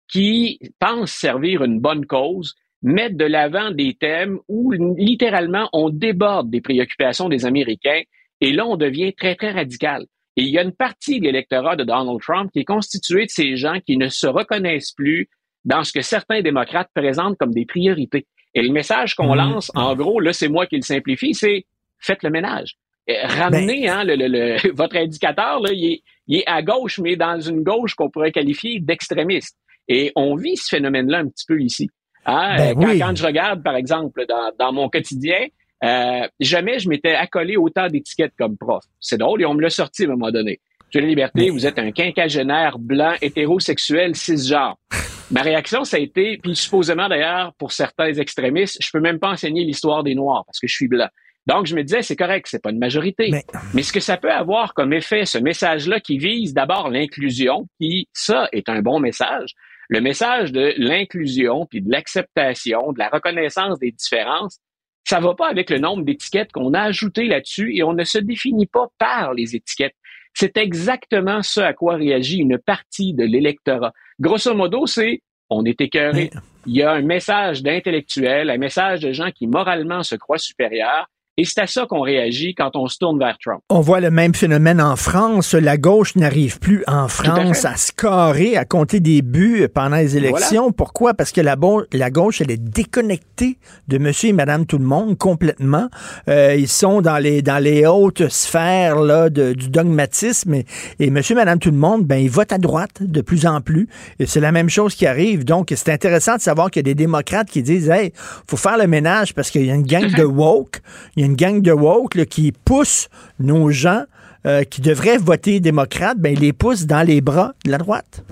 qui 0.07 0.59
pensent 0.79 1.11
servir 1.11 1.63
une 1.63 1.79
bonne 1.79 2.05
cause 2.05 2.55
mettent 2.81 3.17
de 3.17 3.25
l'avant 3.25 3.71
des 3.71 3.95
thèmes 3.95 4.39
où 4.47 4.71
littéralement 4.71 5.69
on 5.73 5.89
déborde 5.89 6.49
des 6.49 6.61
préoccupations 6.61 7.27
des 7.27 7.45
Américains 7.45 8.01
et 8.39 8.53
là 8.53 8.65
on 8.65 8.77
devient 8.77 9.13
très 9.13 9.35
très 9.35 9.51
radical. 9.51 10.05
Et 10.35 10.43
il 10.43 10.49
y 10.49 10.59
a 10.59 10.63
une 10.63 10.75
partie 10.75 11.19
de 11.19 11.25
l'électorat 11.25 11.75
de 11.75 11.83
Donald 11.83 12.21
Trump 12.21 12.51
qui 12.53 12.59
est 12.59 12.65
constituée 12.65 13.25
de 13.25 13.31
ces 13.31 13.57
gens 13.57 13.79
qui 13.85 13.97
ne 13.97 14.07
se 14.07 14.27
reconnaissent 14.27 14.91
plus 14.91 15.29
dans 15.65 15.83
ce 15.83 15.91
que 15.91 16.01
certains 16.01 16.41
démocrates 16.41 16.89
présentent 16.93 17.37
comme 17.37 17.53
des 17.53 17.65
priorités. 17.65 18.27
Et 18.57 18.61
le 18.63 18.71
message 18.73 19.13
qu'on 19.13 19.29
Mhm. 19.33 19.37
lance, 19.37 19.71
en 19.75 19.95
gros, 19.95 20.19
là, 20.19 20.33
c'est 20.33 20.47
moi 20.47 20.65
qui 20.65 20.77
le 20.77 20.81
simplifie, 20.81 21.33
c'est 21.35 21.65
faites 21.99 22.23
le 22.23 22.31
ménage. 22.31 22.75
Ramenez 23.23 23.87
hein, 23.87 24.03
le, 24.03 24.15
le- 24.15 24.27
le- 24.27 24.71
votre 24.75 24.97
indicateur, 24.97 25.59
là, 25.61 25.69
il, 25.71 25.93
est, 25.93 26.01
il 26.27 26.37
est 26.39 26.47
à 26.47 26.61
gauche, 26.63 26.99
mais 26.99 27.15
dans 27.15 27.39
une 27.39 27.61
gauche 27.63 27.93
qu'on 27.93 28.09
pourrait 28.09 28.31
qualifier 28.31 28.79
d'extrémiste. 28.79 29.55
Et 29.87 30.11
on 30.15 30.35
vit 30.35 30.57
ce 30.57 30.67
phénomène-là 30.75 31.19
un 31.19 31.27
petit 31.29 31.45
peu 31.47 31.61
ici. 31.61 31.89
Hein, 32.25 32.55
Ben 32.57 32.73
quand, 32.75 32.89
oui. 32.89 32.99
quand 32.99 33.15
je 33.15 33.25
regarde, 33.25 33.63
par 33.63 33.75
exemple, 33.75 34.25
dans, 34.27 34.51
dans 34.59 34.73
mon 34.73 34.89
quotidien, 34.89 35.45
euh, 35.83 36.27
jamais 36.39 36.79
je 36.79 36.89
m'étais 36.89 37.13
accolé 37.13 37.55
autant 37.57 37.87
d'étiquettes 37.87 38.33
comme 38.37 38.57
prof. 38.57 38.83
C'est 38.99 39.17
drôle, 39.19 39.41
et 39.41 39.45
on 39.45 39.53
me 39.53 39.61
l'a 39.61 39.69
sorti 39.69 40.03
à 40.03 40.07
un 40.07 40.09
moment 40.09 40.31
donné. 40.31 40.59
La 40.93 41.01
liberté, 41.01 41.49
vous 41.51 41.65
êtes 41.67 41.77
un 41.79 41.91
quinquagénaire 41.91 42.79
blanc, 42.79 43.13
hétérosexuel, 43.21 44.15
cisgenre. 44.15 44.77
Ma 45.29 45.41
réaction, 45.41 45.83
ça 45.83 45.97
a 45.97 45.99
été, 45.99 46.37
puis 46.37 46.55
supposément 46.55 47.09
d'ailleurs, 47.09 47.53
pour 47.57 47.71
certains 47.71 48.13
extrémistes, 48.13 48.77
je 48.81 48.89
peux 48.91 49.01
même 49.01 49.19
pas 49.19 49.29
enseigner 49.31 49.63
l'histoire 49.65 50.03
des 50.03 50.15
Noirs 50.15 50.43
parce 50.45 50.59
que 50.59 50.67
je 50.67 50.73
suis 50.73 50.87
blanc. 50.87 51.09
Donc, 51.47 51.65
je 51.65 51.75
me 51.75 51.83
disais, 51.83 52.01
c'est 52.01 52.17
correct, 52.17 52.47
c'est 52.49 52.61
pas 52.61 52.71
une 52.71 52.77
majorité. 52.77 53.31
Mais... 53.73 53.83
ce 53.83 53.93
que 53.93 54.01
ça 54.01 54.17
peut 54.17 54.31
avoir 54.31 54.73
comme 54.73 54.91
effet, 54.91 55.25
ce 55.25 55.37
message-là 55.37 56.01
qui 56.01 56.17
vise 56.17 56.53
d'abord 56.53 56.89
l'inclusion, 56.89 57.67
qui, 57.79 58.09
ça, 58.13 58.49
est 58.51 58.67
un 58.67 58.81
bon 58.81 58.99
message. 58.99 59.53
Le 59.87 60.01
message 60.01 60.51
de 60.51 60.73
l'inclusion, 60.77 61.65
puis 61.65 61.81
de 61.81 61.89
l'acceptation, 61.89 62.91
de 62.91 62.99
la 62.99 63.07
reconnaissance 63.07 63.79
des 63.79 63.91
différences, 63.91 64.59
ça 65.05 65.21
va 65.21 65.35
pas 65.35 65.47
avec 65.47 65.69
le 65.69 65.79
nombre 65.79 66.03
d'étiquettes 66.03 66.51
qu'on 66.51 66.73
a 66.73 66.81
ajoutées 66.81 67.27
là-dessus 67.27 67.73
et 67.77 67.83
on 67.83 67.93
ne 67.93 68.03
se 68.03 68.17
définit 68.17 68.65
pas 68.65 68.87
par 68.97 69.33
les 69.33 69.55
étiquettes. 69.55 69.95
C'est 70.33 70.57
exactement 70.57 71.41
ce 71.43 71.61
à 71.61 71.73
quoi 71.73 71.95
réagit 71.95 72.39
une 72.39 72.57
partie 72.57 73.13
de 73.13 73.23
l'électorat. 73.23 73.93
Grosso 74.19 74.53
modo, 74.53 74.85
c'est 74.87 75.21
on 75.49 75.63
est 75.65 75.79
écœuré. 75.79 76.29
Il 76.65 76.75
y 76.75 76.83
a 76.83 76.91
un 76.91 77.01
message 77.01 77.63
d'intellectuels, 77.63 78.49
un 78.49 78.57
message 78.57 78.99
de 78.99 79.13
gens 79.13 79.31
qui 79.31 79.47
moralement 79.47 80.03
se 80.03 80.15
croient 80.15 80.37
supérieurs 80.37 81.07
Et 81.39 81.45
c'est 81.45 81.61
à 81.61 81.67
ça 81.67 81.85
qu'on 81.87 82.01
réagit 82.01 82.55
quand 82.55 82.75
on 82.75 82.87
se 82.87 82.97
tourne 82.97 83.19
vers 83.19 83.37
Trump. 83.37 83.61
On 83.69 83.79
voit 83.79 83.99
le 83.99 84.09
même 84.09 84.33
phénomène 84.33 84.81
en 84.81 84.95
France. 84.95 85.53
La 85.53 85.77
gauche 85.77 86.15
n'arrive 86.15 86.57
plus 86.57 86.83
en 86.87 87.07
France 87.07 87.63
à, 87.63 87.75
scorer, 87.75 88.57
à 88.57 88.65
compter 88.65 88.99
des 88.99 89.21
buts 89.21 89.67
pendant 89.71 89.97
les 89.97 90.17
élections. 90.17 90.71
Pourquoi? 90.71 91.13
Parce 91.13 91.31
que 91.31 91.41
la, 91.41 91.55
la, 91.93 92.09
gauche, 92.09 92.41
elle 92.41 92.49
est 92.49 92.57
déconnectée 92.57 93.59
de 93.87 93.99
monsieur 93.99 94.29
et 94.29 94.33
madame 94.33 94.65
tout 94.65 94.79
le 94.79 94.85
monde 94.85 95.15
complètement. 95.19 95.89
Euh, 96.27 96.55
ils 96.57 96.67
sont 96.67 97.01
dans 97.01 97.19
les, 97.19 97.43
dans 97.43 97.61
les 97.63 97.85
hautes 97.85 98.27
sphères 98.29 98.99
là, 99.01 99.29
de, 99.29 99.53
du 99.53 99.69
dogmatisme 99.69 100.55
et, 100.55 100.65
et 100.97 101.11
monsieur 101.11 101.35
et 101.35 101.37
madame 101.37 101.59
tout 101.59 101.69
le 101.69 101.77
monde, 101.77 102.03
ben, 102.03 102.17
ils 102.17 102.31
votent 102.31 102.51
à 102.51 102.57
droite 102.57 103.03
de 103.03 103.21
plus 103.21 103.45
en 103.45 103.61
plus. 103.61 103.87
Et 104.17 104.25
c'est 104.25 104.39
la 104.39 104.51
même 104.51 104.69
chose 104.69 104.95
qui 104.95 105.05
arrive. 105.05 105.45
Donc, 105.45 105.71
c'est 105.75 105.91
intéressant 105.91 106.37
de 106.37 106.41
savoir 106.41 106.71
qu'il 106.71 106.79
y 106.79 106.85
a 106.89 106.89
des 106.91 106.95
démocrates 106.95 107.51
qui 107.51 107.61
disent, 107.61 107.91
hey, 107.91 108.11
faut 108.49 108.57
faire 108.57 108.79
le 108.79 108.87
ménage 108.87 109.35
parce 109.35 109.51
qu'il 109.51 109.67
y 109.67 109.69
a 109.69 109.75
une 109.75 109.85
gang 109.85 110.11
de 110.15 110.23
woke. 110.23 110.81
Il 111.15 111.21
y 111.21 111.23
a 111.23 111.26
une 111.27 111.35
gang 111.35 111.61
de 111.61 111.71
woke 111.71 112.25
qui 112.25 112.51
pousse 112.51 113.09
nos 113.39 113.69
gens 113.69 114.03
euh, 114.45 114.63
qui 114.63 114.81
devraient 114.81 115.17
voter 115.17 115.59
démocrate, 115.59 116.17
ben, 116.17 116.33
ils 116.33 116.39
les 116.39 116.53
poussent 116.53 116.85
dans 116.85 117.05
les 117.05 117.21
bras 117.21 117.53
de 117.65 117.71
la 117.71 117.77
droite. 117.77 118.23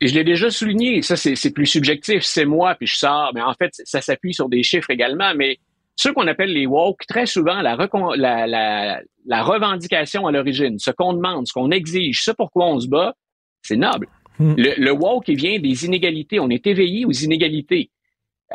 Et 0.00 0.08
je 0.08 0.14
l'ai 0.14 0.24
déjà 0.24 0.50
souligné, 0.50 1.00
ça 1.02 1.14
c'est 1.14 1.50
plus 1.54 1.66
subjectif, 1.66 2.24
c'est 2.24 2.44
moi, 2.44 2.74
puis 2.74 2.88
je 2.88 2.96
sors, 2.96 3.30
mais 3.34 3.40
en 3.40 3.54
fait, 3.54 3.70
ça 3.84 4.00
s'appuie 4.00 4.34
sur 4.34 4.48
des 4.48 4.64
chiffres 4.64 4.90
également, 4.90 5.32
mais 5.36 5.58
ceux 5.94 6.12
qu'on 6.12 6.26
appelle 6.26 6.52
les 6.52 6.66
woke, 6.66 7.06
très 7.06 7.26
souvent, 7.26 7.60
la, 7.62 7.76
la, 8.16 9.00
la, 9.24 9.42
revendication 9.44 10.26
à 10.26 10.32
l'origine, 10.32 10.80
ce 10.80 10.90
qu'on 10.90 11.12
demande, 11.12 11.46
ce 11.46 11.52
qu'on 11.52 11.70
exige, 11.70 12.24
ce 12.24 12.32
pourquoi 12.32 12.66
on 12.66 12.80
se 12.80 12.88
bat, 12.88 13.14
c'est 13.62 13.76
noble. 13.76 14.08
Hmm. 14.40 14.54
Le, 14.56 14.74
le 14.76 14.90
woke, 14.90 15.28
il 15.28 15.36
vient 15.36 15.60
des 15.60 15.84
inégalités. 15.84 16.40
On 16.40 16.50
est 16.50 16.66
éveillé 16.66 17.04
aux 17.04 17.12
inégalités 17.12 17.90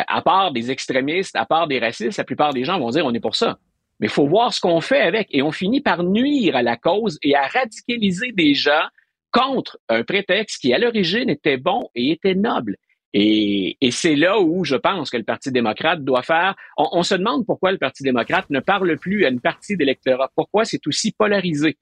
à 0.07 0.22
part 0.22 0.52
des 0.52 0.72
extrémistes, 0.72 1.36
à 1.36 1.45
part 1.45 1.68
des 1.68 1.80
racistes, 1.80 2.18
la 2.18 2.24
plupart 2.24 2.53
des 2.53 2.64
gens 2.64 2.80
vont 2.80 2.90
dire 2.90 3.06
on 3.06 3.14
est 3.14 3.19
pour 3.19 3.36
ça. 3.36 3.57
Mais 3.99 4.07
il 4.07 4.14
faut 4.14 4.28
voir 4.28 4.53
ce 4.53 4.61
qu'on 4.61 4.82
fait 4.82 5.02
avec. 5.02 5.28
Et 5.32 5.41
on 5.41 5.52
finit 5.52 5.82
par 5.82 6.03
nuire 6.03 6.56
à 6.56 6.61
la 6.61 6.78
cause 6.78 7.18
et 7.24 7.36
à 7.36 7.48
radicaliser 7.48 8.32
des 8.32 8.53
gens 8.53 8.86
contre 9.32 9.80
un 9.90 10.03
prétexte 10.03 10.61
qui, 10.61 10.74
à 10.74 10.78
l'origine, 10.78 11.30
était 11.30 11.57
bon 11.57 11.90
et 11.95 12.11
était 12.11 12.36
noble. 12.36 12.78
Et, 13.14 13.78
c'est 13.91 14.15
là 14.15 14.40
où 14.40 14.64
je 14.64 14.76
pense 14.76 15.10
que 15.10 15.18
le 15.18 15.24
Parti 15.24 15.52
démocrate 15.52 16.03
doit 16.03 16.22
faire. 16.22 16.56
On, 16.78 17.02
se 17.02 17.15
demande 17.15 17.45
pourquoi 17.45 17.72
le 17.72 17.80
Parti 17.80 18.03
démocrate 18.03 18.49
ne 18.52 18.60
parle 18.60 18.98
plus 18.98 19.26
à 19.26 19.30
une 19.30 19.41
partie 19.41 19.76
d'électorat. 19.76 20.30
Pourquoi 20.36 20.65
c'est 20.65 20.86
aussi 20.86 21.11
polarisé? 21.11 21.78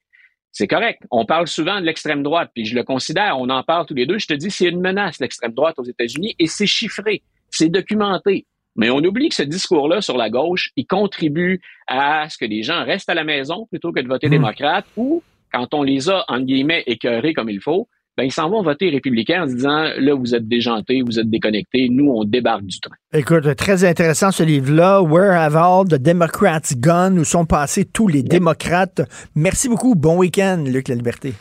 C'est 0.54 0.68
correct. 0.68 1.02
On 1.12 1.26
parle 1.26 1.48
souvent 1.48 1.82
de 1.82 1.86
l'extrême 1.86 2.24
droite, 2.24 2.52
puis 2.54 2.66
je 2.66 2.76
le 2.76 2.84
considère, 2.84 3.38
on 3.38 3.50
en 3.50 3.64
parle 3.64 3.86
tous 3.86 3.94
les 3.94 4.06
deux. 4.06 4.18
Je 4.18 4.28
te 4.28 4.34
dis, 4.34 4.50
c'est 4.50 4.70
une 4.70 4.80
menace, 4.80 5.20
l'extrême 5.20 5.52
droite 5.52 5.78
aux 5.78 5.84
États-Unis, 5.84 6.36
et 6.40 6.48
c'est 6.48 6.68
chiffré 6.68 7.22
c'est 7.58 7.70
documenté. 7.70 8.46
Mais 8.76 8.90
on 8.90 8.98
oublie 8.98 9.30
que 9.30 9.36
ce 9.36 9.44
discours-là 9.44 10.02
sur 10.02 10.18
la 10.18 10.30
gauche, 10.30 10.72
il 10.76 10.86
contribue 10.86 11.62
à 11.88 12.28
ce 12.30 12.38
que 12.38 12.46
les 12.46 12.62
gens 12.62 12.84
restent 12.84 13.10
à 13.10 13.14
la 13.14 13.24
maison 13.24 13.68
plutôt 13.70 13.92
que 13.92 14.02
de 14.02 14.08
voter 14.08 14.28
mmh. 14.28 14.32
démocrate 14.32 14.86
ou, 14.98 15.24
quand 15.54 15.74
on 15.74 15.84
les 15.84 16.10
a, 16.10 16.26
en 16.28 16.42
guillemets, 16.42 16.84
écœurés 16.86 17.34
comme 17.34 17.50
il 17.50 17.62
faut, 17.62 17.88
ben, 18.18 18.24
ils 18.24 18.32
s'en 18.32 18.50
vont 18.50 18.62
voter 18.64 18.90
républicain 18.90 19.44
en 19.44 19.48
se 19.48 19.56
disant, 19.56 19.90
là, 19.98 20.16
vous 20.16 20.36
êtes 20.36 20.48
déjantés, 20.48 21.02
vous 21.02 21.20
êtes 21.20 21.30
déconnectés, 21.30 21.90
nous, 21.90 22.10
on 22.10 22.24
débarque 22.24 22.64
du 22.64 22.80
train. 22.80 22.96
Écoute, 23.14 23.56
très 23.56 23.84
intéressant 23.84 24.32
ce 24.32 24.44
livre-là, 24.44 25.02
Where 25.02 25.34
Have 25.34 25.58
All 25.58 25.86
the 25.86 26.02
Democrats 26.02 26.74
Gone? 26.78 27.20
Où 27.20 27.26
sont 27.26 27.46
passés 27.46 27.84
tous 27.84 28.08
les 28.08 28.24
démocrates? 28.24 29.02
Merci 29.36 29.68
beaucoup. 29.68 29.96
Bon 29.96 30.18
week-end, 30.18 30.64
Luc 30.66 30.88
La 30.88 30.96
Liberté. 30.96 31.34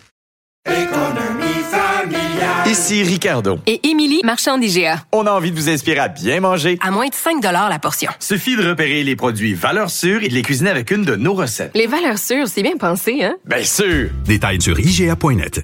Ici 2.66 3.02
Ricardo. 3.02 3.58
Et 3.66 3.86
Émilie, 3.88 4.20
marchand 4.24 4.56
d'IGA. 4.56 5.04
On 5.12 5.26
a 5.26 5.30
envie 5.30 5.50
de 5.50 5.56
vous 5.56 5.68
inspirer 5.68 5.98
à 5.98 6.08
bien 6.08 6.40
manger. 6.40 6.78
À 6.80 6.90
moins 6.90 7.08
de 7.08 7.14
5 7.14 7.42
la 7.42 7.78
portion. 7.78 8.10
Suffit 8.20 8.56
de 8.56 8.66
repérer 8.66 9.04
les 9.04 9.16
produits 9.16 9.52
valeurs 9.52 9.90
sûres 9.90 10.22
et 10.22 10.28
de 10.28 10.34
les 10.34 10.42
cuisiner 10.42 10.70
avec 10.70 10.90
une 10.90 11.04
de 11.04 11.14
nos 11.14 11.34
recettes. 11.34 11.72
Les 11.74 11.86
valeurs 11.86 12.18
sûres, 12.18 12.48
c'est 12.48 12.62
bien 12.62 12.76
pensé, 12.78 13.22
hein? 13.22 13.34
Bien 13.44 13.62
sûr! 13.62 14.08
Détails 14.24 14.62
sur 14.62 14.78
IGA.net. 14.80 15.60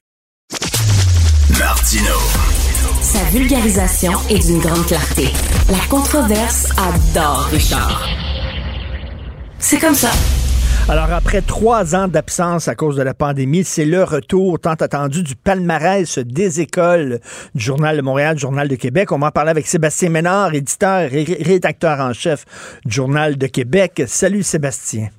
Martino. 1.59 2.15
Sa 3.01 3.25
vulgarisation 3.31 4.13
est 4.29 4.47
d'une 4.47 4.61
grande 4.61 4.87
clarté. 4.87 5.29
La 5.71 5.79
controverse 5.89 6.69
adore 6.77 7.49
Richard. 7.51 8.07
C'est 9.59 9.79
comme 9.79 9.95
ça. 9.95 10.11
Alors, 10.91 11.13
après 11.13 11.41
trois 11.41 11.95
ans 11.95 12.09
d'absence 12.09 12.67
à 12.67 12.75
cause 12.75 12.97
de 12.97 13.03
la 13.05 13.15
pandémie, 13.15 13.63
c'est 13.63 13.85
le 13.85 14.03
retour 14.03 14.59
tant 14.59 14.73
attendu 14.73 15.23
du 15.23 15.37
palmarès 15.37 16.19
des 16.19 16.61
écoles 16.61 17.21
du 17.55 17.63
Journal 17.63 17.97
de 17.97 18.03
Montréal, 18.03 18.37
Journal 18.37 18.67
de 18.67 18.75
Québec. 18.75 19.13
On 19.13 19.19
va 19.21 19.29
en 19.29 19.31
parler 19.31 19.53
avec 19.53 19.69
Sébastien 19.69 20.09
Ménard, 20.09 20.53
éditeur 20.53 21.15
et 21.15 21.23
rédacteur 21.23 22.01
en 22.01 22.13
chef 22.13 22.45
du 22.85 22.93
Journal 22.93 23.39
de 23.39 23.47
Québec. 23.47 24.03
Salut 24.09 24.43
Sébastien. 24.43 25.11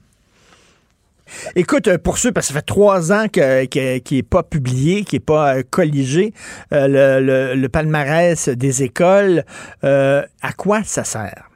Écoute, 1.55 1.87
euh, 1.87 1.97
pour 1.97 2.17
ceux, 2.17 2.33
parce 2.33 2.47
que 2.47 2.53
ça 2.53 2.59
fait 2.59 2.65
trois 2.65 3.13
ans 3.13 3.29
qu'il 3.29 3.71
n'est 4.11 4.23
pas 4.23 4.43
publié, 4.43 5.05
qu'il 5.05 5.19
n'est 5.19 5.25
pas 5.25 5.55
euh, 5.55 5.63
colligé, 5.69 6.33
euh, 6.73 7.55
le, 7.55 7.67
palmarès 7.69 8.49
des 8.49 8.83
écoles, 8.83 9.45
à 9.81 10.51
quoi 10.57 10.83
ça 10.83 11.05
sert? 11.05 11.49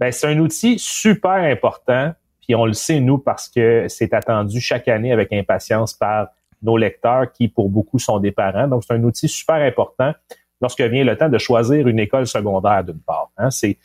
Ben, 0.00 0.10
c'est 0.10 0.26
un 0.26 0.40
outil 0.40 0.76
super 0.80 1.36
important 1.36 2.12
puis 2.46 2.54
on 2.54 2.64
le 2.64 2.74
sait, 2.74 3.00
nous, 3.00 3.18
parce 3.18 3.48
que 3.48 3.86
c'est 3.88 4.14
attendu 4.14 4.60
chaque 4.60 4.86
année 4.86 5.12
avec 5.12 5.32
impatience 5.32 5.92
par 5.92 6.28
nos 6.62 6.76
lecteurs 6.76 7.32
qui, 7.32 7.48
pour 7.48 7.68
beaucoup, 7.68 7.98
sont 7.98 8.20
des 8.20 8.30
parents. 8.30 8.68
Donc, 8.68 8.84
c'est 8.84 8.94
un 8.94 9.02
outil 9.02 9.28
super 9.28 9.56
important 9.56 10.14
lorsque 10.60 10.80
vient 10.80 11.04
le 11.04 11.16
temps 11.16 11.28
de 11.28 11.38
choisir 11.38 11.88
une 11.88 11.98
école 11.98 12.26
secondaire, 12.26 12.84
d'une 12.84 13.00
part. 13.00 13.30
Hein. 13.36 13.50
C'est, 13.50 13.78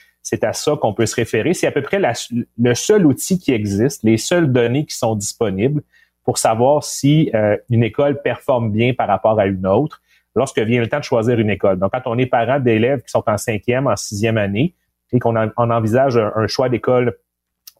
à 0.43 0.53
ça 0.53 0.75
qu'on 0.79 0.93
peut 0.93 1.07
se 1.07 1.15
référer. 1.15 1.55
C'est 1.55 1.65
à 1.65 1.71
peu 1.71 1.81
près 1.81 1.99
le 1.99 2.75
seul 2.75 3.07
outil 3.07 3.39
qui 3.39 3.51
existe, 3.51 4.03
les 4.03 4.17
seules 4.17 4.51
données 4.51 4.85
qui 4.85 4.95
sont 4.95 5.15
disponibles 5.15 5.81
pour 6.23 6.37
savoir 6.37 6.83
si 6.83 7.31
euh, 7.33 7.57
une 7.71 7.83
école 7.83 8.21
performe 8.21 8.71
bien 8.71 8.93
par 8.93 9.07
rapport 9.07 9.39
à 9.39 9.47
une 9.47 9.65
autre 9.65 10.01
lorsque 10.35 10.59
vient 10.59 10.79
le 10.79 10.87
temps 10.87 10.99
de 10.99 11.03
choisir 11.03 11.39
une 11.39 11.49
école. 11.49 11.79
Donc, 11.79 11.91
quand 11.91 12.03
on 12.05 12.17
est 12.19 12.27
parent 12.27 12.59
d'élèves 12.59 13.01
qui 13.01 13.09
sont 13.09 13.23
en 13.25 13.37
cinquième, 13.37 13.87
en 13.87 13.95
sixième 13.95 14.37
année, 14.37 14.75
et 15.11 15.19
qu'on 15.19 15.35
envisage 15.35 16.17
un 16.17 16.47
choix 16.47 16.69
d'école 16.69 17.17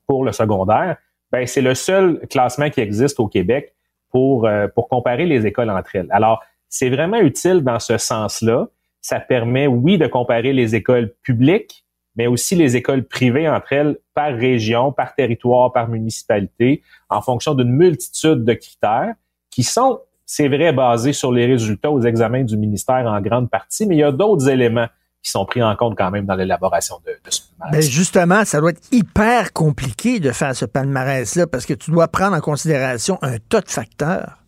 pour 0.07 0.25
le 0.25 0.31
secondaire, 0.31 0.97
ben, 1.31 1.47
c'est 1.47 1.61
le 1.61 1.75
seul 1.75 2.19
classement 2.29 2.69
qui 2.69 2.81
existe 2.81 3.19
au 3.19 3.27
Québec 3.27 3.73
pour, 4.09 4.45
euh, 4.45 4.67
pour 4.67 4.89
comparer 4.89 5.25
les 5.25 5.45
écoles 5.45 5.69
entre 5.69 5.95
elles. 5.95 6.09
Alors, 6.11 6.43
c'est 6.69 6.89
vraiment 6.89 7.19
utile 7.19 7.61
dans 7.61 7.79
ce 7.79 7.97
sens-là. 7.97 8.67
Ça 9.01 9.19
permet, 9.19 9.67
oui, 9.67 9.97
de 9.97 10.07
comparer 10.07 10.53
les 10.53 10.75
écoles 10.75 11.13
publiques, 11.23 11.85
mais 12.15 12.27
aussi 12.27 12.55
les 12.55 12.75
écoles 12.75 13.03
privées 13.03 13.47
entre 13.47 13.73
elles 13.73 13.97
par 14.13 14.33
région, 14.33 14.91
par 14.91 15.15
territoire, 15.15 15.71
par 15.71 15.87
municipalité, 15.87 16.83
en 17.09 17.21
fonction 17.21 17.53
d'une 17.53 17.71
multitude 17.71 18.43
de 18.43 18.53
critères 18.53 19.13
qui 19.49 19.63
sont, 19.63 19.99
c'est 20.25 20.47
vrai, 20.47 20.73
basés 20.73 21.13
sur 21.13 21.31
les 21.31 21.45
résultats 21.45 21.91
aux 21.91 22.01
examens 22.01 22.43
du 22.43 22.57
ministère 22.57 23.05
en 23.05 23.19
grande 23.21 23.49
partie, 23.49 23.85
mais 23.85 23.95
il 23.95 23.99
y 23.99 24.03
a 24.03 24.11
d'autres 24.11 24.49
éléments 24.49 24.87
qui 25.23 25.29
sont 25.29 25.45
pris 25.45 25.61
en 25.61 25.75
compte 25.75 25.97
quand 25.97 26.09
même 26.09 26.25
dans 26.25 26.35
l'élaboration 26.35 26.95
de, 27.05 27.11
ce 27.29 27.41
palmarès. 27.59 27.85
Ben 27.85 27.91
justement, 27.91 28.43
ça 28.43 28.59
doit 28.59 28.71
être 28.71 28.81
hyper 28.91 29.53
compliqué 29.53 30.19
de 30.19 30.31
faire 30.31 30.55
ce 30.55 30.65
palmarès-là 30.65 31.47
parce 31.47 31.65
que 31.65 31.73
tu 31.73 31.91
dois 31.91 32.07
prendre 32.07 32.35
en 32.35 32.41
considération 32.41 33.19
un 33.21 33.37
tas 33.37 33.61
de 33.61 33.69
facteurs. 33.69 34.39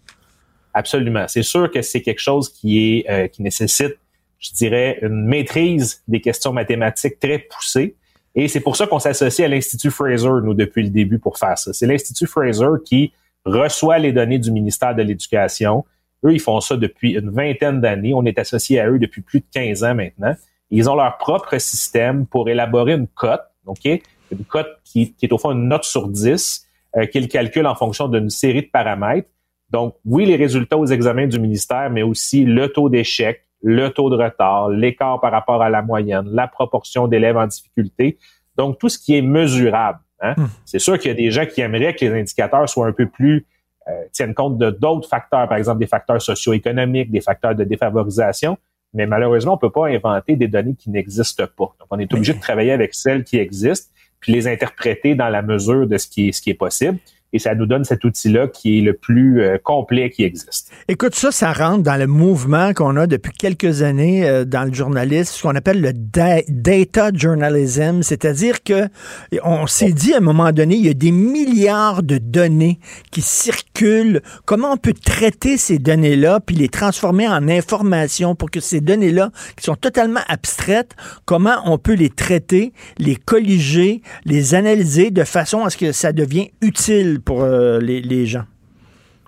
Absolument. 0.74 1.28
C'est 1.28 1.44
sûr 1.44 1.70
que 1.70 1.82
c'est 1.84 2.02
quelque 2.02 2.22
chose 2.22 2.50
qui 2.50 2.80
est 2.80 3.10
euh, 3.10 3.28
qui 3.28 3.44
nécessite, 3.44 3.98
je 4.40 4.52
dirais, 4.54 4.98
une 5.04 5.26
maîtrise 5.26 6.02
des 6.08 6.22
questions 6.22 6.52
mathématiques 6.52 7.20
très 7.20 7.38
poussée. 7.38 7.96
Et 8.36 8.48
c'est 8.48 8.62
pour 8.62 8.76
ça 8.76 8.88
qu'on 8.88 8.98
s'associe 8.98 9.46
à 9.46 9.50
l'Institut 9.50 9.92
Fraser, 9.92 10.42
nous, 10.44 10.56
depuis 10.56 10.82
le 10.82 10.90
début 10.90 11.20
pour 11.20 11.38
faire 11.38 11.58
ça. 11.58 11.72
C'est 11.72 11.86
l'Institut 11.86 12.26
Fraser 12.26 12.82
qui 12.84 13.14
reçoit 13.46 14.00
les 14.00 14.12
données 14.12 14.40
du 14.40 14.52
ministère 14.52 14.96
de 14.96 15.04
l'Éducation. 15.04 15.86
Eux, 16.26 16.34
ils 16.34 16.40
font 16.40 16.60
ça 16.60 16.76
depuis 16.76 17.12
une 17.12 17.30
vingtaine 17.30 17.80
d'années. 17.80 18.16
On 18.16 18.26
est 18.26 18.40
associé 18.40 18.80
à 18.80 18.90
eux 18.90 18.98
depuis 18.98 19.22
plus 19.22 19.42
de 19.42 19.46
15 19.54 19.84
ans 19.84 19.94
maintenant. 19.94 20.36
Ils 20.70 20.90
ont 20.90 20.96
leur 20.96 21.18
propre 21.18 21.58
système 21.58 22.26
pour 22.26 22.50
élaborer 22.50 22.94
une 22.94 23.08
cote, 23.08 23.44
OK? 23.66 23.86
Une 24.32 24.46
cote 24.46 24.80
qui, 24.84 25.16
est 25.22 25.32
au 25.32 25.38
fond 25.38 25.52
une 25.52 25.68
note 25.68 25.84
sur 25.84 26.08
10 26.08 26.68
euh, 26.96 27.06
qu'ils 27.06 27.28
calculent 27.28 27.68
en 27.68 27.76
fonction 27.76 28.08
d'une 28.08 28.30
série 28.30 28.64
de 28.64 28.70
paramètres. 28.72 29.30
Donc, 29.70 29.96
oui, 30.06 30.26
les 30.26 30.36
résultats 30.36 30.78
aux 30.78 30.86
examens 30.86 31.28
du 31.28 31.40
ministère, 31.40 31.90
mais 31.90 32.04
aussi 32.04 32.46
le 32.46 32.70
taux 32.70 32.90
d'échec, 32.90 33.44
le 33.62 33.90
taux 33.90 34.10
de 34.10 34.16
retard, 34.16 34.70
l'écart 34.70 35.22
par 35.22 35.32
rapport 35.32 35.62
à 35.62 35.70
la 35.70 35.82
moyenne, 35.82 36.26
la 36.32 36.48
proportion 36.48 37.08
d'élèves 37.08 37.38
en 37.38 37.48
difficulté. 37.48 38.18
Donc, 38.58 38.78
tout 38.80 38.90
ce 38.90 38.98
qui 38.98 39.16
est 39.16 39.22
mesurable. 39.22 40.00
Hein? 40.20 40.34
Hmm. 40.38 40.48
C'est 40.66 40.80
sûr 40.80 40.98
qu'il 40.98 41.10
y 41.10 41.12
a 41.12 41.18
des 41.18 41.32
gens 41.32 41.46
qui 41.46 41.62
aimeraient 41.62 41.96
que 41.96 42.06
les 42.06 42.20
indicateurs 42.20 42.68
soient 42.70 42.88
un 42.88 42.94
peu 42.94 43.08
plus 43.08 43.46
euh, 43.90 44.04
tiennent 44.14 44.34
compte 44.34 44.58
de 44.58 44.70
d'autres 44.70 45.10
facteurs, 45.10 45.46
par 45.50 45.58
exemple 45.58 45.80
des 45.80 45.88
facteurs 45.88 46.22
socio-économiques, 46.22 47.12
des 47.12 47.20
facteurs 47.20 47.54
de 47.54 47.66
défavorisation, 47.66 48.58
mais 48.94 49.06
malheureusement, 49.06 49.54
on 49.54 49.58
peut 49.58 49.72
pas 49.72 49.88
inventer 49.88 50.36
des 50.36 50.48
données 50.48 50.76
qui 50.76 50.90
n'existent 50.90 51.48
pas. 51.48 51.76
Donc, 51.80 51.88
on 51.90 52.00
est 52.00 52.14
obligé 52.14 52.34
de 52.34 52.40
travailler 52.40 52.72
avec 52.72 52.94
celles 52.94 53.24
qui 53.24 53.38
existent, 53.38 53.92
puis 54.20 54.34
les 54.34 54.48
interpréter 54.48 55.16
dans 55.16 55.30
la 55.30 55.42
mesure 55.42 55.88
de 55.88 55.98
ce 55.98 56.08
qui 56.08 56.30
est, 56.30 56.32
ce 56.32 56.42
qui 56.42 56.52
est 56.52 56.56
possible. 56.56 57.00
Et 57.34 57.40
ça 57.40 57.56
nous 57.56 57.66
donne 57.66 57.84
cet 57.84 58.06
outil-là 58.06 58.48
qui 58.48 58.80
est 58.80 58.82
le 58.82 58.94
plus 58.94 59.42
euh, 59.42 59.58
complet 59.62 60.10
qui 60.10 60.24
existe. 60.24 60.72
Écoute, 60.88 61.16
ça, 61.16 61.32
ça 61.32 61.52
rentre 61.52 61.84
dans 61.84 61.98
le 61.98 62.08
mouvement 62.08 62.74
qu'on 62.74 62.96
a 62.96 63.08
depuis 63.08 63.34
quelques 63.34 63.82
années 63.82 64.28
euh, 64.28 64.46
dans 64.46 64.64
le 64.64 64.74
journalisme, 64.74 65.34
ce 65.34 65.42
qu'on 65.42 65.56
appelle 65.56 65.82
le 65.82 65.94
data 65.94 67.10
journalism, 67.14 68.02
c'est-à-dire 68.04 68.64
que 68.64 68.88
on 69.44 69.68
s'est 69.68 69.92
dit 69.92 70.14
à 70.14 70.18
un 70.18 70.22
moment 70.22 70.52
donné, 70.52 70.76
il 70.76 70.86
y 70.86 70.90
a 70.90 70.94
des 70.94 71.12
milliards 71.12 72.04
de 72.04 72.18
données 72.18 72.80
qui 73.12 73.22
circulent. 73.22 74.22
Comment 74.46 74.74
on 74.74 74.78
peut 74.78 74.94
traiter 74.94 75.58
ces 75.58 75.80
données-là 75.80 76.40
puis 76.40 76.56
les 76.56 76.70
transformer 76.70 77.28
en 77.28 77.48
informations 77.50 78.36
pour 78.36 78.52
que 78.52 78.60
ces 78.60 78.82
données-là, 78.82 79.32
qui 79.58 79.64
sont 79.64 79.76
totalement 79.76 80.22
abstraites, 80.28 80.92
comment 81.26 81.58
on 81.66 81.78
peut 81.78 81.94
les 81.94 82.10
traiter, 82.10 82.74
les 82.98 83.16
colliger, 83.16 84.02
les 84.26 84.56
analyser 84.56 85.12
de 85.12 85.24
façon 85.24 85.64
à 85.64 85.70
ce 85.70 85.78
que 85.78 85.92
ça 85.92 86.12
devienne 86.12 86.48
utile 86.62 87.20
pour 87.26 87.44
euh, 87.44 87.80
les, 87.80 88.26
gens. 88.26 88.46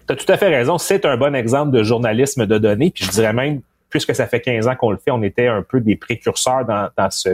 Tu 0.08 0.14
as 0.14 0.16
tout 0.16 0.32
à 0.32 0.38
fait 0.38 0.48
raison. 0.48 0.78
C'est 0.78 1.06
un 1.06 1.18
bon 1.18 1.36
exemple 1.36 1.72
de 1.72 1.84
journalisme 1.84 2.46
de 2.46 2.58
données. 2.58 2.92
Puis 2.92 3.06
je 3.06 3.12
dirais 3.12 3.34
même, 3.34 3.62
puisque 3.90 4.14
ça 4.16 4.28
fait 4.28 4.42
15 4.42 4.68
ans 4.68 4.76
qu'on 4.76 4.92
le 4.92 4.98
fait, 4.98 5.12
on 5.12 5.24
était 5.24 5.48
un 5.48 5.62
peu 5.62 5.82
des 5.82 5.96
précurseurs 5.96 6.66
dans, 6.66 7.10
ce, 7.10 7.30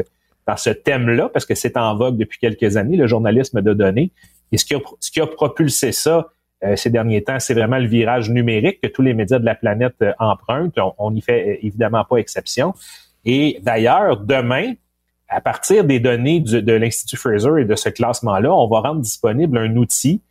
dans 0.48 0.58
ce 0.58 0.70
thème-là, 0.70 1.30
parce 1.30 1.46
que 1.46 1.56
c'est 1.56 1.78
en 1.78 1.96
vogue 1.96 2.18
depuis 2.18 2.40
quelques 2.40 2.78
années, 2.78 2.98
le 2.98 3.08
journalisme 3.08 3.62
de 3.62 3.74
données. 3.74 4.12
Et 4.52 4.58
ce 4.58 4.66
qui 4.66 4.76
a, 4.76 4.80
ce 5.00 5.12
qui 5.12 5.22
a 5.22 5.28
propulsé 5.28 5.92
ça 5.92 6.30
euh, 6.64 6.76
ces 6.76 6.90
derniers 6.92 7.24
temps, 7.24 7.40
c'est 7.40 7.56
vraiment 7.56 7.80
le 7.80 7.88
virage 7.88 8.30
numérique 8.30 8.82
que 8.82 8.88
tous 8.88 9.02
les 9.02 9.14
médias 9.14 9.40
de 9.40 9.46
la 9.46 9.56
planète 9.56 9.96
euh, 10.04 10.14
empruntent. 10.20 10.78
On 10.98 11.12
n'y 11.12 11.22
fait 11.22 11.60
évidemment 11.64 12.06
pas 12.06 12.18
exception. 12.18 12.74
Et 13.26 13.60
d'ailleurs, 13.64 14.18
demain, 14.18 14.74
à 15.28 15.42
partir 15.42 15.86
des 15.86 16.00
données 16.00 16.42
de 16.42 16.74
l'Institut 16.74 17.18
Fraser 17.18 17.62
et 17.62 17.66
de 17.66 17.76
ce 17.76 17.90
classement-là, 17.90 18.54
on 18.54 18.68
va 18.68 18.82
rendre 18.82 19.02
disponible 19.02 19.58
un 19.58 19.76
outil 19.76 20.22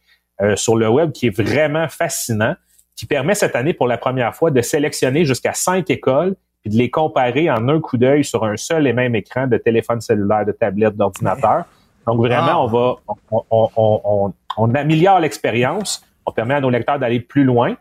euh, 0.43 0.57
sur 0.57 0.77
le 0.77 0.89
web 0.89 1.13
qui 1.13 1.27
est 1.27 1.37
vraiment 1.37 1.89
fascinant, 1.89 2.55
qui 2.97 3.07
permet 3.07 3.35
cette 3.35 3.57
année 3.57 3.75
pour 3.75 3.87
la 3.87 3.99
première 3.99 4.35
fois 4.35 4.51
de 4.51 4.61
sélectionner 4.63 5.25
jusqu'à 5.25 5.55
cinq 5.55 5.91
écoles 5.91 6.35
puis 6.63 6.71
de 6.71 6.77
les 6.77 6.91
comparer 6.91 7.51
en 7.51 7.69
un 7.69 7.81
coup 7.81 7.97
d'œil 7.97 8.25
sur 8.25 8.45
un 8.45 8.57
seul 8.57 8.87
et 8.87 8.93
même 8.93 9.15
écran 9.15 9.47
de 9.47 9.57
téléphone 9.57 10.01
cellulaire, 10.01 10.45
de 10.45 10.53
tablette, 10.53 10.95
d'ordinateur. 10.95 11.65
Donc 12.07 12.19
vraiment, 12.19 12.47
ah. 12.51 12.61
on 12.61 12.67
va, 12.67 12.97
on, 13.31 13.45
on, 13.51 13.71
on, 13.77 14.35
on 14.57 14.75
améliore 14.75 15.21
l'expérience, 15.21 16.05
on 16.27 16.33
permet 16.33 16.55
à 16.55 16.61
nos 16.61 16.71
lecteurs 16.71 16.99
d'aller 16.99 17.21
plus 17.21 17.45
loin. 17.45 17.77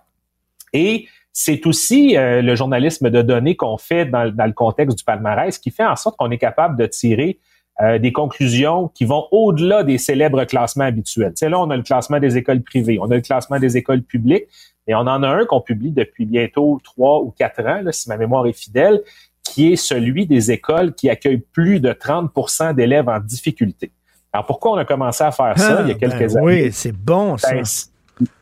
Et 0.72 1.07
c'est 1.34 1.65
aussi 1.68 2.18
euh, 2.18 2.41
le 2.41 2.56
journalisme 2.56 3.10
de 3.10 3.22
données 3.22 3.56
qu'on 3.56 3.77
fait 3.77 4.06
dans, 4.06 4.34
dans, 4.34 4.45
le 4.45 4.53
contexte 4.53 4.98
du 4.98 5.03
palmarès 5.03 5.57
qui 5.57 5.72
fait 5.72 5.86
en 5.86 5.95
sorte 5.95 6.18
qu'on 6.18 6.31
est 6.31 6.38
capable 6.38 6.77
de 6.77 6.86
tirer 6.86 7.40
euh, 7.82 7.98
des 7.98 8.12
conclusions 8.12 8.90
qui 8.90 9.06
vont 9.06 9.26
au-delà 9.32 9.84
des 9.84 9.98
célèbres 9.98 10.44
classements 10.44 10.84
habituels. 10.86 11.32
Tu 11.32 11.38
sais, 11.38 11.50
là, 11.50 11.60
on 11.60 11.70
a 11.70 11.78
le 11.78 11.84
classement 11.84 12.20
des 12.20 12.38
écoles 12.38 12.62
privées, 12.62 13.00
on 13.02 13.10
a 13.10 13.16
le 13.16 13.22
classement 13.22 13.60
des 13.60 13.78
écoles 13.78 14.02
publiques, 14.02 14.48
et 14.88 14.96
on 14.96 15.00
en 15.00 15.24
a 15.24 15.28
un 15.28 15.46
qu'on 15.46 15.62
publie 15.62 15.92
depuis 15.92 16.26
bientôt 16.26 16.80
trois 16.84 17.22
ou 17.22 17.32
quatre 17.32 17.62
ans, 17.62 17.82
là, 17.84 17.92
si 17.92 18.10
ma 18.10 18.18
mémoire 18.18 18.48
est 18.48 18.54
fidèle, 18.54 19.02
qui 19.44 19.72
est 19.72 19.76
celui 19.76 20.26
des 20.26 20.52
écoles 20.52 20.94
qui 20.94 21.10
accueillent 21.10 21.44
plus 21.54 21.80
de 21.80 21.94
30 21.94 22.32
d'élèves 22.76 23.08
en 23.08 23.20
difficulté. 23.20 23.92
Alors, 24.34 24.46
pourquoi 24.46 24.74
on 24.74 24.78
a 24.78 24.86
commencé 24.86 25.24
à 25.24 25.32
faire 25.32 25.58
ça 25.58 25.82
il 25.84 25.88
y 25.88 25.92
a 25.92 25.96
Ah, 25.96 26.00
quelques 26.00 26.34
ben 26.34 26.38
années? 26.38 26.64
Oui, 26.66 26.72
c'est 26.72 26.92
bon, 26.92 27.38
ça. 27.38 27.54
Ben, 27.54 27.64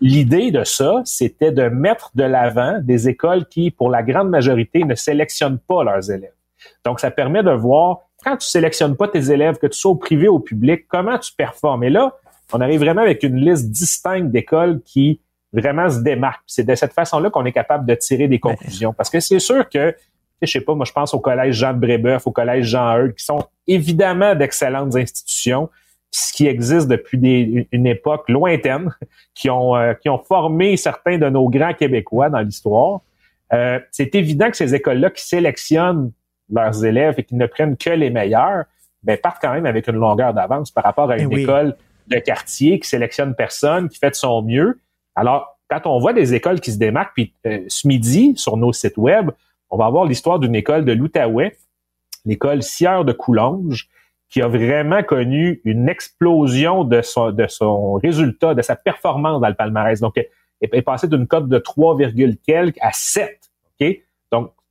L'idée 0.01 0.51
de 0.51 0.63
ça, 0.63 1.01
c'était 1.05 1.51
de 1.51 1.69
mettre 1.69 2.11
de 2.15 2.23
l'avant 2.23 2.79
des 2.81 3.07
écoles 3.09 3.45
qui, 3.45 3.69
pour 3.69 3.91
la 3.91 4.01
grande 4.01 4.29
majorité, 4.29 4.83
ne 4.83 4.95
sélectionnent 4.95 5.59
pas 5.59 5.83
leurs 5.83 6.09
élèves. 6.09 6.31
Donc, 6.85 6.99
ça 6.99 7.11
permet 7.11 7.43
de 7.43 7.51
voir, 7.51 7.99
quand 8.23 8.37
tu 8.37 8.47
sélectionnes 8.47 8.95
pas 8.95 9.07
tes 9.07 9.31
élèves, 9.31 9.57
que 9.57 9.67
tu 9.67 9.77
sois 9.77 9.91
au 9.91 9.95
privé 9.95 10.27
ou 10.27 10.35
au 10.35 10.39
public, 10.39 10.85
comment 10.87 11.17
tu 11.17 11.33
performes. 11.33 11.83
Et 11.83 11.89
là, 11.89 12.15
on 12.53 12.61
arrive 12.61 12.79
vraiment 12.79 13.01
avec 13.01 13.23
une 13.23 13.37
liste 13.37 13.69
distincte 13.69 14.31
d'écoles 14.31 14.81
qui 14.83 15.21
vraiment 15.53 15.89
se 15.89 15.99
démarquent. 15.99 16.43
C'est 16.47 16.65
de 16.65 16.75
cette 16.75 16.93
façon-là 16.93 17.29
qu'on 17.29 17.45
est 17.45 17.51
capable 17.51 17.85
de 17.85 17.95
tirer 17.95 18.27
des 18.27 18.39
conclusions. 18.39 18.93
Parce 18.93 19.09
que 19.09 19.19
c'est 19.19 19.39
sûr 19.39 19.67
que, 19.69 19.95
je 20.41 20.51
sais 20.51 20.61
pas, 20.61 20.75
moi, 20.75 20.85
je 20.85 20.91
pense 20.91 21.13
au 21.13 21.19
collège 21.19 21.55
Jean 21.55 21.73
de 21.73 21.79
Brébeuf, 21.79 22.27
au 22.27 22.31
collège 22.31 22.65
Jean 22.65 22.97
Eudes, 22.97 23.15
qui 23.15 23.25
sont 23.25 23.43
évidemment 23.65 24.35
d'excellentes 24.35 24.95
institutions, 24.95 25.69
qui 26.33 26.47
existent 26.47 26.89
depuis 26.89 27.67
une 27.71 27.87
époque 27.87 28.29
lointaine, 28.29 28.93
qui 29.33 29.49
ont, 29.49 29.75
euh, 29.75 29.93
qui 29.93 30.09
ont 30.09 30.19
formé 30.19 30.77
certains 30.77 31.17
de 31.17 31.29
nos 31.29 31.49
grands 31.49 31.73
Québécois 31.73 32.29
dans 32.29 32.39
l'histoire. 32.39 33.01
Euh, 33.53 33.79
c'est 33.91 34.13
évident 34.15 34.49
que 34.49 34.57
ces 34.57 34.75
écoles-là 34.75 35.09
qui 35.09 35.25
sélectionnent 35.25 36.11
leurs 36.51 36.85
élèves 36.85 37.15
et 37.17 37.23
qui 37.23 37.35
ne 37.35 37.45
prennent 37.45 37.77
que 37.77 37.89
les 37.89 38.09
meilleurs, 38.09 38.65
ben, 39.03 39.17
partent 39.17 39.41
quand 39.41 39.53
même 39.53 39.65
avec 39.65 39.87
une 39.87 39.95
longueur 39.95 40.33
d'avance 40.33 40.71
par 40.71 40.83
rapport 40.83 41.09
à 41.09 41.17
une 41.17 41.33
oui. 41.33 41.43
école 41.43 41.75
de 42.07 42.17
quartier 42.19 42.79
qui 42.79 42.87
sélectionne 42.87 43.35
personne, 43.35 43.89
qui 43.89 43.99
fait 43.99 44.09
de 44.09 44.15
son 44.15 44.41
mieux. 44.41 44.79
Alors, 45.15 45.59
quand 45.69 45.81
on 45.85 45.99
voit 45.99 46.13
des 46.13 46.33
écoles 46.33 46.59
qui 46.59 46.71
se 46.71 46.77
démarquent, 46.77 47.13
puis 47.13 47.33
euh, 47.45 47.63
ce 47.67 47.87
midi, 47.87 48.33
sur 48.37 48.57
nos 48.57 48.71
sites 48.71 48.97
web, 48.97 49.31
on 49.69 49.77
va 49.77 49.85
avoir 49.85 50.05
l'histoire 50.05 50.39
d'une 50.39 50.55
école 50.55 50.85
de 50.85 50.93
l'Outaouais, 50.93 51.57
l'école 52.25 52.63
Sieur 52.63 53.03
de 53.03 53.11
Coulonge, 53.11 53.89
qui 54.29 54.41
a 54.41 54.47
vraiment 54.47 55.03
connu 55.03 55.61
une 55.63 55.87
explosion 55.87 56.83
de 56.83 57.01
son, 57.01 57.31
de 57.31 57.47
son 57.47 57.93
résultat, 57.93 58.55
de 58.55 58.61
sa 58.61 58.75
performance 58.75 59.41
dans 59.41 59.47
le 59.47 59.55
palmarès. 59.55 59.99
Donc, 59.99 60.15
elle 60.17 60.69
est 60.71 60.81
passée 60.81 61.07
d'une 61.07 61.27
cote 61.27 61.47
de 61.47 61.57
3, 61.57 61.97
quelques 62.45 62.77
à 62.81 62.91
7. 62.91 63.39
OK? 63.79 63.87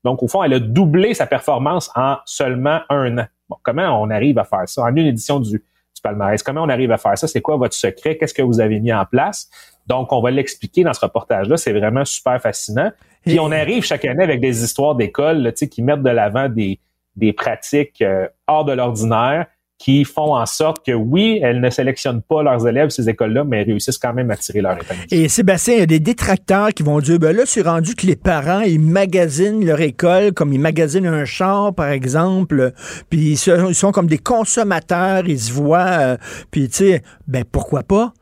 Donc, 0.04 0.22
au 0.22 0.28
fond, 0.28 0.42
elle 0.42 0.54
a 0.54 0.60
doublé 0.60 1.14
sa 1.14 1.26
performance 1.26 1.90
en 1.94 2.16
seulement 2.24 2.80
un 2.88 3.18
an. 3.18 3.26
Bon, 3.48 3.56
comment 3.62 4.02
on 4.02 4.10
arrive 4.10 4.38
à 4.38 4.44
faire 4.44 4.68
ça? 4.68 4.82
En 4.82 4.94
une 4.94 5.06
édition 5.06 5.40
du, 5.40 5.52
du 5.52 6.02
palmarès, 6.02 6.42
comment 6.42 6.62
on 6.62 6.68
arrive 6.68 6.92
à 6.92 6.98
faire 6.98 7.16
ça? 7.18 7.26
C'est 7.26 7.40
quoi 7.40 7.56
votre 7.56 7.74
secret? 7.74 8.16
Qu'est-ce 8.16 8.34
que 8.34 8.42
vous 8.42 8.60
avez 8.60 8.80
mis 8.80 8.92
en 8.92 9.04
place? 9.04 9.50
Donc, 9.86 10.12
on 10.12 10.20
va 10.20 10.30
l'expliquer 10.30 10.84
dans 10.84 10.92
ce 10.92 11.00
reportage-là. 11.00 11.56
C'est 11.56 11.72
vraiment 11.72 12.04
super 12.04 12.40
fascinant. 12.40 12.90
Puis, 13.24 13.40
on 13.40 13.50
arrive 13.50 13.84
chaque 13.84 14.04
année 14.04 14.22
avec 14.22 14.40
des 14.40 14.62
histoires 14.62 14.94
d'écoles 14.94 15.38
là, 15.38 15.52
tu 15.52 15.58
sais, 15.58 15.68
qui 15.68 15.82
mettent 15.82 16.02
de 16.02 16.10
l'avant 16.10 16.48
des, 16.48 16.78
des 17.16 17.32
pratiques 17.32 18.02
euh, 18.02 18.28
hors 18.46 18.64
de 18.64 18.72
l'ordinaire 18.72 19.46
qui 19.78 20.04
font 20.04 20.34
en 20.34 20.46
sorte 20.46 20.84
que, 20.84 20.92
oui, 20.92 21.38
elles 21.42 21.60
ne 21.60 21.68
sélectionnent 21.68 22.22
pas 22.22 22.42
leurs 22.42 22.66
élèves, 22.66 22.88
ces 22.88 23.08
écoles-là, 23.08 23.44
mais 23.44 23.58
elles 23.58 23.66
réussissent 23.66 23.98
quand 23.98 24.14
même 24.14 24.30
à 24.30 24.36
tirer 24.36 24.62
leur 24.62 24.72
épingle. 24.72 25.04
Et 25.10 25.28
Sébastien, 25.28 25.74
il 25.74 25.80
y 25.80 25.82
a 25.82 25.86
des 25.86 26.00
détracteurs 26.00 26.70
qui 26.70 26.82
vont 26.82 26.98
dire, 27.00 27.18
ben 27.18 27.36
là, 27.36 27.42
c'est 27.44 27.62
rendu 27.62 27.94
que 27.94 28.06
les 28.06 28.16
parents, 28.16 28.60
ils 28.60 28.80
magasinent 28.80 29.64
leur 29.64 29.80
école 29.80 30.32
comme 30.32 30.52
ils 30.52 30.60
magasinent 30.60 31.06
un 31.06 31.24
char, 31.24 31.74
par 31.74 31.88
exemple, 31.88 32.72
puis 33.10 33.32
ils, 33.32 33.74
sont 33.74 33.92
comme 33.92 34.06
des 34.06 34.18
consommateurs, 34.18 35.24
ils 35.26 35.38
se 35.38 35.52
voient, 35.52 35.98
euh, 36.00 36.16
puis 36.50 36.68
tu 36.68 36.76
sais, 36.76 37.02
ben 37.28 37.44
pourquoi 37.44 37.82
pas? 37.82 38.12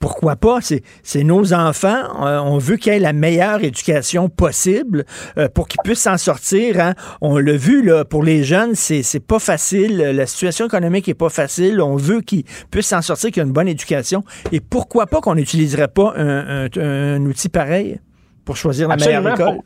Pourquoi 0.00 0.34
pas? 0.34 0.58
C'est, 0.62 1.22
nos 1.22 1.52
enfants. 1.52 2.24
Euh, 2.26 2.38
on 2.40 2.56
veut 2.58 2.76
qu'ils 2.76 2.94
aient 2.94 2.98
la 2.98 3.12
meilleure 3.12 3.62
éducation 3.62 4.28
possible 4.30 5.04
euh, 5.36 5.48
pour 5.48 5.68
qu'ils 5.68 5.80
puissent 5.84 6.00
s'en 6.02 6.16
sortir. 6.16 6.80
hein. 6.80 6.94
On 7.20 7.36
l'a 7.36 7.52
vu 7.56 7.82
là, 7.84 8.04
pour 8.06 8.22
les 8.24 8.42
jeunes, 8.42 8.74
c'est, 8.74 9.20
pas 9.20 9.38
facile. 9.38 9.98
La 9.98 10.26
situation 10.26 10.66
économique 10.66 11.06
est 11.08 11.14
pas 11.14 11.28
facile. 11.28 11.80
On 11.82 11.96
veut 11.96 12.22
qu'ils 12.22 12.44
puissent 12.70 12.88
s'en 12.88 13.02
sortir, 13.02 13.30
qu'ils 13.30 13.42
aient 13.42 13.46
une 13.46 13.52
bonne 13.52 13.68
éducation. 13.68 14.24
Et 14.50 14.60
pourquoi 14.60 15.06
pas 15.06 15.20
qu'on 15.20 15.34
n'utiliserait 15.34 15.88
pas 15.88 16.14
un, 16.16 16.64
un- 16.64 16.80
un 16.80 17.26
outil 17.26 17.50
pareil 17.50 18.00
pour 18.46 18.56
choisir 18.56 18.88
la 18.88 18.96
meilleure 18.96 19.28
école? 19.34 19.58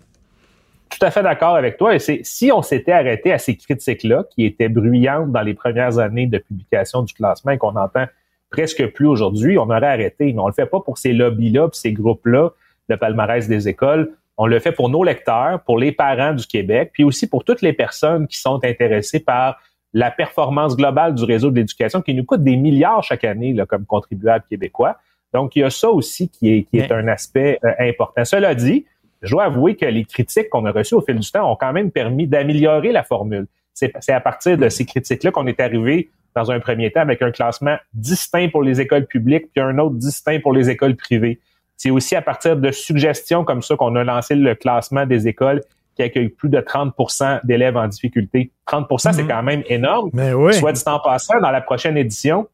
Tout 0.91 1.07
à 1.07 1.11
fait 1.11 1.23
d'accord 1.23 1.55
avec 1.57 1.77
toi. 1.77 1.95
Et 1.95 1.99
c'est 2.01 2.21
si 2.25 2.51
on 2.53 2.61
s'était 2.63 2.93
arrêté 2.93 3.33
à 3.33 3.39
ces 3.39 3.57
critiques-là, 3.57 4.25
qui 4.35 4.45
étaient 4.45 4.69
bruyantes 4.69 5.31
dans 5.33 5.43
les 5.43 5.55
premières 5.55 5.99
années 5.99 6.27
de 6.27 6.39
publication 6.39 7.03
du 7.03 7.15
classement 7.15 7.53
et 7.53 7.59
qu'on 7.59 7.77
entend 7.77 8.07
presque 8.55 8.87
plus 8.93 9.07
aujourd'hui, 9.07 9.59
on 9.59 9.65
aurait 9.65 9.87
arrêté. 9.87 10.33
Mais 10.33 10.39
on 10.39 10.47
le 10.47 10.53
fait 10.53 10.67
pas 10.67 10.81
pour 10.81 10.97
ces 10.97 11.13
lobbies-là, 11.13 11.69
ces 11.73 11.93
groupes-là, 11.93 12.51
le 12.89 12.97
palmarès 12.97 13.49
des 13.49 13.69
écoles. 13.69 14.13
On 14.37 14.47
le 14.47 14.61
fait 14.61 14.71
pour 14.71 14.89
nos 14.89 15.03
lecteurs, 15.03 15.61
pour 15.65 15.77
les 15.79 15.91
parents 15.91 16.33
du 16.33 16.47
Québec, 16.47 16.91
puis 16.93 17.03
aussi 17.03 17.29
pour 17.29 17.45
toutes 17.45 17.63
les 17.63 17.73
personnes 17.73 18.29
qui 18.29 18.39
sont 18.39 18.65
intéressées 18.65 19.19
par 19.19 19.59
la 19.93 20.13
performance 20.13 20.77
globale 20.77 21.15
du 21.15 21.25
réseau 21.25 21.51
de 21.51 21.57
l'éducation 21.57 22.01
qui 22.01 22.15
nous 22.15 22.25
coûte 22.25 22.45
des 22.45 22.57
milliards 22.57 23.03
chaque 23.03 23.25
année 23.25 23.53
là, 23.53 23.67
comme 23.67 23.87
contribuables 23.87 24.45
québécois. 24.49 24.99
Donc, 25.33 25.57
il 25.57 25.61
y 25.61 25.63
a 25.65 25.71
ça 25.71 25.91
aussi 25.91 26.29
qui 26.29 26.53
est, 26.53 26.63
qui 26.63 26.79
est 26.79 26.93
un 26.93 27.09
aspect 27.09 27.59
euh, 27.65 27.73
important. 27.81 28.25
Cela 28.25 28.55
dit, 28.55 28.87
je 29.23 29.31
dois 29.31 29.45
avouer 29.45 29.75
que 29.75 29.87
les 29.87 30.05
critiques 30.05 30.49
qu'on 30.49 30.65
a 30.65 30.71
reçues 30.71 30.95
au 30.95 31.01
fil 31.01 31.19
du 31.19 31.29
temps 31.29 31.51
ont 31.51 31.57
quand 31.57 31.73
même 31.73 31.91
permis 31.91 32.29
d'améliorer 32.29 32.93
la 32.93 33.03
formule. 33.03 33.47
C'est 33.73 33.93
c'est 33.99 34.13
à 34.13 34.21
partir 34.21 34.57
de 34.57 34.69
ces 34.69 34.85
critiques-là 34.85 35.33
qu'on 35.33 35.49
est 35.49 35.59
arrivé 35.59 36.11
dans 36.35 36.51
un 36.51 36.61
premier 36.61 36.91
temps 36.91 37.01
avec 37.01 37.23
un 37.23 37.31
classement 37.31 37.77
distinct 37.93 38.49
pour 38.51 38.63
les 38.63 38.81
écoles 38.81 39.07
publiques 39.07 39.47
puis 39.53 39.63
un 39.63 39.79
autre 39.79 39.95
distinct 39.97 40.41
pour 40.41 40.53
les 40.53 40.69
écoles 40.71 40.97
privées. 40.97 41.41
C'est 41.77 41.91
aussi 41.91 42.17
à 42.17 42.23
partir 42.23 42.57
de 42.57 42.71
suggestions 42.71 43.45
comme 43.45 43.63
ça 43.63 43.77
qu'on 43.77 43.95
a 43.97 44.05
lancé 44.05 44.35
le 44.35 44.55
classement 44.55 45.07
des 45.07 45.29
écoles 45.29 45.61
qui 45.97 46.03
accueillent 46.03 46.29
plus 46.29 46.49
de 46.49 46.59
30% 46.61 47.41
d'élèves 47.45 47.77
en 47.77 47.87
difficulté. 47.87 48.51
30% 48.67 49.13
c'est 49.13 49.23
Mhm. 49.23 49.29
quand 49.29 49.43
même 49.43 49.63
énorme. 49.69 50.11
Mais 50.13 50.33
oui. 50.33 50.55
Soit 50.55 50.73
dit 50.73 50.83
en 50.87 50.99
passant, 50.99 51.39
dans 51.41 51.51
la 51.51 51.61
prochaine 51.61 51.97
édition, 51.97 52.49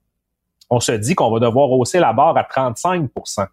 on 0.68 0.80
se 0.80 0.92
dit 0.92 1.14
qu'on 1.14 1.30
va 1.30 1.40
devoir 1.40 1.70
hausser 1.72 1.98
la 2.00 2.12
barre 2.12 2.36
à 2.36 2.44
35% 2.44 3.46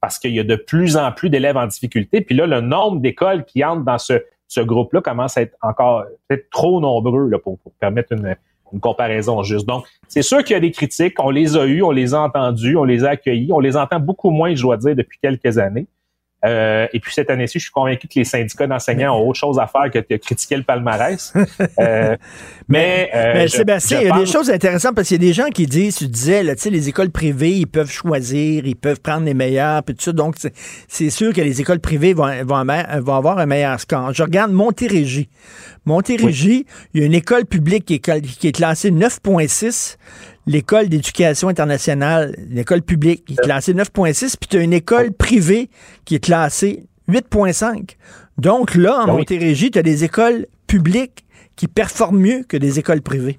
parce 0.00 0.18
qu'il 0.18 0.32
y 0.32 0.40
a 0.40 0.44
de 0.44 0.56
plus 0.56 0.96
en 0.96 1.12
plus 1.12 1.30
d'élèves 1.30 1.56
en 1.56 1.66
difficulté. 1.66 2.20
Puis 2.20 2.34
là, 2.34 2.46
le 2.46 2.60
nombre 2.60 3.00
d'écoles 3.00 3.44
qui 3.44 3.64
entrent 3.64 3.84
dans 3.84 3.98
ce, 3.98 4.22
ce 4.48 4.60
groupe-là 4.60 5.00
commence 5.00 5.36
à 5.38 5.42
être 5.42 5.56
encore 5.62 6.04
peut-être 6.28 6.48
trop 6.50 6.80
nombreux 6.80 7.28
là, 7.28 7.38
pour, 7.38 7.58
pour 7.58 7.72
permettre 7.74 8.12
une, 8.12 8.36
une 8.74 8.80
comparaison 8.80 9.42
juste. 9.42 9.66
Donc, 9.66 9.86
c'est 10.08 10.22
sûr 10.22 10.44
qu'il 10.44 10.54
y 10.54 10.56
a 10.56 10.60
des 10.60 10.72
critiques, 10.72 11.18
on 11.20 11.30
les 11.30 11.56
a 11.56 11.64
eues, 11.64 11.82
on 11.82 11.92
les 11.92 12.12
a 12.12 12.20
entendues, 12.20 12.76
on 12.76 12.84
les 12.84 13.04
a 13.04 13.10
accueillies, 13.10 13.52
on 13.52 13.60
les 13.60 13.76
entend 13.76 14.00
beaucoup 14.00 14.30
moins, 14.30 14.54
je 14.54 14.62
dois 14.62 14.76
dire, 14.76 14.94
depuis 14.94 15.18
quelques 15.22 15.58
années. 15.58 15.86
Euh, 16.44 16.86
et 16.92 17.00
puis 17.00 17.12
cette 17.12 17.30
année-ci, 17.30 17.58
je 17.58 17.64
suis 17.64 17.72
convaincu 17.72 18.06
que 18.06 18.14
les 18.18 18.24
syndicats 18.24 18.66
d'enseignants 18.66 19.16
ont 19.18 19.28
autre 19.28 19.38
chose 19.38 19.58
à 19.58 19.66
faire 19.66 19.90
que 19.90 19.98
de 19.98 20.16
critiquer 20.18 20.56
le 20.56 20.62
palmarès. 20.62 21.32
Euh, 21.80 22.16
mais, 22.68 23.10
euh, 23.14 23.32
mais 23.34 23.48
je- 23.48 23.56
Sébastien, 23.56 24.00
il 24.00 24.06
y 24.06 24.10
a 24.10 24.18
des 24.18 24.26
choses 24.26 24.50
intéressantes 24.50 24.94
parce 24.94 25.08
qu'il 25.08 25.22
y 25.22 25.24
a 25.24 25.28
des 25.28 25.32
gens 25.34 25.48
qui 25.48 25.66
disent, 25.66 25.96
tu 25.96 26.06
disais, 26.06 26.42
là, 26.42 26.54
les 26.64 26.88
écoles 26.88 27.10
privées, 27.10 27.52
ils 27.52 27.66
peuvent 27.66 27.90
choisir, 27.90 28.66
ils 28.66 28.76
peuvent 28.76 29.00
prendre 29.00 29.24
les 29.24 29.34
meilleurs, 29.34 29.82
puis 29.82 29.94
tout 29.94 30.02
ça. 30.02 30.12
Donc, 30.12 30.36
c'est- 30.88 31.10
sûr 31.10 31.32
que 31.32 31.40
les 31.40 31.60
écoles 31.60 31.80
privées 31.80 32.12
vont, 32.14 32.30
vont, 32.44 32.56
ama- 32.56 33.00
vont 33.00 33.14
avoir 33.14 33.38
un 33.38 33.46
meilleur 33.46 33.78
score. 33.80 34.12
Je 34.12 34.22
regarde 34.22 34.52
Montérégie. 34.52 35.28
Montérégie, 35.86 36.66
il 36.94 37.00
y 37.00 37.02
a 37.04 37.06
une 37.06 37.14
école 37.14 37.44
publique 37.44 37.84
qui 37.84 37.94
est, 37.94 38.20
qui 38.22 38.48
est 38.48 38.52
classée 38.52 38.90
9.6. 38.90 39.96
L'école 40.46 40.88
d'éducation 40.88 41.48
internationale, 41.48 42.36
l'école 42.50 42.82
publique, 42.82 43.24
qui 43.24 43.32
est 43.34 43.42
classée 43.42 43.72
9.6, 43.72 44.36
puis 44.38 44.48
tu 44.48 44.56
as 44.58 44.60
une 44.60 44.74
école 44.74 45.12
privée 45.12 45.70
qui 46.04 46.16
est 46.16 46.24
classée 46.24 46.84
8.5. 47.08 47.96
Donc 48.38 48.74
là, 48.74 49.00
en 49.00 49.06
Ben 49.06 49.12
oui. 49.12 49.18
Montérégie, 49.20 49.70
tu 49.70 49.78
as 49.78 49.82
des 49.82 50.04
écoles 50.04 50.46
publiques 50.66 51.24
qui 51.56 51.68
performent 51.68 52.18
mieux 52.18 52.44
que 52.46 52.56
des 52.56 52.78
écoles 52.78 53.00
privées. 53.00 53.38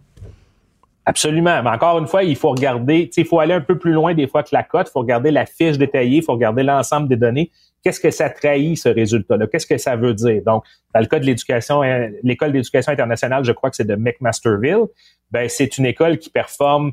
Absolument. 1.07 1.61
Mais 1.61 1.69
encore 1.69 1.99
une 1.99 2.07
fois, 2.07 2.23
il 2.23 2.35
faut 2.35 2.49
regarder, 2.49 3.11
il 3.15 3.25
faut 3.25 3.39
aller 3.39 3.53
un 3.53 3.61
peu 3.61 3.77
plus 3.77 3.91
loin 3.91 4.15
des 4.15 4.27
fois 4.27 4.41
que 4.41 4.49
la 4.53 4.63
cote. 4.63 4.87
Il 4.89 4.91
faut 4.91 5.01
regarder 5.01 5.29
la 5.29 5.45
fiche 5.45 5.77
détaillée, 5.77 6.17
il 6.17 6.23
faut 6.23 6.33
regarder 6.33 6.63
l'ensemble 6.63 7.07
des 7.07 7.15
données. 7.15 7.51
Qu'est-ce 7.83 7.99
que 7.99 8.09
ça 8.09 8.31
trahit, 8.31 8.75
ce 8.75 8.89
résultat-là? 8.89 9.45
Qu'est-ce 9.45 9.67
que 9.67 9.77
ça 9.77 9.95
veut 9.95 10.15
dire? 10.15 10.41
Donc, 10.43 10.63
dans 10.95 10.99
le 10.99 11.05
cas 11.05 11.19
de 11.19 11.25
l'éducation, 11.25 11.83
euh, 11.83 12.07
l'école 12.23 12.51
d'éducation 12.51 12.91
internationale, 12.91 13.45
je 13.45 13.51
crois 13.51 13.69
que 13.69 13.75
c'est 13.75 13.85
de 13.85 13.95
McMasterville. 13.95 14.85
Ben, 15.31 15.49
c'est 15.49 15.77
une 15.77 15.85
école 15.85 16.17
qui 16.17 16.29
performe 16.29 16.91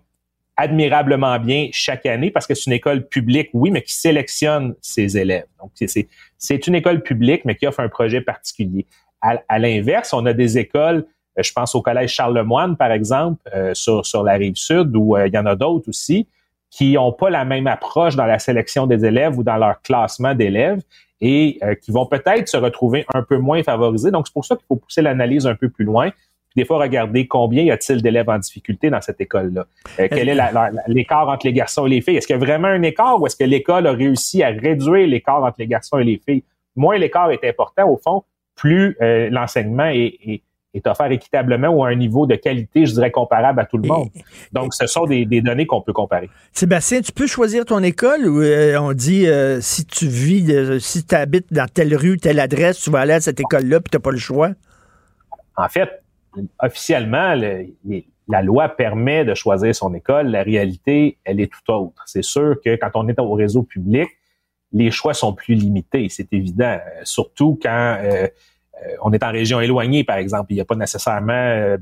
admirablement 0.56 1.38
bien 1.38 1.68
chaque 1.72 2.06
année 2.06 2.30
parce 2.30 2.46
que 2.46 2.54
c'est 2.54 2.66
une 2.66 2.74
école 2.74 3.06
publique, 3.08 3.50
oui, 3.52 3.70
mais 3.70 3.82
qui 3.82 3.94
sélectionne 3.94 4.74
ses 4.80 5.16
élèves. 5.16 5.46
Donc, 5.60 5.70
c'est- 5.74 6.66
une 6.66 6.74
école 6.74 7.02
publique, 7.02 7.44
mais 7.44 7.56
qui 7.56 7.66
offre 7.66 7.80
un 7.80 7.88
projet 7.88 8.20
particulier. 8.20 8.86
À, 9.20 9.58
l'inverse, 9.58 10.12
on 10.12 10.26
a 10.26 10.32
des 10.32 10.58
écoles, 10.58 11.06
euh, 11.38 11.42
je 11.42 11.52
pense 11.52 11.74
au 11.76 11.80
collège 11.80 12.10
Charlemagne, 12.12 12.74
par 12.76 12.90
exemple, 12.90 13.40
euh, 13.54 13.72
sur, 13.72 14.04
sur 14.04 14.24
la 14.24 14.32
rive 14.32 14.56
sud, 14.56 14.96
où 14.96 15.16
euh, 15.16 15.28
il 15.28 15.34
y 15.34 15.38
en 15.38 15.46
a 15.46 15.54
d'autres 15.54 15.88
aussi, 15.88 16.26
qui 16.70 16.94
n'ont 16.94 17.12
pas 17.12 17.30
la 17.30 17.44
même 17.44 17.68
approche 17.68 18.16
dans 18.16 18.26
la 18.26 18.40
sélection 18.40 18.86
des 18.86 19.04
élèves 19.04 19.38
ou 19.38 19.44
dans 19.44 19.56
leur 19.56 19.80
classement 19.82 20.34
d'élèves 20.34 20.82
et 21.20 21.60
qui 21.82 21.92
vont 21.92 22.06
peut-être 22.06 22.48
se 22.48 22.56
retrouver 22.56 23.06
un 23.14 23.22
peu 23.22 23.36
moins 23.36 23.62
favorisés. 23.62 24.10
Donc, 24.10 24.26
c'est 24.26 24.32
pour 24.32 24.44
ça 24.44 24.56
qu'il 24.56 24.64
faut 24.66 24.74
pousser 24.74 25.02
l'analyse 25.02 25.46
un 25.46 25.54
peu 25.54 25.68
plus 25.68 25.84
loin. 25.84 26.10
Puis 26.54 26.62
des 26.62 26.66
fois, 26.66 26.78
regarder 26.78 27.26
combien 27.26 27.62
y 27.62 27.70
a-t-il 27.70 28.02
d'élèves 28.02 28.28
en 28.28 28.38
difficulté 28.38 28.90
dans 28.90 29.00
cette 29.00 29.20
école-là? 29.20 29.66
Euh, 30.00 30.08
quel 30.10 30.28
est 30.28 30.36
l'écart 30.86 31.28
entre 31.28 31.46
les 31.46 31.52
garçons 31.52 31.86
et 31.86 31.90
les 31.90 32.00
filles? 32.02 32.16
Est-ce 32.16 32.26
qu'il 32.26 32.36
y 32.36 32.42
a 32.42 32.44
vraiment 32.44 32.68
un 32.68 32.82
écart 32.82 33.20
ou 33.20 33.26
est-ce 33.26 33.36
que 33.36 33.44
l'école 33.44 33.86
a 33.86 33.92
réussi 33.92 34.42
à 34.42 34.48
réduire 34.48 35.06
l'écart 35.06 35.42
entre 35.42 35.56
les 35.58 35.66
garçons 35.66 35.98
et 35.98 36.04
les 36.04 36.20
filles? 36.26 36.44
Moins 36.76 36.98
l'écart 36.98 37.30
est 37.30 37.44
important, 37.44 37.88
au 37.88 37.96
fond, 37.96 38.24
plus 38.54 38.96
euh, 39.00 39.28
l'enseignement 39.30 39.86
est, 39.86 40.14
est- 40.26 40.42
est 40.74 40.86
offert 40.86 41.10
équitablement 41.12 41.68
ou 41.68 41.84
à 41.84 41.88
un 41.88 41.94
niveau 41.94 42.26
de 42.26 42.34
qualité, 42.34 42.86
je 42.86 42.94
dirais, 42.94 43.10
comparable 43.10 43.60
à 43.60 43.66
tout 43.66 43.76
le 43.76 43.86
monde. 43.86 44.08
Donc, 44.52 44.72
ce 44.72 44.86
sont 44.86 45.04
des, 45.04 45.26
des 45.26 45.42
données 45.42 45.66
qu'on 45.66 45.82
peut 45.82 45.92
comparer. 45.92 46.30
Sébastien, 46.52 47.02
tu 47.02 47.12
peux 47.12 47.26
choisir 47.26 47.66
ton 47.66 47.82
école 47.82 48.26
ou 48.26 48.40
euh, 48.40 48.78
on 48.80 48.94
dit 48.94 49.26
euh, 49.26 49.60
si 49.60 49.84
tu 49.84 50.06
vis, 50.06 50.50
euh, 50.50 50.78
si 50.78 51.04
tu 51.04 51.14
habites 51.14 51.52
dans 51.52 51.66
telle 51.66 51.94
rue, 51.94 52.16
telle 52.16 52.40
adresse, 52.40 52.80
tu 52.80 52.88
vas 52.90 53.00
aller 53.00 53.12
à 53.12 53.20
cette 53.20 53.38
école-là 53.38 53.80
puis 53.80 53.90
tu 53.90 53.96
n'as 53.98 54.00
pas 54.00 54.12
le 54.12 54.16
choix? 54.16 54.52
En 55.58 55.68
fait, 55.68 56.01
officiellement, 56.58 57.34
la 58.28 58.42
loi 58.42 58.68
permet 58.68 59.24
de 59.24 59.34
choisir 59.34 59.74
son 59.74 59.94
école. 59.94 60.28
La 60.28 60.42
réalité, 60.42 61.18
elle 61.24 61.40
est 61.40 61.52
tout 61.52 61.72
autre. 61.72 62.02
C'est 62.06 62.24
sûr 62.24 62.56
que 62.64 62.76
quand 62.76 62.90
on 62.94 63.08
est 63.08 63.18
au 63.18 63.32
réseau 63.34 63.62
public, 63.62 64.08
les 64.72 64.90
choix 64.90 65.14
sont 65.14 65.34
plus 65.34 65.54
limités, 65.54 66.08
c'est 66.08 66.32
évident. 66.32 66.78
Euh, 66.78 67.00
surtout 67.04 67.58
quand 67.62 67.98
euh, 68.00 68.26
euh, 68.86 68.96
on 69.02 69.12
est 69.12 69.22
en 69.22 69.30
région 69.30 69.60
éloignée, 69.60 70.04
par 70.04 70.16
exemple. 70.16 70.52
Il 70.52 70.54
n'y 70.54 70.60
a 70.60 70.64
pas 70.64 70.74
nécessairement 70.74 71.32
euh, 71.32 71.76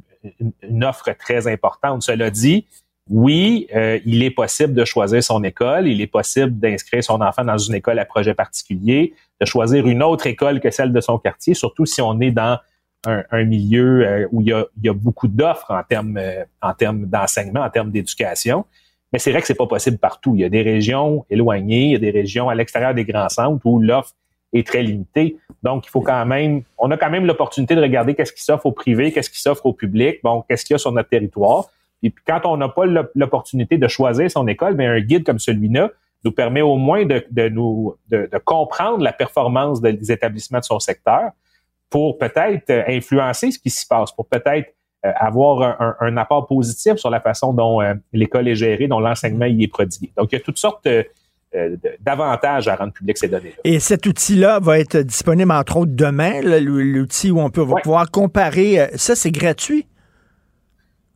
une, 0.63 0.85
offre 0.85 1.11
très 1.19 1.47
importante. 1.47 2.03
Cela 2.03 2.31
dit, 2.31 2.67
oui, 3.09 3.67
il 4.05 4.23
est 4.23 4.31
possible 4.31 4.73
de 4.73 4.85
choisir 4.85 5.23
son 5.23 5.43
école. 5.43 5.89
Il 5.89 6.01
est 6.01 6.07
possible 6.07 6.59
d'inscrire 6.61 7.03
son 7.03 7.21
enfant 7.21 7.45
dans 7.45 7.59
une 7.59 7.75
école 7.75 7.99
à 7.99 8.05
projet 8.05 8.35
particulier, 8.35 9.15
de 9.41 9.47
choisir 9.47 9.87
une 9.89 10.03
autre 10.03 10.29
école 10.29 10.61
que 10.61 10.71
celle 10.71 10.93
de 10.93 11.01
son 11.01 11.19
quartier, 11.19 11.55
surtout 11.55 11.87
si 11.87 12.01
on 12.01 12.21
est 12.21 12.31
dans 12.31 12.59
un, 13.07 13.45
milieu 13.45 14.07
euh, 14.07 14.29
où 14.31 14.41
il 14.41 14.49
y 14.49 14.89
a, 14.89 14.93
beaucoup 14.93 15.29
d'offres 15.29 15.71
en 15.71 15.83
termes 15.83 16.17
euh, 16.19 16.45
en 16.61 16.75
termes 16.75 17.07
d'enseignement, 17.07 17.61
en 17.61 17.71
termes 17.71 17.91
d'éducation. 17.91 18.65
Mais 19.13 19.19
c'est 19.19 19.33
vrai 19.33 19.41
que 19.41 19.47
c'est 19.47 19.55
pas 19.55 19.67
possible 19.67 19.99
partout. 19.99 20.35
Il 20.37 20.43
y 20.43 20.45
a 20.45 20.49
des 20.49 20.63
régions 20.63 21.25
éloignées, 21.31 21.87
il 21.87 21.93
y 21.93 21.97
a 21.97 21.99
des 21.99 22.11
régions 22.11 22.49
à 22.49 22.55
l'extérieur 22.55 22.95
des 22.95 23.05
grands 23.05 23.29
centres 23.29 23.65
où 23.65 23.81
l'offre 23.81 24.15
est 24.53 24.67
très 24.67 24.83
limitée. 24.83 25.37
Donc, 25.63 25.87
il 25.87 25.91
faut 25.91 26.01
quand 26.01 26.27
même, 26.27 26.63
on 26.79 26.91
a 26.91 26.97
quand 26.97 27.11
même 27.11 27.27
l'opportunité 27.27 27.75
de 27.75 27.81
regarder 27.81 28.15
qu'est-ce 28.15 28.33
qui 28.33 28.43
s'offre 28.43 28.67
au 28.67 28.73
privé, 28.73 29.13
qu'est-ce 29.13 29.31
qui 29.31 29.41
s'offre 29.41 29.67
au 29.67 29.73
public, 29.73 30.21
bon, 30.23 30.45
qu'est-ce 30.49 30.65
qu'il 30.65 30.75
y 30.75 30.77
a 30.77 30.79
sur 30.79 30.93
notre 30.93 31.09
territoire. 31.09 31.69
Et 32.03 32.11
puis, 32.11 32.25
quand 32.27 32.41
on 32.45 32.57
n'a 32.57 32.69
pas 32.69 32.87
l'op- 32.87 33.11
l'opportunité 33.15 33.79
de 33.79 33.89
choisir 33.89 34.31
son 34.31 34.47
école, 34.47 34.75
mais 34.75 34.87
un 34.87 35.01
guide 35.01 35.25
comme 35.25 35.39
celui-là 35.39 35.91
nous 36.25 36.33
permet 36.33 36.63
au 36.63 36.77
moins 36.77 37.05
de, 37.05 37.49
nous 37.49 37.97
de, 38.09 38.29
comprendre 38.45 39.03
la 39.03 39.13
performance 39.13 39.81
de- 39.81 39.91
des 39.91 40.13
établissements 40.13 40.61
de 40.61 40.65
son 40.65 40.79
secteur 40.79 41.31
pour 41.91 42.17
peut-être 42.19 42.71
euh, 42.71 42.83
influencer 42.89 43.51
ce 43.51 43.59
qui 43.59 43.69
s'y 43.71 43.87
passe, 43.87 44.13
pour 44.13 44.27
peut-être 44.27 44.73
euh, 45.05 45.11
avoir 45.17 45.63
un, 45.63 45.77
un- 45.81 45.97
un 46.07 46.17
apport 46.17 46.47
positif 46.47 46.97
sur 46.97 47.11
la 47.11 47.21
façon 47.21 47.53
dont 47.53 47.81
euh, 47.83 47.95
l'école 48.13 48.47
est 48.49 48.55
gérée, 48.55 48.87
dont 48.87 49.01
l'enseignement 49.01 49.47
y 49.47 49.65
est 49.65 49.69
prodigué. 49.69 50.13
Donc, 50.17 50.29
il 50.33 50.37
y 50.37 50.39
a 50.39 50.43
toutes 50.43 50.59
sortes 50.59 50.87
euh, 50.87 51.03
euh, 51.55 51.77
d'avantages 52.01 52.69
à 52.69 52.77
rendre 52.77 52.93
public 52.93 53.19
ces 53.19 53.27
données-là. 53.29 53.57
Et 53.65 53.81
cet 53.81 54.07
outil-là 54.07 54.61
va 54.61 54.79
être 54.79 54.99
disponible, 54.99 55.51
entre 55.51 55.79
autres, 55.79 55.93
demain, 55.95 56.41
l'outil 56.43 57.31
où 57.33 57.41
on 57.41 57.51
peut 57.51 57.63
va 57.63 57.81
pouvoir 57.83 58.11
comparer. 58.11 58.81
euh, 58.81 58.87
Ça, 58.95 59.17
c'est 59.17 59.33
gratuit? 59.33 59.87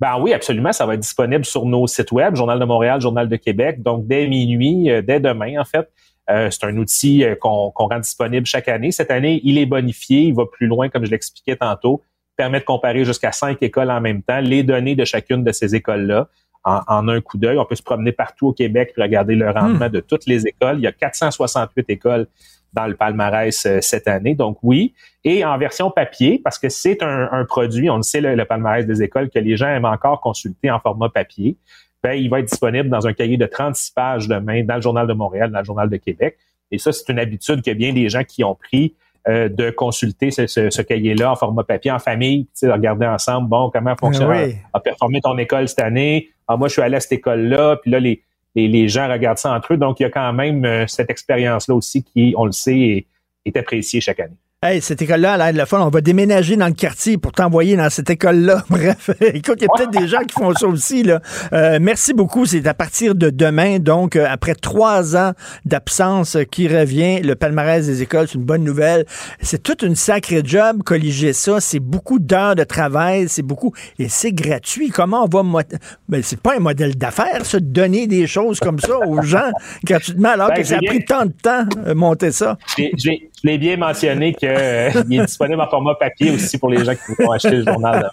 Ben 0.00 0.18
oui, 0.20 0.32
absolument. 0.34 0.72
Ça 0.72 0.86
va 0.86 0.94
être 0.94 1.00
disponible 1.00 1.44
sur 1.44 1.64
nos 1.66 1.86
sites 1.86 2.10
web, 2.10 2.34
Journal 2.34 2.58
de 2.58 2.64
Montréal, 2.64 3.00
Journal 3.00 3.28
de 3.28 3.36
Québec. 3.36 3.80
Donc, 3.80 4.06
dès 4.08 4.26
minuit, 4.26 4.90
dès 5.04 5.20
demain, 5.20 5.60
en 5.60 5.64
fait, 5.64 5.88
euh, 6.30 6.50
c'est 6.50 6.64
un 6.64 6.76
outil 6.76 7.24
euh, 7.24 7.34
qu'on 7.34 7.70
qu'on 7.70 7.86
rend 7.86 7.98
disponible 7.98 8.46
chaque 8.46 8.68
année. 8.68 8.92
Cette 8.92 9.10
année, 9.10 9.40
il 9.44 9.58
est 9.58 9.66
bonifié, 9.66 10.20
il 10.20 10.34
va 10.34 10.44
plus 10.46 10.66
loin, 10.66 10.88
comme 10.88 11.04
je 11.04 11.10
l'expliquais 11.10 11.56
tantôt, 11.56 12.02
permet 12.36 12.60
de 12.60 12.64
comparer 12.64 13.04
jusqu'à 13.04 13.32
cinq 13.32 13.62
écoles 13.62 13.90
en 13.90 14.00
même 14.00 14.22
temps, 14.22 14.40
les 14.40 14.62
données 14.62 14.96
de 14.96 15.04
chacune 15.04 15.44
de 15.44 15.52
ces 15.52 15.74
écoles-là 15.74 16.28
en, 16.64 16.80
en 16.86 17.08
un 17.08 17.20
coup 17.20 17.36
d'œil. 17.36 17.58
On 17.58 17.64
peut 17.64 17.74
se 17.74 17.82
promener 17.82 18.12
partout 18.12 18.48
au 18.48 18.52
Québec 18.52 18.94
et 18.96 19.02
regarder 19.02 19.34
le 19.34 19.50
rendement 19.50 19.88
de 19.88 20.00
toutes 20.00 20.26
les 20.26 20.46
écoles. 20.46 20.78
Il 20.78 20.82
y 20.82 20.86
a 20.86 20.92
468 20.92 21.90
écoles 21.90 22.26
dans 22.74 22.86
le 22.86 22.96
palmarès 22.96 23.66
euh, 23.66 23.78
cette 23.80 24.08
année. 24.08 24.34
Donc 24.34 24.58
oui, 24.62 24.94
et 25.22 25.44
en 25.44 25.56
version 25.58 25.90
papier, 25.90 26.40
parce 26.42 26.58
que 26.58 26.68
c'est 26.68 27.02
un, 27.02 27.28
un 27.30 27.44
produit, 27.44 27.88
on 27.88 27.96
le 27.96 28.02
sait, 28.02 28.20
le, 28.20 28.34
le 28.34 28.44
palmarès 28.44 28.84
des 28.84 29.02
écoles, 29.02 29.30
que 29.30 29.38
les 29.38 29.56
gens 29.56 29.68
aiment 29.68 29.84
encore 29.84 30.20
consulter 30.20 30.70
en 30.70 30.80
format 30.80 31.08
papier. 31.08 31.56
Ben, 32.04 32.12
il 32.12 32.28
va 32.30 32.38
être 32.40 32.46
disponible 32.48 32.88
dans 32.90 33.06
un 33.06 33.12
cahier 33.14 33.36
de 33.38 33.46
36 33.46 33.90
pages 33.92 34.28
demain 34.28 34.62
dans 34.62 34.76
le 34.76 34.82
Journal 34.82 35.06
de 35.06 35.12
Montréal, 35.14 35.50
dans 35.50 35.58
le 35.58 35.64
Journal 35.64 35.88
de 35.90 35.96
Québec. 35.96 36.36
Et 36.70 36.78
ça, 36.78 36.92
c'est 36.92 37.10
une 37.10 37.18
habitude 37.18 37.62
que 37.62 37.70
bien 37.72 37.92
des 37.94 38.08
gens 38.10 38.24
qui 38.24 38.44
ont 38.44 38.54
pris 38.54 38.94
euh, 39.26 39.48
de 39.48 39.70
consulter 39.70 40.30
ce, 40.30 40.46
ce- 40.46 40.68
ce 40.68 40.82
cahier-là 40.82 41.32
en 41.32 41.34
format 41.34 41.64
papier 41.64 41.90
en 41.90 41.98
famille, 41.98 42.44
tu 42.44 42.50
sais, 42.54 42.66
de 42.66 42.72
regarder 42.72 43.06
ensemble, 43.06 43.48
bon, 43.48 43.70
comment 43.72 43.96
fonctionne, 43.96 44.28
oui. 44.30 44.54
a 44.74 44.80
performé 44.80 45.20
ton 45.22 45.36
école 45.38 45.66
cette 45.66 45.80
année. 45.80 46.28
Ah, 46.46 46.58
moi, 46.58 46.68
je 46.68 46.74
suis 46.74 46.82
allé 46.82 46.96
à 46.96 47.00
cette 47.00 47.12
école-là, 47.12 47.76
puis 47.80 47.90
là, 47.90 48.00
les, 48.00 48.22
les, 48.54 48.68
les 48.68 48.86
gens 48.88 49.08
regardent 49.10 49.38
ça 49.38 49.54
entre 49.54 49.72
eux. 49.72 49.76
Donc, 49.78 49.98
il 49.98 50.02
y 50.02 50.06
a 50.06 50.10
quand 50.10 50.32
même 50.34 50.64
euh, 50.66 50.86
cette 50.86 51.08
expérience-là 51.10 51.74
aussi 51.74 52.04
qui, 52.04 52.34
on 52.36 52.44
le 52.44 52.52
sait, 52.52 52.78
est, 52.78 53.06
est 53.46 53.56
appréciée 53.56 54.02
chaque 54.02 54.20
année. 54.20 54.36
Hey, 54.66 54.80
cette 54.80 55.02
école-là, 55.02 55.34
elle 55.34 55.40
a 55.42 55.44
l'air 55.44 55.52
de 55.52 55.58
le 55.58 55.66
fun. 55.66 55.78
On 55.82 55.90
va 55.90 56.00
déménager 56.00 56.56
dans 56.56 56.68
le 56.68 56.72
quartier 56.72 57.18
pour 57.18 57.32
t'envoyer 57.32 57.76
dans 57.76 57.90
cette 57.90 58.08
école-là. 58.08 58.64
Bref, 58.70 59.10
écoute, 59.20 59.56
il 59.58 59.64
y 59.64 59.66
a 59.66 59.68
peut-être 59.76 59.90
des 59.90 60.08
gens 60.08 60.20
qui 60.20 60.32
font 60.40 60.54
ça 60.54 60.66
aussi. 60.66 61.02
Là. 61.02 61.20
Euh, 61.52 61.78
merci 61.82 62.14
beaucoup. 62.14 62.46
C'est 62.46 62.66
à 62.66 62.72
partir 62.72 63.14
de 63.14 63.28
demain, 63.28 63.78
donc 63.78 64.16
euh, 64.16 64.24
après 64.26 64.54
trois 64.54 65.16
ans 65.18 65.32
d'absence 65.66 66.38
qui 66.50 66.66
revient, 66.66 67.20
le 67.20 67.34
palmarès 67.34 67.84
des 67.84 68.00
écoles, 68.00 68.26
c'est 68.26 68.36
une 68.36 68.44
bonne 68.44 68.64
nouvelle. 68.64 69.04
C'est 69.42 69.62
toute 69.62 69.82
une 69.82 69.96
sacrée 69.96 70.40
job, 70.42 70.82
colliger 70.82 71.34
ça. 71.34 71.60
C'est 71.60 71.78
beaucoup 71.78 72.18
d'heures 72.18 72.54
de 72.54 72.64
travail, 72.64 73.26
c'est 73.28 73.42
beaucoup... 73.42 73.74
Et 73.98 74.08
c'est 74.08 74.32
gratuit. 74.32 74.88
Comment 74.88 75.24
on 75.24 75.28
va... 75.28 75.42
mo- 75.42 75.60
Ben, 76.08 76.22
c'est 76.22 76.40
pas 76.40 76.56
un 76.56 76.60
modèle 76.60 76.96
d'affaires, 76.96 77.44
ça, 77.44 77.60
de 77.60 77.66
donner 77.66 78.06
des 78.06 78.26
choses 78.26 78.60
comme 78.60 78.78
ça 78.78 78.96
aux 79.06 79.20
gens 79.20 79.50
gratuitement, 79.84 80.30
alors 80.30 80.48
Ben, 80.48 80.54
que 80.54 80.64
ça 80.64 80.76
a 80.76 80.86
pris 80.86 81.04
tant 81.04 81.26
de 81.26 81.32
temps 81.32 81.66
euh, 81.86 81.94
monter 81.94 82.32
ça. 82.32 82.56
Je 82.78 83.10
l'ai 83.42 83.58
bien 83.58 83.76
mentionné 83.76 84.34
qu'il 84.54 85.20
est 85.20 85.24
disponible 85.26 85.60
en 85.60 85.68
format 85.68 85.94
papier 85.94 86.30
aussi 86.30 86.58
pour 86.58 86.70
les 86.70 86.84
gens 86.84 86.94
qui 86.94 87.22
vont 87.22 87.30
acheter 87.32 87.50
le 87.50 87.64
journal. 87.64 88.10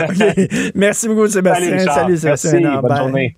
Merci 0.74 1.08
beaucoup, 1.08 1.28
Sébastien. 1.28 1.76
Richard. 1.76 1.94
Salut, 1.94 2.16
Sébastien. 2.16 2.60
Merci, 2.60 2.78
bonne 2.80 2.88
Bye. 2.88 2.98
journée. 2.98 3.36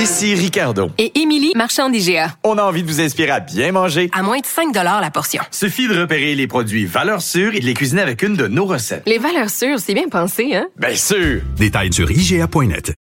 Ici 0.00 0.34
Ricardo. 0.34 0.90
Et 0.96 1.20
Émilie, 1.20 1.52
marchand 1.54 1.90
d'IGA. 1.90 2.34
On 2.42 2.56
a 2.56 2.62
envie 2.62 2.82
de 2.82 2.88
vous 2.88 3.02
inspirer 3.02 3.32
à 3.32 3.40
bien 3.40 3.70
manger. 3.72 4.08
À 4.14 4.22
moins 4.22 4.38
de 4.38 4.46
5 4.46 4.74
la 4.74 5.10
portion. 5.10 5.42
Suffit 5.50 5.88
de 5.88 6.00
repérer 6.00 6.34
les 6.34 6.46
produits 6.46 6.86
valeurs 6.86 7.20
sûres 7.20 7.54
et 7.54 7.60
de 7.60 7.66
les 7.66 7.74
cuisiner 7.74 8.00
avec 8.00 8.22
une 8.22 8.34
de 8.34 8.46
nos 8.46 8.64
recettes. 8.64 9.02
Les 9.06 9.18
valeurs 9.18 9.50
sûres, 9.50 9.78
c'est 9.78 9.92
bien 9.92 10.08
pensé, 10.08 10.54
hein? 10.54 10.68
Bien 10.78 10.94
sûr! 10.94 11.42
Détails 11.58 11.92
sur 11.92 12.10
IGA.net. 12.10 12.94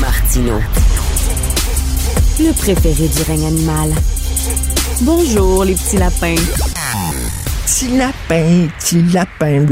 Martino. 0.00 0.58
Le 2.40 2.52
préféré 2.54 3.08
du 3.08 3.22
règne 3.30 3.46
animal. 3.46 3.90
Bonjour, 5.04 5.64
les 5.64 5.74
petits 5.74 5.96
lapins. 5.96 6.36
Petit 7.66 7.96
lapin, 7.96 8.68
petit 8.78 9.02
lapin. 9.12 9.66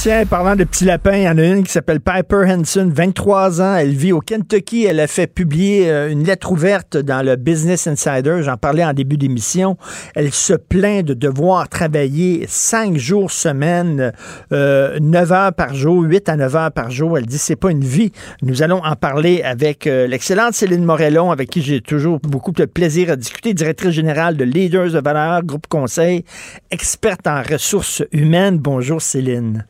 Tiens, 0.00 0.26
parlant 0.26 0.54
de 0.54 0.62
petits 0.62 0.84
lapins, 0.84 1.16
il 1.16 1.24
y 1.24 1.28
en 1.28 1.38
a 1.38 1.42
une 1.42 1.64
qui 1.64 1.72
s'appelle 1.72 1.98
Piper 2.00 2.44
Henson, 2.48 2.88
23 2.88 3.60
ans. 3.60 3.74
Elle 3.74 3.90
vit 3.90 4.12
au 4.12 4.20
Kentucky. 4.20 4.84
Elle 4.84 5.00
a 5.00 5.08
fait 5.08 5.26
publier 5.26 5.90
euh, 5.90 6.08
une 6.08 6.22
lettre 6.22 6.52
ouverte 6.52 6.96
dans 6.96 7.20
le 7.26 7.34
Business 7.34 7.88
Insider. 7.88 8.38
J'en 8.42 8.56
parlais 8.56 8.84
en 8.84 8.92
début 8.92 9.16
d'émission. 9.16 9.76
Elle 10.14 10.32
se 10.32 10.52
plaint 10.52 11.04
de 11.04 11.14
devoir 11.14 11.68
travailler 11.68 12.44
5 12.46 12.96
jours 12.96 13.32
semaine, 13.32 14.12
euh, 14.52 15.00
9 15.00 15.32
heures 15.32 15.52
par 15.52 15.74
jour, 15.74 16.00
8 16.00 16.28
à 16.28 16.36
9 16.36 16.54
heures 16.54 16.72
par 16.72 16.92
jour. 16.92 17.18
Elle 17.18 17.26
dit 17.26 17.36
c'est 17.36 17.56
pas 17.56 17.72
une 17.72 17.82
vie. 17.82 18.12
Nous 18.42 18.62
allons 18.62 18.84
en 18.84 18.94
parler 18.94 19.42
avec 19.42 19.88
euh, 19.88 20.06
l'excellente 20.06 20.54
Céline 20.54 20.84
Morellon, 20.84 21.32
avec 21.32 21.50
qui 21.50 21.60
j'ai 21.60 21.80
toujours 21.80 22.20
beaucoup 22.20 22.52
de 22.52 22.66
plaisir 22.66 23.10
à 23.10 23.16
discuter, 23.16 23.52
directrice 23.52 23.90
générale 23.90 24.36
de 24.36 24.44
Leaders 24.44 24.92
de 24.92 25.00
valeur, 25.00 25.42
groupe 25.42 25.66
conseil, 25.66 26.24
experte 26.70 27.26
en 27.26 27.42
ressources 27.42 28.04
humaines. 28.12 28.58
Bonjour 28.58 29.02
Céline. 29.02 29.64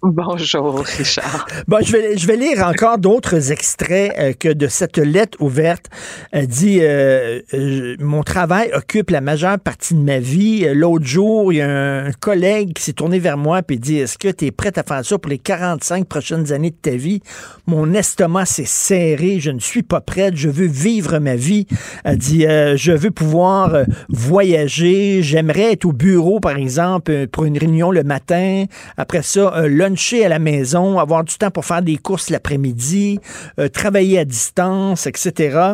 Bonjour, 0.00 0.84
Richard. 0.96 1.48
Bon, 1.66 1.78
je 1.82 1.90
vais, 1.90 2.16
je 2.16 2.24
vais 2.28 2.36
lire 2.36 2.64
encore 2.64 2.98
d'autres 2.98 3.50
extraits 3.50 4.14
euh, 4.16 4.32
que 4.32 4.48
de 4.48 4.68
cette 4.68 4.96
lettre 4.96 5.36
ouverte. 5.40 5.86
Elle 6.30 6.46
dit 6.46 6.78
euh, 6.82 7.40
euh, 7.52 7.96
Mon 7.98 8.22
travail 8.22 8.70
occupe 8.74 9.10
la 9.10 9.20
majeure 9.20 9.58
partie 9.58 9.94
de 9.94 10.00
ma 10.00 10.20
vie. 10.20 10.68
L'autre 10.72 11.04
jour, 11.04 11.52
il 11.52 11.56
y 11.56 11.62
a 11.62 11.68
un 11.68 12.12
collègue 12.12 12.74
qui 12.74 12.84
s'est 12.84 12.92
tourné 12.92 13.18
vers 13.18 13.36
moi 13.36 13.60
et 13.68 13.76
dit 13.76 13.96
Est-ce 13.96 14.18
que 14.18 14.28
tu 14.28 14.44
es 14.44 14.50
prête 14.52 14.78
à 14.78 14.84
faire 14.84 15.04
ça 15.04 15.18
pour 15.18 15.30
les 15.30 15.38
45 15.38 16.06
prochaines 16.06 16.52
années 16.52 16.70
de 16.70 16.76
ta 16.76 16.92
vie? 16.92 17.20
Mon 17.66 17.92
estomac 17.92 18.46
s'est 18.46 18.66
serré. 18.66 19.40
Je 19.40 19.50
ne 19.50 19.58
suis 19.58 19.82
pas 19.82 20.00
prête. 20.00 20.36
Je 20.36 20.48
veux 20.48 20.68
vivre 20.68 21.18
ma 21.18 21.34
vie. 21.34 21.66
Elle 22.04 22.18
dit 22.18 22.42
Je 22.42 22.92
veux 22.92 23.10
pouvoir 23.10 23.82
voyager. 24.08 25.22
J'aimerais 25.22 25.72
être 25.72 25.86
au 25.86 25.92
bureau, 25.92 26.38
par 26.38 26.56
exemple, 26.56 27.26
pour 27.26 27.46
une 27.46 27.58
réunion 27.58 27.90
le 27.90 28.04
matin. 28.04 28.66
Après 28.96 29.22
ça, 29.22 29.66
le 29.66 29.87
luncher 29.88 30.24
à 30.24 30.28
la 30.28 30.38
maison, 30.38 30.98
avoir 30.98 31.24
du 31.24 31.34
temps 31.36 31.50
pour 31.50 31.64
faire 31.64 31.82
des 31.82 31.96
courses 31.96 32.30
l'après-midi, 32.30 33.18
euh, 33.58 33.68
travailler 33.68 34.18
à 34.18 34.24
distance, 34.24 35.06
etc. 35.06 35.72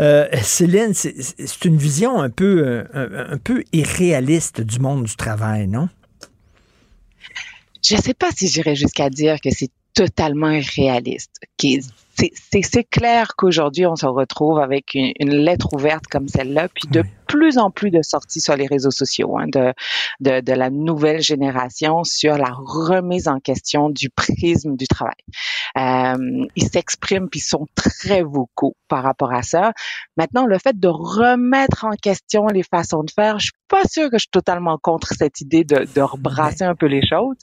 Euh, 0.00 0.26
Céline, 0.42 0.94
c'est 0.94 1.64
une 1.64 1.76
vision 1.76 2.20
un 2.20 2.30
peu, 2.30 2.62
euh, 2.64 2.84
un, 2.94 3.34
un, 3.34 3.38
peu 3.38 3.64
irréaliste 3.72 4.60
du 4.60 4.78
monde 4.78 5.04
du 5.04 5.16
travail, 5.16 5.66
non? 5.66 5.88
Je 7.82 7.96
ne 7.96 8.00
sais 8.00 8.14
pas 8.14 8.30
si 8.30 8.48
j'irais 8.48 8.76
jusqu'à 8.76 9.08
dire 9.08 9.40
que 9.40 9.50
c'est 9.50 9.70
totalement 9.94 10.50
irréaliste. 10.50 11.40
C'est 12.62 12.84
clair 12.84 13.34
qu'aujourd'hui, 13.36 13.86
on 13.86 13.96
se 13.96 14.06
retrouve 14.06 14.58
avec 14.58 14.94
une, 14.94 15.12
une 15.18 15.34
lettre 15.34 15.72
ouverte 15.72 16.06
comme 16.06 16.28
celle-là, 16.28 16.68
puis 16.68 16.88
de 16.90 17.02
plus 17.26 17.58
en 17.58 17.70
plus 17.70 17.90
de 17.90 18.02
sorties 18.02 18.40
sur 18.40 18.56
les 18.56 18.66
réseaux 18.66 18.90
sociaux 18.90 19.38
hein, 19.38 19.46
de, 19.46 19.72
de, 20.20 20.40
de, 20.40 20.52
la 20.52 20.68
nouvelle 20.68 21.22
génération 21.22 22.02
sur 22.02 22.36
la 22.36 22.50
remise 22.52 23.28
en 23.28 23.38
question 23.38 23.88
du 23.88 24.10
prisme 24.10 24.76
du 24.76 24.86
travail. 24.86 25.14
Euh, 25.78 26.46
ils 26.56 26.68
s'expriment 26.68 27.28
puis 27.28 27.40
sont 27.40 27.66
très 27.76 28.22
vocaux 28.22 28.76
par 28.88 29.04
rapport 29.04 29.32
à 29.32 29.42
ça. 29.42 29.72
Maintenant, 30.16 30.44
le 30.44 30.58
fait 30.58 30.78
de 30.78 30.88
remettre 30.88 31.84
en 31.84 31.92
question 31.92 32.46
les 32.48 32.64
façons 32.64 33.04
de 33.04 33.10
faire, 33.10 33.38
je 33.38 33.44
suis 33.44 33.52
pas 33.68 33.84
sûre 33.88 34.10
que 34.10 34.18
je 34.18 34.22
suis 34.22 34.30
totalement 34.30 34.76
contre 34.76 35.14
cette 35.16 35.40
idée 35.40 35.64
de, 35.64 35.86
de 35.94 36.00
rebrasser 36.00 36.64
un 36.64 36.74
peu 36.74 36.86
les 36.86 37.06
choses. 37.06 37.36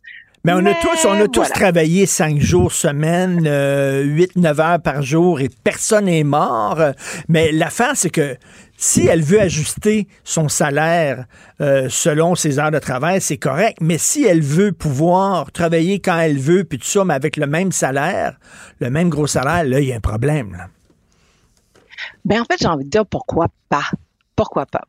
Mais 0.47 0.53
on 0.53 0.65
a 0.65 0.73
tous, 0.75 1.05
on 1.05 1.19
a 1.19 1.27
tous 1.27 1.49
travaillé 1.49 2.05
cinq 2.05 2.39
jours 2.39 2.71
semaine, 2.71 3.43
euh, 3.45 4.01
huit, 4.01 4.33
neuf 4.37 4.57
heures 4.61 4.81
par 4.81 5.01
jour 5.01 5.41
et 5.41 5.49
personne 5.49 6.05
n'est 6.05 6.23
mort. 6.23 6.79
Mais 7.27 7.51
l'affaire, 7.51 7.91
c'est 7.95 8.09
que 8.09 8.37
si 8.77 9.05
elle 9.07 9.21
veut 9.21 9.41
ajuster 9.41 10.07
son 10.23 10.47
salaire 10.47 11.25
euh, 11.59 11.89
selon 11.89 12.35
ses 12.35 12.59
heures 12.59 12.71
de 12.71 12.79
travail, 12.79 13.19
c'est 13.19 13.35
correct. 13.35 13.79
Mais 13.81 13.97
si 13.97 14.23
elle 14.23 14.41
veut 14.41 14.71
pouvoir 14.71 15.51
travailler 15.51 15.99
quand 15.99 16.17
elle 16.17 16.39
veut, 16.39 16.63
puis 16.63 16.79
tout 16.79 16.87
ça, 16.87 17.03
mais 17.03 17.15
avec 17.15 17.35
le 17.35 17.45
même 17.45 17.73
salaire, 17.73 18.39
le 18.79 18.89
même 18.89 19.09
gros 19.09 19.27
salaire, 19.27 19.65
là, 19.65 19.81
il 19.81 19.89
y 19.89 19.91
a 19.91 19.97
un 19.97 19.99
problème. 19.99 20.53
Là. 20.53 20.67
Ben, 22.23 22.39
en 22.39 22.45
fait, 22.45 22.55
j'ai 22.57 22.67
envie 22.67 22.85
de 22.85 22.89
dire 22.89 23.05
pourquoi 23.05 23.47
pas 23.67 23.83
pourquoi 24.37 24.67
pas? 24.67 24.83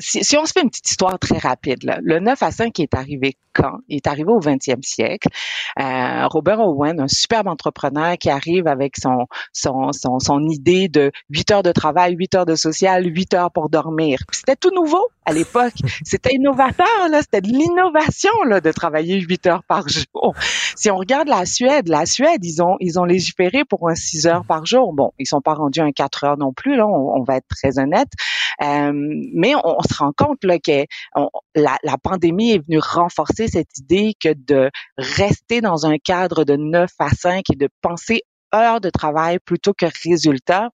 Si, 0.00 0.24
si, 0.24 0.36
on 0.36 0.44
se 0.44 0.52
fait 0.52 0.62
une 0.62 0.70
petite 0.70 0.90
histoire 0.90 1.18
très 1.18 1.38
rapide, 1.38 1.84
là, 1.84 1.98
le 2.02 2.18
9 2.18 2.42
à 2.42 2.50
5 2.50 2.80
est 2.80 2.94
arrivé 2.94 3.36
quand? 3.52 3.78
Il 3.88 3.96
est 3.96 4.06
arrivé 4.06 4.28
au 4.28 4.40
20e 4.40 4.82
siècle. 4.82 5.28
Euh, 5.78 6.26
Robert 6.26 6.60
Owen, 6.60 7.00
un 7.00 7.08
superbe 7.08 7.46
entrepreneur 7.46 8.18
qui 8.18 8.28
arrive 8.28 8.66
avec 8.66 8.96
son, 8.96 9.26
son, 9.52 9.92
son, 9.92 10.18
son, 10.18 10.40
idée 10.48 10.88
de 10.88 11.12
8 11.30 11.50
heures 11.52 11.62
de 11.62 11.72
travail, 11.72 12.14
8 12.14 12.34
heures 12.34 12.46
de 12.46 12.56
social, 12.56 13.06
8 13.06 13.34
heures 13.34 13.50
pour 13.52 13.68
dormir. 13.68 14.18
C'était 14.32 14.56
tout 14.56 14.72
nouveau 14.74 15.08
à 15.24 15.32
l'époque. 15.32 15.74
C'était 16.04 16.34
innovateur, 16.34 17.08
là. 17.10 17.22
C'était 17.22 17.40
de 17.40 17.48
l'innovation, 17.48 18.32
là, 18.46 18.60
de 18.60 18.72
travailler 18.72 19.20
8 19.20 19.46
heures 19.46 19.64
par 19.64 19.88
jour. 19.88 20.34
Si 20.76 20.90
on 20.90 20.96
regarde 20.96 21.28
la 21.28 21.46
Suède, 21.46 21.88
la 21.88 22.04
Suède, 22.04 22.44
ils 22.44 22.62
ont, 22.62 22.76
ils 22.80 22.98
ont 22.98 23.04
légiféré 23.04 23.64
pour 23.64 23.88
un 23.88 23.94
6 23.94 24.26
heures 24.26 24.44
par 24.44 24.66
jour. 24.66 24.92
Bon, 24.92 25.12
ils 25.18 25.26
sont 25.26 25.40
pas 25.40 25.54
rendus 25.54 25.80
un 25.80 25.92
4 25.92 26.24
heures 26.24 26.38
non 26.38 26.52
plus, 26.52 26.76
là. 26.76 26.86
On, 26.86 27.20
on 27.20 27.22
va 27.22 27.36
être 27.36 27.48
très 27.48 27.78
honnête. 27.78 28.08
Euh, 28.62 28.92
mais 29.36 29.54
on, 29.54 29.80
se 29.82 29.94
rend 29.98 30.12
compte 30.16 30.40
que 30.40 30.84
la, 31.54 31.98
pandémie 32.02 32.52
est 32.52 32.66
venue 32.66 32.80
renforcer 32.80 33.48
cette 33.48 33.78
idée 33.78 34.14
que 34.18 34.32
de 34.34 34.70
rester 34.96 35.60
dans 35.60 35.86
un 35.86 35.98
cadre 35.98 36.44
de 36.44 36.56
9 36.56 36.90
à 36.98 37.10
5 37.10 37.44
et 37.52 37.56
de 37.56 37.68
penser 37.82 38.22
heures 38.54 38.80
de 38.80 38.90
travail 38.90 39.38
plutôt 39.44 39.72
que 39.74 39.86
résultats, 40.08 40.70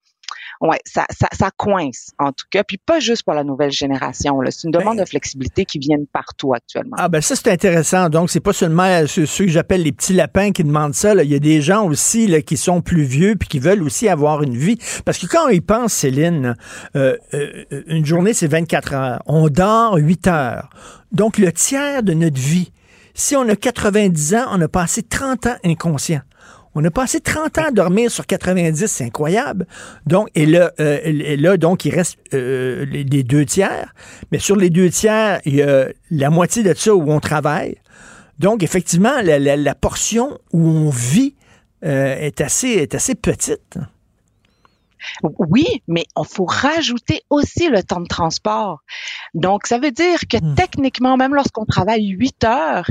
ouais, 0.60 0.78
ça, 0.84 1.06
ça, 1.10 1.28
ça, 1.32 1.50
coince 1.56 2.10
en 2.18 2.32
tout 2.32 2.46
cas, 2.50 2.64
puis 2.64 2.78
pas 2.78 3.00
juste 3.00 3.22
pour 3.22 3.34
la 3.34 3.44
nouvelle 3.44 3.70
génération. 3.70 4.38
C'est 4.50 4.64
une 4.64 4.70
demande 4.70 4.96
ben, 4.96 5.04
de 5.04 5.08
flexibilité 5.08 5.64
qui 5.64 5.78
vient 5.78 5.98
partout 6.12 6.54
actuellement. 6.54 6.96
Ah 6.98 7.08
ben 7.08 7.20
ça 7.20 7.36
c'est 7.36 7.50
intéressant. 7.50 8.08
Donc 8.08 8.30
c'est 8.30 8.40
pas 8.40 8.52
seulement 8.52 9.06
ceux, 9.06 9.26
ceux 9.26 9.44
que 9.44 9.50
j'appelle 9.50 9.82
les 9.82 9.92
petits 9.92 10.12
lapins 10.12 10.52
qui 10.52 10.64
demandent 10.64 10.94
ça. 10.94 11.14
Là. 11.14 11.22
Il 11.24 11.30
y 11.30 11.34
a 11.34 11.38
des 11.38 11.60
gens 11.60 11.84
aussi 11.84 12.26
là, 12.26 12.42
qui 12.42 12.56
sont 12.56 12.80
plus 12.80 13.02
vieux 13.02 13.36
puis 13.36 13.48
qui 13.48 13.58
veulent 13.58 13.82
aussi 13.82 14.08
avoir 14.08 14.42
une 14.42 14.56
vie. 14.56 14.78
Parce 15.04 15.18
que 15.18 15.26
quand 15.26 15.48
ils 15.48 15.62
pensent, 15.62 15.92
Céline, 15.92 16.56
euh, 16.96 17.16
euh, 17.34 17.64
une 17.86 18.06
journée 18.06 18.34
c'est 18.34 18.48
24 18.48 18.94
heures. 18.94 19.22
On 19.26 19.48
dort 19.48 19.96
8 19.96 20.26
heures. 20.26 20.70
Donc 21.12 21.38
le 21.38 21.52
tiers 21.52 22.02
de 22.02 22.14
notre 22.14 22.40
vie. 22.40 22.72
Si 23.14 23.36
on 23.36 23.46
a 23.48 23.56
90 23.56 24.34
ans, 24.34 24.46
on 24.52 24.60
a 24.62 24.68
passé 24.68 25.02
30 25.02 25.46
ans 25.46 25.56
inconscient. 25.64 26.22
On 26.74 26.84
a 26.84 26.90
passé 26.90 27.20
30 27.20 27.58
ans 27.58 27.64
à 27.68 27.70
dormir 27.70 28.10
sur 28.10 28.26
90, 28.26 28.86
c'est 28.86 29.04
incroyable. 29.04 29.66
Donc, 30.06 30.28
et 30.34 30.46
là, 30.46 30.72
euh, 30.80 30.98
et 31.04 31.36
là, 31.36 31.56
donc, 31.56 31.84
il 31.84 31.94
reste 31.94 32.18
euh, 32.32 32.86
les, 32.86 33.04
les, 33.04 33.22
deux 33.22 33.44
tiers. 33.44 33.94
Mais 34.30 34.38
sur 34.38 34.56
les 34.56 34.70
deux 34.70 34.88
tiers, 34.88 35.40
il 35.44 35.56
y 35.56 35.62
a 35.62 35.88
la 36.10 36.30
moitié 36.30 36.62
de 36.62 36.72
ça 36.74 36.94
où 36.94 37.10
on 37.10 37.20
travaille. 37.20 37.76
Donc, 38.38 38.62
effectivement, 38.62 39.20
la, 39.22 39.38
la, 39.38 39.56
la 39.56 39.74
portion 39.74 40.38
où 40.52 40.66
on 40.66 40.90
vit 40.90 41.34
euh, 41.84 42.16
est, 42.16 42.40
assez, 42.40 42.68
est 42.68 42.94
assez 42.94 43.14
petite. 43.14 43.78
Oui, 45.22 45.82
mais 45.88 46.04
il 46.16 46.24
faut 46.28 46.44
rajouter 46.44 47.22
aussi 47.28 47.68
le 47.68 47.82
temps 47.82 48.00
de 48.00 48.06
transport. 48.06 48.82
Donc, 49.34 49.66
ça 49.66 49.78
veut 49.78 49.90
dire 49.90 50.20
que 50.30 50.36
hmm. 50.36 50.54
techniquement, 50.54 51.16
même 51.16 51.34
lorsqu'on 51.34 51.66
travaille 51.66 52.06
8 52.06 52.44
heures, 52.44 52.90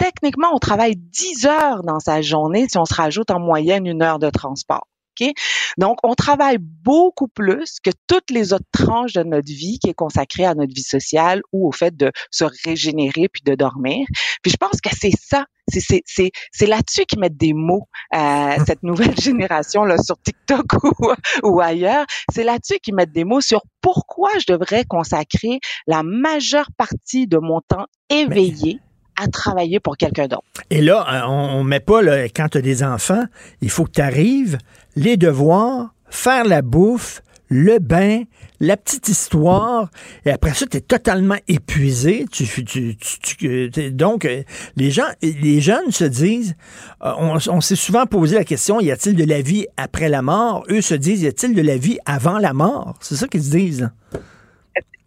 techniquement, 0.00 0.48
on 0.52 0.58
travaille 0.58 0.96
10 0.96 1.46
heures 1.46 1.82
dans 1.84 2.00
sa 2.00 2.22
journée 2.22 2.66
si 2.68 2.78
on 2.78 2.84
se 2.84 2.94
rajoute 2.94 3.30
en 3.30 3.38
moyenne 3.38 3.86
une 3.86 4.02
heure 4.02 4.18
de 4.18 4.30
transport. 4.30 4.88
Okay? 5.12 5.34
Donc, 5.76 5.98
on 6.02 6.14
travaille 6.14 6.58
beaucoup 6.58 7.28
plus 7.28 7.78
que 7.82 7.90
toutes 8.06 8.30
les 8.30 8.52
autres 8.52 8.64
tranches 8.72 9.12
de 9.12 9.22
notre 9.22 9.48
vie 9.48 9.78
qui 9.78 9.90
est 9.90 9.94
consacrée 9.94 10.46
à 10.46 10.54
notre 10.54 10.74
vie 10.74 10.82
sociale 10.82 11.42
ou 11.52 11.68
au 11.68 11.72
fait 11.72 11.94
de 11.96 12.10
se 12.30 12.44
régénérer 12.64 13.28
puis 13.28 13.42
de 13.44 13.54
dormir. 13.54 14.06
Puis 14.42 14.50
je 14.50 14.56
pense 14.56 14.80
que 14.80 14.90
c'est 14.98 15.12
ça 15.20 15.44
c'est 15.72 16.66
là-dessus 16.66 17.04
qu'ils 17.04 17.20
mettent 17.20 17.36
des 17.36 17.52
mots, 17.52 17.86
euh, 18.14 18.56
cette 18.66 18.82
nouvelle 18.82 19.16
génération 19.20 19.84
là 19.84 19.98
sur 19.98 20.20
TikTok 20.20 20.64
ou, 20.82 21.12
ou 21.44 21.60
ailleurs. 21.60 22.06
C'est 22.32 22.44
là-dessus 22.44 22.78
qu'ils 22.82 22.94
mettent 22.94 23.12
des 23.12 23.24
mots 23.24 23.40
sur 23.40 23.62
pourquoi 23.80 24.30
je 24.38 24.52
devrais 24.52 24.84
consacrer 24.84 25.60
la 25.86 26.02
majeure 26.02 26.68
partie 26.76 27.26
de 27.26 27.38
mon 27.38 27.60
temps 27.60 27.86
éveillé. 28.08 28.80
Mais 28.80 28.89
à 29.20 29.28
travailler 29.28 29.80
pour 29.80 29.96
quelqu'un 29.96 30.26
d'autre. 30.26 30.44
Et 30.70 30.80
là, 30.80 31.26
on, 31.28 31.62
ne 31.62 31.68
met 31.68 31.80
pas, 31.80 32.02
là, 32.02 32.24
quand 32.24 32.48
tu 32.48 32.58
as 32.58 32.62
des 32.62 32.82
enfants, 32.82 33.24
il 33.60 33.70
faut 33.70 33.84
que 33.84 33.92
tu 33.92 34.00
arrives, 34.00 34.58
les 34.96 35.16
devoirs, 35.16 35.94
faire 36.08 36.44
la 36.44 36.62
bouffe, 36.62 37.22
le 37.48 37.80
bain, 37.80 38.22
la 38.60 38.76
petite 38.76 39.08
histoire, 39.08 39.90
et 40.24 40.30
après 40.30 40.54
ça, 40.54 40.66
tu 40.66 40.76
es 40.76 40.80
totalement 40.80 41.36
épuisé. 41.48 42.26
Tu, 42.30 42.46
tu, 42.64 42.96
tu, 42.96 43.90
donc, 43.90 44.24
euh, 44.24 44.44
les 44.76 44.92
gens, 44.92 45.08
les 45.20 45.60
jeunes 45.60 45.90
se 45.90 46.04
disent, 46.04 46.54
euh, 47.02 47.12
on, 47.18 47.38
on 47.48 47.60
s'est 47.60 47.76
souvent 47.76 48.06
posé 48.06 48.36
la 48.36 48.44
question, 48.44 48.80
y 48.80 48.92
a-t-il 48.92 49.16
de 49.16 49.24
la 49.24 49.42
vie 49.42 49.66
après 49.76 50.08
la 50.08 50.22
mort? 50.22 50.64
Eux 50.70 50.80
se 50.80 50.94
disent, 50.94 51.22
y 51.22 51.26
a-t-il 51.26 51.54
de 51.54 51.62
la 51.62 51.76
vie 51.76 51.98
avant 52.06 52.38
la 52.38 52.52
mort? 52.52 52.96
C'est 53.00 53.16
ça 53.16 53.26
qu'ils 53.26 53.42
se 53.42 53.50
disent. 53.50 53.90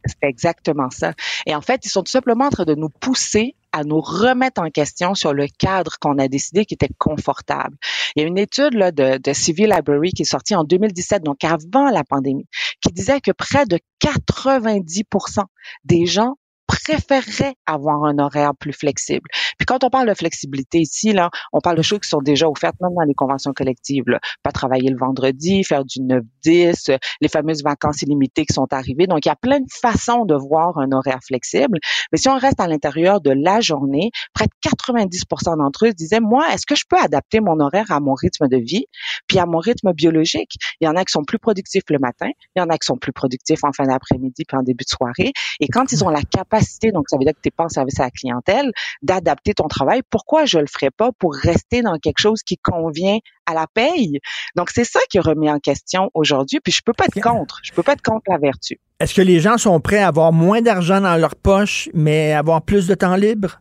C'est 0.05 0.27
exactement 0.27 0.89
ça. 0.89 1.13
Et 1.45 1.55
en 1.55 1.61
fait, 1.61 1.85
ils 1.85 1.89
sont 1.89 2.03
tout 2.03 2.11
simplement 2.11 2.47
en 2.47 2.49
train 2.49 2.65
de 2.65 2.75
nous 2.75 2.89
pousser 2.89 3.55
à 3.73 3.83
nous 3.83 3.99
remettre 3.99 4.61
en 4.61 4.69
question 4.69 5.15
sur 5.15 5.33
le 5.33 5.47
cadre 5.59 5.97
qu'on 5.99 6.19
a 6.19 6.27
décidé 6.27 6.65
qui 6.65 6.75
était 6.75 6.89
confortable. 6.97 7.75
Il 8.15 8.21
y 8.21 8.25
a 8.25 8.27
une 8.27 8.37
étude 8.37 8.75
là, 8.75 8.91
de, 8.91 9.17
de 9.17 9.33
Civil 9.33 9.73
Library 9.75 10.11
qui 10.11 10.21
est 10.21 10.25
sortie 10.25 10.55
en 10.55 10.63
2017, 10.63 11.23
donc 11.23 11.43
avant 11.43 11.89
la 11.89 12.03
pandémie, 12.03 12.47
qui 12.81 12.93
disait 12.93 13.19
que 13.19 13.31
près 13.31 13.65
de 13.65 13.79
90% 14.01 15.43
des 15.85 16.05
gens 16.05 16.35
préférerais 16.67 17.55
avoir 17.65 18.03
un 18.05 18.19
horaire 18.19 18.51
plus 18.59 18.73
flexible. 18.73 19.29
Puis 19.57 19.65
quand 19.65 19.83
on 19.83 19.89
parle 19.89 20.07
de 20.07 20.13
flexibilité 20.13 20.79
ici, 20.79 21.13
là, 21.13 21.29
on 21.51 21.59
parle 21.59 21.77
de 21.77 21.81
choses 21.81 21.99
qui 21.99 22.09
sont 22.09 22.21
déjà 22.21 22.47
offertes 22.47 22.75
même 22.81 22.93
dans 22.95 23.03
les 23.03 23.13
conventions 23.13 23.53
collectives. 23.53 24.03
Là. 24.07 24.19
Pas 24.43 24.51
travailler 24.51 24.89
le 24.89 24.97
vendredi, 24.97 25.63
faire 25.63 25.83
du 25.85 25.99
9-10, 25.99 26.97
les 27.21 27.27
fameuses 27.27 27.63
vacances 27.63 28.01
illimitées 28.01 28.45
qui 28.45 28.53
sont 28.53 28.67
arrivées. 28.71 29.07
Donc, 29.07 29.25
il 29.25 29.29
y 29.29 29.31
a 29.31 29.35
plein 29.35 29.59
de 29.59 29.69
façons 29.69 30.25
de 30.25 30.35
voir 30.35 30.77
un 30.77 30.91
horaire 30.91 31.19
flexible. 31.25 31.79
Mais 32.11 32.17
si 32.17 32.29
on 32.29 32.37
reste 32.37 32.59
à 32.59 32.67
l'intérieur 32.67 33.21
de 33.21 33.31
la 33.31 33.59
journée, 33.61 34.11
près 34.33 34.45
de 34.45 34.53
90 34.61 35.23
d'entre 35.57 35.87
eux 35.87 35.93
disaient, 35.93 36.19
moi, 36.21 36.45
est-ce 36.53 36.65
que 36.65 36.75
je 36.75 36.83
peux 36.89 36.99
adapter 36.99 37.39
mon 37.39 37.59
horaire 37.59 37.91
à 37.91 37.99
mon 37.99 38.13
rythme 38.13 38.47
de 38.47 38.57
vie, 38.57 38.85
puis 39.27 39.39
à 39.39 39.45
mon 39.45 39.59
rythme 39.59 39.93
biologique? 39.93 40.55
Il 40.79 40.85
y 40.85 40.87
en 40.87 40.95
a 40.95 41.03
qui 41.03 41.11
sont 41.11 41.23
plus 41.23 41.39
productifs 41.39 41.83
le 41.89 41.99
matin, 41.99 42.29
il 42.55 42.59
y 42.59 42.61
en 42.61 42.69
a 42.69 42.77
qui 42.77 42.85
sont 42.85 42.97
plus 42.97 43.11
productifs 43.11 43.63
en 43.63 43.71
fin 43.71 43.85
d'après-midi 43.85 44.43
puis 44.47 44.57
en 44.57 44.63
début 44.63 44.85
de 44.85 44.89
soirée. 44.89 45.33
Et 45.59 45.67
quand 45.67 45.91
ils 45.91 46.03
ont 46.03 46.09
la 46.09 46.21
capacité 46.21 46.52
donc 46.91 47.05
ça 47.09 47.17
veut 47.17 47.25
dire 47.25 47.33
que 47.33 47.41
tu 47.41 47.47
n'es 47.47 47.51
pas 47.55 47.65
en 47.65 47.69
service 47.69 47.99
à 47.99 48.03
la 48.03 48.11
clientèle, 48.11 48.71
d'adapter 49.01 49.53
ton 49.53 49.67
travail. 49.67 50.01
Pourquoi 50.09 50.45
je 50.45 50.59
le 50.59 50.67
ferais 50.67 50.91
pas 50.91 51.11
pour 51.17 51.33
rester 51.33 51.81
dans 51.81 51.97
quelque 51.97 52.19
chose 52.19 52.41
qui 52.43 52.57
convient 52.57 53.17
à 53.45 53.53
la 53.53 53.67
paye? 53.73 54.19
Donc 54.55 54.69
c'est 54.69 54.83
ça 54.83 54.99
qui 55.09 55.17
est 55.17 55.21
remis 55.21 55.49
en 55.49 55.59
question 55.59 56.09
aujourd'hui. 56.13 56.59
Puis 56.63 56.71
je 56.71 56.81
peux 56.85 56.93
pas 56.93 57.05
être 57.05 57.21
contre. 57.21 57.59
Je 57.63 57.71
peux 57.71 57.83
pas 57.83 57.93
être 57.93 58.01
contre 58.01 58.23
la 58.29 58.37
vertu. 58.37 58.79
Est-ce 58.99 59.13
que 59.13 59.21
les 59.21 59.39
gens 59.39 59.57
sont 59.57 59.79
prêts 59.79 59.99
à 59.99 60.07
avoir 60.07 60.31
moins 60.31 60.61
d'argent 60.61 61.01
dans 61.01 61.17
leur 61.17 61.35
poche, 61.35 61.89
mais 61.93 62.33
avoir 62.33 62.61
plus 62.61 62.87
de 62.87 62.95
temps 62.95 63.15
libre? 63.15 63.59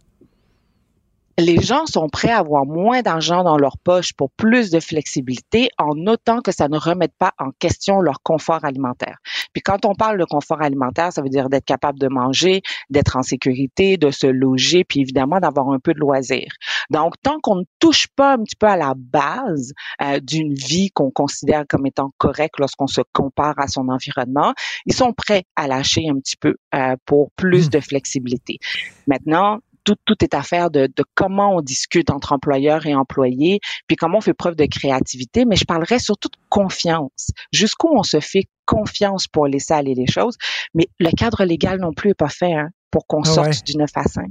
Les 1.39 1.61
gens 1.61 1.87
sont 1.87 2.09
prêts 2.09 2.31
à 2.31 2.39
avoir 2.39 2.67
moins 2.67 3.03
d'argent 3.03 3.43
dans 3.43 3.57
leur 3.57 3.79
poche 3.79 4.13
pour 4.13 4.31
plus 4.33 4.71
de 4.71 4.81
flexibilité 4.81 5.71
en 5.79 5.95
notant 5.95 6.41
que 6.41 6.53
ça 6.53 6.69
ne 6.69 6.79
remette 6.79 7.15
pas 7.19 7.33
en 7.39 7.51
question 7.59 8.01
leur 8.01 8.23
confort 8.23 8.65
alimentaire. 8.65 9.19
Puis 9.53 9.63
quand 9.63 9.85
on 9.87 9.95
parle 9.95 10.19
de 10.19 10.25
confort 10.25 10.61
alimentaire, 10.61 11.13
ça 11.13 11.23
veut 11.23 11.29
dire 11.29 11.49
d'être 11.49 11.65
capable 11.65 11.99
de 11.99 12.09
manger, 12.09 12.63
d'être 12.91 13.17
en 13.17 13.23
sécurité, 13.23 13.97
de 13.97 14.11
se 14.11 14.27
loger, 14.27 14.85
puis 14.85 15.01
évidemment 15.01 15.41
d'avoir 15.41 15.71
un 15.71 15.79
peu 15.79 15.95
de 15.95 16.01
loisir. 16.01 16.47
Donc 16.91 17.15
tant 17.23 17.39
qu'on 17.41 17.57
ne 17.57 17.65
touche 17.79 18.07
pas 18.15 18.35
un 18.35 18.39
petit 18.39 18.57
peu 18.57 18.67
à 18.67 18.77
la 18.77 18.95
base 18.97 19.73
euh, 20.03 20.21
d'une 20.21 20.53
vie 20.53 20.91
qu'on 20.91 21.11
considère 21.11 21.65
comme 21.69 21.87
étant 21.87 22.11
correcte 22.19 22.59
lorsqu'on 22.59 22.87
se 22.87 23.01
compare 23.13 23.55
à 23.59 23.69
son 23.69 23.89
environnement, 23.89 24.53
ils 24.87 24.95
sont 24.95 25.13
prêts 25.13 25.45
à 25.57 25.67
lâcher 25.67 26.09
un 26.09 26.19
petit 26.19 26.37
peu 26.37 26.55
euh, 26.75 26.97
pour 27.07 27.31
plus 27.37 27.67
mmh. 27.67 27.71
de 27.71 27.81
flexibilité. 27.81 28.59
Maintenant, 29.07 29.61
tout, 29.85 29.97
tout 30.05 30.23
est 30.23 30.35
affaire 30.35 30.71
de, 30.71 30.87
de 30.87 31.05
comment 31.15 31.57
on 31.57 31.61
discute 31.61 32.11
entre 32.11 32.33
employeurs 32.33 32.87
et 32.87 32.95
employés, 32.95 33.61
puis 33.87 33.97
comment 33.97 34.19
on 34.19 34.21
fait 34.21 34.35
preuve 34.35 34.57
de 34.57 34.67
créativité, 34.67 35.45
mais 35.45 35.57
je 35.57 35.65
parlerais 35.65 35.99
surtout 35.99 36.29
de 36.29 36.39
confiance. 36.49 37.31
Jusqu'où 37.53 37.89
on 37.93 38.03
se 38.03 38.21
fait 38.21 38.45
confiance 38.67 39.27
pour 39.27 39.47
laisser 39.47 39.75
aller 39.75 39.95
les 39.95 40.07
choses, 40.07 40.37
mais 40.75 40.89
le 40.99 41.11
cadre 41.11 41.45
légal 41.45 41.81
non 41.81 41.93
plus 41.93 42.11
est 42.11 42.15
pas 42.15 42.29
fait. 42.29 42.55
Hein 42.55 42.71
pour 42.93 43.07
qu'on 43.07 43.23
ah 43.23 43.29
sorte 43.29 43.67
du 43.67 43.77
9 43.77 43.91
à 43.97 44.05
5. 44.05 44.27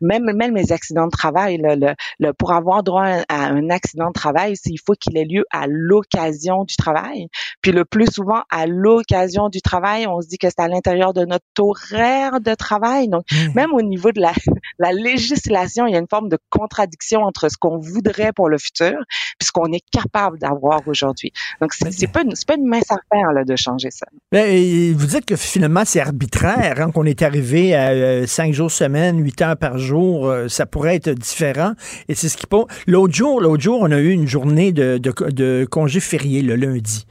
Même, 0.00 0.30
même 0.36 0.54
les 0.54 0.70
accidents 0.72 1.06
de 1.06 1.10
travail, 1.10 1.58
le, 1.60 1.94
le, 2.20 2.32
pour 2.32 2.52
avoir 2.52 2.82
droit 2.82 3.06
à 3.28 3.46
un 3.46 3.70
accident 3.70 4.08
de 4.08 4.12
travail, 4.12 4.54
il 4.66 4.78
faut 4.78 4.92
qu'il 4.92 5.16
ait 5.16 5.24
lieu 5.24 5.44
à 5.50 5.66
l'occasion 5.66 6.64
du 6.64 6.76
travail. 6.76 7.28
Puis 7.62 7.72
le 7.72 7.84
plus 7.84 8.06
souvent, 8.12 8.42
à 8.50 8.66
l'occasion 8.66 9.48
du 9.48 9.62
travail, 9.62 10.06
on 10.06 10.20
se 10.20 10.28
dit 10.28 10.38
que 10.38 10.48
c'est 10.48 10.60
à 10.60 10.68
l'intérieur 10.68 11.14
de 11.14 11.24
notre 11.24 11.44
horaire 11.58 12.40
de 12.40 12.54
travail. 12.54 13.08
Donc, 13.08 13.24
mmh. 13.32 13.54
même 13.54 13.72
au 13.72 13.82
niveau 13.82 14.12
de 14.12 14.20
la, 14.20 14.32
la 14.78 14.92
législation, 14.92 15.86
il 15.86 15.94
y 15.94 15.96
a 15.96 15.98
une 15.98 16.08
forme 16.08 16.28
de 16.28 16.38
contradiction 16.50 17.22
entre 17.22 17.48
ce 17.48 17.56
qu'on 17.56 17.78
voudrait 17.78 18.32
pour 18.32 18.48
le 18.48 18.58
futur 18.58 18.94
puis 19.38 19.46
ce 19.46 19.52
qu'on 19.52 19.72
est 19.72 19.84
capable 19.90 20.38
d'avoir 20.38 20.86
aujourd'hui. 20.86 21.32
Donc, 21.62 21.72
c'est 21.72 22.06
pas, 22.12 22.22
pas 22.46 22.54
une 22.54 22.66
mince 22.66 22.90
affaire 22.90 23.32
là, 23.32 23.44
de 23.44 23.56
changer 23.56 23.90
ça. 23.90 24.06
Ben, 24.30 24.94
vous 24.94 25.06
dites 25.06 25.24
que 25.24 25.36
finalement, 25.36 25.84
c'est 25.86 26.00
arbitraire, 26.00 26.80
hein, 26.80 26.90
qu'on 26.90 27.04
est 27.04 27.22
arrivé 27.22 27.74
à 27.74 27.93
euh, 27.94 28.26
cinq 28.26 28.52
jours 28.52 28.70
semaine, 28.70 29.22
huit 29.22 29.40
heures 29.42 29.56
par 29.56 29.78
jour, 29.78 30.28
euh, 30.28 30.48
ça 30.48 30.66
pourrait 30.66 30.96
être 30.96 31.10
différent. 31.10 31.72
Et 32.08 32.14
c'est 32.14 32.28
ce 32.28 32.36
qui. 32.36 32.44
L'autre 32.86 33.14
jour, 33.14 33.40
l'autre 33.40 33.62
jour, 33.62 33.78
on 33.80 33.90
a 33.90 33.98
eu 33.98 34.10
une 34.10 34.28
journée 34.28 34.72
de, 34.72 35.66
congé 35.70 36.00
férié 36.00 36.42
le 36.42 36.56
lundi. 36.56 37.06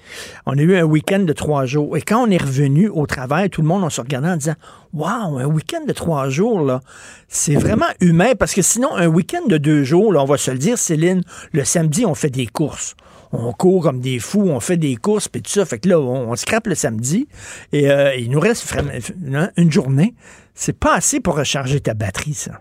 On 0.46 0.58
a 0.58 0.62
eu 0.62 0.76
un 0.76 0.84
week-end 0.84 1.20
de 1.20 1.34
trois 1.34 1.66
jours. 1.66 1.98
Et 1.98 2.02
quand 2.02 2.24
on 2.26 2.30
est 2.30 2.42
revenu 2.42 2.88
au 2.88 3.06
travail, 3.06 3.50
tout 3.50 3.62
le 3.62 3.68
monde, 3.68 3.84
on 3.84 3.90
se 3.90 4.00
regardait 4.00 4.30
en 4.30 4.38
disant 4.38 4.56
Waouh, 4.94 5.40
un 5.40 5.46
week-end 5.46 5.86
de 5.88 5.94
trois 5.94 6.30
jours, 6.30 6.80
c'est 7.28 7.56
vraiment 7.56 7.88
humain 8.00 8.34
parce 8.38 8.54
que 8.54 8.62
sinon, 8.62 8.96
un 8.96 9.08
week-end 9.08 9.48
de 9.48 9.58
deux 9.58 9.84
jours, 9.84 10.14
on 10.16 10.26
va 10.26 10.38
se 10.38 10.52
le 10.52 10.60
dire, 10.60 10.78
Céline, 10.78 11.24
le 11.52 11.64
samedi, 11.64 12.06
on 12.06 12.14
fait 12.14 12.30
des 12.30 12.46
courses 12.46 12.96
on 13.34 13.52
court 13.52 13.84
comme 13.84 14.00
des 14.00 14.20
fous, 14.20 14.48
on 14.50 14.60
fait 14.60 14.78
des 14.78 14.96
courses, 14.96 15.28
puis 15.28 15.42
tout 15.42 15.52
ça. 15.52 15.66
Fait 15.66 15.80
que 15.80 15.90
là, 15.90 16.00
on, 16.00 16.36
se 16.36 16.44
scrape 16.44 16.68
le 16.68 16.76
samedi 16.76 17.28
et 17.72 17.90
euh, 17.90 18.16
il 18.16 18.30
nous 18.30 18.40
reste 18.40 18.74
hein, 19.34 19.50
une 19.58 19.72
journée. 19.72 20.14
C'est 20.54 20.78
pas 20.78 20.96
assez 20.96 21.20
pour 21.20 21.36
recharger 21.36 21.80
ta 21.80 21.96
batterie, 21.96 22.36
ça. 22.36 22.60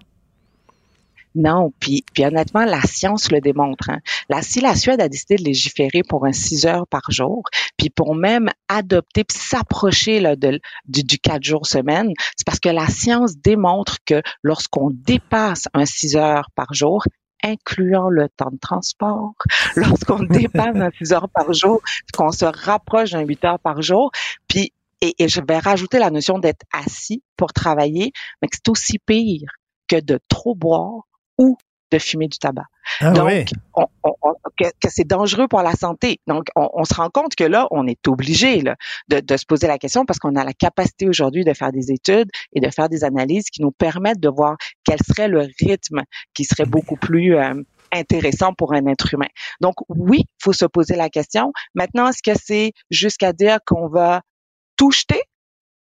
Non, 1.35 1.73
puis, 1.81 2.05
honnêtement, 2.19 2.65
la 2.65 2.83
science 2.83 3.31
le 3.31 3.41
démontre. 3.41 3.89
Hein. 3.89 4.01
La, 4.29 4.43
si 4.43 4.61
la 4.61 4.75
Suède 4.75 5.01
a 5.01 5.09
décidé 5.09 5.37
de 5.37 5.45
légiférer 5.45 6.03
pour 6.07 6.27
un 6.27 6.33
6 6.33 6.67
heures 6.67 6.87
par 6.87 7.03
jour, 7.09 7.45
puis 7.79 7.89
pour 7.89 8.15
même 8.15 8.51
adopter, 8.69 9.25
puis 9.25 9.39
s'approcher 9.39 10.21
de, 10.21 10.61
du, 10.87 11.05
du 11.05 11.19
4 11.19 11.43
jours 11.43 11.67
semaine, 11.67 12.13
c'est 12.37 12.47
parce 12.47 12.61
que 12.61 12.69
la 12.69 12.87
science 12.87 13.37
démontre 13.37 13.97
que 14.05 14.23
lorsqu'on 14.43 14.91
dépasse 14.91 15.69
un 15.73 15.87
6 15.87 16.17
heures 16.17 16.51
par 16.55 16.75
jour, 16.75 17.05
incluant 17.43 18.09
le 18.09 18.29
temps 18.29 18.51
de 18.51 18.59
transport, 18.59 19.35
lorsqu'on 19.77 20.23
dépasse 20.23 20.77
un 20.77 20.91
6 20.91 21.13
heures 21.13 21.29
par 21.29 21.53
jour, 21.53 21.81
qu'on 22.13 22.33
se 22.33 22.45
rapproche 22.45 23.11
d'un 23.11 23.23
8 23.23 23.45
heures 23.45 23.59
par 23.61 23.83
jour, 23.83 24.11
puis 24.49 24.73
et, 25.05 25.17
et, 25.19 25.29
je 25.29 25.41
vais 25.41 25.59
rajouter 25.59 25.99
la 25.99 26.11
notion 26.11 26.39
d'être 26.39 26.65
assis 26.73 27.25
pour 27.37 27.53
travailler, 27.53 28.13
mais 28.41 28.49
c'est 28.53 28.69
aussi 28.69 29.01
pire 29.01 29.51
que 29.89 29.99
de 30.01 30.21
trop 30.29 30.55
boire 30.55 31.03
ou 31.39 31.59
de 31.93 31.99
fumer 31.99 32.27
du 32.27 32.39
tabac. 32.39 32.65
Ah 33.01 33.11
Donc, 33.13 33.51
que, 34.59 34.89
c'est 34.89 35.07
dangereux 35.07 35.47
pour 35.47 35.63
la 35.63 35.73
santé. 35.73 36.21
Donc, 36.27 36.47
on, 36.57 36.85
se 36.85 36.95
rend 36.95 37.11
compte 37.11 37.35
que 37.35 37.45
là, 37.45 37.69
on 37.71 37.87
est 37.87 38.09
obligé 38.09 38.63
de, 39.09 39.37
se 39.37 39.47
poser 39.47 39.67
la 39.67 39.79
question 39.79 40.05
parce 40.05 40.19
qu'on 40.19 40.35
a 40.37 40.45
la 40.45 40.53
capacité 40.55 41.09
aujourd'hui 41.09 41.45
de 41.45 41.53
faire 41.53 41.73
des 41.73 41.93
études 41.93 42.31
et 42.55 42.61
de 42.61 42.71
faire 42.71 42.89
des 42.89 43.05
analyses 43.05 43.51
qui 43.51 43.63
nous 43.63 43.73
permettent 43.73 44.21
de 44.21 44.29
voir 44.29 44.57
quel 44.85 44.99
serait 45.07 45.29
le 45.29 45.47
rythme 45.61 46.03
qui 46.35 46.45
serait 46.45 46.67
beaucoup 46.67 46.97
plus 46.97 47.37
euh, 47.37 47.55
intéressant 47.93 48.55
pour 48.55 48.73
un 48.73 48.87
être 48.87 49.13
humain. 49.13 49.29
Donc, 49.61 49.75
oui, 49.89 50.25
faut 50.43 50.53
se 50.53 50.65
poser 50.65 50.97
la 50.97 51.11
question. 51.11 51.53
Maintenant, 51.75 52.09
est-ce 52.09 52.23
que 52.23 52.39
c'est 52.43 52.73
jusqu'à 52.91 53.33
dire 53.33 53.59
qu'on 53.67 53.89
va 53.89 54.23
tout 54.77 54.91
jeter? 54.91 55.21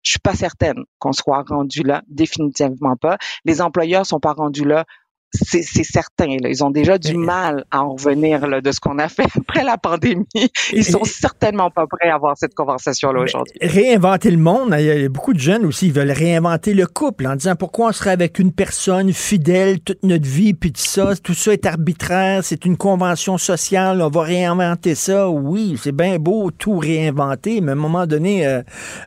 Je 0.03 0.11
suis 0.11 0.19
pas 0.19 0.36
certaine 0.36 0.84
qu'on 0.99 1.11
soit 1.11 1.44
rendu 1.49 1.84
là, 1.84 2.02
définitivement 2.07 2.95
pas. 2.95 3.18
Les 3.44 3.61
employeurs 3.61 4.06
sont 4.06 4.19
pas 4.19 4.34
rendus 4.34 4.64
là 4.64 4.86
c'est 5.33 5.83
certain. 5.83 6.37
Là. 6.41 6.49
Ils 6.49 6.63
ont 6.63 6.71
déjà 6.71 6.97
du 6.97 7.15
mal 7.15 7.65
à 7.71 7.83
en 7.83 7.93
revenir 7.93 8.47
là, 8.47 8.61
de 8.61 8.71
ce 8.71 8.79
qu'on 8.79 8.97
a 8.97 9.09
fait 9.09 9.27
après 9.37 9.63
la 9.63 9.77
pandémie. 9.77 10.25
Ils 10.71 10.85
sont 10.85 11.03
certainement 11.03 11.69
pas 11.69 11.85
prêts 11.87 12.09
à 12.09 12.15
avoir 12.15 12.37
cette 12.37 12.53
conversation-là 12.55 13.21
aujourd'hui. 13.21 13.53
Réinventer 13.61 14.31
le 14.31 14.37
monde, 14.37 14.75
il 14.79 14.85
y 14.85 15.05
a 15.05 15.09
beaucoup 15.09 15.33
de 15.33 15.39
jeunes 15.39 15.65
aussi, 15.65 15.87
ils 15.87 15.93
veulent 15.93 16.11
réinventer 16.11 16.73
le 16.73 16.87
couple 16.87 17.27
en 17.27 17.35
disant 17.35 17.55
pourquoi 17.55 17.89
on 17.89 17.91
serait 17.91 18.11
avec 18.11 18.39
une 18.39 18.51
personne 18.51 19.11
fidèle 19.13 19.79
toute 19.79 20.03
notre 20.03 20.27
vie, 20.27 20.53
puis 20.53 20.71
tout 20.71 20.81
ça, 20.81 21.15
tout 21.15 21.33
ça 21.33 21.53
est 21.53 21.65
arbitraire, 21.65 22.43
c'est 22.43 22.65
une 22.65 22.77
convention 22.77 23.37
sociale, 23.37 24.01
on 24.01 24.09
va 24.09 24.21
réinventer 24.21 24.95
ça. 24.95 25.29
Oui, 25.29 25.77
c'est 25.81 25.91
bien 25.91 26.17
beau 26.19 26.51
tout 26.51 26.77
réinventer, 26.77 27.61
mais 27.61 27.71
à 27.71 27.73
un 27.73 27.75
moment 27.75 28.07
donné, 28.07 28.47
euh, 28.47 28.61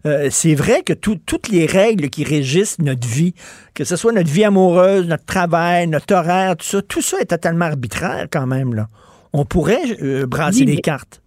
euh, 0.07 0.29
c'est 0.31 0.55
vrai 0.55 0.83
que 0.83 0.93
toutes 0.93 1.49
les 1.49 1.67
règles 1.67 2.11
qui 2.11 2.25
régissent 2.25 2.79
notre 2.79 3.07
vie, 3.07 3.35
que 3.81 3.87
ce 3.87 3.97
soit 3.97 4.13
notre 4.13 4.29
vie 4.29 4.45
amoureuse, 4.45 5.09
notre 5.09 5.25
travail, 5.25 5.87
notre 5.87 6.15
horaire, 6.15 6.55
tout 6.55 6.67
ça, 6.67 6.83
tout 6.83 7.01
ça 7.01 7.19
est 7.19 7.31
totalement 7.31 7.65
arbitraire 7.65 8.27
quand 8.31 8.47
même. 8.47 8.75
Là. 8.75 8.91
On 9.33 9.47
pourrait 9.47 9.97
euh, 10.03 10.27
brasser 10.27 10.67
les 10.67 10.83
cartes. 10.83 11.23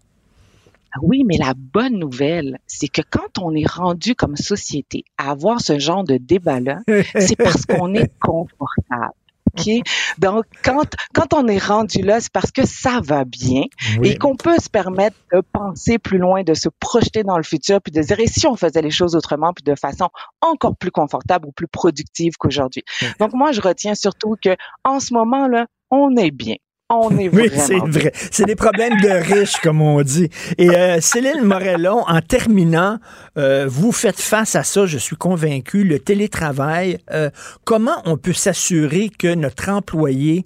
Ah 0.92 1.00
oui, 1.02 1.24
mais 1.26 1.38
la 1.38 1.56
bonne 1.56 1.98
nouvelle, 1.98 2.60
c'est 2.68 2.90
que 2.90 3.02
quand 3.10 3.40
on 3.42 3.56
est 3.56 3.68
rendu 3.68 4.14
comme 4.14 4.36
société 4.36 5.04
à 5.18 5.32
avoir 5.32 5.62
ce 5.62 5.80
genre 5.80 6.04
de 6.04 6.18
débat-là, 6.18 6.82
c'est 7.18 7.36
parce 7.36 7.66
qu'on 7.66 7.96
est 7.96 8.12
confortable. 8.22 9.16
OK? 9.58 9.70
Donc, 10.18 10.46
quand, 10.64 10.84
quand 11.14 11.34
on 11.34 11.48
est 11.48 11.64
rendu 11.64 12.02
là, 12.02 12.20
c'est 12.20 12.32
parce 12.32 12.52
que 12.52 12.66
ça 12.66 13.00
va 13.04 13.26
bien 13.26 13.64
Oui. 14.00 14.10
et 14.10 14.18
qu'on 14.18 14.36
peut 14.36 14.58
se 14.58 14.70
permettre 14.70 15.16
de 15.34 15.42
penser 15.42 16.00
plus 16.00 16.18
loin, 16.18 16.44
de 16.44 16.54
se 16.54 16.70
projeter 16.80 17.24
dans 17.24 17.38
le 17.38 17.44
futur, 17.44 17.82
puis 17.82 17.92
de 17.92 18.02
dire, 18.02 18.20
et 18.20 18.28
si 18.28 18.48
on 18.48 18.56
faisait 18.56 18.82
les 18.82 18.92
choses 18.92 19.16
autrement, 19.16 19.54
puis 19.54 19.64
de 19.64 19.76
façon 19.76 20.10
encore 20.42 20.76
plus 20.76 20.92
confortable 20.92 21.48
ou 21.48 21.52
plus 21.52 21.68
productive 21.68 22.34
qu'aujourd'hui? 22.38 22.84
Donc, 23.20 23.34
moi, 23.34 23.52
je 23.52 23.62
retiens 23.62 23.96
surtout 23.96 24.36
que 24.42 24.56
en 24.84 25.00
ce 25.00 25.14
moment-là, 25.14 25.68
on 25.90 26.16
est 26.16 26.32
bien. 26.32 26.56
On 27.02 27.18
est 27.18 27.30
Oui, 27.30 27.50
c'est 27.56 27.78
vrai. 27.78 28.12
C'est 28.32 28.46
des 28.46 28.56
problèmes 28.56 29.00
de 29.02 29.10
riches, 29.10 29.58
comme 29.62 29.82
on 29.82 30.02
dit. 30.02 30.30
Et 30.58 30.70
euh, 30.70 31.02
Céline 31.02 31.44
Morellon, 31.44 32.04
en 32.08 32.22
terminant, 32.22 32.98
euh, 33.38 33.66
vous 33.68 33.92
faites 33.92 34.20
face 34.20 34.56
à 34.56 34.64
ça, 34.64 34.86
je 34.86 34.98
suis 34.98 35.16
convaincu, 35.16 35.84
le 35.84 36.00
télétravail. 36.00 37.00
euh, 37.12 37.30
comment 37.64 38.02
on 38.06 38.18
peut 38.18 38.34
s'assurer 38.34 39.10
que 39.10 39.34
notre 39.34 39.70
employé 39.70 40.46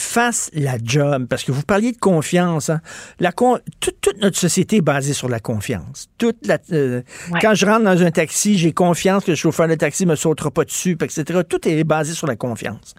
fasse 0.00 0.50
la 0.54 0.76
job? 0.82 1.26
Parce 1.28 1.42
que 1.44 1.50
vous 1.52 1.62
parliez 1.62 1.92
de 1.92 1.98
confiance. 1.98 2.70
hein. 2.70 2.80
La 3.20 3.32
con- 3.32 3.58
toute, 3.80 4.00
toute 4.00 4.20
notre 4.22 4.36
société 4.38 4.76
est 4.76 4.80
basée 4.80 5.12
sur 5.12 5.28
la 5.28 5.40
confiance. 5.40 6.06
Toute 6.18 6.46
la, 6.46 6.58
euh, 6.72 7.02
Quand 7.42 7.54
je 7.54 7.66
rentre 7.66 7.84
dans 7.84 8.00
un 8.02 8.10
taxi, 8.10 8.56
j'ai 8.56 8.72
confiance 8.72 9.24
que 9.24 9.32
le 9.32 9.36
chauffeur 9.36 9.66
de 9.68 9.74
taxi 9.74 10.06
me 10.06 10.14
sautera 10.14 10.50
pas 10.50 10.64
dessus, 10.64 10.92
etc. 11.00 11.40
Tout 11.48 11.66
est 11.68 11.82
basé 11.84 12.12
sur 12.14 12.26
la 12.26 12.36
confiance. 12.36 12.94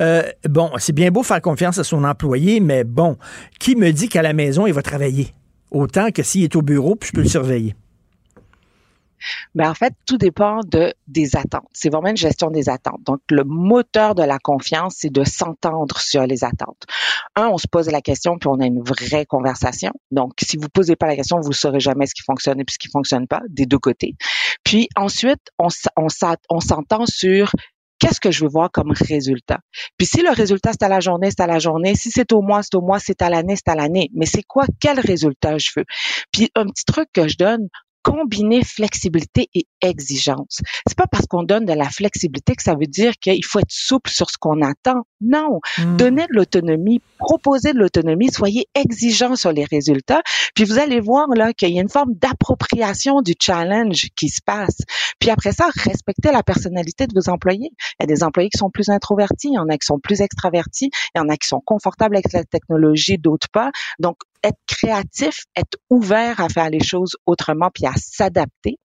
Euh, 0.00 0.22
bon, 0.48 0.70
c'est 0.78 0.94
bien 0.94 1.10
beau 1.10 1.22
faire 1.22 1.40
confiance 1.42 1.78
à 1.78 1.84
son 1.84 2.02
employé, 2.04 2.60
mais 2.60 2.84
bon, 2.84 3.16
qui 3.60 3.76
me 3.76 3.90
dit 3.92 4.08
qu'à 4.08 4.22
la 4.22 4.32
maison, 4.32 4.66
il 4.66 4.72
va 4.72 4.82
travailler? 4.82 5.34
Autant 5.70 6.10
que 6.10 6.22
s'il 6.22 6.44
est 6.44 6.56
au 6.56 6.62
bureau, 6.62 6.96
puis 6.96 7.08
je 7.08 7.12
peux 7.14 7.22
le 7.22 7.28
surveiller. 7.28 7.74
Ben, 9.54 9.70
en 9.70 9.74
fait, 9.74 9.94
tout 10.06 10.18
dépend 10.18 10.60
de, 10.66 10.94
des 11.06 11.36
attentes. 11.36 11.68
C'est 11.72 11.90
vraiment 11.90 12.08
une 12.08 12.16
gestion 12.16 12.50
des 12.50 12.68
attentes. 12.68 13.00
Donc, 13.04 13.20
le 13.30 13.44
moteur 13.44 14.14
de 14.14 14.22
la 14.22 14.38
confiance, 14.38 14.96
c'est 14.98 15.12
de 15.12 15.24
s'entendre 15.24 15.98
sur 15.98 16.26
les 16.26 16.44
attentes. 16.44 16.84
Un, 17.36 17.48
on 17.48 17.58
se 17.58 17.66
pose 17.66 17.90
la 17.90 18.00
question, 18.00 18.38
puis 18.38 18.48
on 18.48 18.60
a 18.60 18.66
une 18.66 18.82
vraie 18.82 19.26
conversation. 19.26 19.92
Donc, 20.10 20.32
si 20.42 20.56
vous 20.56 20.68
posez 20.68 20.96
pas 20.96 21.06
la 21.06 21.16
question, 21.16 21.38
vous 21.40 21.52
saurez 21.52 21.80
jamais 21.80 22.06
ce 22.06 22.14
qui 22.14 22.22
fonctionne 22.22 22.60
et 22.60 22.64
puis 22.64 22.74
ce 22.74 22.78
qui 22.78 22.90
fonctionne 22.90 23.26
pas, 23.26 23.40
des 23.48 23.66
deux 23.66 23.78
côtés. 23.78 24.14
Puis 24.64 24.88
ensuite, 24.96 25.40
on 25.58 26.60
s'entend 26.60 27.06
sur 27.06 27.52
qu'est-ce 27.98 28.20
que 28.20 28.30
je 28.30 28.44
veux 28.44 28.50
voir 28.50 28.70
comme 28.70 28.92
résultat. 28.92 29.58
Puis 29.96 30.06
si 30.06 30.22
le 30.22 30.30
résultat 30.30 30.70
c'est 30.72 30.84
à 30.84 30.88
la 30.88 31.00
journée, 31.00 31.30
c'est 31.30 31.42
à 31.42 31.46
la 31.46 31.58
journée. 31.58 31.94
Si 31.94 32.10
c'est 32.10 32.32
au 32.32 32.42
mois, 32.42 32.62
c'est 32.62 32.76
au 32.76 32.80
mois. 32.80 32.98
C'est 32.98 33.22
à 33.22 33.30
l'année, 33.30 33.56
c'est 33.56 33.70
à 33.70 33.74
l'année. 33.74 34.10
Mais 34.14 34.26
c'est 34.26 34.42
quoi, 34.42 34.66
quel 34.80 35.00
résultat 35.00 35.58
je 35.58 35.70
veux? 35.76 35.84
Puis 36.32 36.50
un 36.54 36.66
petit 36.66 36.84
truc 36.84 37.08
que 37.12 37.28
je 37.28 37.36
donne, 37.36 37.68
combiner 38.08 38.64
flexibilité 38.64 39.48
et 39.54 39.66
exigence. 39.82 40.60
C'est 40.86 40.96
pas 40.96 41.06
parce 41.06 41.26
qu'on 41.26 41.42
donne 41.42 41.64
de 41.64 41.72
la 41.72 41.88
flexibilité 41.90 42.54
que 42.54 42.62
ça 42.62 42.74
veut 42.74 42.86
dire 42.86 43.12
qu'il 43.20 43.44
faut 43.44 43.58
être 43.58 43.70
souple 43.70 44.10
sur 44.10 44.30
ce 44.30 44.38
qu'on 44.38 44.62
attend. 44.62 45.02
Non. 45.20 45.60
Donnez 45.96 46.26
de 46.26 46.34
l'autonomie, 46.34 47.00
proposez 47.18 47.72
de 47.72 47.78
l'autonomie, 47.78 48.30
soyez 48.32 48.66
exigeants 48.74 49.36
sur 49.36 49.52
les 49.52 49.64
résultats. 49.64 50.22
Puis 50.54 50.64
vous 50.64 50.78
allez 50.78 51.00
voir 51.00 51.28
là 51.28 51.52
qu'il 51.52 51.70
y 51.70 51.78
a 51.78 51.82
une 51.82 51.88
forme 51.88 52.14
d'appropriation 52.14 53.20
du 53.20 53.34
challenge 53.40 54.08
qui 54.16 54.28
se 54.28 54.40
passe. 54.44 54.78
Puis 55.18 55.30
après 55.30 55.52
ça, 55.52 55.66
respectez 55.84 56.32
la 56.32 56.42
personnalité 56.42 57.06
de 57.06 57.12
vos 57.14 57.30
employés. 57.30 57.70
Il 57.98 58.02
y 58.02 58.04
a 58.04 58.06
des 58.06 58.22
employés 58.22 58.48
qui 58.48 58.58
sont 58.58 58.70
plus 58.70 58.88
introvertis, 58.88 59.48
il 59.48 59.54
y 59.54 59.58
en 59.58 59.68
a 59.68 59.76
qui 59.76 59.86
sont 59.86 59.98
plus 59.98 60.20
extravertis, 60.20 60.90
il 61.14 61.18
y 61.18 61.20
en 61.20 61.28
a 61.28 61.36
qui 61.36 61.48
sont 61.48 61.60
confortables 61.64 62.16
avec 62.16 62.32
la 62.32 62.44
technologie, 62.44 63.18
d'autres 63.18 63.48
pas. 63.52 63.70
Donc, 63.98 64.16
être 64.42 64.58
créatif, 64.66 65.44
être 65.56 65.78
ouvert 65.90 66.40
à 66.40 66.48
faire 66.48 66.70
les 66.70 66.82
choses 66.82 67.16
autrement, 67.26 67.70
puis 67.72 67.86
à 67.86 67.92
s'adapter 67.96 68.78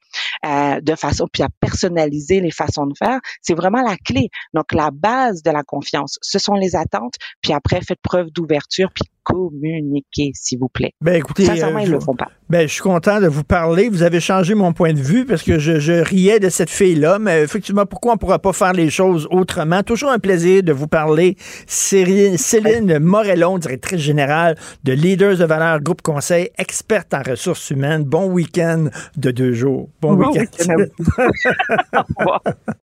euh, 0.45 0.79
de 0.81 0.95
façon, 0.95 1.25
puis 1.31 1.43
à 1.43 1.47
personnaliser 1.59 2.39
les 2.39 2.51
façons 2.51 2.85
de 2.85 2.93
faire, 2.97 3.19
c'est 3.41 3.55
vraiment 3.55 3.81
la 3.81 3.97
clé. 3.97 4.29
Donc, 4.53 4.73
la 4.73 4.91
base 4.91 5.41
de 5.43 5.51
la 5.51 5.63
confiance, 5.63 6.17
ce 6.21 6.39
sont 6.39 6.55
les 6.55 6.75
attentes, 6.75 7.15
puis 7.41 7.53
après, 7.53 7.81
faites 7.81 8.01
preuve 8.01 8.29
d'ouverture, 8.31 8.89
puis 8.93 9.05
communiquez, 9.23 10.31
s'il 10.33 10.59
vous 10.59 10.69
plaît. 10.69 10.91
Ben 11.01 11.15
écoutez, 11.15 11.45
Sincèrement, 11.45 11.79
euh, 11.79 11.83
ils 11.83 11.87
je- 11.87 11.91
le 11.93 11.99
font 11.99 12.15
pas. 12.15 12.29
Ben, 12.49 12.67
je 12.67 12.73
suis 12.73 12.81
content 12.81 13.19
de 13.19 13.27
vous 13.27 13.43
parler. 13.43 13.89
Vous 13.89 14.03
avez 14.03 14.19
changé 14.19 14.53
mon 14.53 14.73
point 14.73 14.93
de 14.93 14.99
vue 14.99 15.25
parce 15.25 15.41
que 15.41 15.57
je, 15.57 15.79
je 15.79 15.93
riais 15.93 16.39
de 16.39 16.49
cette 16.49 16.69
fille-là, 16.69 17.17
mais 17.19 17.41
effectivement, 17.41 17.85
pourquoi 17.85 18.11
on 18.11 18.15
ne 18.15 18.19
pourra 18.19 18.37
pas 18.39 18.53
faire 18.53 18.73
les 18.73 18.89
choses 18.91 19.27
autrement? 19.31 19.81
Toujours 19.81 20.11
un 20.11 20.19
plaisir 20.19 20.61
de 20.61 20.71
vous 20.71 20.87
parler. 20.87 21.35
Céline, 21.65 22.37
Céline 22.37 22.99
Morellon, 22.99 23.57
directrice 23.57 24.01
générale 24.01 24.55
de 24.83 24.93
Leaders 24.93 25.37
de 25.37 25.45
valeur 25.45 25.79
Groupe 25.81 26.01
Conseil, 26.03 26.49
experte 26.57 27.13
en 27.13 27.23
ressources 27.23 27.69
humaines. 27.71 28.03
Bon 28.03 28.29
week-end 28.31 28.89
de 29.17 29.31
deux 29.31 29.53
jours. 29.53 29.89
Bon, 30.01 30.13
Bon 30.13 30.31
week-end. 30.31 30.85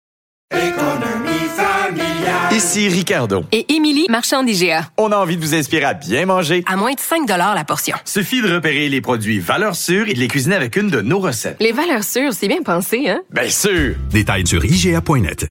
Ici 2.55 2.89
Ricardo. 2.89 3.45
Et 3.51 3.73
Émilie, 3.75 4.07
marchand 4.09 4.45
d'IGA. 4.45 4.89
On 4.97 5.11
a 5.11 5.17
envie 5.17 5.37
de 5.37 5.43
vous 5.43 5.57
inspirer 5.57 5.85
à 5.87 5.95
bien 5.95 6.25
manger. 6.25 6.63
À 6.67 6.77
moins 6.77 6.93
de 6.93 7.01
5 7.01 7.29
la 7.29 7.65
portion. 7.65 7.97
Suffit 8.05 8.43
de 8.43 8.55
repérer 8.55 8.89
les 8.89 9.01
produits 9.01 9.41
valeurs 9.41 9.75
sûres 9.75 10.09
et 10.09 10.15
de 10.15 10.21
les 10.21 10.29
cuisiner 10.29 10.55
avec 10.55 10.77
une 10.77 10.89
de 10.89 11.01
nos 11.01 11.19
recettes. 11.19 11.57
Les 11.59 11.73
valeurs 11.73 12.05
sûres, 12.05 12.33
c'est 12.33 12.47
bien 12.47 12.63
pensé, 12.63 13.09
hein? 13.09 13.23
Bien 13.33 13.49
sûr! 13.49 13.97
Détails 14.11 14.47
sur 14.47 14.65
IGA.net. 14.65 15.49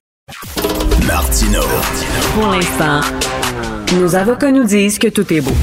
Martino. 1.06 1.60
Pour 2.34 2.48
l'instant, 2.48 3.00
nos 3.98 4.16
avocats 4.16 4.50
nous 4.50 4.64
disent 4.64 4.98
que 4.98 5.08
tout 5.08 5.30
est 5.30 5.42
beau. 5.42 5.54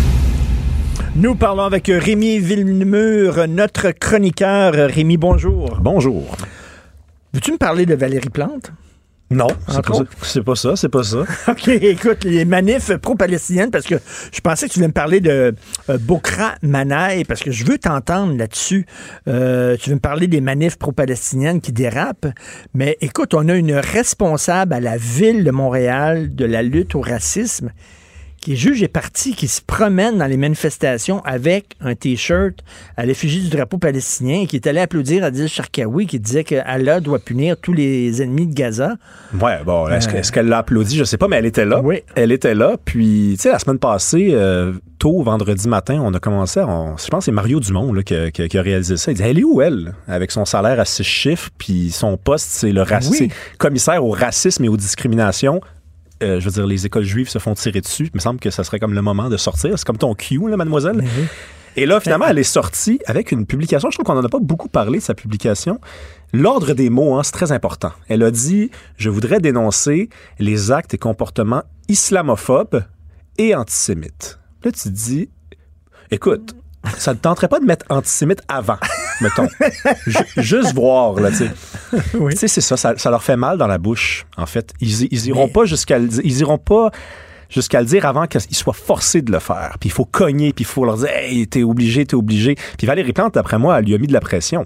Nous 1.15 1.33
parlons 1.33 1.63
avec 1.63 1.87
Rémi 1.87 2.37
Villemur, 2.37 3.47
notre 3.47 3.91
chroniqueur. 3.91 4.73
Rémi, 4.73 5.17
bonjour. 5.17 5.79
Bonjour. 5.81 6.37
Veux-tu 7.33 7.51
me 7.53 7.57
parler 7.57 7.87
de 7.87 7.95
Valérie 7.95 8.29
Plante? 8.29 8.71
Non, 9.31 9.47
c'est 9.67 9.77
Entre 9.77 9.89
pas, 9.89 9.93
ça. 9.95 10.01
autres. 10.01 10.11
c'est 10.25 10.43
pas 10.43 10.55
ça, 10.55 10.75
c'est 10.75 10.89
pas 10.89 11.03
ça. 11.03 11.19
OK, 11.47 11.67
écoute, 11.69 12.25
les 12.25 12.43
manifs 12.45 12.95
pro-palestiniennes, 12.97 13.71
parce 13.71 13.85
que 13.85 13.95
je 14.31 14.41
pensais 14.41 14.67
que 14.67 14.73
tu 14.73 14.79
voulais 14.79 14.89
me 14.89 14.93
parler 14.93 15.21
de 15.21 15.55
euh, 15.89 15.97
Bokra 15.97 16.55
Manaï, 16.61 17.23
parce 17.23 17.41
que 17.41 17.49
je 17.51 17.65
veux 17.65 17.77
t'entendre 17.77 18.37
là-dessus. 18.37 18.85
Euh, 19.27 19.77
tu 19.77 19.89
veux 19.89 19.95
me 19.95 20.01
parler 20.01 20.27
des 20.27 20.41
manifs 20.41 20.77
pro-palestiniennes 20.77 21.61
qui 21.61 21.71
dérapent, 21.71 22.27
mais 22.73 22.97
écoute, 22.99 23.33
on 23.33 23.47
a 23.47 23.55
une 23.55 23.73
responsable 23.73 24.73
à 24.73 24.79
la 24.81 24.97
ville 24.97 25.45
de 25.45 25.51
Montréal 25.51 26.35
de 26.35 26.45
la 26.45 26.61
lutte 26.61 26.95
au 26.95 27.01
racisme 27.01 27.71
qui 28.41 28.53
est 28.53 28.55
juge 28.55 28.81
et 28.83 28.87
parti, 28.87 29.33
qui 29.35 29.47
se 29.47 29.61
promène 29.61 30.17
dans 30.17 30.25
les 30.25 30.35
manifestations 30.37 31.21
avec 31.23 31.75
un 31.79 31.93
T-shirt 31.95 32.55
à 32.97 33.05
l'effigie 33.05 33.41
du 33.41 33.49
drapeau 33.49 33.77
palestinien 33.77 34.41
et 34.41 34.47
qui 34.47 34.55
est 34.55 34.65
allé 34.67 34.79
applaudir 34.79 35.23
Adil 35.23 35.47
Sharkawi 35.47 36.07
qui 36.07 36.19
disait 36.19 36.43
que 36.43 36.55
Allah 36.65 36.99
doit 36.99 37.19
punir 37.19 37.55
tous 37.61 37.73
les 37.73 38.21
ennemis 38.21 38.47
de 38.47 38.53
Gaza. 38.53 38.95
Ouais, 39.39 39.59
bon, 39.63 39.87
est-ce, 39.89 40.09
Euh. 40.09 40.13
est-ce 40.13 40.31
qu'elle 40.31 40.47
l'a 40.47 40.57
applaudi? 40.57 40.97
Je 40.97 41.03
sais 41.03 41.17
pas, 41.17 41.27
mais 41.27 41.37
elle 41.37 41.45
était 41.45 41.65
là. 41.65 41.81
Oui. 41.83 42.01
Elle 42.15 42.31
était 42.31 42.55
là. 42.55 42.77
Puis, 42.83 43.33
tu 43.37 43.43
sais, 43.43 43.51
la 43.51 43.59
semaine 43.59 43.79
passée, 43.79 44.29
euh, 44.33 44.73
tôt, 44.97 45.21
vendredi 45.21 45.67
matin, 45.67 46.01
on 46.03 46.13
a 46.13 46.19
commencé, 46.19 46.59
à- 46.59 46.67
on- 46.67 46.97
je 46.97 47.07
pense 47.07 47.19
que 47.19 47.25
c'est 47.25 47.31
Mario 47.31 47.59
Dumont 47.59 47.93
là, 47.93 48.01
qui, 48.03 48.15
a- 48.15 48.31
qui 48.31 48.41
a- 48.41 48.47
qui 48.47 48.57
a 48.57 48.61
réalisé 48.61 48.97
ça. 48.97 49.11
Il 49.11 49.15
dit, 49.17 49.23
elle 49.23 49.37
est 49.39 49.43
où, 49.43 49.61
elle? 49.61 49.93
Avec 50.07 50.31
son 50.31 50.45
salaire 50.45 50.79
à 50.79 50.85
six 50.85 51.03
chiffres, 51.03 51.49
puis 51.57 51.91
son 51.91 52.17
poste, 52.17 52.47
c'est 52.49 52.71
le 52.71 52.81
racisme, 52.81 53.25
Oui. 53.25 53.31
commissaire 53.59 54.03
au 54.03 54.09
racisme 54.11 54.63
et 54.65 54.69
aux 54.69 54.77
discriminations. 54.77 55.61
Euh, 56.21 56.39
je 56.39 56.45
veux 56.45 56.51
dire, 56.51 56.67
les 56.67 56.85
écoles 56.85 57.03
juives 57.03 57.29
se 57.29 57.39
font 57.39 57.53
tirer 57.53 57.81
dessus. 57.81 58.05
Il 58.05 58.15
me 58.15 58.19
semble 58.19 58.39
que 58.39 58.49
ça 58.49 58.63
serait 58.63 58.79
comme 58.79 58.93
le 58.93 59.01
moment 59.01 59.29
de 59.29 59.37
sortir. 59.37 59.77
C'est 59.77 59.85
comme 59.85 59.97
ton 59.97 60.13
Q, 60.13 60.39
là, 60.49 60.57
mademoiselle. 60.57 61.03
Et 61.75 61.85
là, 61.85 61.99
finalement, 61.99 62.27
elle 62.27 62.37
est 62.37 62.43
sortie 62.43 62.99
avec 63.05 63.31
une 63.31 63.45
publication. 63.45 63.89
Je 63.89 63.97
trouve 63.97 64.05
qu'on 64.05 64.15
n'en 64.15 64.25
a 64.25 64.29
pas 64.29 64.39
beaucoup 64.39 64.67
parlé 64.67 64.99
de 64.99 65.03
sa 65.03 65.13
publication. 65.13 65.79
L'ordre 66.33 66.73
des 66.73 66.89
mots, 66.89 67.15
hein, 67.15 67.23
c'est 67.23 67.31
très 67.31 67.51
important. 67.51 67.91
Elle 68.07 68.23
a 68.23 68.31
dit 68.31 68.71
Je 68.97 69.09
voudrais 69.09 69.39
dénoncer 69.39 70.09
les 70.39 70.71
actes 70.71 70.93
et 70.93 70.97
comportements 70.97 71.63
islamophobes 71.87 72.83
et 73.37 73.55
antisémites. 73.55 74.39
Là, 74.63 74.71
tu 74.71 74.83
te 74.83 74.89
dis 74.89 75.29
Écoute, 76.11 76.55
ça 76.97 77.13
ne 77.13 77.19
tenterait 77.19 77.47
pas 77.47 77.59
de 77.59 77.65
mettre 77.65 77.85
antisémite 77.89 78.41
avant, 78.47 78.77
mettons. 79.21 79.47
Ju- 80.07 80.23
juste 80.37 80.73
voir, 80.73 81.13
là, 81.19 81.29
tu 81.29 81.37
sais. 81.37 81.51
Tu 82.29 82.35
sais, 82.37 82.47
c'est 82.47 82.61
ça, 82.61 82.77
ça, 82.77 82.93
ça 82.97 83.09
leur 83.11 83.23
fait 83.23 83.35
mal 83.37 83.57
dans 83.57 83.67
la 83.67 83.77
bouche, 83.77 84.25
en 84.37 84.45
fait. 84.45 84.73
Ils, 84.81 85.03
ils 85.13 85.27
iront 85.27 85.47
pas 85.47 85.65
jusqu'à 85.65 85.99
le 85.99 86.07
dire. 86.07 86.21
Ils 86.23 86.39
iront 86.39 86.57
pas 86.57 86.89
jusqu'à 87.49 87.81
le 87.81 87.85
dire 87.85 88.05
avant 88.05 88.27
qu'ils 88.27 88.55
soient 88.55 88.73
forcés 88.73 89.21
de 89.21 89.31
le 89.31 89.39
faire. 89.39 89.75
Puis 89.79 89.89
il 89.89 89.91
faut 89.91 90.05
cogner, 90.05 90.53
puis 90.53 90.63
il 90.63 90.67
faut 90.67 90.85
leur 90.85 90.97
dire 90.97 91.09
Hey, 91.09 91.47
t'es 91.47 91.63
obligé, 91.63 92.05
t'es 92.05 92.15
obligé. 92.15 92.55
Puis 92.77 92.87
Valérie 92.87 93.13
Plante, 93.13 93.33
d'après 93.35 93.57
moi, 93.59 93.77
elle 93.79 93.85
lui 93.85 93.93
a 93.93 93.97
mis 93.97 94.07
de 94.07 94.13
la 94.13 94.21
pression. 94.21 94.65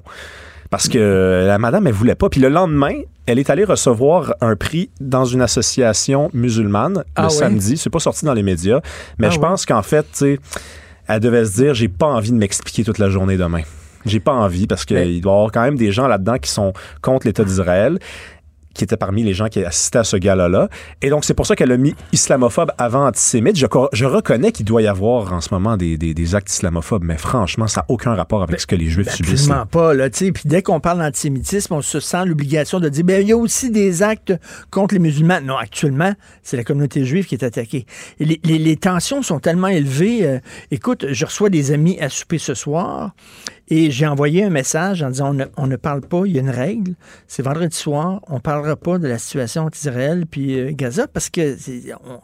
Parce 0.70 0.88
que 0.90 1.44
la 1.48 1.58
madame, 1.58 1.86
elle 1.88 1.94
voulait 1.94 2.16
pas. 2.16 2.28
Puis 2.30 2.42
le 2.42 2.50
lendemain, 2.50 2.94
elle 3.28 3.40
est 3.40 3.50
allée 3.50 3.64
recevoir 3.66 4.34
un 4.42 4.56
prix 4.56 4.90
dans 5.00 5.24
une 5.26 5.42
association 5.42 6.30
musulmane 6.34 7.04
Ah 7.16 7.24
le 7.24 7.28
oui? 7.28 7.34
samedi. 7.34 7.78
C'est 7.78 7.90
pas 7.90 8.00
sorti 8.00 8.26
dans 8.26 8.34
les 8.34 8.44
médias. 8.44 8.80
Mais 9.20 9.28
Ah 9.28 9.30
je 9.32 9.36
oui? 9.36 9.42
pense 9.42 9.66
qu'en 9.66 9.82
fait, 9.84 10.04
tu 10.12 10.18
sais, 10.18 10.40
elle 11.08 11.20
devait 11.20 11.46
se 11.46 11.56
dire 11.62 11.74
j'ai 11.74 11.88
pas 11.88 12.08
envie 12.08 12.32
de 12.32 12.38
m'expliquer 12.38 12.84
toute 12.84 12.98
la 12.98 13.10
journée 13.10 13.38
demain. 13.38 13.62
J'ai 14.06 14.20
pas 14.20 14.34
envie 14.34 14.68
parce 14.68 14.86
qu'il 14.86 15.22
doit 15.22 15.32
y 15.32 15.36
avoir 15.36 15.52
quand 15.52 15.64
même 15.64 15.78
des 15.78 15.92
gens 15.92 16.08
là-dedans 16.08 16.38
qui 16.38 16.52
sont 16.52 16.74
contre 17.02 17.26
l'État 17.26 17.44
d'Israël 17.44 17.98
qui 18.76 18.84
était 18.84 18.98
parmi 18.98 19.24
les 19.24 19.34
gens 19.34 19.48
qui 19.48 19.64
assistaient 19.66 20.00
à 20.00 20.04
ce 20.04 20.18
gala-là. 20.18 20.70
Et 21.02 21.10
donc, 21.10 21.26
c'est 21.26 21.34
pour 21.34 21.48
ça 21.48 21.56
qu'elle 21.56 21.72
a 21.72 21.78
mis 21.78 21.96
islamophobe 22.12 22.72
avant 22.78 23.08
antisémite. 23.08 23.58
Je, 23.58 23.66
je 23.94 24.06
reconnais 24.06 24.52
qu'il 24.52 24.66
doit 24.66 24.82
y 24.82 24.88
avoir 24.88 25.34
en 25.34 25.42
ce 25.42 25.52
moment 25.54 25.78
des, 25.78 25.98
des, 25.98 26.14
des 26.14 26.36
actes 26.36 26.50
islamophobes, 26.52 27.04
mais 27.04 27.18
franchement, 27.18 27.68
ça 27.68 27.82
n'a 27.82 27.86
aucun 27.90 28.14
rapport 28.14 28.44
avec 28.44 28.60
ce 28.62 28.68
que 28.68 28.76
les 28.76 28.88
Juifs 28.88 29.08
Ben, 29.08 29.14
subissent. 29.14 29.48
là. 29.48 29.62
Absolument 29.62 29.66
pas. 29.66 29.94
Là, 29.94 30.10
tu 30.10 30.26
sais. 30.26 30.32
puis 30.32 30.44
dès 30.46 30.62
qu'on 30.62 30.80
parle 30.80 31.00
d'antisémitisme, 31.00 31.74
on 31.74 31.82
se 31.82 32.00
sent 32.00 32.26
l'obligation 32.26 32.80
de 32.80 32.90
dire 32.90 33.04
ben, 33.06 33.22
il 33.22 33.30
y 33.30 33.32
a 33.32 33.38
aussi 33.38 33.72
des 33.72 34.04
actes 34.04 34.34
contre 34.72 34.94
les 34.94 35.00
musulmans. 35.00 35.40
Non, 35.42 35.58
actuellement, 35.58 36.14
c'est 36.44 36.58
la 36.58 36.64
communauté 36.64 37.06
juive 37.06 37.26
qui 37.26 37.36
est 37.36 37.44
attaquée. 37.44 37.86
Et 38.20 38.26
les, 38.26 38.40
les- 38.44 38.60
les 38.60 38.76
tensions 38.76 39.22
sont 39.22 39.40
tellement 39.40 39.68
élevées. 39.70 40.26
Euh, 40.28 40.40
écoute, 40.72 41.06
je 41.12 41.26
reçois 41.26 41.50
des 41.50 41.72
amis 41.72 41.98
à 42.00 42.10
souper 42.10 42.38
ce 42.38 42.54
soir 42.54 43.12
et 43.68 43.90
j'ai 43.92 44.06
envoyé 44.06 44.44
un 44.44 44.50
message 44.50 45.02
en 45.02 45.10
disant 45.10 45.36
on 45.58 45.68
ne, 45.68 45.76
parle 45.76 46.02
pas, 46.02 46.24
il 46.26 46.34
y 46.34 46.38
a 46.38 46.42
une 46.42 46.50
règle. 46.50 46.94
C'est 47.28 47.42
vendredi 47.44 47.76
soir, 47.76 48.22
on 48.28 48.36
ne 48.36 48.40
parlera 48.40 48.76
pas 48.76 48.98
de 49.00 49.08
la 49.08 49.18
situation 49.18 49.64
entre 49.64 49.78
Israël 49.78 50.26
puis 50.30 50.60
euh, 50.60 50.72
Gaza 50.72 51.08
parce 51.08 51.30
que 51.30 51.56
on, 52.06 52.20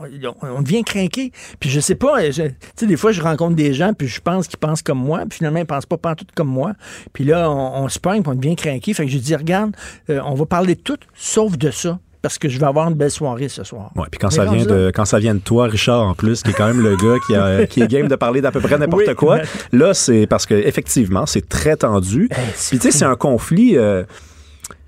on- 0.56 0.62
devient 0.62 0.84
craqué. 0.84 1.32
Puis 1.60 1.70
je 1.70 1.80
sais 1.80 1.96
pas, 1.96 2.22
tu 2.24 2.34
sais, 2.34 2.88
des 2.88 2.98
fois 2.98 3.12
je 3.12 3.22
rencontre 3.22 3.56
des 3.56 3.74
gens 3.74 3.94
puis 3.94 4.08
je 4.08 4.22
pense 4.22 4.48
qu'ils 4.48 4.60
pensent 4.60 4.82
comme 4.84 5.00
moi, 5.00 5.24
puis 5.28 5.38
finalement 5.38 5.60
ils 5.60 5.66
pensent 5.66 5.86
pas 5.86 5.98
pas 5.98 6.16
tout 6.16 6.26
comme 6.36 6.50
moi. 6.50 6.74
Puis 7.14 7.24
là, 7.24 7.50
on, 7.50 7.84
on 7.84 7.90
se 7.90 8.00
pogne, 8.00 8.22
on 8.26 8.36
devient 8.36 8.56
craqué. 8.56 8.94
Fait 8.94 9.06
que 9.06 9.12
je 9.12 9.18
dis 9.18 9.36
regarde, 9.36 9.76
euh, 10.10 10.22
on 10.26 10.36
va 10.36 10.46
parler 10.46 10.76
de 10.76 10.82
tout 10.82 10.98
sauf 11.16 11.58
de 11.58 11.72
ça. 11.72 12.00
Parce 12.22 12.38
que 12.38 12.48
je 12.50 12.60
vais 12.60 12.66
avoir 12.68 12.88
une 12.88 12.94
belle 12.96 13.10
soirée 13.12 13.50
ce 13.50 13.64
soir. 13.64 13.92
Ouais, 13.96 14.06
puis 14.12 14.20
quand 14.20 14.30
ça 14.30 14.46
vient 14.46 14.64
de 14.66 14.92
quand 14.94 15.06
ça 15.06 15.18
vient 15.18 15.34
de 15.34 15.40
toi, 15.40 15.66
Richard, 15.66 16.04
en 16.08 16.14
plus, 16.14 16.44
qui 16.44 16.52
est 16.52 16.54
quand 16.54 16.68
même 16.68 16.82
le 16.82 16.96
gars 16.96 17.16
qui, 17.26 17.36
a- 17.36 17.66
qui 17.70 17.82
est 17.82 17.88
game 17.88 18.08
de 18.08 18.16
parler 18.16 18.42
d'à 18.42 18.52
peu 18.52 18.60
près 18.60 18.78
n'importe 18.78 19.04
Oui, 19.08 19.16
quoi. 19.16 19.40
Là, 19.72 19.94
c'est 19.96 20.28
parce 20.28 20.46
que 20.46 20.54
effectivement, 20.54 21.26
c'est 21.26 21.50
très 21.50 21.76
tendu. 21.78 22.30
Puis 22.70 22.78
tu 22.78 22.80
sais, 22.80 22.92
c'est 22.92 23.06
un 23.06 23.16
conflit. 23.16 23.76
euh, 23.78 24.04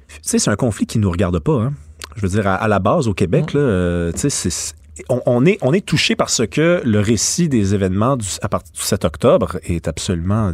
tu 0.10 0.20
sais, 0.22 0.38
c'est 0.40 0.52
un 0.52 0.56
conflit 0.56 0.86
qui 0.86 1.00
nous 1.00 1.10
regarde 1.10 1.40
pas. 1.40 1.54
hein. 1.60 1.74
Je 2.16 2.22
veux 2.22 2.30
dire, 2.30 2.46
à, 2.48 2.54
à 2.56 2.68
la 2.68 2.78
base 2.78 3.08
au 3.08 3.16
Québec, 3.16 3.54
là, 3.54 3.60
euh, 3.62 4.12
tu 4.12 4.30
sais, 4.30 4.30
c'est- 4.30 4.76
on, 5.10 5.44
est 5.44 5.58
on 5.64 5.74
est 5.74 5.84
touché 5.84 6.16
parce 6.16 6.46
que 6.46 6.84
le 6.86 7.00
récit 7.00 7.50
des 7.50 7.74
événements 7.74 8.16
du, 8.16 8.28
à 8.44 8.48
partir 8.48 8.72
du 8.74 8.80
7 8.82 9.06
octobre 9.06 9.58
est 9.64 9.88
absolument 9.88 10.54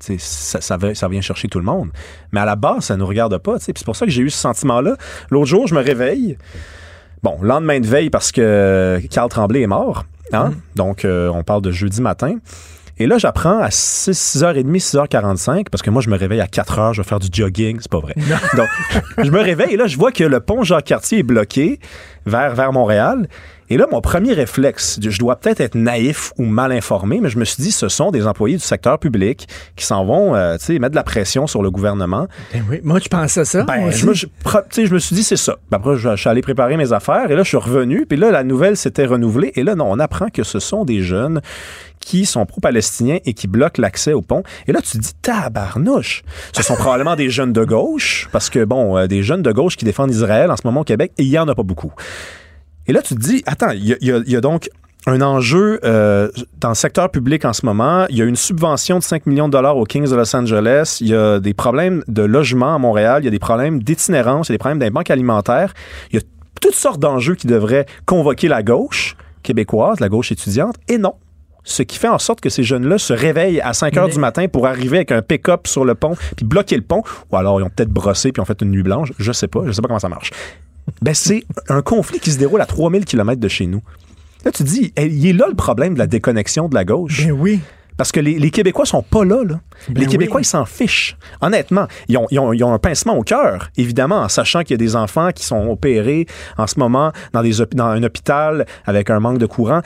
ça, 0.00 0.60
ça, 0.60 1.08
vient 1.08 1.20
chercher 1.20 1.48
tout 1.48 1.58
le 1.58 1.64
monde. 1.64 1.90
Mais 2.32 2.40
à 2.40 2.44
la 2.44 2.56
base, 2.56 2.84
ça 2.84 2.94
ne 2.94 3.00
nous 3.00 3.06
regarde 3.06 3.36
pas. 3.38 3.58
C'est 3.58 3.84
pour 3.84 3.96
ça 3.96 4.06
que 4.06 4.12
j'ai 4.12 4.22
eu 4.22 4.30
ce 4.30 4.38
sentiment-là. 4.38 4.96
L'autre 5.30 5.46
jour, 5.46 5.66
je 5.66 5.74
me 5.74 5.80
réveille. 5.80 6.36
Bon, 7.22 7.38
lendemain 7.42 7.80
de 7.80 7.86
veille 7.86 8.10
parce 8.10 8.30
que 8.32 9.00
Carl 9.10 9.28
Tremblay 9.28 9.62
est 9.62 9.66
mort. 9.66 10.04
Hein? 10.32 10.52
Donc, 10.74 11.04
euh, 11.04 11.28
on 11.28 11.42
parle 11.42 11.62
de 11.62 11.70
jeudi 11.70 12.00
matin. 12.02 12.36
Et 12.98 13.06
là, 13.06 13.18
j'apprends 13.18 13.58
à 13.60 13.70
6, 13.70 14.10
6h30, 14.38 14.64
6h45, 15.10 15.66
parce 15.70 15.82
que 15.82 15.90
moi, 15.90 16.00
je 16.00 16.08
me 16.08 16.16
réveille 16.16 16.40
à 16.40 16.46
4h, 16.46 16.94
je 16.94 17.02
vais 17.02 17.06
faire 17.08 17.18
du 17.20 17.28
jogging, 17.30 17.76
c'est 17.80 17.90
pas 17.90 18.00
vrai. 18.00 18.14
Donc, 18.56 18.68
je 19.22 19.30
me 19.30 19.40
réveille 19.40 19.74
et 19.74 19.76
là, 19.76 19.86
je 19.86 19.96
vois 19.98 20.12
que 20.12 20.24
le 20.24 20.40
pont 20.40 20.62
Jacques-Cartier 20.62 21.18
est 21.18 21.22
bloqué 21.22 21.78
vers, 22.24 22.54
vers 22.54 22.72
Montréal. 22.72 23.28
Et 23.68 23.76
là, 23.76 23.86
mon 23.90 24.00
premier 24.00 24.32
réflexe, 24.32 24.98
je 25.02 25.18
dois 25.18 25.34
peut-être 25.36 25.60
être 25.60 25.74
naïf 25.74 26.32
ou 26.38 26.44
mal 26.44 26.70
informé, 26.70 27.18
mais 27.20 27.28
je 27.28 27.36
me 27.36 27.44
suis 27.44 27.62
dit, 27.64 27.72
ce 27.72 27.88
sont 27.88 28.12
des 28.12 28.24
employés 28.26 28.56
du 28.56 28.62
secteur 28.62 28.96
public 28.98 29.48
qui 29.74 29.84
s'en 29.84 30.04
vont, 30.04 30.36
euh, 30.36 30.56
tu 30.56 30.66
sais, 30.66 30.78
mettre 30.78 30.92
de 30.92 30.96
la 30.96 31.02
pression 31.02 31.48
sur 31.48 31.62
le 31.64 31.70
gouvernement. 31.72 32.28
Ben 32.54 32.64
oui, 32.70 32.80
moi, 32.84 33.00
tu 33.00 33.08
pensais 33.08 33.44
ça? 33.44 33.64
Ben, 33.64 33.90
je, 33.90 34.12
je- 34.12 34.26
pro- 34.44 34.60
tu 34.70 34.82
sais, 34.82 34.86
je 34.86 34.94
me 34.94 35.00
suis 35.00 35.16
dit, 35.16 35.24
c'est 35.24 35.36
ça. 35.36 35.56
Ben, 35.70 35.78
Après, 35.78 35.96
je, 35.96 36.10
je 36.10 36.16
suis 36.16 36.28
allé 36.30 36.42
préparer 36.42 36.76
mes 36.76 36.92
affaires 36.92 37.28
et 37.28 37.34
là, 37.34 37.42
je 37.42 37.48
suis 37.48 37.56
revenu. 37.56 38.06
Puis 38.06 38.16
là, 38.16 38.30
la 38.30 38.44
nouvelle 38.44 38.76
s'était 38.76 39.04
renouvelée. 39.06 39.50
Et 39.56 39.64
là, 39.64 39.74
non, 39.74 39.90
on 39.90 39.98
apprend 39.98 40.28
que 40.28 40.44
ce 40.44 40.60
sont 40.60 40.84
des 40.84 41.02
jeunes 41.02 41.40
qui 42.06 42.24
sont 42.24 42.46
pro-palestiniens 42.46 43.18
et 43.24 43.34
qui 43.34 43.48
bloquent 43.48 43.82
l'accès 43.82 44.12
au 44.12 44.22
pont. 44.22 44.44
Et 44.68 44.72
là, 44.72 44.80
tu 44.80 44.96
te 44.96 45.02
dis, 45.02 45.12
tabarnouche. 45.22 46.22
Ce 46.52 46.62
sont 46.62 46.76
probablement 46.76 47.16
des 47.16 47.30
jeunes 47.30 47.52
de 47.52 47.64
gauche, 47.64 48.28
parce 48.30 48.48
que, 48.48 48.64
bon, 48.64 48.96
euh, 48.96 49.08
des 49.08 49.24
jeunes 49.24 49.42
de 49.42 49.50
gauche 49.50 49.76
qui 49.76 49.84
défendent 49.84 50.12
Israël 50.12 50.52
en 50.52 50.56
ce 50.56 50.62
moment 50.64 50.82
au 50.82 50.84
Québec, 50.84 51.10
et 51.18 51.24
il 51.24 51.30
n'y 51.30 51.38
en 51.38 51.48
a 51.48 51.54
pas 51.56 51.64
beaucoup. 51.64 51.92
Et 52.86 52.92
là, 52.92 53.02
tu 53.02 53.16
te 53.16 53.20
dis, 53.20 53.42
attends, 53.44 53.72
il 53.72 53.98
y 54.00 54.36
a, 54.36 54.40
donc 54.40 54.70
un 55.08 55.20
enjeu 55.20 55.80
euh, 55.82 56.30
dans 56.60 56.68
le 56.68 56.76
secteur 56.76 57.10
public 57.10 57.44
en 57.44 57.52
ce 57.52 57.66
moment. 57.66 58.06
Il 58.08 58.16
y 58.16 58.22
a 58.22 58.24
une 58.24 58.36
subvention 58.36 59.00
de 59.00 59.02
5 59.02 59.26
millions 59.26 59.48
de 59.48 59.52
dollars 59.52 59.76
aux 59.76 59.84
Kings 59.84 60.08
de 60.08 60.14
Los 60.14 60.34
Angeles. 60.36 60.98
Il 61.00 61.08
y 61.08 61.14
a 61.14 61.40
des 61.40 61.54
problèmes 61.54 62.04
de 62.06 62.22
logement 62.22 62.76
à 62.76 62.78
Montréal. 62.78 63.22
Il 63.22 63.24
y 63.24 63.28
a 63.28 63.32
des 63.32 63.40
problèmes 63.40 63.82
d'itinérance. 63.82 64.48
Il 64.48 64.52
y 64.52 64.54
a 64.54 64.58
des 64.58 64.58
problèmes 64.58 64.92
banques 64.92 65.10
alimentaires. 65.10 65.74
Il 66.12 66.16
y 66.16 66.18
a 66.18 66.22
toutes 66.60 66.74
sortes 66.74 67.00
d'enjeux 67.00 67.34
qui 67.34 67.48
devraient 67.48 67.86
convoquer 68.04 68.46
la 68.46 68.62
gauche 68.62 69.16
québécoise, 69.42 69.98
la 69.98 70.08
gauche 70.08 70.30
étudiante. 70.30 70.76
Et 70.88 70.98
non. 70.98 71.14
Ce 71.68 71.82
qui 71.82 71.98
fait 71.98 72.08
en 72.08 72.18
sorte 72.20 72.40
que 72.40 72.48
ces 72.48 72.62
jeunes-là 72.62 72.96
se 72.96 73.12
réveillent 73.12 73.60
à 73.60 73.72
5 73.72 73.96
heures 73.96 74.06
Mais- 74.06 74.12
du 74.12 74.18
matin 74.20 74.46
pour 74.46 74.68
arriver 74.68 74.98
avec 74.98 75.10
un 75.10 75.20
pick-up 75.20 75.66
sur 75.66 75.84
le 75.84 75.96
pont 75.96 76.14
puis 76.36 76.46
bloquer 76.46 76.76
le 76.76 76.82
pont. 76.82 77.02
Ou 77.32 77.36
alors, 77.36 77.60
ils 77.60 77.64
ont 77.64 77.68
peut-être 77.70 77.90
brossé 77.90 78.30
puis 78.30 78.40
ont 78.40 78.44
fait 78.44 78.62
une 78.62 78.70
nuit 78.70 78.84
blanche. 78.84 79.12
Je 79.18 79.32
sais 79.32 79.48
pas. 79.48 79.62
Je 79.66 79.72
sais 79.72 79.82
pas 79.82 79.88
comment 79.88 79.98
ça 79.98 80.08
marche. 80.08 80.30
Ben, 81.02 81.12
c'est 81.12 81.44
un 81.68 81.82
conflit 81.82 82.20
qui 82.20 82.30
se 82.30 82.38
déroule 82.38 82.60
à 82.60 82.66
3000 82.66 83.04
km 83.04 83.40
de 83.40 83.48
chez 83.48 83.66
nous. 83.66 83.82
Là, 84.44 84.52
tu 84.52 84.62
te 84.62 84.68
dis, 84.68 84.92
il 84.96 85.26
est 85.26 85.32
là 85.32 85.46
le 85.48 85.56
problème 85.56 85.94
de 85.94 85.98
la 85.98 86.06
déconnexion 86.06 86.68
de 86.68 86.74
la 86.76 86.84
gauche. 86.84 87.26
Ben 87.26 87.32
oui. 87.32 87.58
Parce 87.96 88.12
que 88.12 88.20
les, 88.20 88.38
les 88.38 88.50
Québécois 88.50 88.84
sont 88.84 89.02
pas 89.02 89.24
là. 89.24 89.42
là. 89.42 89.58
Ben 89.88 90.00
les 90.02 90.06
Québécois, 90.06 90.36
oui. 90.36 90.42
ils 90.42 90.46
s'en 90.48 90.66
fichent. 90.66 91.16
Honnêtement, 91.40 91.88
ils 92.08 92.18
ont, 92.18 92.26
ils 92.30 92.38
ont- 92.38 92.52
ils 92.52 92.62
ont 92.62 92.72
un 92.72 92.78
pincement 92.78 93.16
au 93.16 93.22
cœur, 93.22 93.70
évidemment, 93.78 94.20
en 94.20 94.28
sachant 94.28 94.60
qu'il 94.62 94.72
y 94.72 94.74
a 94.74 94.76
des 94.76 94.94
enfants 94.94 95.30
qui 95.34 95.44
sont 95.44 95.66
opérés 95.68 96.26
en 96.58 96.66
ce 96.66 96.78
moment 96.78 97.10
dans, 97.32 97.42
des, 97.42 97.60
hôp- 97.62 97.74
dans 97.74 97.86
un 97.86 98.02
hôpital 98.02 98.66
avec 98.84 99.08
un 99.10 99.18
manque 99.18 99.38
de 99.38 99.46
courant. 99.46 99.80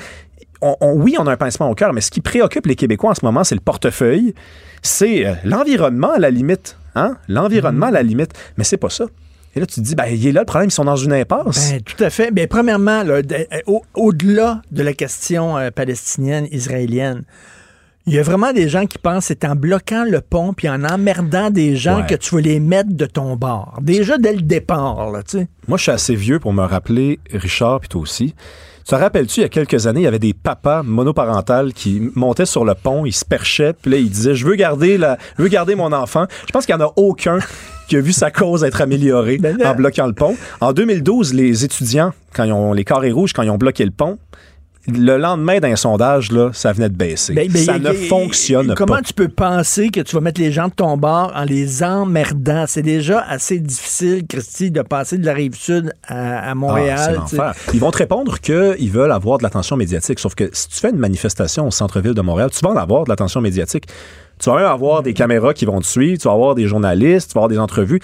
On- 0.62 0.77
on- 0.81 0.93
oui, 0.93 1.16
on 1.19 1.27
a 1.27 1.32
un 1.32 1.37
pincement 1.37 1.70
au 1.70 1.74
cœur, 1.74 1.93
mais 1.93 2.01
ce 2.01 2.11
qui 2.11 2.20
préoccupe 2.20 2.66
les 2.66 2.77
Québécois 2.77 3.11
en 3.11 3.15
ce 3.15 3.24
moment, 3.24 3.45
c'est 3.45 3.55
le 3.55 3.61
portefeuille, 3.61 4.35
c'est 4.82 5.27
euh, 5.27 5.35
l'environnement 5.45 6.12
à 6.12 6.19
la 6.19 6.31
limite. 6.31 6.77
Hein? 6.95 7.16
L'environnement 7.28 7.87
à 7.87 7.91
la 7.91 8.03
limite. 8.03 8.32
Mais 8.57 8.65
c'est 8.65 8.77
pas 8.77 8.91
ça. 8.91 9.05
Et 9.57 9.61
là, 9.61 9.66
tu 9.66 9.77
te 9.77 9.81
dis, 9.81 9.95
ben, 9.95 10.05
il 10.07 10.27
est 10.27 10.32
là 10.32 10.41
le 10.41 10.47
problème, 10.47 10.69
ils 10.69 10.73
sont 10.73 10.85
dans 10.85 10.97
une 10.97 11.12
impasse. 11.12 11.73
Ben, 11.73 11.81
tout 11.81 12.03
à 12.05 12.11
fait. 12.11 12.31
Ben, 12.31 12.47
premièrement, 12.47 13.03
euh, 13.07 13.23
au- 13.66 13.82
au-delà 13.95 14.62
de 14.70 14.82
la 14.82 14.93
question 14.93 15.57
euh, 15.59 15.70
palestinienne, 15.70 16.47
israélienne, 16.53 17.23
il 18.07 18.15
y 18.15 18.19
a 18.19 18.23
vraiment 18.23 18.53
des 18.53 18.69
gens 18.69 18.87
qui 18.87 18.99
pensent 18.99 19.28
que 19.28 19.35
c'est 19.41 19.45
en 19.45 19.55
bloquant 19.57 20.05
le 20.05 20.20
pont 20.20 20.53
puis 20.53 20.69
en 20.69 20.85
emmerdant 20.85 21.51
des 21.51 21.77
gens 21.77 22.01
Ouais. 22.01 22.07
que 22.07 22.15
tu 22.15 22.35
vas 22.35 22.41
les 22.41 22.61
mettre 22.61 22.91
de 22.93 23.07
ton 23.07 23.37
bord. 23.37 23.78
Déjà 23.82 24.19
dès 24.19 24.32
le 24.35 24.41
départ, 24.43 25.11
là, 25.11 25.23
tu 25.23 25.39
sais. 25.39 25.49
Moi, 25.69 25.78
je 25.78 25.82
suis 25.82 25.93
assez 25.93 26.15
vieux 26.15 26.39
pour 26.39 26.53
me 26.53 26.62
rappeler, 26.65 27.19
Richard, 27.32 27.81
puis 27.81 27.89
toi 27.89 28.01
aussi. 28.01 28.35
Tu 28.91 28.97
te 28.97 29.01
rappelles-tu, 29.01 29.39
il 29.39 29.43
y 29.45 29.47
a 29.47 29.49
quelques 29.49 29.87
années, 29.87 30.01
il 30.01 30.03
y 30.03 30.09
avait 30.09 30.19
des 30.19 30.35
papas 30.35 30.83
monoparentales 30.83 31.73
qui 31.73 32.11
montaient 32.17 32.45
sur 32.45 32.65
le 32.65 32.75
pont, 32.75 33.07
ils 33.07 33.12
se 33.12 33.25
perchaient, 33.25 33.73
puis 33.73 33.89
là, 33.89 33.99
ils 33.99 34.11
disaient 34.11 34.35
Je 34.35 34.45
veux 34.45 34.57
garder, 34.57 34.99
la, 34.99 35.17
je 35.39 35.45
veux 35.45 35.49
garder 35.49 35.77
mon 35.77 35.93
enfant. 35.93 36.27
Je 36.45 36.51
pense 36.51 36.67
qu'il 36.67 36.75
n'y 36.75 36.83
en 36.83 36.87
a 36.87 36.93
aucun 36.97 37.39
qui 37.89 37.95
a 37.95 38.01
vu 38.01 38.12
sa 38.12 38.33
cause 38.33 38.65
être 38.65 38.81
améliorée 38.81 39.41
en 39.65 39.77
bloquant 39.77 40.09
le 40.09 40.12
pont. 40.12 40.37
En 40.61 40.73
2012, 40.73 41.35
les 41.35 41.65
étudiants, 41.65 42.12
quand 42.35 42.43
ils 42.43 42.53
ont 42.53 42.73
les 42.73 42.83
carrés 42.83 43.12
rouges, 43.12 43.33
quand 43.33 43.45
ils 43.45 43.51
ont 43.51 43.59
bloqué 43.59 43.85
le 43.85 43.93
pont, 43.93 44.19
le 44.89 45.19
lendemain 45.19 45.59
d'un 45.61 45.77
sondage, 45.77 46.32
là, 46.32 46.51
ça 46.52 46.73
venait 46.73 46.89
de 46.89 46.97
baisser. 46.97 47.35
Ben, 47.35 47.51
ben, 47.51 47.62
ça 47.62 47.77
y- 47.77 47.81
ne 47.81 47.93
y- 47.93 48.07
fonctionne 48.09 48.74
Comment 48.77 48.94
pas. 48.97 49.02
tu 49.02 49.12
peux 49.12 49.28
penser 49.28 49.90
que 49.90 50.01
tu 50.01 50.15
vas 50.16 50.20
mettre 50.23 50.40
les 50.40 50.51
gens 50.52 50.69
de 50.69 50.73
ton 50.73 50.97
bord 50.97 51.32
en 51.35 51.44
les 51.44 51.82
emmerdant? 51.82 52.65
C'est 52.66 52.82
déjà 52.82 53.20
assez 53.20 53.59
difficile, 53.59 54.24
Christy, 54.27 54.70
de 54.70 54.82
passer 54.82 55.19
de 55.19 55.27
la 55.27 55.35
rive 55.35 55.55
sud 55.55 55.93
à, 56.09 56.51
à 56.51 56.55
Montréal. 56.55 57.20
Ah. 57.39 57.52
Ils 57.74 57.81
vont 57.81 57.90
te 57.90 57.98
répondre 57.98 58.39
qu'ils 58.40 58.90
veulent 58.90 59.12
avoir 59.12 59.39
de 59.39 59.43
l'attention 59.43 59.77
médiatique. 59.77 60.19
Sauf 60.19 60.35
que 60.35 60.48
si 60.52 60.69
tu 60.69 60.77
fais 60.81 60.90
une 60.90 60.98
manifestation 60.98 61.66
au 61.66 61.70
centre-ville 61.70 62.15
de 62.15 62.23
Montréal, 62.23 62.51
tu 62.51 62.61
vas 62.65 62.70
en 62.70 62.77
avoir 62.77 63.05
de 63.05 63.11
l'attention 63.11 63.40
médiatique. 63.40 63.85
Tu 64.43 64.48
vas 64.48 64.57
même 64.57 64.65
avoir 64.66 65.02
des 65.02 65.12
caméras 65.12 65.52
qui 65.52 65.66
vont 65.66 65.81
te 65.81 65.86
suivre, 65.86 66.19
tu 66.19 66.27
vas 66.27 66.32
avoir 66.32 66.55
des 66.55 66.66
journalistes, 66.66 67.28
tu 67.28 67.35
vas 67.35 67.40
avoir 67.40 67.48
des 67.51 67.59
entrevues. 67.59 68.01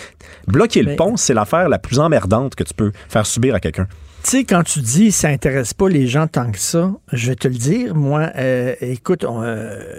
Bloquer 0.46 0.82
le 0.82 0.90
Mais- 0.90 0.96
pont, 0.96 1.16
c'est 1.16 1.32
l'affaire 1.32 1.70
la 1.70 1.78
plus 1.78 1.98
emmerdante 1.98 2.54
que 2.54 2.62
tu 2.62 2.74
peux 2.74 2.92
faire 3.08 3.24
subir 3.24 3.54
à 3.54 3.60
quelqu'un. 3.60 3.86
Tu 4.26 4.32
sais, 4.32 4.44
quand 4.44 4.64
tu 4.64 4.80
dis 4.80 5.12
ça 5.12 5.28
intéresse 5.28 5.72
pas 5.72 5.88
les 5.88 6.08
gens 6.08 6.26
tant 6.26 6.50
que 6.50 6.58
ça, 6.58 6.92
je 7.12 7.28
vais 7.28 7.36
te 7.36 7.46
le 7.46 7.54
dire, 7.54 7.94
moi, 7.94 8.32
euh, 8.34 8.74
écoute, 8.80 9.24
on, 9.24 9.40
euh, 9.40 9.92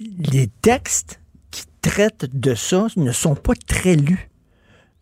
les 0.00 0.48
textes 0.62 1.20
qui 1.52 1.62
traitent 1.80 2.26
de 2.32 2.56
ça 2.56 2.88
ne 2.96 3.12
sont 3.12 3.36
pas 3.36 3.52
très 3.68 3.94
lus 3.94 4.28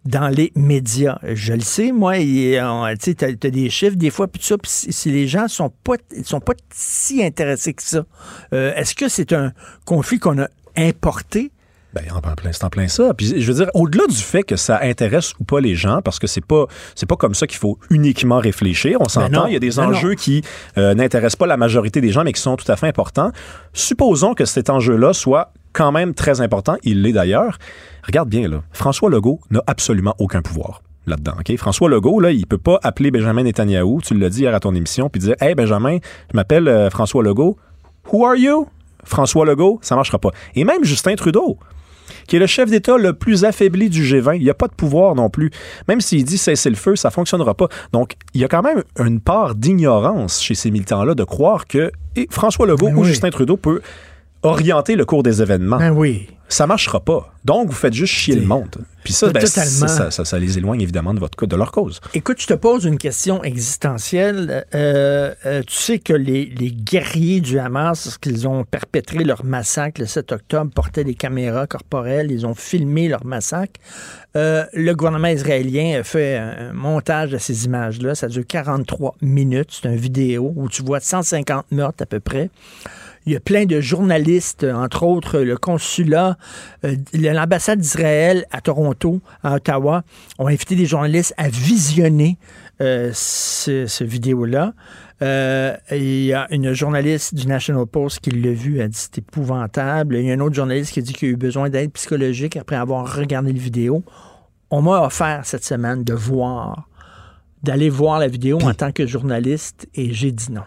dans 0.04 0.28
les 0.28 0.52
médias. 0.54 1.18
Je 1.22 1.54
le 1.54 1.62
sais, 1.62 1.90
moi, 1.90 2.18
tu 2.18 3.14
t'as, 3.14 3.32
t'as 3.32 3.48
des 3.48 3.70
chiffres 3.70 3.96
des 3.96 4.10
fois, 4.10 4.28
puis 4.28 4.42
ça, 4.42 4.58
puis 4.58 4.70
si, 4.70 5.10
les 5.10 5.26
gens 5.26 5.48
sont 5.48 5.70
pas, 5.70 5.94
sont 6.22 6.40
pas 6.40 6.52
si 6.70 7.24
intéressés 7.24 7.72
que 7.72 7.82
ça, 7.82 8.04
euh, 8.52 8.74
est-ce 8.74 8.94
que 8.94 9.08
c'est 9.08 9.32
un 9.32 9.54
conflit 9.86 10.18
qu'on 10.18 10.38
a 10.38 10.48
importé? 10.76 11.50
Ben, 11.94 12.04
en 12.14 12.20
plein, 12.20 12.52
c'est 12.52 12.64
en 12.64 12.68
plein 12.68 12.86
ça. 12.86 13.14
Puis, 13.14 13.40
je 13.40 13.52
veux 13.52 13.64
dire, 13.64 13.70
au-delà 13.74 14.06
du 14.06 14.14
fait 14.16 14.42
que 14.42 14.56
ça 14.56 14.78
intéresse 14.82 15.32
ou 15.40 15.44
pas 15.44 15.60
les 15.60 15.74
gens, 15.74 16.02
parce 16.02 16.18
que 16.18 16.26
c'est 16.26 16.44
pas, 16.44 16.66
c'est 16.94 17.06
pas 17.08 17.16
comme 17.16 17.34
ça 17.34 17.46
qu'il 17.46 17.58
faut 17.58 17.78
uniquement 17.90 18.38
réfléchir. 18.38 18.98
On 19.00 19.08
s'entend. 19.08 19.42
non. 19.42 19.46
Il 19.46 19.54
y 19.54 19.56
a 19.56 19.58
des 19.58 19.70
Ben 19.70 19.84
non. 19.84 19.88
enjeux 19.90 20.14
qui 20.14 20.42
euh, 20.76 20.94
n'intéressent 20.94 21.36
pas 21.36 21.46
la 21.46 21.56
majorité 21.56 22.00
des 22.00 22.10
gens, 22.10 22.24
mais 22.24 22.32
qui 22.34 22.42
sont 22.42 22.56
tout 22.56 22.70
à 22.70 22.76
fait 22.76 22.86
importants. 22.88 23.32
Supposons 23.72 24.34
que 24.34 24.44
cet 24.44 24.68
enjeu-là 24.68 25.14
soit 25.14 25.52
quand 25.72 25.90
même 25.90 26.12
très 26.14 26.40
important. 26.42 26.76
Il 26.82 27.02
l'est 27.02 27.12
d'ailleurs. 27.12 27.58
Regarde 28.06 28.28
bien, 28.28 28.48
là. 28.48 28.62
François 28.72 29.08
Legault 29.08 29.40
n'a 29.50 29.62
absolument 29.66 30.14
aucun 30.18 30.42
pouvoir 30.42 30.82
là-dedans. 31.06 31.32
François 31.56 31.88
Legault, 31.88 32.20
là, 32.20 32.30
il 32.32 32.46
peut 32.46 32.58
pas 32.58 32.78
appeler 32.82 33.10
Benjamin 33.10 33.42
Netanyahou, 33.42 34.02
tu 34.02 34.12
l'as 34.14 34.28
dit 34.28 34.40
hier 34.42 34.54
à 34.54 34.60
ton 34.60 34.74
émission, 34.74 35.08
puis 35.08 35.20
dire 35.20 35.34
Hey 35.40 35.54
Benjamin, 35.54 35.98
je 36.30 36.36
m'appelle 36.36 36.68
euh, 36.68 36.90
François 36.90 37.22
Legault. 37.22 37.56
Who 38.12 38.26
are 38.26 38.36
you? 38.36 38.66
François 39.04 39.44
Legault, 39.46 39.78
ça 39.82 39.96
marchera 39.96 40.18
pas. 40.18 40.30
Et 40.54 40.64
même 40.64 40.84
Justin 40.84 41.14
Trudeau. 41.14 41.58
qui 42.26 42.36
est 42.36 42.38
le 42.38 42.46
chef 42.46 42.70
d'État 42.70 42.98
le 42.98 43.14
plus 43.14 43.44
affaibli 43.44 43.88
du 43.88 44.02
G20. 44.04 44.36
Il 44.36 44.42
n'y 44.42 44.50
a 44.50 44.54
pas 44.54 44.66
de 44.68 44.74
pouvoir 44.74 45.14
non 45.14 45.30
plus. 45.30 45.50
Même 45.88 46.00
s'il 46.02 46.24
dit 46.24 46.36
cesser 46.36 46.68
le 46.68 46.76
feu, 46.76 46.94
ça 46.94 47.10
fonctionnera 47.10 47.54
pas. 47.54 47.68
Donc, 47.92 48.16
il 48.34 48.40
y 48.40 48.44
a 48.44 48.48
quand 48.48 48.62
même 48.62 48.82
une 48.98 49.20
part 49.20 49.54
d'ignorance 49.54 50.42
chez 50.42 50.54
ces 50.54 50.70
militants-là 50.70 51.14
de 51.14 51.24
croire 51.24 51.66
que 51.66 51.90
et 52.16 52.26
François 52.30 52.66
Legault 52.66 52.86
Ben 52.86 52.96
ou 52.96 53.02
oui. 53.02 53.08
Justin 53.08 53.30
Trudeau 53.30 53.56
peut 53.56 53.80
orienter 54.42 54.94
le 54.96 55.04
cours 55.04 55.22
des 55.22 55.40
événements. 55.42 55.78
Ben 55.78 55.90
oui. 55.90 56.28
Ça 56.48 56.66
marchera 56.66 57.00
pas. 57.00 57.34
Donc, 57.44 57.66
vous 57.68 57.74
faites 57.74 57.92
juste 57.94 58.12
chier 58.14 58.34
le 58.34 58.46
monde. 58.46 58.76
Puis 59.04 59.12
ça, 59.12 59.28
ben, 59.30 59.40
ça, 59.46 59.64
ça, 59.88 60.10
ça- 60.10 60.24
ça 60.24 60.38
les 60.38 60.58
éloigne 60.58 60.80
évidemment 60.80 61.14
de, 61.14 61.20
votre, 61.20 61.46
de 61.46 61.56
leur 61.56 61.72
cause. 61.72 62.00
Écoute, 62.14 62.40
je 62.40 62.46
te 62.46 62.54
pose 62.54 62.84
une 62.84 62.98
question 62.98 63.42
existentielle. 63.44 64.66
Euh, 64.74 65.34
euh, 65.46 65.62
tu 65.66 65.74
sais 65.74 65.98
que 65.98 66.12
les, 66.12 66.46
les 66.46 66.70
guerriers 66.72 67.40
du 67.40 67.58
Hamas, 67.58 68.04
lorsqu'ils 68.04 68.46
ont 68.48 68.64
perpétré 68.64 69.24
leur 69.24 69.44
massacre 69.44 70.00
le 70.00 70.06
7 70.06 70.32
octobre, 70.32 70.70
portaient 70.74 71.04
des 71.04 71.14
caméras 71.14 71.66
corporelles, 71.66 72.30
ils 72.30 72.46
ont 72.46 72.54
filmé 72.54 73.08
leur 73.08 73.24
massacre. 73.24 73.80
Euh, 74.36 74.64
le 74.74 74.92
gouvernement 74.94 75.28
israélien 75.28 76.00
a 76.00 76.02
fait 76.02 76.36
un 76.36 76.72
montage 76.72 77.30
de 77.30 77.38
ces 77.38 77.64
images-là. 77.66 78.14
Ça 78.14 78.28
dure 78.28 78.44
43 78.46 79.14
minutes. 79.22 79.70
C'est 79.82 79.88
une 79.88 79.96
vidéo 79.96 80.52
où 80.56 80.68
tu 80.68 80.82
vois 80.82 81.00
150 81.00 81.66
meurtres 81.72 82.02
à 82.02 82.06
peu 82.06 82.20
près. 82.20 82.50
Il 83.28 83.32
y 83.32 83.36
a 83.36 83.40
plein 83.40 83.66
de 83.66 83.78
journalistes, 83.78 84.64
entre 84.64 85.02
autres 85.02 85.40
le 85.40 85.58
consulat, 85.58 86.38
euh, 86.86 86.96
l'ambassade 87.12 87.78
d'Israël 87.78 88.46
à 88.50 88.62
Toronto, 88.62 89.20
à 89.42 89.56
Ottawa, 89.56 90.02
ont 90.38 90.46
invité 90.46 90.76
des 90.76 90.86
journalistes 90.86 91.34
à 91.36 91.50
visionner 91.50 92.38
euh, 92.80 93.10
ce, 93.12 93.84
ce 93.86 94.02
vidéo-là. 94.02 94.72
Euh, 95.20 95.76
il 95.90 96.24
y 96.24 96.32
a 96.32 96.46
une 96.50 96.72
journaliste 96.72 97.34
du 97.34 97.46
National 97.46 97.84
Post 97.84 98.20
qui 98.20 98.30
l'a 98.30 98.52
vu, 98.52 98.76
elle 98.76 98.84
a 98.84 98.88
dit 98.88 98.96
c'est 98.96 99.18
épouvantable. 99.18 100.16
Il 100.16 100.24
y 100.24 100.30
a 100.30 100.34
un 100.34 100.40
autre 100.40 100.54
journaliste 100.54 100.92
qui 100.92 101.00
a 101.00 101.02
dit 101.02 101.12
qu'il 101.12 101.28
a 101.28 101.32
eu 101.32 101.36
besoin 101.36 101.68
d'aide 101.68 101.92
psychologique 101.92 102.56
après 102.56 102.76
avoir 102.76 103.14
regardé 103.14 103.52
la 103.52 103.58
vidéo. 103.58 104.04
On 104.70 104.80
m'a 104.80 105.02
offert 105.02 105.42
cette 105.44 105.66
semaine 105.66 106.02
de 106.02 106.14
voir, 106.14 106.88
d'aller 107.62 107.90
voir 107.90 108.20
la 108.20 108.28
vidéo 108.28 108.58
en 108.62 108.72
tant 108.72 108.90
que 108.90 109.06
journaliste 109.06 109.86
et 109.94 110.14
j'ai 110.14 110.32
dit 110.32 110.50
non. 110.50 110.64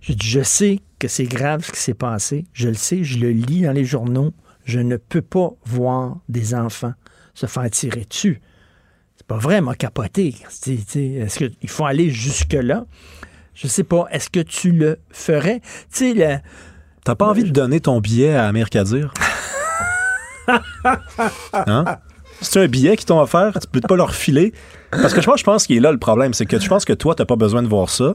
J'ai 0.00 0.14
dit, 0.14 0.26
je 0.26 0.42
sais 0.42 0.80
que 0.98 1.08
c'est 1.08 1.24
grave 1.24 1.64
ce 1.64 1.72
qui 1.72 1.80
s'est 1.80 1.94
passé. 1.94 2.46
Je 2.52 2.68
le 2.68 2.74
sais, 2.74 3.04
je 3.04 3.18
le 3.18 3.30
lis 3.30 3.62
dans 3.62 3.72
les 3.72 3.84
journaux. 3.84 4.32
Je 4.64 4.80
ne 4.80 4.96
peux 4.96 5.22
pas 5.22 5.50
voir 5.64 6.18
des 6.28 6.54
enfants 6.54 6.94
se 7.34 7.46
faire 7.46 7.70
tirer 7.70 8.04
dessus. 8.08 8.40
C'est 9.16 9.26
pas 9.26 9.38
vrai, 9.38 9.60
m'a 9.60 9.74
capoté. 9.74 10.34
Est-ce 10.46 11.38
qu'il 11.38 11.70
faut 11.70 11.86
aller 11.86 12.10
jusque-là? 12.10 12.84
Je 13.54 13.66
sais 13.66 13.84
pas. 13.84 14.06
Est-ce 14.10 14.28
que 14.30 14.40
tu 14.40 14.72
le 14.72 14.98
ferais? 15.10 15.60
Tu 15.92 16.14
sais, 16.14 16.42
T'as 17.04 17.14
pas 17.14 17.26
envie 17.26 17.44
de 17.44 17.50
donner 17.50 17.80
ton 17.80 18.00
billet 18.00 18.34
à 18.34 18.46
Amir 18.46 18.68
Kadir? 18.68 19.14
hein? 21.52 21.84
C'est 22.40 22.60
un 22.60 22.68
billet 22.68 22.96
qu'ils 22.96 23.06
t'ont 23.06 23.20
offert, 23.20 23.58
tu 23.58 23.66
peux 23.66 23.80
pas 23.80 23.96
leur 23.96 24.14
filer. 24.14 24.52
Parce 24.90 25.14
que 25.14 25.20
je 25.20 25.26
pense, 25.26 25.40
je 25.40 25.44
pense 25.44 25.66
qu'il 25.66 25.76
est 25.76 25.80
là 25.80 25.90
le 25.90 25.98
problème, 25.98 26.34
c'est 26.34 26.46
que 26.46 26.58
je 26.58 26.68
pense 26.68 26.84
que 26.84 26.92
toi, 26.92 27.14
t'as 27.14 27.24
pas 27.24 27.36
besoin 27.36 27.62
de 27.62 27.68
voir 27.68 27.88
ça. 27.90 28.14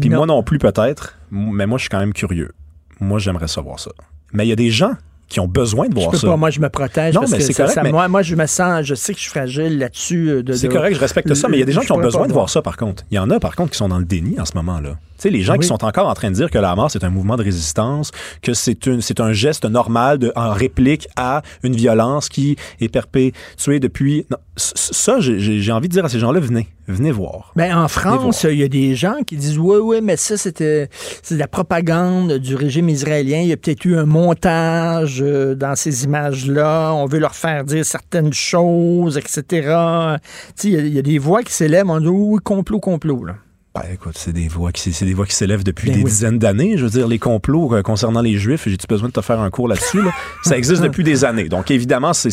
Puis 0.00 0.10
Non. 0.10 0.18
moi 0.18 0.26
non 0.26 0.42
plus 0.42 0.58
peut-être, 0.58 1.16
mais 1.30 1.66
moi 1.66 1.78
je 1.78 1.82
suis 1.82 1.88
quand 1.90 2.00
même 2.00 2.12
curieux. 2.12 2.52
Moi 3.00 3.18
j'aimerais 3.18 3.48
savoir 3.48 3.78
ça. 3.80 3.90
Mais 4.32 4.44
il 4.46 4.48
y 4.48 4.52
a 4.52 4.56
des 4.56 4.70
gens 4.70 4.92
qui 5.28 5.40
ont 5.40 5.48
besoin 5.48 5.88
de 5.88 5.94
je 5.94 5.98
voir 6.00 6.10
peux 6.12 6.18
ça. 6.18 6.26
pas, 6.28 6.36
moi, 6.36 6.50
je 6.50 6.60
me 6.60 6.68
protège. 6.68 7.12
Non, 7.14 7.22
parce 7.22 7.32
mais 7.32 7.40
c'est 7.40 7.52
correct, 7.52 7.72
ça- 7.74 7.82
mais- 7.82 7.90
moi, 7.90 8.06
moi, 8.06 8.22
je 8.22 8.36
me 8.36 8.46
sens, 8.46 8.84
je 8.84 8.94
sais 8.94 9.12
que 9.12 9.18
je 9.18 9.22
suis 9.24 9.30
fragile 9.32 9.76
là-dessus. 9.76 10.28
euh, 10.30 10.42
de- 10.44 10.52
C'est 10.52 10.68
de- 10.68 10.72
correct, 10.72 10.94
je 10.94 11.00
respecte 11.00 11.34
ça, 11.34 11.48
mais 11.48 11.56
il 11.56 11.60
y 11.60 11.62
a 11.64 11.66
des 11.66 11.72
gens 11.72 11.80
Je 11.80 11.86
qui 11.86 11.92
ont 11.92 11.98
besoin 11.98 12.28
de 12.28 12.32
voir 12.32 12.48
ça, 12.48 12.62
par 12.62 12.76
contre. 12.76 13.02
Il 13.10 13.16
y 13.16 13.18
en 13.18 13.28
a, 13.30 13.40
par 13.40 13.56
contre, 13.56 13.72
qui 13.72 13.76
sont 13.78 13.88
dans 13.88 13.98
le 13.98 14.04
déni 14.04 14.38
en 14.38 14.44
ce 14.44 14.52
moment-là. 14.56 14.98
Tu 15.16 15.22
sais, 15.22 15.30
les 15.30 15.42
gens 15.42 15.54
Oui. 15.54 15.60
qui 15.60 15.66
sont 15.66 15.84
encore 15.84 16.08
en 16.08 16.14
train 16.14 16.30
de 16.30 16.34
dire 16.36 16.50
que 16.50 16.58
la 16.58 16.70
Hamas 16.70 16.94
est 16.94 17.04
un 17.04 17.10
mouvement 17.10 17.36
de 17.36 17.42
résistance, 17.42 18.10
que 18.42 18.52
c'est 18.54 18.86
une, 18.86 19.00
c'est 19.00 19.20
un 19.20 19.32
geste 19.32 19.64
normal 19.64 20.18
de, 20.18 20.32
en 20.36 20.52
réplique 20.52 21.08
à 21.16 21.42
une 21.62 21.74
violence 21.74 22.28
qui 22.28 22.56
est 22.80 22.88
perpétuée 22.88 23.80
depuis. 23.80 24.26
Non, 24.30 24.36
ça, 24.56 25.20
j'ai- 25.20 25.72
envie 25.72 25.88
de 25.88 25.92
dire 25.92 26.04
à 26.04 26.08
ces 26.08 26.18
gens-là, 26.18 26.40
venez, 26.40 26.68
venez 26.88 27.10
voir. 27.12 27.52
Ben, 27.56 27.76
en 27.76 27.88
France, 27.88 28.44
il 28.48 28.58
y 28.58 28.62
a 28.62 28.68
des 28.68 28.94
gens 28.94 29.16
qui 29.26 29.36
disent 29.36 29.58
Oui, 29.58 29.76
oui, 29.82 30.00
mais 30.02 30.16
ça, 30.16 30.36
c'était 30.36 30.88
c'est 31.22 31.34
de 31.34 31.40
la 31.40 31.48
propagande 31.48 32.34
du 32.38 32.54
régime 32.54 32.88
israélien. 32.88 33.40
Il 33.40 33.48
y 33.48 33.52
a 33.52 33.56
peut-être 33.56 33.84
eu 33.84 33.96
un 33.96 34.06
montage 34.06 35.22
euh, 35.22 35.54
dans 35.54 35.74
ces 35.76 36.04
images-là. 36.04 36.92
On 36.94 37.06
veut 37.06 37.18
leur 37.18 37.34
faire 37.34 37.64
dire 37.64 37.84
certaines 37.84 38.32
choses, 38.32 39.18
etc. 39.18 39.42
Tu 39.42 39.52
sais, 39.62 40.68
il 40.70 40.86
y 40.88 40.96
y, 40.96 40.98
a 40.98 41.02
des 41.02 41.18
voix 41.18 41.42
qui 41.42 41.52
s'élèvent. 41.52 41.88
On 41.90 42.00
dit 42.00 42.06
Oui, 42.08 42.38
complot, 42.42 42.80
complot. 42.80 43.24
Là. 43.24 43.34
Ben, 43.82 43.92
écoute, 43.94 44.16
c'est 44.16 44.32
des 44.32 44.48
voix 44.48 44.72
qui, 44.72 44.92
c'est 44.92 45.04
des 45.04 45.14
voix 45.14 45.26
qui 45.26 45.34
s'élèvent 45.34 45.64
depuis 45.64 45.88
Ben 45.88 45.96
des 45.98 46.02
oui. 46.04 46.10
dizaines 46.10 46.38
d'années. 46.38 46.76
Je 46.76 46.84
veux 46.84 46.90
dire, 46.90 47.06
les 47.08 47.18
complots 47.18 47.74
euh, 47.74 47.82
concernant 47.82 48.20
les 48.22 48.36
Juifs, 48.38 48.68
j'ai-tu 48.68 48.86
besoin 48.88 49.08
de 49.08 49.12
te 49.12 49.20
faire 49.20 49.40
un 49.40 49.50
cours 49.50 49.68
là-dessus? 49.68 50.02
là? 50.02 50.10
Ça 50.42 50.56
existe 50.58 50.82
depuis 50.82 51.04
des 51.04 51.24
années. 51.24 51.48
Donc, 51.48 51.70
évidemment, 51.70 52.12
c'est, 52.12 52.30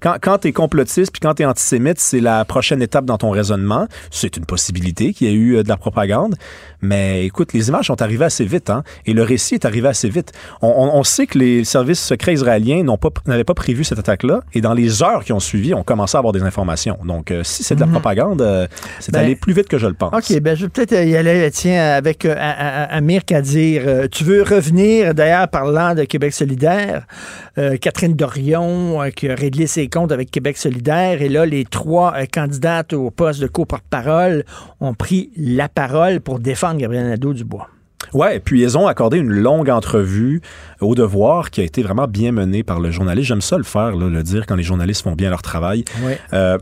quand, 0.00 0.16
quand 0.20 0.38
tu 0.38 0.48
es 0.48 0.52
complotiste 0.52 1.12
puis 1.12 1.20
quand 1.20 1.34
tu 1.34 1.42
es 1.42 1.46
antisémite, 1.46 2.00
c'est 2.00 2.20
la 2.20 2.44
prochaine 2.44 2.82
étape 2.82 3.04
dans 3.04 3.18
ton 3.18 3.30
raisonnement. 3.30 3.86
C'est 4.10 4.36
une 4.36 4.46
possibilité 4.46 5.12
qu'il 5.12 5.28
y 5.28 5.30
ait 5.30 5.34
eu 5.34 5.56
euh, 5.56 5.62
de 5.62 5.68
la 5.68 5.76
propagande. 5.76 6.34
Mais 6.82 7.24
écoute, 7.24 7.52
les 7.52 7.68
images 7.68 7.86
sont 7.86 8.00
arrivées 8.02 8.24
assez 8.26 8.44
vite, 8.44 8.70
hein? 8.70 8.82
Et 9.06 9.12
le 9.12 9.22
récit 9.22 9.54
est 9.54 9.64
arrivé 9.64 9.88
assez 9.88 10.08
vite. 10.08 10.32
On, 10.62 10.68
on- 10.68 10.96
on 10.98 11.02
sait 11.04 11.26
que 11.26 11.38
les 11.38 11.64
services 11.64 12.00
secrets 12.00 12.34
israéliens 12.34 12.82
n'ont 12.82 12.96
pas, 12.98 13.08
n'avaient 13.26 13.44
pas 13.44 13.54
prévu 13.54 13.84
cette 13.84 13.98
attaque-là. 13.98 14.40
Et 14.54 14.60
dans 14.60 14.72
les 14.74 15.02
heures 15.02 15.24
qui 15.24 15.32
ont 15.32 15.40
suivi, 15.40 15.74
on 15.74 15.82
commençait 15.82 16.16
à 16.16 16.20
avoir 16.20 16.32
des 16.32 16.42
informations. 16.42 16.98
Donc, 17.04 17.30
euh, 17.30 17.42
si 17.44 17.64
c'est 17.64 17.74
de 17.74 17.80
la 17.80 17.86
propagande, 17.86 18.40
euh, 18.42 18.66
c'est 19.00 19.12
Ben, 19.12 19.20
allé 19.20 19.36
plus 19.36 19.52
vite 19.52 19.68
que 19.68 19.78
je 19.78 19.86
le 19.86 19.94
pense. 19.94 20.12
OK, 20.14 20.40
ben, 20.40 20.54
je 20.56 20.66
vais 20.66 20.68
peut-être 20.86 21.06
y 21.06 21.16
aller, 21.16 21.50
tiens, 21.50 21.94
avec 21.96 22.24
euh, 22.24 22.34
Amir 22.36 23.24
Kadir. 23.24 23.82
Euh, 23.86 24.08
tu 24.10 24.24
veux 24.24 24.42
revenir, 24.42 25.14
d'ailleurs, 25.14 25.48
parlant 25.48 25.94
de 25.94 26.04
Québec 26.04 26.32
solidaire, 26.32 27.06
euh, 27.58 27.76
Catherine 27.76 28.14
Dorion, 28.14 29.02
euh, 29.02 29.10
qui 29.10 29.28
a 29.28 29.34
réglé 29.34 29.66
ses 29.66 29.88
comptes 29.88 30.12
avec 30.12 30.30
Québec 30.30 30.56
solidaire, 30.56 31.22
et 31.22 31.28
là, 31.28 31.46
les 31.46 31.64
trois 31.64 32.14
euh, 32.16 32.26
candidates 32.32 32.92
au 32.92 33.10
poste 33.10 33.40
de 33.40 33.46
co-porte-parole 33.46 34.44
ont 34.80 34.94
pris 34.94 35.30
la 35.36 35.68
parole 35.68 36.20
pour 36.20 36.38
défendre 36.38 36.78
Gabriel 36.78 37.08
Nadeau-Dubois. 37.08 37.68
Ouais, 38.12 38.38
puis 38.38 38.62
ils 38.62 38.78
ont 38.78 38.86
accordé 38.86 39.18
une 39.18 39.32
longue 39.32 39.70
entrevue 39.70 40.40
au 40.80 40.94
devoir 40.94 41.50
qui 41.50 41.60
a 41.60 41.64
été 41.64 41.82
vraiment 41.82 42.06
bien 42.06 42.30
menée 42.30 42.62
par 42.62 42.78
le 42.78 42.90
journaliste. 42.90 43.28
J'aime 43.28 43.40
ça 43.40 43.56
le 43.56 43.64
faire, 43.64 43.96
là, 43.96 44.08
le 44.08 44.22
dire 44.22 44.46
quand 44.46 44.54
les 44.54 44.62
journalistes 44.62 45.02
font 45.02 45.14
bien 45.16 45.30
leur 45.30 45.42
travail. 45.42 45.84
Ouais. 46.02 46.18
Euh, 46.32 46.58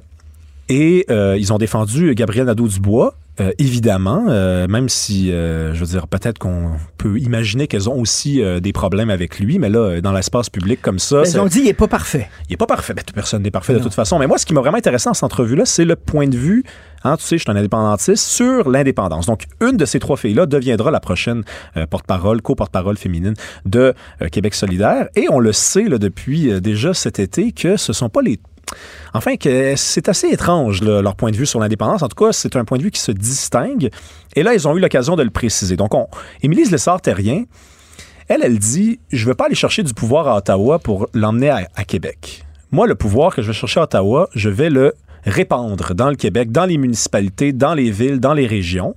et 0.68 1.04
euh, 1.10 1.36
ils 1.38 1.52
ont 1.52 1.58
défendu 1.58 2.14
Gabriel 2.14 2.46
Nadeau-Dubois, 2.46 3.14
euh, 3.40 3.50
évidemment, 3.58 4.26
euh, 4.28 4.68
même 4.68 4.88
si, 4.88 5.32
euh, 5.32 5.74
je 5.74 5.80
veux 5.80 5.86
dire, 5.86 6.06
peut-être 6.06 6.38
qu'on 6.38 6.70
peut 6.98 7.18
imaginer 7.18 7.66
qu'elles 7.66 7.90
ont 7.90 7.98
aussi 7.98 8.40
euh, 8.40 8.60
des 8.60 8.72
problèmes 8.72 9.10
avec 9.10 9.40
lui, 9.40 9.58
mais 9.58 9.68
là, 9.68 9.78
euh, 9.80 10.00
dans 10.00 10.12
l'espace 10.12 10.48
public 10.50 10.80
comme 10.80 11.00
ça... 11.00 11.22
Ils 11.26 11.40
ont 11.40 11.46
dit 11.46 11.58
qu'il 11.58 11.64
n'est 11.64 11.72
pas 11.74 11.88
parfait. 11.88 12.28
il 12.48 12.52
n'est 12.52 12.56
pas 12.56 12.66
parfait. 12.66 12.94
Ben, 12.94 13.02
personne 13.12 13.42
n'est 13.42 13.50
parfait 13.50 13.72
de 13.72 13.78
Non. 13.78 13.84
toute 13.84 13.94
façon. 13.94 14.20
Mais 14.20 14.28
moi, 14.28 14.38
ce 14.38 14.46
qui 14.46 14.54
m'a 14.54 14.60
vraiment 14.60 14.78
intéressé 14.78 15.08
dans 15.10 15.14
cette 15.14 15.24
entrevue-là, 15.24 15.64
c'est 15.66 15.84
le 15.84 15.96
point 15.96 16.28
de 16.28 16.36
vue, 16.36 16.62
hein, 17.02 17.16
tu 17.16 17.24
sais, 17.24 17.36
je 17.36 17.42
suis 17.42 17.50
un 17.50 17.56
indépendantiste, 17.56 18.24
sur 18.24 18.70
l'indépendance. 18.70 19.26
Donc, 19.26 19.46
une 19.60 19.76
de 19.76 19.84
ces 19.84 19.98
trois 19.98 20.16
filles-là 20.16 20.46
deviendra 20.46 20.92
la 20.92 21.00
prochaine 21.00 21.42
euh, 21.76 21.86
porte-parole, 21.86 22.40
co-porte-parole 22.40 22.96
féminine 22.96 23.34
de 23.66 23.94
Québec 24.30 24.54
solidaire. 24.54 25.08
Et 25.16 25.26
on 25.28 25.40
le 25.40 25.52
sait 25.52 25.88
là, 25.88 25.98
depuis 25.98 26.60
déjà 26.60 26.94
cet 26.94 27.18
été 27.18 27.50
que 27.50 27.76
ce 27.76 27.92
sont 27.92 28.08
pas 28.08 28.22
les 28.22 28.38
Enfin, 29.12 29.34
c'est 29.76 30.08
assez 30.08 30.28
étrange, 30.28 30.82
leur 30.82 31.14
point 31.14 31.30
de 31.30 31.36
vue 31.36 31.46
sur 31.46 31.60
l'indépendance. 31.60 32.02
En 32.02 32.08
tout 32.08 32.24
cas, 32.24 32.32
c'est 32.32 32.56
un 32.56 32.64
point 32.64 32.78
de 32.78 32.82
vue 32.82 32.90
qui 32.90 33.00
se 33.00 33.12
distingue. 33.12 33.90
Et 34.34 34.42
là, 34.42 34.54
ils 34.54 34.66
ont 34.66 34.76
eu 34.76 34.80
l'occasion 34.80 35.16
de 35.16 35.22
le 35.22 35.30
préciser. 35.30 35.76
Donc, 35.76 35.94
on, 35.94 36.08
Émilie 36.42 36.64
Lessard-Terrien, 36.64 37.44
elle, 38.28 38.40
elle 38.42 38.58
dit 38.58 38.98
Je 39.12 39.24
ne 39.24 39.28
veux 39.28 39.34
pas 39.34 39.46
aller 39.46 39.54
chercher 39.54 39.82
du 39.82 39.94
pouvoir 39.94 40.28
à 40.28 40.36
Ottawa 40.36 40.78
pour 40.78 41.08
l'emmener 41.14 41.50
à, 41.50 41.68
à 41.76 41.84
Québec. 41.84 42.44
Moi, 42.72 42.86
le 42.86 42.94
pouvoir 42.94 43.34
que 43.34 43.42
je 43.42 43.48
vais 43.48 43.52
chercher 43.52 43.80
à 43.80 43.84
Ottawa, 43.84 44.28
je 44.34 44.48
vais 44.48 44.70
le 44.70 44.94
répandre 45.24 45.94
dans 45.94 46.10
le 46.10 46.16
Québec, 46.16 46.50
dans 46.50 46.66
les 46.66 46.76
municipalités, 46.76 47.52
dans 47.52 47.74
les 47.74 47.90
villes, 47.90 48.20
dans 48.20 48.34
les 48.34 48.46
régions. 48.46 48.96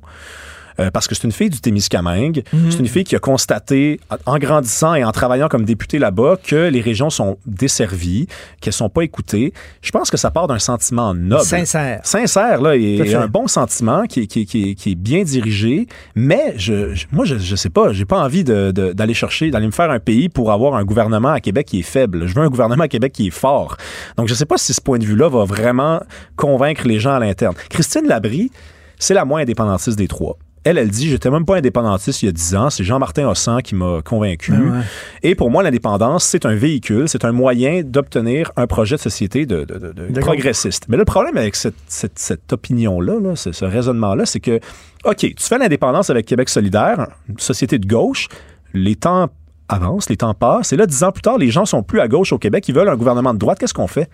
Euh, 0.80 0.92
parce 0.92 1.08
que 1.08 1.16
c'est 1.16 1.24
une 1.24 1.32
fille 1.32 1.50
du 1.50 1.60
Témiscamingue. 1.60 2.44
Mhm. 2.54 2.72
C'est 2.72 2.80
une 2.80 2.88
fille 2.88 3.04
qui 3.04 3.16
a 3.16 3.20
constaté, 3.20 4.00
en 4.26 4.38
grandissant 4.38 4.94
et 4.94 5.04
en 5.04 5.12
travaillant 5.12 5.48
comme 5.48 5.66
députée 5.66 5.98
là-bas, 6.00 6.38
que 6.44 6.68
les 6.70 6.82
régions 6.82 7.10
sont 7.10 7.38
desservies, 7.46 8.28
qu'elles 8.62 8.74
sont 8.74 8.90
pas 8.90 9.02
écoutées. 9.04 9.54
Je 9.82 9.92
pense 9.92 10.10
que 10.12 10.18
ça 10.18 10.32
part 10.32 10.48
d'un 10.48 10.60
sentiment 10.60 11.14
noble. 11.14 11.44
Sincère. 11.44 12.00
Sincère, 12.04 12.62
là, 12.62 12.76
et, 12.76 12.98
et 13.06 13.16
un 13.16 13.28
bon 13.28 13.48
sentiment 13.48 14.04
qui, 14.06 14.22
est- 14.22 14.28
qui, 14.28 14.42
est- 14.42 14.46
qui, 14.46 14.70
est- 14.70 14.76
qui 14.76 14.92
est 14.92 14.96
bien 14.96 15.24
dirigé. 15.24 15.88
Mais 16.16 16.54
je, 16.58 16.94
je- 16.94 17.06
moi, 17.12 17.26
je, 17.26 17.38
je 17.38 17.56
sais 17.56 17.70
pas, 17.70 17.92
j'ai 17.94 18.06
pas 18.06 18.20
envie 18.20 18.44
de- 18.44 18.72
de- 18.72 18.94
d'aller 18.94 19.14
chercher, 19.14 19.50
d'aller 19.52 19.66
me 19.68 19.72
faire 19.72 19.90
un 19.92 20.00
pays 20.00 20.30
pour 20.30 20.52
avoir 20.52 20.76
un 20.76 20.84
gouvernement 20.84 21.30
à 21.32 21.40
Québec 21.40 21.68
qui 21.68 21.80
est 21.80 21.84
faible. 21.84 22.28
Je 22.28 22.36
veux 22.36 22.42
un 22.44 22.50
gouvernement 22.50 22.84
à 22.84 22.88
Québec 22.88 23.14
qui 23.14 23.28
est 23.28 23.32
fort. 23.32 23.78
Donc, 24.18 24.28
je 24.28 24.34
sais 24.34 24.46
pas 24.46 24.58
si 24.58 24.74
ce 24.74 24.82
point 24.82 25.00
de 25.00 25.06
vue-là 25.06 25.28
va 25.30 25.44
vraiment 25.44 26.02
convaincre 26.36 26.88
les 26.88 27.00
gens 27.00 27.14
à 27.16 27.20
l'interne. 27.20 27.56
Christine 27.70 28.08
Labrie, 28.08 28.52
c'est 29.00 29.14
la 29.14 29.26
moins 29.26 29.42
indépendantiste 29.42 29.98
des 29.98 30.08
trois. 30.08 30.38
Elle, 30.68 30.78
elle 30.78 30.90
dit, 30.90 31.10
j'étais 31.10 31.30
même 31.30 31.46
pas 31.46 31.56
indépendantiste 31.58 32.22
il 32.24 32.26
y 32.28 32.30
a 32.30 32.32
10 32.32 32.56
ans. 32.56 32.70
C'est 32.70 32.84
Jean-Martin 32.84 33.28
Hossan 33.30 33.62
qui 33.62 33.76
m'a 33.76 34.02
convaincu. 34.04 34.54
Ah 34.56 34.60
ouais. 34.60 34.82
Et 35.24 35.36
pour 35.36 35.50
moi, 35.50 35.64
l'indépendance, 35.64 36.26
c'est 36.26 36.46
un 36.46 36.56
véhicule, 36.56 37.08
c'est 37.08 37.24
un 37.26 37.32
moyen 37.32 37.82
d'obtenir 37.84 38.52
un 38.56 38.68
projet 38.68 38.96
de 38.96 39.02
société 39.02 39.46
de, 39.46 39.64
de- 39.64 39.78
de- 39.80 39.92
de 39.94 40.08
De 40.14 40.20
progressiste. 40.20 40.86
Mais 40.90 40.98
le 40.98 41.06
problème 41.06 41.38
avec 41.38 41.56
cette, 41.56 41.76
cette- 41.88 42.20
cette 42.20 42.52
opinion-là, 42.54 43.20
là, 43.20 43.36
ce, 43.36 43.52
ce 43.52 43.66
raisonnement-là, 43.66 44.26
c'est 44.26 44.40
que, 44.40 44.60
OK, 45.06 45.18
tu 45.18 45.34
fais 45.38 45.58
l'indépendance 45.58 46.10
avec 46.10 46.26
Québec 46.26 46.50
solidaire, 46.50 47.08
une 47.30 47.40
société 47.40 47.80
de 47.80 47.88
gauche, 47.88 48.28
les 48.74 48.96
temps 48.96 49.30
avancent, 49.70 50.10
les 50.10 50.18
temps 50.18 50.34
passent, 50.34 50.74
et 50.74 50.78
là, 50.78 50.86
dix 50.86 51.04
ans 51.04 51.12
plus 51.12 51.22
tard, 51.22 51.38
les 51.38 51.50
gens 51.50 51.66
sont 51.66 51.84
plus 51.84 52.00
à 52.00 52.08
gauche 52.08 52.32
au 52.34 52.38
Québec, 52.38 52.68
ils 52.68 52.76
veulent 52.76 52.90
un 52.90 52.96
gouvernement 52.96 53.34
de 53.34 53.40
droite. 53.40 53.60
Qu'est-ce 53.60 53.74
qu'on 53.74 53.88
fait? 53.88 54.10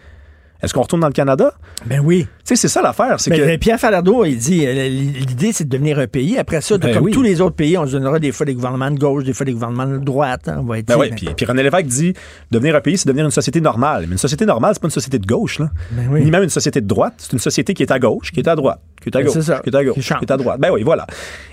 Est-ce 0.64 0.74
qu'on 0.74 0.82
retourne 0.82 1.02
dans 1.02 1.08
le 1.08 1.14
Canada? 1.14 1.54
Ben 1.86 2.00
oui. 2.00 2.24
Tu 2.26 2.30
sais, 2.46 2.56
c'est 2.56 2.68
ça 2.70 2.82
l'affaire. 2.82 3.20
C'est 3.20 3.30
Ben, 3.32 3.40
que. 3.40 3.58
Pierre 3.58 3.80
Falardeau, 3.80 4.24
il 4.24 4.38
dit 4.38 4.66
euh, 4.66 4.88
l'idée, 4.88 5.52
c'est 5.52 5.66
de 5.66 5.70
devenir 5.70 6.00
un 6.00 6.08
pays. 6.08 6.38
Après 6.38 6.62
ça, 6.62 6.78
Ben 6.78 6.94
comme 6.94 7.04
oui. 7.04 7.12
tous 7.12 7.22
les 7.22 7.42
autres 7.42 7.56
pays, 7.56 7.78
on 7.78 7.86
se 7.86 7.92
donnera 7.92 8.18
des 8.20 8.32
fois 8.32 8.46
des 8.46 8.54
gouvernements 8.56 8.90
de 8.90 8.98
gauche, 8.98 9.26
des 9.26 9.34
fois 9.34 9.46
des 9.46 9.52
gouvernements 9.54 9.86
de 9.88 9.98
droite. 9.98 10.48
hein. 10.48 10.58
on 10.62 10.64
va 10.64 10.80
être 10.80 10.88
Ben 10.88 10.96
ouais, 10.98 11.10
puis, 11.10 11.28
puis 11.36 11.46
René 11.46 11.64
Lévesque 11.64 11.86
dit 11.88 12.14
devenir 12.50 12.76
un 12.76 12.82
pays, 12.82 12.98
c'est 12.98 13.08
devenir 13.08 13.26
une 13.26 13.32
société 13.32 13.60
normale. 13.60 14.06
Mais 14.08 14.14
une 14.14 14.18
société 14.18 14.46
normale, 14.46 14.72
c'est 14.74 14.82
pas 14.82 14.88
une 14.88 14.92
société 14.92 15.20
de 15.20 15.26
gauche, 15.28 15.60
là. 15.60 15.70
Ben 15.92 16.08
oui. 16.10 16.24
Ni 16.24 16.32
même 16.32 16.44
une 16.44 16.50
société 16.50 16.80
de 16.80 16.88
droite. 16.88 17.16
C'est 17.18 17.34
une 17.34 17.40
société 17.40 17.74
qui 17.74 17.84
est 17.84 17.92
à 17.92 18.00
gauche, 18.00 18.32
qui 18.32 18.40
est 18.40 18.48
à 18.48 18.56
droite, 18.56 18.80
qui 19.02 19.10
est 19.10 19.16
à 19.18 19.22
gauche, 19.24 19.34
c'est 19.34 19.42
ça. 19.42 19.60
qui 19.60 19.70
est 19.70 19.76
à 19.76 19.84
gauche, 19.84 19.96
Qui 19.96 20.26
est 20.26 20.32
à 20.32 20.38
droite. 20.38 20.60
Ben 20.62 20.72
oui, 20.72 20.84
voilà. 20.84 21.06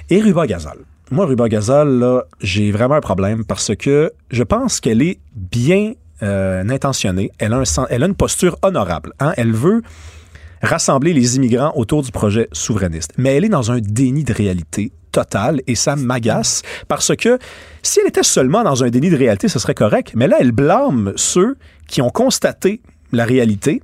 Et 0.08 0.20
Ruba 0.20 0.46
Gazal. 0.46 0.78
Moi, 1.10 1.26
Ruba 1.26 1.48
Gazal, 1.48 1.88
là, 1.98 2.22
j'ai 2.40 2.70
vraiment 2.70 2.94
un 2.94 3.00
problème 3.00 3.44
parce 3.44 3.74
que 3.74 4.12
je 4.30 4.44
pense 4.44 4.78
qu'elle 4.78 5.02
est 5.02 5.18
bien 5.34 5.94
euh, 6.22 6.68
intentionnée. 6.68 7.30
Elle 7.38 7.52
a, 7.52 8.06
une 8.06 8.14
posture 8.14 8.58
honorable. 8.62 9.12
hein. 9.20 9.32
Elle 9.36 9.52
veut 9.52 9.82
rassembler 10.62 11.12
les 11.12 11.36
immigrants 11.36 11.72
autour 11.74 12.02
du 12.02 12.12
projet 12.12 12.48
souverainiste. 12.52 13.12
Mais 13.16 13.36
elle 13.36 13.44
est 13.44 13.50
dans 13.50 13.72
un 13.72 13.80
déni 13.80 14.24
de 14.24 14.32
réalité 14.32 14.92
total 15.12 15.60
et 15.66 15.74
ça 15.74 15.96
m'agace 15.96 16.62
parce 16.86 17.16
que 17.16 17.38
si 17.82 18.00
elle 18.00 18.08
était 18.08 18.22
seulement 18.22 18.62
dans 18.62 18.84
un 18.84 18.90
déni 18.90 19.10
de 19.10 19.16
réalité, 19.16 19.48
ce 19.48 19.58
serait 19.58 19.74
correct. 19.74 20.12
Mais 20.14 20.28
là, 20.28 20.36
elle 20.40 20.52
blâme 20.52 21.12
ceux 21.16 21.56
qui 21.88 22.02
ont 22.02 22.10
constaté 22.10 22.80
la 23.12 23.24
réalité. 23.24 23.82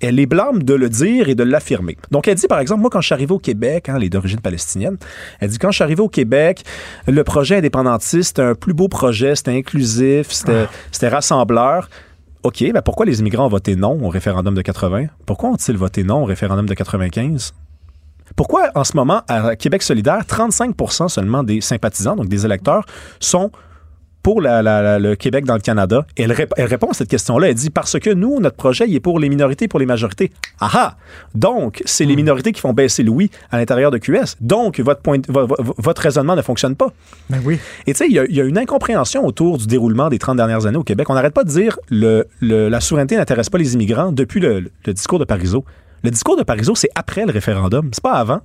Elle 0.00 0.16
les 0.16 0.26
blâme 0.26 0.62
de 0.62 0.74
le 0.74 0.88
dire 0.88 1.28
et 1.28 1.34
de 1.34 1.42
l'affirmer. 1.42 1.96
Donc, 2.10 2.26
elle 2.28 2.34
dit, 2.34 2.46
par 2.46 2.58
exemple, 2.58 2.80
moi, 2.80 2.90
quand 2.90 3.00
je 3.00 3.06
suis 3.06 3.14
arrivé 3.14 3.32
au 3.32 3.38
Québec, 3.38 3.88
hein, 3.88 3.94
elle 3.96 4.04
est 4.04 4.08
d'origine 4.08 4.40
palestinienne, 4.40 4.96
elle 5.40 5.50
dit, 5.50 5.58
quand 5.58 5.70
je 5.70 5.76
suis 5.76 5.84
arrivé 5.84 6.00
au 6.00 6.08
Québec, 6.08 6.64
le 7.06 7.22
projet 7.24 7.56
indépendantiste, 7.56 8.28
c'était 8.28 8.42
un 8.42 8.54
plus 8.54 8.74
beau 8.74 8.88
projet, 8.88 9.34
c'était 9.36 9.56
inclusif, 9.56 10.30
c'était 10.30 10.66
c'était 10.90 11.08
rassembleur. 11.08 11.88
OK, 12.42 12.64
ben 12.72 12.80
pourquoi 12.80 13.04
les 13.04 13.20
immigrants 13.20 13.46
ont 13.46 13.50
voté 13.50 13.76
non 13.76 14.02
au 14.02 14.08
référendum 14.08 14.54
de 14.54 14.62
80? 14.62 15.06
Pourquoi 15.26 15.50
ont-ils 15.50 15.76
voté 15.76 16.04
non 16.04 16.22
au 16.22 16.24
référendum 16.24 16.66
de 16.66 16.72
95? 16.72 17.52
Pourquoi, 18.36 18.70
en 18.74 18.84
ce 18.84 18.96
moment, 18.96 19.22
à 19.28 19.56
Québec 19.56 19.82
solidaire, 19.82 20.22
35% 20.22 21.08
seulement 21.08 21.42
des 21.42 21.60
sympathisants, 21.60 22.16
donc 22.16 22.28
des 22.28 22.46
électeurs, 22.46 22.86
sont 23.18 23.50
pour 24.22 24.40
la- 24.40 24.62
la- 24.62 24.82
la- 24.82 24.98
le 24.98 25.14
Québec 25.16 25.44
dans 25.44 25.54
le 25.54 25.60
Canada? 25.60 26.06
Et 26.16 26.22
elle, 26.22 26.32
rép- 26.32 26.52
elle 26.56 26.66
répond 26.66 26.88
à 26.88 26.94
cette 26.94 27.08
question-là. 27.08 27.48
Elle 27.48 27.54
dit 27.54 27.70
parce 27.70 27.98
que 27.98 28.10
nous, 28.10 28.38
notre 28.40 28.56
projet, 28.56 28.84
il 28.88 28.94
est 28.94 29.00
pour 29.00 29.18
les 29.18 29.28
minorités, 29.28 29.68
pour 29.68 29.78
les 29.80 29.86
majorités. 29.86 30.30
Ah 30.60 30.70
ah! 30.74 30.96
Donc, 31.34 31.82
c'est 31.86 32.04
les 32.04 32.16
minorités 32.16 32.52
qui 32.52 32.60
font 32.60 32.72
baisser 32.72 33.02
le 33.02 33.10
oui 33.10 33.30
à 33.50 33.58
l'intérieur 33.58 33.90
de 33.90 33.98
QS. 33.98 34.36
Donc, 34.40 34.78
votre, 34.80 35.00
point, 35.00 35.18
raisonnement 35.98 36.36
ne 36.36 36.42
fonctionne 36.42 36.76
pas. 36.76 36.92
Ben 37.28 37.40
oui. 37.44 37.58
Et 37.86 37.92
tu 37.92 37.98
sais, 37.98 38.06
il 38.08 38.12
y, 38.12 38.18
a- 38.18 38.24
il 38.26 38.34
y 38.34 38.40
a 38.40 38.44
une 38.44 38.58
incompréhension 38.58 39.24
autour 39.26 39.58
du 39.58 39.66
déroulement 39.66 40.08
des 40.08 40.18
30 40.18 40.36
dernières 40.36 40.66
années 40.66 40.78
au 40.78 40.82
Québec. 40.84 41.08
On 41.10 41.14
n'arrête 41.14 41.34
pas 41.34 41.44
de 41.44 41.50
dire 41.50 41.78
le, 41.90 42.26
le- 42.40 42.68
la 42.68 42.80
souveraineté 42.80 43.16
n'intéresse 43.16 43.50
pas 43.50 43.58
les 43.58 43.74
immigrants 43.74 44.12
depuis 44.12 44.40
le, 44.40 44.70
le 44.86 44.92
discours 44.94 45.18
de 45.18 45.24
Parizeau. 45.24 45.64
Le 46.02 46.10
discours 46.10 46.36
de 46.36 46.42
Parizeau, 46.42 46.74
c'est 46.74 46.88
après 46.94 47.26
le 47.26 47.32
référendum, 47.32 47.90
c'est 47.92 48.02
pas 48.02 48.12
avant. 48.14 48.40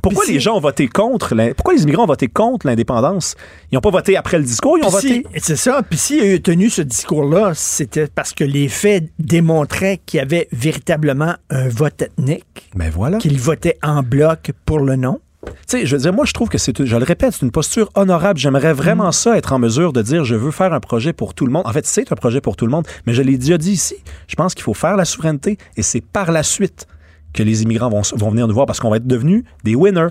Pourquoi 0.00 0.24
les 0.26 0.34
si- 0.34 0.40
gens 0.40 0.56
ont 0.56 0.60
voté 0.60 0.88
contre 0.88 1.34
Pourquoi 1.56 1.74
les 1.74 1.82
immigrants 1.82 2.04
ont 2.04 2.06
voté 2.06 2.28
contre 2.28 2.66
l'indépendance? 2.66 3.34
Ils 3.70 3.74
n'ont 3.74 3.80
pas 3.80 3.90
voté 3.90 4.16
après 4.16 4.38
le 4.38 4.44
discours, 4.44 4.78
ils 4.78 4.84
ont 4.84 4.88
voté. 4.90 5.08
si- 5.34 5.40
C'est 5.42 5.56
ça. 5.56 5.82
Puis 5.82 5.98
s'il 5.98 6.20
a 6.22 6.26
eu 6.26 6.40
tenu 6.40 6.70
ce 6.70 6.82
discours-là, 6.82 7.52
c'était 7.54 8.06
parce 8.06 8.32
que 8.32 8.44
les 8.44 8.68
faits 8.68 9.04
démontraient 9.18 10.00
qu'il 10.06 10.18
y 10.18 10.20
avait 10.20 10.48
véritablement 10.52 11.34
un 11.50 11.68
vote 11.68 12.02
ethnique, 12.02 12.70
Ben 12.74 12.90
voilà. 12.90 13.18
qu'il 13.18 13.38
votait 13.38 13.78
en 13.82 14.02
bloc 14.02 14.52
pour 14.64 14.78
le 14.80 14.96
non. 14.96 15.20
Tu 15.44 15.50
sais, 15.66 15.86
je 15.86 15.96
veux 15.96 16.02
dire, 16.02 16.12
moi, 16.12 16.24
je 16.24 16.32
trouve 16.32 16.48
que 16.48 16.56
c'est, 16.58 16.84
je 16.86 16.96
le 16.96 17.02
répète, 17.04 17.32
c'est 17.32 17.42
une 17.44 17.50
posture 17.50 17.90
honorable. 17.96 18.38
J'aimerais 18.38 18.72
vraiment 18.72 19.08
Mm. 19.08 19.12
ça, 19.12 19.36
être 19.36 19.52
en 19.52 19.58
mesure 19.58 19.92
de 19.92 20.00
dire, 20.00 20.24
je 20.24 20.36
veux 20.36 20.52
faire 20.52 20.72
un 20.72 20.78
projet 20.78 21.12
pour 21.12 21.34
tout 21.34 21.46
le 21.46 21.52
monde. 21.52 21.64
En 21.66 21.72
fait, 21.72 21.84
c'est 21.84 22.12
un 22.12 22.14
projet 22.14 22.40
pour 22.40 22.54
tout 22.54 22.64
le 22.64 22.70
monde, 22.70 22.86
mais 23.06 23.12
je 23.12 23.22
l'ai 23.22 23.36
déjà 23.36 23.58
dit 23.58 23.72
ici. 23.72 23.96
Je 24.28 24.36
pense 24.36 24.54
qu'il 24.54 24.62
faut 24.62 24.72
faire 24.74 24.96
la 24.96 25.04
souveraineté 25.04 25.58
et 25.76 25.82
c'est 25.82 26.00
par 26.00 26.30
la 26.30 26.44
suite 26.44 26.86
que 27.32 27.42
les 27.42 27.62
immigrants 27.62 27.88
vont, 27.90 28.30
venir 28.30 28.46
nous 28.48 28.54
voir 28.54 28.66
parce 28.66 28.80
qu'on 28.80 28.90
va 28.90 28.96
être 28.96 29.06
devenus 29.06 29.44
des 29.64 29.74
winners. 29.74 30.08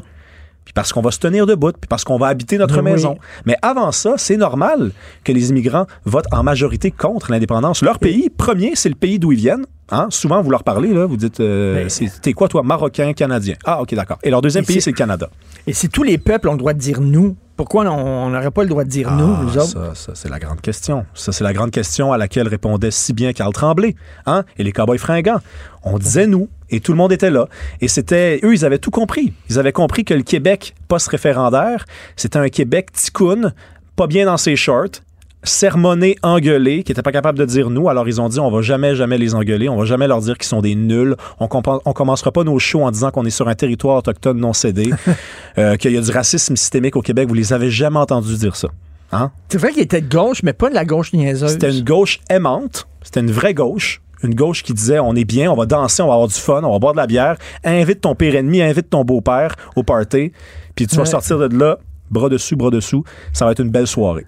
Puis 0.63 0.73
parce 0.73 0.93
qu'on 0.93 1.01
va 1.01 1.09
se 1.09 1.17
tenir 1.17 1.47
debout, 1.47 1.71
puis 1.71 1.87
parce 1.89 2.03
qu'on 2.03 2.17
va 2.19 2.27
habiter 2.27 2.59
notre 2.59 2.77
Oui. 2.77 2.83
maison. 2.83 3.17
Mais 3.47 3.55
avant 3.63 3.91
ça, 3.91 4.13
c'est 4.17 4.37
normal 4.37 4.91
que 5.23 5.31
les 5.31 5.49
immigrants 5.49 5.87
votent 6.05 6.27
en 6.31 6.43
majorité 6.43 6.91
contre 6.91 7.31
l'indépendance. 7.31 7.81
Leur 7.81 7.97
pays, 7.97 8.29
premier, 8.29 8.73
c'est 8.75 8.89
le 8.89 8.93
pays 8.95 9.17
d'où 9.17 9.31
ils 9.31 9.39
viennent. 9.39 9.65
Hein? 9.89 10.07
Souvent, 10.11 10.41
vous 10.43 10.51
leur 10.51 10.63
parlez, 10.63 10.93
là, 10.93 11.07
vous 11.07 11.17
dites, 11.17 11.39
euh, 11.39 11.87
t'es 12.21 12.33
quoi, 12.33 12.47
toi, 12.47 12.61
Marocain, 12.61 13.11
Canadien? 13.13 13.55
Ah, 13.65 13.81
OK, 13.81 13.93
d'accord. 13.95 14.19
Et 14.23 14.29
leur 14.29 14.41
deuxième 14.43 14.63
Et 14.63 14.67
pays, 14.67 14.81
c'est- 14.81 14.91
le 14.91 14.95
Canada. 14.95 15.29
Et 15.65 15.73
si 15.73 15.89
tous 15.89 16.03
les 16.03 16.19
peuples 16.19 16.47
ont 16.47 16.53
le 16.53 16.59
droit 16.59 16.73
de 16.73 16.79
dire 16.79 17.01
nous, 17.01 17.35
pourquoi 17.57 17.83
on 17.91 18.29
n'aurait 18.29 18.51
pas 18.51 18.61
le 18.63 18.69
droit 18.69 18.83
de 18.83 18.89
dire 18.89 19.11
nous, 19.11 19.35
nous 19.43 19.57
autres? 19.57 19.77
Ah, 19.77 19.93
Ça, 19.93 19.95
ça, 19.95 20.11
c'est 20.13 20.29
la 20.29 20.39
grande 20.39 20.61
question. 20.61 21.05
Ça, 21.15 21.31
c'est 21.31 21.43
la 21.43 21.53
grande 21.53 21.71
question 21.71 22.13
à 22.13 22.17
laquelle 22.19 22.47
répondait 22.47 22.91
si 22.91 23.13
bien 23.13 23.33
Carl 23.33 23.51
Tremblay 23.51 23.95
hein? 24.27 24.43
et 24.57 24.63
les 24.63 24.71
cowboys 24.71 24.99
fringants. 24.99 25.39
On 25.83 25.97
disait 25.97 26.27
nous, 26.27 26.47
et 26.71 26.79
tout 26.79 26.91
le 26.91 26.97
monde 26.97 27.11
était 27.11 27.29
là. 27.29 27.47
Et 27.81 27.87
c'était, 27.87 28.39
eux, 28.43 28.53
ils 28.53 28.65
avaient 28.65 28.79
tout 28.79 28.91
compris. 28.91 29.33
Ils 29.49 29.59
avaient 29.59 29.71
compris 29.71 30.05
que 30.05 30.13
le 30.13 30.23
Québec 30.23 30.73
post-référendaire, 30.87 31.85
c'était 32.15 32.39
un 32.39 32.49
Québec 32.49 32.91
ticoun, 32.93 33.53
pas 33.95 34.07
bien 34.07 34.25
dans 34.25 34.37
ses 34.37 34.55
shorts, 34.55 35.01
sermonné, 35.43 36.17
engueulé, 36.21 36.83
qui 36.83 36.91
n'était 36.91 37.01
pas 37.01 37.11
capable 37.11 37.39
de 37.39 37.45
dire 37.45 37.69
nous. 37.69 37.89
Alors, 37.89 38.07
ils 38.07 38.21
ont 38.21 38.29
dit, 38.29 38.39
on 38.39 38.51
va 38.51 38.61
jamais, 38.61 38.95
jamais 38.95 39.17
les 39.17 39.33
engueuler. 39.33 39.69
On 39.69 39.77
va 39.77 39.85
jamais 39.85 40.07
leur 40.07 40.21
dire 40.21 40.37
qu'ils 40.37 40.47
sont 40.47 40.61
des 40.61 40.75
nuls. 40.75 41.15
On, 41.39 41.49
on 41.51 41.93
commencera 41.93 42.31
pas 42.31 42.43
nos 42.43 42.59
shows 42.59 42.83
en 42.83 42.91
disant 42.91 43.11
qu'on 43.11 43.25
est 43.25 43.31
sur 43.31 43.47
un 43.47 43.55
territoire 43.55 43.97
autochtone 43.97 44.37
non 44.37 44.53
cédé, 44.53 44.91
euh, 45.57 45.75
qu'il 45.77 45.91
y 45.91 45.97
a 45.97 46.01
du 46.01 46.11
racisme 46.11 46.55
systémique 46.55 46.95
au 46.95 47.01
Québec. 47.01 47.27
Vous 47.27 47.33
les 47.33 47.53
avez 47.53 47.69
jamais 47.69 47.99
entendus 47.99 48.37
dire 48.37 48.55
ça. 48.55 48.69
Hein? 49.11 49.31
C'est 49.49 49.57
vrai 49.57 49.71
qu'il 49.71 49.81
était 49.81 50.01
de 50.01 50.09
gauche, 50.09 50.41
mais 50.43 50.53
pas 50.53 50.69
de 50.69 50.75
la 50.75 50.85
gauche 50.85 51.11
niaiseuse. 51.11 51.51
C'était 51.51 51.71
une 51.71 51.83
gauche 51.83 52.19
aimante. 52.29 52.87
C'était 53.01 53.19
une 53.19 53.31
vraie 53.31 53.53
gauche. 53.53 54.01
Une 54.23 54.35
gauche 54.35 54.63
qui 54.63 54.73
disait 54.73 54.99
on 54.99 55.15
est 55.15 55.25
bien, 55.25 55.51
on 55.51 55.55
va 55.55 55.65
danser, 55.65 56.01
on 56.03 56.07
va 56.07 56.13
avoir 56.13 56.27
du 56.27 56.33
fun, 56.35 56.61
on 56.63 56.71
va 56.71 56.79
boire 56.79 56.93
de 56.93 56.97
la 56.97 57.07
bière. 57.07 57.37
Invite 57.63 58.01
ton 58.01 58.15
pire 58.15 58.35
ennemi, 58.35 58.61
invite 58.61 58.89
ton 58.89 59.03
beau-père 59.03 59.55
au 59.75 59.83
party. 59.83 60.31
Puis 60.75 60.87
tu 60.87 60.95
vas 60.95 61.05
sortir 61.05 61.37
de 61.49 61.57
là, 61.57 61.77
bras 62.09 62.29
dessous, 62.29 62.55
bras 62.55 62.69
dessous. 62.69 63.03
Ça 63.33 63.45
va 63.45 63.51
être 63.51 63.61
une 63.61 63.69
belle 63.71 63.87
soirée. 63.87 64.25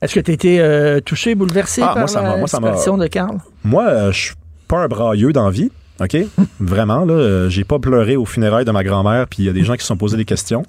Est-ce 0.00 0.14
que 0.14 0.20
tu 0.20 0.30
as 0.30 0.34
été 0.34 0.60
euh, 0.60 1.00
touché, 1.00 1.34
bouleversé 1.34 1.82
Ah, 1.82 1.88
par 1.88 1.98
moi, 1.98 2.06
ça 2.06 2.20
la 2.22 2.40
disparition 2.40 2.96
de 2.96 3.06
Carl? 3.08 3.38
Moi, 3.64 3.84
euh, 3.88 4.12
je 4.12 4.18
suis 4.26 4.34
pas 4.68 4.78
un 4.78 4.88
brailleux 4.88 5.32
dans 5.32 5.44
la 5.44 5.50
vie. 5.50 5.70
OK? 6.00 6.16
Vraiment, 6.60 7.04
là. 7.04 7.14
euh, 7.14 7.48
J'ai 7.48 7.64
pas 7.64 7.80
pleuré 7.80 8.14
aux 8.16 8.24
funérailles 8.24 8.64
de 8.64 8.70
ma 8.70 8.84
grand-mère, 8.84 9.26
puis 9.28 9.42
il 9.42 9.46
y 9.46 9.48
a 9.48 9.52
des 9.52 9.64
gens 9.64 9.74
qui 9.74 9.80
se 9.80 9.88
sont 9.88 9.96
posés 9.96 10.16
des 10.16 10.24
questions. 10.24 10.62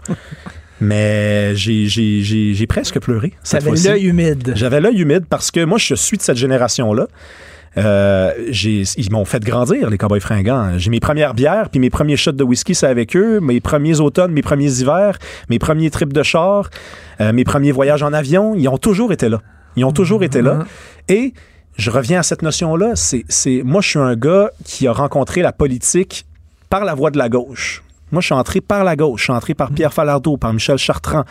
Mais 0.81 1.55
j'ai- 1.55 1.87
j'ai 1.87 2.21
j'ai- 2.21 2.53
j'ai 2.53 2.67
presque 2.67 2.99
pleuré. 3.01 3.33
fois-ci. 3.67 3.87
l'œil 3.87 4.05
humide. 4.07 4.53
J'avais 4.55 4.79
l'œil 4.79 4.99
humide 5.01 5.25
parce 5.29 5.51
que 5.51 5.63
moi, 5.65 5.77
je 5.77 5.93
suis 5.93 6.17
de 6.17 6.21
cette 6.21 6.37
génération-là. 6.37 7.07
Euh, 7.77 8.31
j'ai- 8.49 8.83
ils 8.97 9.11
m'ont 9.11 9.25
fait 9.25 9.43
grandir, 9.43 9.89
les 9.89 9.97
cowboys 9.97 10.19
fringants. 10.19 10.77
J'ai 10.77 10.89
mes 10.89 10.99
premières 10.99 11.33
bières, 11.33 11.69
puis 11.69 11.79
mes 11.79 11.89
premiers 11.89 12.17
shots 12.17 12.31
de 12.31 12.43
whisky, 12.43 12.73
c'est 12.75 12.87
avec 12.87 13.15
eux. 13.15 13.39
Mes 13.39 13.59
premiers 13.59 13.99
automnes, 13.99 14.31
mes 14.31 14.41
premiers 14.41 14.71
hivers, 14.81 15.17
mes 15.49 15.59
premiers 15.59 15.89
trips 15.91 16.13
de 16.13 16.23
char, 16.23 16.69
euh, 17.21 17.31
mes 17.31 17.43
premiers 17.43 17.71
voyages 17.71 18.03
en 18.03 18.11
avion, 18.13 18.55
ils 18.55 18.67
ont 18.67 18.77
toujours 18.77 19.11
été 19.13 19.29
là. 19.29 19.41
Ils 19.75 19.85
ont 19.85 19.91
toujours 19.93 20.23
été 20.23 20.41
là. 20.41 20.59
Et 21.07 21.33
je 21.77 21.91
reviens 21.91 22.19
à 22.19 22.23
cette 22.23 22.41
notion-là. 22.41 22.93
C'est, 22.95 23.23
c'est, 23.29 23.61
moi, 23.63 23.81
je 23.81 23.89
suis 23.89 23.99
un 23.99 24.15
gars 24.15 24.49
qui 24.65 24.87
a 24.87 24.91
rencontré 24.91 25.41
la 25.41 25.51
politique 25.53 26.25
par 26.69 26.83
la 26.85 26.95
voie 26.95 27.11
de 27.11 27.17
la 27.17 27.29
gauche. 27.29 27.83
Moi, 28.11 28.21
je 28.21 28.25
suis 28.25 28.35
entré 28.35 28.61
par 28.61 28.83
la 28.83 28.95
gauche. 28.95 29.21
Je 29.21 29.23
suis 29.25 29.33
entré 29.33 29.53
par 29.53 29.69
Pierre 29.71 29.93
Falardeau, 29.93 30.37
par 30.37 30.51
Michel 30.53 30.77
Chartrand 30.79 31.23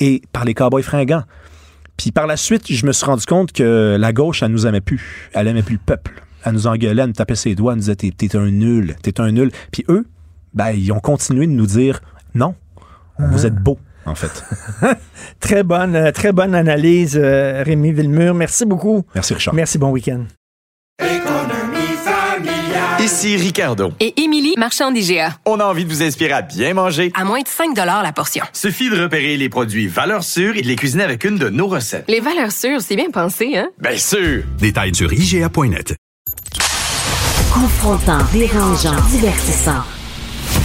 et 0.00 0.20
par 0.32 0.44
les 0.44 0.52
cowboys 0.54 0.82
fringants. 0.82 1.22
Puis 1.96 2.12
par 2.12 2.26
la 2.26 2.36
suite, 2.36 2.70
je 2.70 2.86
me 2.86 2.92
suis 2.92 3.06
rendu 3.06 3.24
compte 3.24 3.52
que 3.52 3.96
la 3.98 4.12
gauche, 4.12 4.42
elle 4.42 4.52
nous 4.52 4.66
aimait 4.66 4.80
plus. 4.80 5.30
Elle 5.32 5.48
aimait 5.48 5.62
plus 5.62 5.74
le 5.74 5.80
peuple. 5.84 6.22
Elle 6.44 6.52
nous 6.52 6.66
engueulait, 6.66 7.02
elle 7.02 7.08
nous 7.08 7.14
tapait 7.14 7.34
ses 7.34 7.54
doigts, 7.54 7.72
elle 7.72 7.78
nous 7.78 7.84
disait 7.84 7.96
T'es, 7.96 8.10
t'es 8.10 8.36
un 8.36 8.50
nul, 8.50 8.96
t'es 9.02 9.20
un 9.20 9.32
nul. 9.32 9.50
Puis 9.72 9.84
eux, 9.88 10.06
ben, 10.54 10.70
ils 10.70 10.92
ont 10.92 11.00
continué 11.00 11.46
de 11.46 11.52
nous 11.52 11.66
dire 11.66 12.00
Non, 12.34 12.54
vous 13.18 13.46
êtes 13.46 13.56
beau, 13.56 13.78
en 14.04 14.14
fait. 14.14 14.44
Très 15.40 15.62
bonne, 15.62 15.96
euh, 15.96 16.12
très 16.12 16.32
bonne 16.32 16.54
analyse, 16.54 17.18
euh, 17.20 17.62
Rémi 17.64 17.92
Villemur. 17.92 18.34
Merci 18.34 18.64
beaucoup. 18.64 19.04
Merci, 19.14 19.34
Richard. 19.34 19.54
Merci, 19.54 19.78
bon 19.78 19.90
week-end. 19.90 20.24
Ici 22.98 23.36
Ricardo. 23.36 23.92
Et 24.00 24.22
Émilie, 24.22 24.54
marchand 24.56 24.90
d'IGA. 24.90 25.36
On 25.44 25.60
a 25.60 25.64
envie 25.64 25.84
de 25.84 25.90
vous 25.90 26.02
inspirer 26.02 26.32
à 26.32 26.40
bien 26.40 26.72
manger. 26.72 27.12
À 27.14 27.24
moins 27.24 27.42
de 27.42 27.48
5 27.48 27.76
la 27.76 28.12
portion. 28.12 28.42
Suffit 28.54 28.88
de 28.88 29.00
repérer 29.02 29.36
les 29.36 29.50
produits 29.50 29.86
valeurs 29.86 30.24
sûres 30.24 30.56
et 30.56 30.62
de 30.62 30.66
les 30.66 30.76
cuisiner 30.76 31.04
avec 31.04 31.24
une 31.24 31.36
de 31.36 31.50
nos 31.50 31.66
recettes. 31.66 32.06
Les 32.08 32.20
valeurs 32.20 32.52
sûres, 32.52 32.80
c'est 32.80 32.96
bien 32.96 33.10
pensé, 33.10 33.56
hein? 33.56 33.68
Bien 33.78 33.98
sûr! 33.98 34.44
Détails 34.58 34.94
sur 34.94 35.12
IGA.net. 35.12 35.94
Confrontant, 37.52 38.18
dérangeant, 38.32 38.96
divertissant. 39.10 39.82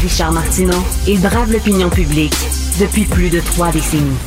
Richard 0.01 0.31
Martineau, 0.31 0.83
il 1.07 1.19
brave 1.19 1.51
l'opinion 1.51 1.89
publique 1.89 2.33
depuis 2.79 3.03
plus 3.03 3.29
de 3.29 3.41
trois 3.41 3.71
décennies. 3.71 4.17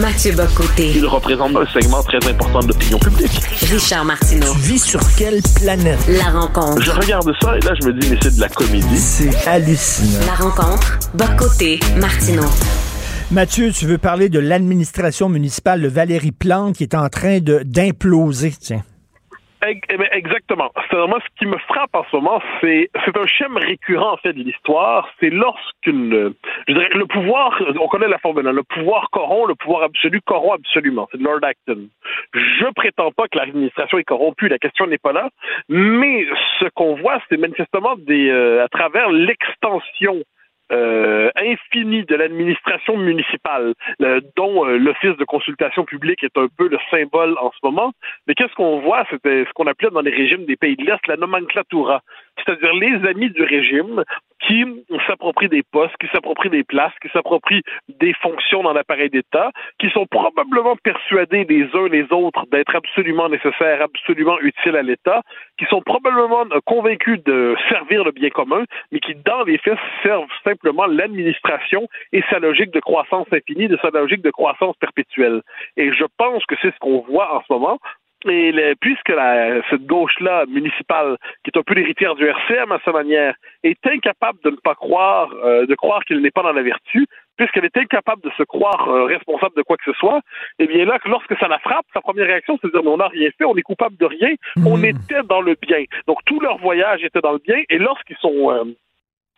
Mathieu 0.00 0.32
Bocoté. 0.32 0.92
Il 0.94 1.04
représente 1.04 1.54
un 1.54 1.66
segment 1.66 2.02
très 2.02 2.16
important 2.26 2.60
de 2.60 2.68
l'opinion 2.68 2.98
publique. 2.98 3.42
Richard 3.70 4.06
Martineau. 4.06 4.50
Tu 4.54 4.58
vis 4.60 4.78
sur 4.82 5.00
quelle 5.16 5.42
planète? 5.56 5.98
La 6.08 6.30
rencontre. 6.30 6.80
Je 6.80 6.90
regarde 6.90 7.30
ça 7.42 7.58
et 7.58 7.60
là, 7.60 7.74
je 7.78 7.86
me 7.86 7.92
dis, 7.92 8.08
mais 8.08 8.16
c'est 8.22 8.34
de 8.34 8.40
la 8.40 8.48
comédie. 8.48 8.96
C'est 8.96 9.46
hallucinant. 9.46 10.24
La 10.26 10.34
rencontre. 10.34 10.98
Bocoté. 11.12 11.78
Martineau. 11.98 12.46
Mathieu, 13.30 13.70
tu 13.70 13.84
veux 13.84 13.98
parler 13.98 14.30
de 14.30 14.38
l'administration 14.38 15.28
municipale 15.28 15.82
de 15.82 15.88
Valérie 15.88 16.32
Plante 16.32 16.76
qui 16.76 16.84
est 16.84 16.94
en 16.94 17.10
train 17.10 17.40
de 17.40 17.60
d'imploser, 17.62 18.54
tiens. 18.58 18.82
Eh 19.64 19.96
ben, 19.96 20.08
exactement. 20.10 20.72
Moi 20.92 21.20
ce 21.20 21.38
qui 21.38 21.46
me 21.46 21.56
frappe 21.58 21.94
en 21.94 22.04
ce 22.10 22.16
moment, 22.16 22.42
c'est 22.60 22.90
c'est 23.04 23.16
un 23.16 23.26
schéma 23.26 23.60
récurrent 23.60 24.14
en 24.14 24.16
fait 24.16 24.32
de 24.32 24.42
l'histoire. 24.42 25.08
C'est 25.20 25.30
lorsqu'une, 25.30 26.34
je 26.66 26.72
dirais, 26.72 26.88
le 26.92 27.06
pouvoir, 27.06 27.62
on 27.80 27.86
connaît 27.86 28.08
la 28.08 28.18
formule, 28.18 28.46
hein, 28.48 28.52
le 28.52 28.64
pouvoir 28.64 29.08
corrompt, 29.10 29.46
le 29.46 29.54
pouvoir 29.54 29.84
absolu 29.84 30.20
corrompt 30.20 30.54
absolument. 30.54 31.08
C'est 31.12 31.20
Lord 31.20 31.40
Acton. 31.42 31.88
Je 32.34 32.72
prétends 32.74 33.12
pas 33.12 33.28
que 33.28 33.38
l'administration 33.38 33.98
est 33.98 34.04
corrompue, 34.04 34.48
la 34.48 34.58
question 34.58 34.86
n'est 34.86 34.98
pas 34.98 35.12
là, 35.12 35.28
mais 35.68 36.26
ce 36.58 36.66
qu'on 36.74 36.96
voit, 36.96 37.20
c'est 37.28 37.36
manifestement 37.36 37.94
des, 37.96 38.30
euh, 38.30 38.64
à 38.64 38.68
travers 38.68 39.10
l'extension 39.10 40.22
euh, 40.72 41.30
infini 41.36 42.04
de 42.04 42.14
l'administration 42.14 42.96
municipale, 42.96 43.74
dont 44.36 44.66
euh, 44.66 44.78
l'Office 44.78 45.16
de 45.16 45.24
consultation 45.24 45.84
publique 45.84 46.22
est 46.24 46.36
un 46.36 46.48
peu 46.56 46.68
le 46.68 46.78
symbole 46.90 47.36
en 47.38 47.50
ce 47.50 47.58
moment. 47.62 47.92
Mais 48.26 48.34
qu'est-ce 48.34 48.54
qu'on 48.54 48.80
voit? 48.80 49.04
C'était 49.10 49.44
ce 49.44 49.52
qu'on 49.54 49.66
appelait 49.66 49.90
dans 49.90 50.00
les 50.00 50.10
régimes 50.10 50.44
des 50.46 50.56
pays 50.56 50.76
de 50.76 50.84
l'Est 50.84 51.06
la 51.06 51.16
nomenclatura, 51.16 52.02
c'est-à-dire 52.36 52.72
les 52.74 53.08
amis 53.08 53.30
du 53.30 53.42
régime 53.42 54.04
qui 54.46 54.64
s'approprient 55.06 55.48
des 55.48 55.62
postes, 55.62 55.96
qui 56.00 56.08
s'approprient 56.08 56.50
des 56.50 56.64
places, 56.64 56.92
qui 57.00 57.08
s'approprient 57.08 57.62
des 57.88 58.12
fonctions 58.14 58.62
dans 58.62 58.72
l'appareil 58.72 59.10
d'État, 59.10 59.50
qui 59.78 59.90
sont 59.90 60.06
probablement 60.06 60.76
persuadés 60.82 61.44
les 61.48 61.64
uns 61.74 61.88
les 61.88 62.06
autres 62.12 62.44
d'être 62.50 62.74
absolument 62.74 63.28
nécessaires, 63.28 63.82
absolument 63.82 64.38
utiles 64.40 64.76
à 64.76 64.82
l'État, 64.82 65.22
qui 65.58 65.64
sont 65.66 65.80
probablement 65.82 66.44
convaincus 66.64 67.22
de 67.24 67.54
servir 67.68 68.04
le 68.04 68.12
bien 68.12 68.30
commun, 68.30 68.64
mais 68.90 69.00
qui, 69.00 69.14
dans 69.14 69.44
les 69.44 69.58
faits, 69.58 69.78
servent 70.02 70.26
simplement 70.44 70.86
l'administration 70.86 71.88
et 72.12 72.22
sa 72.30 72.38
logique 72.38 72.72
de 72.72 72.80
croissance 72.80 73.26
infinie, 73.32 73.68
de 73.68 73.78
sa 73.80 73.90
logique 73.90 74.22
de 74.22 74.30
croissance 74.30 74.76
perpétuelle. 74.76 75.42
Et 75.76 75.92
je 75.92 76.04
pense 76.18 76.44
que 76.46 76.54
c'est 76.60 76.72
ce 76.74 76.78
qu'on 76.80 77.00
voit 77.00 77.34
en 77.36 77.42
ce 77.42 77.52
moment. 77.52 77.78
Et 78.28 78.74
puisque 78.80 79.08
la, 79.08 79.62
cette 79.70 79.86
gauche-là 79.86 80.44
municipale, 80.46 81.16
qui 81.44 81.50
est 81.54 81.58
un 81.58 81.62
peu 81.62 81.74
l'héritière 81.74 82.14
du 82.14 82.26
RCM 82.26 82.72
à 82.72 82.78
sa 82.84 82.92
manière, 82.92 83.34
est 83.64 83.84
incapable 83.86 84.38
de 84.44 84.50
ne 84.50 84.56
pas 84.56 84.74
croire, 84.74 85.32
euh, 85.44 85.66
de 85.66 85.74
croire 85.74 86.04
qu'il 86.04 86.20
n'est 86.20 86.30
pas 86.30 86.42
dans 86.42 86.52
la 86.52 86.62
vertu, 86.62 87.06
puisqu'elle 87.36 87.64
est 87.64 87.76
incapable 87.76 88.22
de 88.22 88.30
se 88.36 88.42
croire 88.42 88.88
euh, 88.88 89.04
responsable 89.04 89.56
de 89.56 89.62
quoi 89.62 89.76
que 89.76 89.90
ce 89.90 89.98
soit, 89.98 90.20
eh 90.58 90.66
bien 90.66 90.84
là, 90.84 90.98
lorsque 91.06 91.36
ça 91.38 91.48
la 91.48 91.58
frappe, 91.58 91.86
sa 91.92 92.00
première 92.00 92.26
réaction, 92.26 92.58
c'est 92.60 92.68
de 92.68 92.72
dire, 92.72 92.82
mais 92.84 92.90
on 92.90 92.98
n'a 92.98 93.08
rien 93.08 93.30
fait, 93.36 93.44
on 93.44 93.56
est 93.56 93.62
coupable 93.62 93.96
de 93.96 94.06
rien, 94.06 94.34
on 94.66 94.76
Hmm. 94.76 94.84
était 94.84 95.22
dans 95.28 95.40
le 95.40 95.56
bien. 95.60 95.84
Donc 96.06 96.18
tout 96.24 96.40
leur 96.40 96.58
voyage 96.58 97.02
était 97.02 97.20
dans 97.20 97.32
le 97.32 97.38
bien, 97.38 97.62
et 97.68 97.78
lorsqu'ils 97.78 98.16
sont 98.18 98.50
euh, 98.52 98.64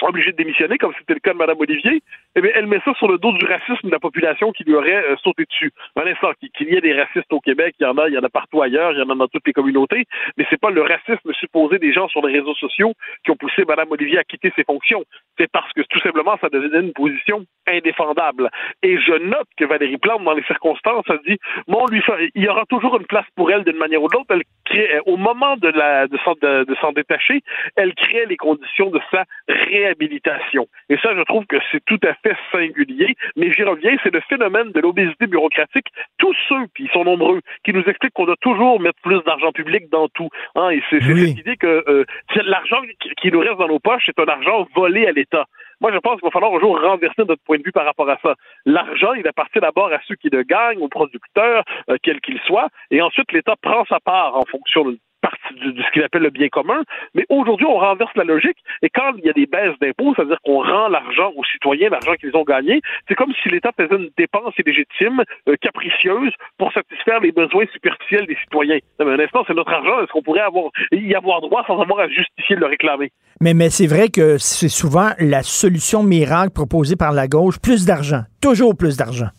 obligés 0.03 0.33
de 0.33 0.37
démissionner, 0.37 0.79
comme 0.79 0.93
c'était 0.99 1.15
le 1.15 1.21
cas 1.21 1.33
de 1.33 1.39
Mme 1.39 1.59
Olivier, 1.59 2.03
eh 2.37 2.41
bien, 2.41 2.51
elle 2.55 2.67
met 2.67 2.81
ça 2.85 2.93
sur 2.95 3.09
le 3.09 3.19
dos 3.19 3.33
du 3.33 3.45
racisme 3.45 3.87
de 3.87 3.93
la 3.93 3.99
population 3.99 4.53
qui 4.53 4.65
lui 4.65 4.75
aurait 4.75 5.05
euh, 5.05 5.17
sauté 5.23 5.45
dessus. 5.45 5.73
Un 5.97 6.07
instant, 6.07 6.33
qu'il 6.41 6.69
y 6.69 6.77
ait 6.77 6.81
des 6.81 6.93
racistes 6.93 7.33
au 7.33 7.41
Québec, 7.41 7.75
il 7.79 7.85
y 7.85 7.87
en 7.87 7.97
a, 7.97 8.09
il 8.09 8.15
y 8.15 8.19
en 8.19 8.23
a 8.23 8.29
partout 8.29 8.61
ailleurs, 8.63 8.93
il 8.93 8.99
y 8.99 9.03
en 9.03 9.11
a 9.11 9.15
dans 9.15 9.29
toutes 9.29 9.47
les 9.47 9.53
communautés, 9.53 10.05
mais 10.37 10.47
c'est 10.51 10.61
pas 10.61 10.71
le 10.71 10.83
racisme 10.83 11.33
supposé 11.33 11.79
des 11.79 11.93
gens 11.93 12.09
sur 12.09 12.27
les 12.27 12.39
réseaux 12.39 12.55
sociaux 12.55 12.93
qui 13.25 13.31
ont 13.31 13.37
poussé 13.37 13.65
Mme 13.67 13.91
Olivier 13.93 14.19
à 14.19 14.25
quitter 14.25 14.53
ses 14.57 14.65
fonctions. 14.65 15.05
C'est 15.39 15.51
parce 15.51 15.73
que 15.73 15.83
tout 15.83 16.01
simplement, 16.01 16.37
ça 16.41 16.49
devenait 16.49 16.81
une 16.81 16.93
position 16.93 17.45
indéfendable. 17.67 18.51
Et 18.83 18.99
je 18.99 19.13
note 19.13 19.49
que 19.57 19.65
Valérie 19.65 19.99
Plante, 19.99 20.25
dans 20.25 20.35
les 20.35 20.45
circonstances, 20.45 21.09
a 21.09 21.17
dit, 21.27 21.39
bon, 21.69 21.87
lui, 21.87 22.03
il 22.35 22.43
y 22.43 22.49
aura 22.49 22.65
toujours 22.67 22.97
une 22.99 23.07
place 23.07 23.27
pour 23.37 23.51
elle 23.51 23.65
d'une 23.65 23.77
manière 23.77 24.03
ou 24.03 24.09
de 24.09 24.15
l'autre. 24.15 24.35
Crée, 24.65 25.01
au 25.07 25.17
moment 25.17 25.57
de 25.57 25.69
la, 25.69 26.07
de 26.07 26.19
s'en, 26.25 26.35
de, 26.41 26.75
s'en 26.81 26.93
détacher, 26.93 27.43
elle 27.77 27.95
crée 27.95 28.27
les 28.27 28.37
conditions 28.37 28.91
de 28.91 29.01
sa 29.11 29.25
réhabilitation. 29.95 30.67
Et 30.89 30.97
ça, 30.99 31.15
je 31.17 31.23
trouve 31.23 31.47
que 31.47 31.57
c'est 31.71 31.85
tout 31.85 32.01
à 32.03 32.15
fait 32.15 32.37
singulier. 32.53 33.15
Mais 33.37 33.53
j'y 33.53 33.63
reviens, 33.63 33.97
c'est 34.03 34.13
le 34.13 34.21
phénomène 34.29 34.73
de 34.73 34.81
l'obésité 34.81 35.27
bureaucratique. 35.27 35.87
Tous 36.19 36.35
ceux, 36.49 36.67
puis 36.75 36.85
ils 36.85 36.91
sont 36.91 37.05
nombreux, 37.05 37.41
qui 37.65 37.73
nous 37.73 37.83
expliquent 37.83 38.13
qu'on 38.13 38.27
doit 38.27 38.37
toujours 38.41 38.81
mettre 38.81 39.01
plus 39.03 39.23
d'argent 39.25 39.53
public 39.53 39.89
dans 39.91 40.09
tout. 40.09 40.29
Hein, 40.55 40.71
et 40.71 40.83
c'est, 40.91 41.01
cette 41.01 41.39
idée 41.39 41.57
que 41.57 41.85
euh, 41.89 42.05
l'argent 42.45 42.81
qui, 43.21 43.31
nous 43.31 43.41
reste 43.41 43.59
dans 43.59 43.69
nos 43.69 43.79
poches, 43.79 44.05
c'est 44.07 44.19
un 44.19 44.27
argent 44.27 44.67
volé 44.75 45.07
à 45.07 45.13
l'État. 45.13 45.47
Moi, 45.81 45.93
je 45.93 45.99
pense 45.99 46.21
qu'il 46.21 46.27
va 46.27 46.31
falloir 46.31 46.55
un 46.55 46.61
jour 46.61 46.81
renverser 46.81 47.23
notre 47.27 47.43
point 47.45 47.59
de 47.59 47.63
vue 47.65 47.73
par 47.73 47.85
rapport 47.85 48.09
à 48.09 48.19
ça. 48.23 48.35
L'argent, 48.65 49.13
il 49.15 49.27
appartient 49.27 49.61
d'abord 49.61 49.93
à 49.93 49.99
ceux 50.07 50.15
qui 50.15 50.29
le 50.31 50.43
gagnent, 50.43 50.79
aux 50.79 50.89
producteurs, 50.89 51.65
euh, 51.91 51.97
quels 52.03 52.21
qu'ils 52.21 52.41
soient, 52.47 52.69
et 52.91 53.03
ensuite 53.03 53.33
l'État 53.33 53.55
prend 53.61 53.85
sa 53.87 54.01
part 54.01 54.37
en 54.37 54.45
fonction 54.45 54.85
d'une 54.85 54.99
partie 55.25 55.55
de, 55.55 55.83
ce 55.83 55.91
qu'il 55.93 56.03
appelle 56.03 56.23
le 56.23 56.31
bien 56.31 56.49
commun. 56.49 56.83
Mais 57.15 57.25
aujourd'hui, 57.31 57.67
on 57.67 57.79
renverse 57.79 58.15
la 58.15 58.25
logique, 58.25 58.59
et 58.83 58.91
quand 58.91 59.13
il 59.17 59.25
y 59.25 59.31
a 59.31 59.33
des 59.33 59.47
baisses 59.47 59.79
d'impôts, 59.81 60.13
c'est-à-dire 60.15 60.39
qu'on 60.45 60.63
rend 60.63 60.89
l'argent 60.89 61.33
aux 61.35 61.45
citoyens, 61.45 61.89
l'argent 61.89 62.13
qu'ils 62.21 62.37
ont 62.37 62.45
gagné, 62.45 62.83
c'est 63.09 63.15
comme 63.15 63.33
si 63.43 63.49
l'État 63.49 63.71
faisait 63.77 63.97
une 63.97 64.11
dépense 64.19 64.53
illégitime, 64.59 65.23
euh, 65.49 65.57
capricieuse, 65.61 66.33
pour 66.59 66.73
satisfaire 66.73 67.21
les 67.21 67.33
besoins 67.33 67.65
superficiels 67.73 68.27
des 68.27 68.37
citoyens. 68.37 68.79
Non, 69.01 69.07
mais 69.07 69.13
un 69.13 69.25
instant, 69.25 69.45
c'est 69.47 69.55
notre 69.55 69.73
argent, 69.73 70.03
est-ce 70.03 70.13
qu'on 70.13 70.23
pourrait 70.23 70.41
avoir, 70.41 70.67
y 70.93 71.15
avoir 71.15 71.41
droit 71.41 71.65
sans 71.67 71.81
avoir 71.81 72.01
à 72.01 72.09
justifier 72.09 72.57
de 72.57 72.61
le 72.61 72.67
réclamer? 72.67 73.11
Mais, 73.41 73.55
mais 73.55 73.71
c'est 73.71 73.87
vrai 73.87 74.09
que 74.09 74.37
c'est 74.39 74.69
souvent 74.69 75.11
la 75.19 75.43
solution 75.43 76.03
miracle 76.03 76.53
proposée 76.53 76.97
par 76.97 77.13
la 77.13 77.29
gauche, 77.29 77.59
plus 77.61 77.87
d'argent. 77.87 78.23
Toujours 78.43 78.77
plus 78.77 78.97
d'argent. 78.97 79.31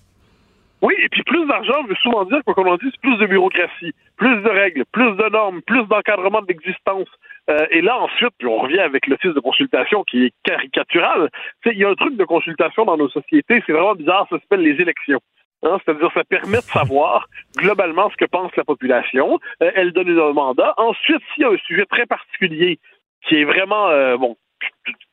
Oui, 0.82 0.94
et 1.02 1.10
puis 1.10 1.24
plus 1.24 1.46
d'argent 1.48 1.84
veut 1.84 1.96
souvent 1.96 2.26
dire, 2.26 2.40
quoi 2.46 2.54
qu'on 2.54 2.68
en 2.68 2.78
dise, 2.78 2.92
plus 3.02 3.18
de 3.18 3.26
bureaucratie, 3.26 3.94
plus 4.18 4.42
de 4.42 4.50
règles, 4.50 4.84
plus 4.92 5.16
de 5.16 5.30
normes, 5.30 5.62
plus 5.62 5.86
d'encadrement 5.88 6.42
de 6.42 6.48
l'existence. 6.48 7.08
Euh, 7.50 7.66
et 7.72 7.82
là, 7.82 7.98
ensuite, 7.98 8.32
puis 8.38 8.48
on 8.48 8.58
revient 8.58 8.80
avec 8.80 9.08
l'office 9.08 9.34
de 9.34 9.40
consultation 9.40 10.04
qui 10.04 10.26
est 10.26 10.34
caricatural. 10.44 11.30
Il 11.66 11.78
y 11.78 11.86
a 11.86 11.90
un 11.90 11.96
truc 11.96 12.18
de 12.18 12.26
consultation 12.26 12.86
dans 12.86 12.98
nos 12.98 13.10
sociétés, 13.10 13.64
c'est 13.66 13.74
vraiment 13.74 13.96
bizarre, 13.96 14.28
ça 14.30 14.38
s'appelle 14.40 14.62
les 14.62 14.82
élections. 14.82 15.20
Hein, 15.64 15.80
C'est-à-dire, 15.84 16.12
ça 16.14 16.24
permet 16.24 16.58
de 16.58 16.64
savoir 16.64 17.28
globalement 17.58 18.10
ce 18.10 18.18
que 18.18 18.26
pense 18.26 18.56
la 18.56 18.64
population. 18.64 19.40
Euh, 19.64 19.72
elle 19.76 19.94
donne 19.94 20.10
un 20.10 20.34
mandat. 20.34 20.74
Ensuite, 20.78 21.22
s'il 21.34 21.44
y 21.44 21.46
a 21.46 21.50
un 21.50 21.58
sujet 21.66 21.86
très 21.86 22.06
particulier 22.06 22.80
qui 23.28 23.36
est 23.38 23.46
vraiment, 23.46 23.88
euh, 23.90 24.18
bon, 24.18 24.36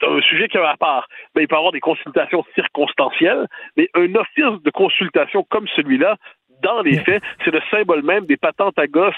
un 0.02 0.20
sujet 0.22 0.48
qui 0.48 0.56
est 0.56 0.60
à 0.60 0.76
part, 0.76 1.08
ben, 1.34 1.42
il 1.42 1.48
peut 1.48 1.54
y 1.54 1.58
avoir 1.58 1.72
des 1.72 1.80
consultations 1.80 2.44
circonstancielles, 2.54 3.46
mais 3.76 3.88
un 3.94 4.14
office 4.14 4.62
de 4.62 4.70
consultation 4.70 5.44
comme 5.48 5.68
celui-là, 5.68 6.16
dans 6.62 6.82
les 6.82 6.98
faits, 7.00 7.22
c'est 7.44 7.50
le 7.50 7.60
symbole 7.70 8.02
même 8.02 8.24
des 8.26 8.36
patentes 8.36 8.78
à 8.78 8.86
gosses, 8.86 9.14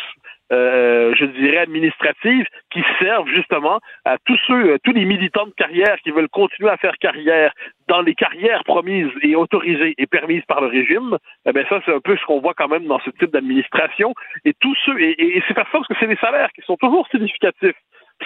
euh, 0.53 1.15
je 1.15 1.27
dirais, 1.27 1.59
administratives, 1.59 2.47
qui 2.73 2.83
servent 2.99 3.29
justement 3.29 3.81
à 4.05 4.17
tous 4.25 4.39
ceux, 4.47 4.75
à 4.75 4.79
tous 4.79 4.93
les 4.93 5.05
militants 5.05 5.47
de 5.47 5.53
carrière 5.53 5.99
qui 6.03 6.11
veulent 6.11 6.29
continuer 6.29 6.71
à 6.71 6.77
faire 6.77 6.97
carrière 6.99 7.53
dans 7.89 8.01
les 8.01 8.15
carrières 8.15 8.65
promises 8.65 9.11
et 9.23 9.37
autorisées 9.37 9.95
et 9.99 10.07
permises 10.07 10.45
par 10.47 10.61
le 10.61 10.69
régime. 10.69 11.19
Eh 11.47 11.53
ben 11.53 11.67
ça, 11.69 11.81
c'est 11.85 11.95
un 11.95 12.01
peu 12.01 12.17
ce 12.17 12.25
qu'on 12.25 12.41
voit 12.41 12.55
quand 12.55 12.69
même 12.69 12.87
dans 12.87 13.01
ce 13.01 13.11
type 13.11 13.31
d'administration. 13.31 14.15
Et 14.45 14.55
tous 14.55 14.77
ceux, 14.87 14.99
et, 15.01 15.11
et, 15.11 15.39
et 15.39 15.43
c'est 15.47 15.55
parce 15.55 15.71
que 15.71 15.95
c'est 16.01 16.07
des 16.07 16.17
salaires 16.17 16.51
qui 16.55 16.63
sont 16.63 16.77
toujours 16.77 17.07
significatifs 17.09 17.77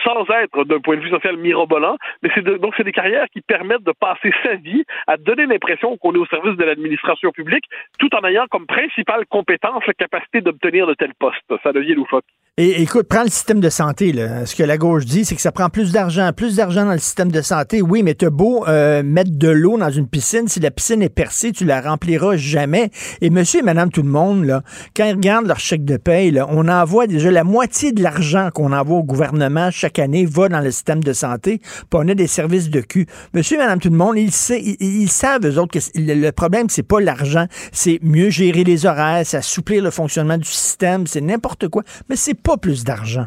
sans 0.05 0.25
être 0.31 0.65
d'un 0.65 0.81
point 0.81 0.97
de 0.97 1.03
vue 1.03 1.11
social 1.11 1.37
mirobolant, 1.37 1.97
mais 2.23 2.31
c'est 2.35 2.45
donc 2.45 2.75
c'est 2.77 2.85
des 2.85 2.93
carrières 2.93 3.27
qui 3.33 3.41
permettent 3.41 3.83
de 3.83 3.93
passer 3.93 4.33
sa 4.43 4.55
vie 4.55 4.85
à 5.07 5.17
donner 5.17 5.47
l'impression 5.47 5.97
qu'on 5.97 6.15
est 6.15 6.19
au 6.19 6.27
service 6.27 6.57
de 6.57 6.65
l'administration 6.65 7.31
publique, 7.33 7.65
tout 7.99 8.15
en 8.15 8.25
ayant 8.25 8.47
comme 8.51 8.67
principale 8.67 9.27
compétence 9.27 9.87
la 9.87 9.95
capacité 9.95 10.41
d'obtenir 10.41 10.87
de 10.87 10.95
tels 10.95 11.15
postes. 11.15 11.53
Ça 11.63 11.73
devient 11.73 11.95
loufoque. 11.95 12.25
Et 12.61 12.83
écoute, 12.83 13.07
prends 13.09 13.23
le 13.23 13.31
système 13.31 13.61
de 13.61 13.71
santé. 13.71 14.13
Là. 14.13 14.45
Ce 14.45 14.57
que 14.57 14.65
la 14.65 14.79
gauche 14.79 15.05
dit, 15.05 15.25
c'est 15.25 15.37
que 15.37 15.41
ça 15.41 15.53
prend 15.53 15.69
plus 15.69 15.93
d'argent. 15.93 16.33
Plus 16.33 16.57
d'argent 16.57 16.85
dans 16.85 16.93
le 16.93 16.99
système 16.99 17.31
de 17.31 17.41
santé. 17.41 17.83
Oui, 17.83 18.03
mais 18.03 18.15
t'as 18.15 18.31
beau 18.31 18.67
euh, 18.67 19.05
mettre 19.05 19.31
de 19.31 19.49
l'eau 19.49 19.79
dans 19.79 19.91
une 19.91 20.09
piscine, 20.09 20.49
si 20.49 20.59
la 20.59 20.73
piscine 20.73 21.01
est 21.01 21.09
percée, 21.09 21.53
tu 21.53 21.65
la 21.65 21.81
rempliras 21.81 22.37
jamais. 22.37 22.91
Et 23.21 23.31
monsieur 23.31 23.61
et 23.61 23.63
madame 23.63 23.93
tout 23.93 24.03
le 24.03 24.09
monde, 24.09 24.45
là, 24.45 24.65
quand 24.97 25.05
ils 25.05 25.13
regardent 25.13 25.47
leur 25.47 25.61
chèque 25.61 25.85
de 25.85 25.97
paye, 25.97 26.33
là, 26.33 26.49
on 26.51 26.67
envoie 26.67 27.07
déjà 27.07 27.31
la 27.31 27.45
moitié 27.45 27.93
de 27.93 28.03
l'argent 28.03 28.49
qu'on 28.53 28.73
envoie 28.73 28.99
au 28.99 29.05
gouvernement 29.05 29.71
chaque 29.71 30.01
année 30.01 30.27
va 30.27 30.49
dans 30.49 30.61
le 30.61 30.73
système 30.73 31.05
de 31.05 31.13
santé, 31.13 31.59
puis 31.61 31.87
on 31.93 32.09
a 32.09 32.15
des 32.15 32.27
services 32.27 32.71
de 32.71 32.81
cul. 32.81 33.07
Monsieur 33.35 33.55
et 33.55 33.61
madame 33.61 33.79
tout 33.79 33.91
le 33.91 33.97
monde, 33.97 34.17
ils, 34.19 34.33
savent, 34.33 35.47
eux 35.47 35.61
autres, 35.61 35.79
que 35.79 35.85
le 35.95 36.31
problème, 36.33 36.69
c'est 36.71 36.83
pas 36.83 36.99
l'argent, 37.01 37.47
c'est 37.71 38.01
mieux 38.03 38.31
gérer 38.31 38.65
les 38.65 38.85
horaires, 38.85 39.23
c'est 39.25 39.37
assouplir 39.37 39.81
le 39.81 39.93
fonctionnement 39.93 40.39
du 40.39 40.49
système, 40.49 41.07
c'est 41.07 41.21
n'importe 41.21 41.69
quoi, 41.69 41.85
mais 42.09 42.17
c'est 42.17 42.35
pas 42.49 42.57
plus 42.57 42.83
d'argent. 42.83 43.27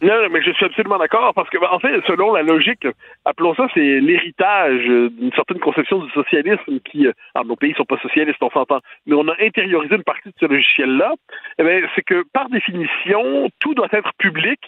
Non, 0.00 0.30
mais 0.30 0.40
je 0.40 0.50
suis 0.52 0.64
absolument 0.64 0.96
d'accord 0.96 1.34
parce 1.34 1.50
que, 1.50 1.58
ben, 1.58 1.68
en 1.70 1.78
fait, 1.78 2.00
selon 2.06 2.32
la 2.32 2.42
logique, 2.42 2.86
appelons 3.26 3.54
ça, 3.54 3.68
c'est 3.74 4.00
l'héritage 4.00 4.88
euh, 4.88 5.10
d'une 5.10 5.30
certaine 5.32 5.58
conception 5.58 5.98
du 5.98 6.10
socialisme 6.12 6.80
qui, 6.80 7.06
euh, 7.06 7.12
alors 7.34 7.44
nos 7.44 7.56
pays 7.56 7.74
sont 7.74 7.84
pas 7.84 7.98
socialistes, 7.98 8.38
on 8.40 8.48
s'entend, 8.48 8.80
mais 9.04 9.14
on 9.14 9.28
a 9.28 9.34
intériorisé 9.42 9.94
une 9.94 10.04
partie 10.04 10.30
de 10.30 10.34
ce 10.40 10.46
logiciel-là. 10.46 11.12
Eh 11.58 11.64
ben, 11.64 11.86
c'est 11.94 12.00
que 12.00 12.24
par 12.32 12.48
définition, 12.48 13.50
tout 13.58 13.74
doit 13.74 13.92
être 13.92 14.12
public 14.16 14.58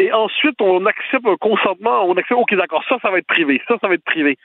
et 0.00 0.12
ensuite 0.12 0.60
on 0.60 0.84
accepte 0.86 1.24
un 1.24 1.36
consentement, 1.36 2.04
on 2.06 2.14
accepte, 2.14 2.40
ok, 2.40 2.52
d'accord, 2.56 2.82
ça, 2.88 2.96
ça 3.00 3.12
va 3.12 3.18
être 3.18 3.28
privé, 3.28 3.62
ça, 3.68 3.76
ça 3.80 3.86
va 3.86 3.94
être 3.94 4.04
privé. 4.04 4.38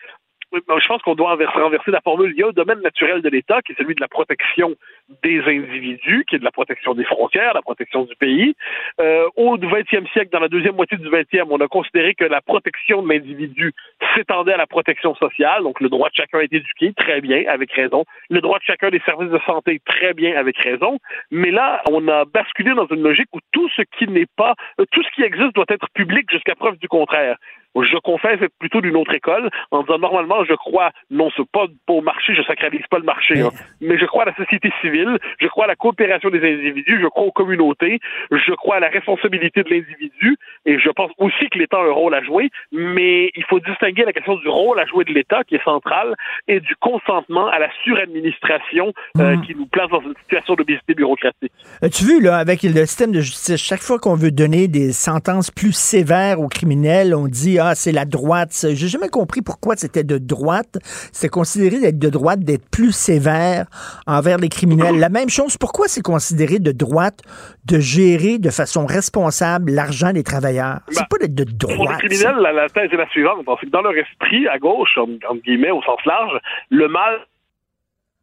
je 0.53 0.87
pense 0.87 1.01
qu'on 1.01 1.15
doit 1.15 1.31
renverser 1.31 1.89
la 1.89 2.01
formule. 2.01 2.33
Il 2.35 2.39
y 2.39 2.43
a 2.43 2.49
un 2.49 2.51
domaine 2.51 2.81
naturel 2.81 3.23
de 3.23 3.29
l'État 3.29 3.63
qui 3.63 3.71
est 3.71 3.77
celui 3.79 3.95
de 3.95 4.01
la 4.01 4.07
protection 4.07 4.75
des 5.23 5.39
individus, 5.41 6.25
qui 6.27 6.35
est 6.35 6.39
de 6.39 6.43
la 6.43 6.51
protection 6.51 6.95
des 6.95 7.03
frontières, 7.03 7.53
la 7.53 7.61
protection 7.61 8.03
du 8.03 8.15
pays. 8.15 8.55
Euh, 8.99 9.27
au 9.35 9.57
XXe 9.57 10.09
siècle, 10.11 10.29
dans 10.31 10.39
la 10.39 10.47
deuxième 10.47 10.75
moitié 10.75 10.97
du 10.97 11.09
XXe, 11.09 11.43
on 11.49 11.59
a 11.59 11.67
considéré 11.67 12.15
que 12.15 12.25
la 12.25 12.41
protection 12.41 13.03
de 13.03 13.09
l'individu 13.09 13.73
s'étendait 14.15 14.53
à 14.53 14.57
la 14.57 14.67
protection 14.67 15.15
sociale, 15.15 15.63
donc 15.63 15.79
le 15.79 15.89
droit 15.89 16.09
de 16.09 16.15
chacun 16.15 16.39
être 16.39 16.53
éduqué, 16.53 16.93
très 16.93 17.21
bien, 17.21 17.43
avec 17.47 17.71
raison. 17.71 18.05
Le 18.29 18.41
droit 18.41 18.57
de 18.57 18.63
chacun 18.63 18.89
des 18.89 19.01
services 19.05 19.31
de 19.31 19.39
santé, 19.45 19.79
très 19.85 20.13
bien, 20.13 20.35
avec 20.37 20.57
raison. 20.57 20.97
Mais 21.31 21.51
là, 21.51 21.81
on 21.91 22.07
a 22.07 22.25
basculé 22.25 22.73
dans 22.73 22.87
une 22.87 23.03
logique 23.03 23.29
où 23.33 23.39
tout 23.51 23.69
ce 23.75 23.83
qui 23.97 24.07
n'est 24.07 24.27
pas, 24.35 24.55
euh, 24.79 24.85
tout 24.91 25.03
ce 25.03 25.09
qui 25.15 25.23
existe 25.23 25.53
doit 25.53 25.65
être 25.69 25.87
public 25.93 26.29
jusqu'à 26.31 26.55
preuve 26.55 26.77
du 26.77 26.87
contraire. 26.87 27.37
Je 27.75 27.97
confesse 27.97 28.41
être 28.41 28.57
plutôt 28.57 28.79
d'une 28.79 28.95
autre 28.95 29.13
école 29.13 29.49
en 29.71 29.81
disant 29.81 29.99
normalement 29.99 30.45
je 30.45 30.53
crois 30.53 30.91
non 31.09 31.29
c'est 31.35 31.49
pas 31.51 31.65
au 31.89 32.01
marché 32.01 32.33
je 32.33 32.41
sacralise 32.43 32.85
pas 32.89 32.99
le 32.99 33.03
marché 33.03 33.41
hein, 33.41 33.51
mais 33.81 33.97
je 33.97 34.05
crois 34.05 34.23
à 34.23 34.27
la 34.27 34.35
société 34.35 34.71
civile 34.79 34.94
je 35.39 35.47
crois 35.47 35.65
à 35.65 35.67
la 35.67 35.75
coopération 35.75 36.29
des 36.29 36.39
individus 36.39 36.99
je 37.01 37.07
crois 37.07 37.25
aux 37.25 37.31
communautés 37.31 37.99
je 38.31 38.53
crois 38.53 38.77
à 38.77 38.79
la 38.79 38.89
responsabilité 38.89 39.63
de 39.63 39.69
l'individu 39.69 40.37
et 40.65 40.79
je 40.79 40.89
pense 40.89 41.11
aussi 41.17 41.49
que 41.49 41.59
l'État 41.59 41.77
a 41.77 41.85
un 41.85 41.91
rôle 41.91 42.13
à 42.13 42.23
jouer 42.23 42.49
mais 42.71 43.31
il 43.35 43.43
faut 43.45 43.59
distinguer 43.59 44.05
la 44.05 44.13
question 44.13 44.35
du 44.35 44.47
rôle 44.47 44.79
à 44.79 44.85
jouer 44.85 45.03
de 45.05 45.13
l'État 45.13 45.43
qui 45.43 45.55
est 45.55 45.63
central 45.63 46.15
et 46.47 46.59
du 46.59 46.75
consentement 46.77 47.47
à 47.47 47.59
la 47.59 47.69
suradministration 47.83 48.93
euh, 49.19 49.37
qui 49.45 49.55
nous 49.55 49.65
place 49.65 49.89
dans 49.89 50.01
une 50.01 50.15
situation 50.21 50.55
d'obésité 50.55 50.93
bureaucratique. 50.93 51.51
As-tu 51.81 52.05
vu 52.05 52.21
là 52.21 52.37
avec 52.37 52.63
le 52.63 52.85
système 52.85 53.11
de 53.11 53.21
justice 53.21 53.61
chaque 53.61 53.81
fois 53.81 53.99
qu'on 53.99 54.15
veut 54.15 54.31
donner 54.31 54.67
des 54.67 54.91
sentences 54.91 55.51
plus 55.51 55.75
sévères 55.75 56.39
aux 56.39 56.47
criminels 56.47 57.15
on 57.15 57.27
dit 57.27 57.59
ah, 57.59 57.73
c'est 57.75 57.91
la 57.91 58.05
droite. 58.05 58.65
J'ai 58.73 58.87
jamais 58.87 59.09
compris 59.09 59.41
pourquoi 59.41 59.75
c'était 59.75 60.03
de 60.03 60.17
droite. 60.17 60.77
C'est 61.11 61.29
considéré 61.29 61.79
d'être 61.79 61.99
de 61.99 62.09
droite, 62.09 62.41
d'être 62.41 62.69
plus 62.69 62.91
sévère 62.91 63.65
envers 64.05 64.37
les 64.37 64.49
criminels. 64.49 64.84
La 64.91 65.09
même 65.09 65.29
chose, 65.29 65.57
pourquoi 65.57 65.87
c'est 65.87 66.01
considéré 66.01 66.59
de 66.59 66.71
droite 66.71 67.21
de 67.65 67.79
gérer 67.79 68.37
de 68.37 68.49
façon 68.49 68.85
responsable 68.85 69.71
l'argent 69.71 70.11
des 70.11 70.23
travailleurs? 70.23 70.79
C'est 70.89 71.01
bah, 71.01 71.07
pas 71.09 71.17
d'être 71.17 71.35
de 71.35 71.43
droite. 71.43 71.77
Pour 71.77 71.91
les 71.91 71.97
criminels, 71.97 72.35
la, 72.41 72.51
la, 72.51 72.69
thèse 72.69 72.89
est 72.91 72.97
la 72.97 73.07
suivante. 73.09 73.45
Dans 73.67 73.81
leur 73.81 73.95
esprit, 73.95 74.47
à 74.47 74.57
gauche, 74.59 74.97
entre 74.97 75.41
guillemets, 75.43 75.71
au 75.71 75.81
sens 75.83 75.99
large, 76.05 76.39
le 76.69 76.87
mal 76.87 77.19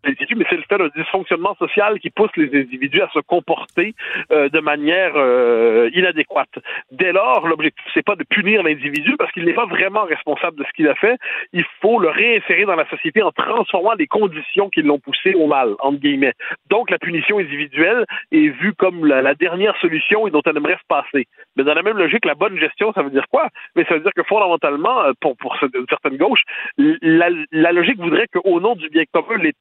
mais 0.05 0.45
c'est 0.49 0.57
le 0.57 0.63
fait 0.63 0.79
d'un 0.79 0.89
dysfonctionnement 0.97 1.55
social 1.57 1.99
qui 2.01 2.11
pousse 2.11 2.31
les 2.37 2.61
individus 2.61 3.03
à 3.03 3.09
se 3.11 3.21
comporter 3.21 3.95
euh, 4.31 4.49
de 4.49 4.61
manière 4.61 5.13
euh, 5.17 5.91
inadéquate. 5.95 6.59
Dès 6.91 7.13
lors, 7.13 7.47
l'objectif 7.47 7.85
c'est 7.95 8.05
pas 8.05 8.17
de 8.17 8.25
punir 8.25 8.63
l'individu 8.63 9.17
parce 9.17 9.31
qu'il 9.33 9.45
n'est 9.45 9.53
pas 9.53 9.67
vraiment 9.67 10.05
responsable 10.05 10.59
de 10.59 10.65
ce 10.65 10.73
qu'il 10.73 10.89
a 10.89 10.95
fait. 10.95 11.19
Il 11.53 11.65
faut 11.81 11.99
le 11.99 12.09
réinsérer 12.09 12.65
dans 12.65 12.75
la 12.75 12.89
société 12.89 13.23
en 13.23 13.31
transformant 13.33 13.95
les 13.95 14.07
conditions 14.07 14.71
qui 14.71 14.83
l'ont 14.83 14.99
poussé 14.99 15.35
au 15.35 15.47
mal, 15.47 15.75
entre 15.81 15.99
guillemets. 15.99 16.35
Donc 16.69 16.91
la 16.91 16.99
punition 16.99 17.39
individuelle 17.39 18.05
est 18.33 18.49
vue 18.49 18.75
comme 18.75 19.07
la, 19.07 19.35
dernière 19.35 19.77
solution 19.81 20.27
et 20.27 20.31
dont 20.31 20.43
elle 20.45 20.57
aimerait 20.57 20.75
se 20.75 20.87
passer. 20.89 21.27
Mais 21.57 21.65
dans 21.65 21.75
la 21.75 21.83
même 21.83 21.97
logique, 21.97 22.25
la 22.25 22.35
bonne 22.35 22.59
gestion, 22.59 22.93
ça 22.93 23.03
veut 23.03 23.11
dire 23.11 23.27
quoi? 23.31 23.49
Mais 23.77 23.85
ça 23.85 23.95
veut 23.95 24.01
dire 24.01 24.13
que 24.15 24.23
fondamentalement, 24.23 25.03
euh, 25.05 25.13
pour 25.21 25.37
pour 25.37 25.57
une 25.63 25.87
certaine 25.89 26.17
gauche, 26.17 26.43
la, 26.77 27.29
la 27.51 27.73
logique 27.73 27.99
voudrait 27.99 28.29
qu'au 28.29 28.61
nom 28.61 28.75
du 28.75 28.89
bien 28.91 29.05
commun, 29.13 29.37
les 29.43 29.53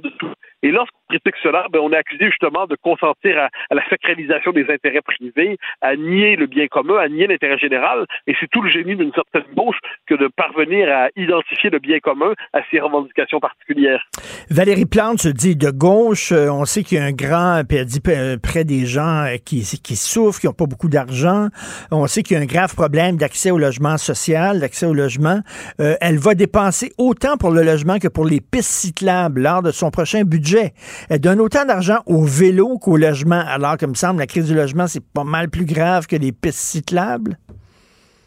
de 0.00 0.10
tout. 0.10 0.32
Et 0.62 0.70
lorsqu'on 0.70 1.03
critique 1.08 1.34
cela, 1.42 1.66
ben, 1.72 1.80
on 1.82 1.92
est 1.92 1.96
accusé 1.96 2.26
justement 2.26 2.66
de 2.66 2.76
consentir 2.76 3.38
à, 3.38 3.74
la 3.74 3.88
sacralisation 3.88 4.52
des 4.52 4.66
intérêts 4.70 5.02
privés, 5.02 5.58
à 5.80 5.96
nier 5.96 6.36
le 6.36 6.46
bien 6.46 6.66
commun, 6.66 6.98
à 6.98 7.08
nier 7.08 7.26
l'intérêt 7.26 7.58
général. 7.58 8.06
Et 8.26 8.34
c'est 8.40 8.48
tout 8.50 8.62
le 8.62 8.70
génie 8.70 8.96
d'une 8.96 9.12
certaine 9.12 9.44
gauche 9.54 9.78
que 10.06 10.14
de 10.14 10.28
parvenir 10.28 10.88
à 10.90 11.08
identifier 11.16 11.70
le 11.70 11.78
bien 11.78 11.98
commun 12.00 12.32
à 12.52 12.60
ses 12.70 12.80
revendications 12.80 13.40
particulières. 13.40 14.04
Valérie 14.50 14.86
Plante 14.86 15.20
se 15.20 15.28
dit 15.28 15.56
de 15.56 15.70
gauche. 15.70 16.32
Euh, 16.32 16.48
on 16.50 16.64
sait 16.64 16.82
qu'il 16.82 16.98
y 16.98 17.00
a 17.00 17.04
un 17.04 17.12
grand, 17.12 17.62
puis 17.68 17.78
elle 17.78 17.86
dit 17.86 18.00
près 18.00 18.64
des 18.64 18.86
gens 18.86 19.24
euh, 19.24 19.36
qui, 19.44 19.64
souffrent, 19.64 20.40
qui 20.40 20.46
n'ont 20.46 20.52
pas 20.52 20.66
beaucoup 20.66 20.88
d'argent. 20.88 21.48
On 21.90 22.06
sait 22.06 22.22
qu'il 22.22 22.36
y 22.36 22.40
a 22.40 22.42
un 22.42 22.46
grave 22.46 22.74
problème 22.74 23.16
d'accès 23.16 23.50
au 23.50 23.58
logement 23.58 23.96
social, 23.96 24.60
d'accès 24.60 24.86
au 24.86 24.94
logement. 24.94 25.40
Euh, 25.80 25.96
elle 26.00 26.18
va 26.18 26.34
dépenser 26.34 26.92
autant 26.98 27.36
pour 27.36 27.50
le 27.50 27.62
logement 27.62 27.98
que 27.98 28.08
pour 28.08 28.24
les 28.24 28.40
pistes 28.40 28.70
cyclables 28.70 29.42
lors 29.42 29.62
de 29.62 29.70
son 29.70 29.90
prochain 29.90 30.22
budget. 30.22 30.72
Elle 31.10 31.20
donne 31.20 31.40
autant 31.40 31.64
d'argent 31.64 31.98
au 32.06 32.24
vélo 32.24 32.78
qu'au 32.78 32.96
logement, 32.96 33.42
alors 33.46 33.76
que 33.76 33.86
me 33.86 33.94
semble 33.94 34.20
la 34.20 34.26
crise 34.26 34.48
du 34.48 34.54
logement, 34.54 34.86
c'est 34.86 35.04
pas 35.12 35.24
mal 35.24 35.50
plus 35.50 35.66
grave 35.66 36.06
que 36.06 36.16
les 36.16 36.32
pistes 36.32 36.58
cyclables. 36.58 37.36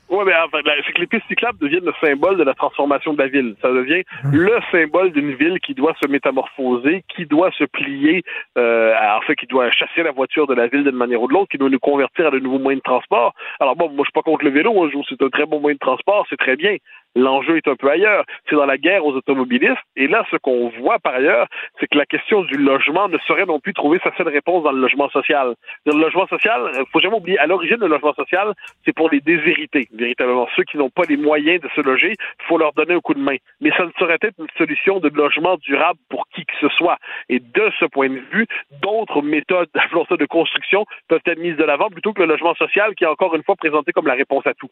Oui, 0.10 0.24
mais 0.26 0.34
en 0.36 0.48
fait, 0.48 0.64
c'est 0.86 0.94
que 0.94 1.02
les 1.02 1.08
pistes 1.08 1.28
cyclables 1.28 1.60
deviennent 1.60 1.84
le 1.84 1.94
symbole 2.00 2.38
de 2.38 2.44
la 2.44 2.54
transformation 2.54 3.14
de 3.14 3.22
la 3.22 3.28
ville. 3.28 3.56
Ça 3.62 3.70
devient 3.70 4.04
le 4.32 4.58
symbole 4.72 5.12
d'une 5.12 5.34
ville 5.36 5.60
qui 5.60 5.74
doit 5.74 5.94
se 6.02 6.08
métamorphoser, 6.08 7.04
qui 7.14 7.26
doit 7.26 7.52
se 7.52 7.66
plier, 7.66 8.24
euh, 8.58 8.94
en 8.96 9.22
fait, 9.22 9.36
qui 9.36 9.48
doit 9.48 9.70
chasser 9.72 10.04
la 10.04 10.12
voiture 10.12 10.48
de 10.48 10.54
la 10.54 10.68
ville 10.68 10.86
d'une 10.86 10.96
manière 10.96 11.22
ou 11.22 11.28
de 11.28 11.34
l'autre, 11.34 11.50
qui 11.52 11.58
doit 11.58 11.70
nous 11.70 11.80
convertir 11.80 12.28
à 12.28 12.32
de 12.32 12.40
nouveaux 12.40 12.60
moyens 12.60 12.82
de 12.82 12.90
transport. 12.90 13.34
Alors 13.60 13.76
bon, 13.76 13.90
moi 13.90 13.98
je 14.00 14.04
suis 14.04 14.14
pas 14.14 14.22
contre 14.22 14.46
le 14.46 14.52
vélo, 14.52 14.72
moi, 14.72 14.90
c'est 15.10 15.22
un 15.22 15.30
très 15.30 15.46
bon 15.46 15.60
moyen 15.60 15.76
de 15.76 15.80
transport, 15.80 16.26
c'est 16.30 16.38
très 16.38 16.56
bien. 16.56 16.78
L'enjeu 17.16 17.58
est 17.58 17.68
un 17.68 17.76
peu 17.76 17.90
ailleurs. 17.90 18.24
C'est 18.50 18.56
dans 18.56 18.66
la 18.66 18.78
guerre 18.78 19.06
aux 19.06 19.14
automobilistes. 19.14 19.78
Et 19.96 20.08
là, 20.08 20.26
ce 20.32 20.38
qu'on 20.38 20.70
voit 20.80 21.00
par 21.00 21.16
ailleurs, 21.16 21.48
c'est 21.80 21.88
que 21.88 21.98
la 21.98 22.06
question 22.06 22.44
du 22.44 22.58
logement 22.58 23.08
ne 23.10 23.18
saurait 23.20 23.46
non 23.46 23.60
plus 23.60 23.74
trouver 23.74 24.00
sa 24.04 24.16
seule 24.16 24.30
réponse 24.30 24.64
dans 24.64 24.72
le 24.72 24.80
logement 24.80 25.10
social. 25.10 25.56
Le 25.86 25.94
logement 25.94 26.28
social, 26.28 26.72
il 26.76 26.84
faut 26.92 27.00
jamais 27.00 27.16
oublier, 27.16 27.40
à 27.40 27.48
l'origine, 27.48 27.78
le 27.80 27.88
logement 27.88 28.14
social, 28.14 28.54
c'est 28.86 28.94
pour 28.94 29.10
les 29.10 29.22
déshérités, 29.22 29.88
véritablement. 29.94 30.48
Ceux 30.56 30.64
qui 30.64 30.78
n'ont 30.78 30.90
pas 30.90 31.04
les 31.10 31.18
moyens 31.18 31.62
de 31.62 31.70
se 31.76 31.82
loger, 31.82 32.14
il 32.14 32.46
faut 32.48 32.58
leur 32.58 32.74
donner 32.74 32.94
un 32.94 33.00
coup 33.00 33.14
de 33.14 33.20
main. 33.20 33.38
Mais 33.62 33.72
ça 33.72 33.86
ne 33.86 33.92
saurait 33.98 34.18
être 34.22 34.36
une 34.40 34.48
solution 34.58 35.00
de 35.00 35.10
logement 35.10 35.58
durable 35.58 36.00
pour 36.10 36.28
qui 36.34 36.46
que 36.46 36.54
ce 36.62 36.70
soit. 36.76 36.98
Et 37.30 37.40
de 37.40 37.72
ce 37.80 37.86
point 37.86 38.10
de 38.10 38.22
vue, 38.32 38.48
d'autres 38.82 39.22
méthodes, 39.22 39.70
appelons 39.74 40.06
ça 40.06 40.18
de 40.18 40.26
construction, 40.26 40.86
peuvent 41.08 41.22
être 41.26 41.40
mises 41.40 41.58
de 41.58 41.64
l'avant 41.64 41.90
plutôt 41.90 42.14
que 42.14 42.22
le 42.22 42.28
logement 42.28 42.56
social 42.56 42.96
qui 42.96 43.04
est 43.04 43.08
encore 43.08 43.36
une 43.36 43.44
fois 43.44 43.56
présenté 43.56 43.92
comme 43.92 44.08
la 44.08 44.14
réponse 44.14 44.46
à 44.46 44.54
tout. 44.54 44.70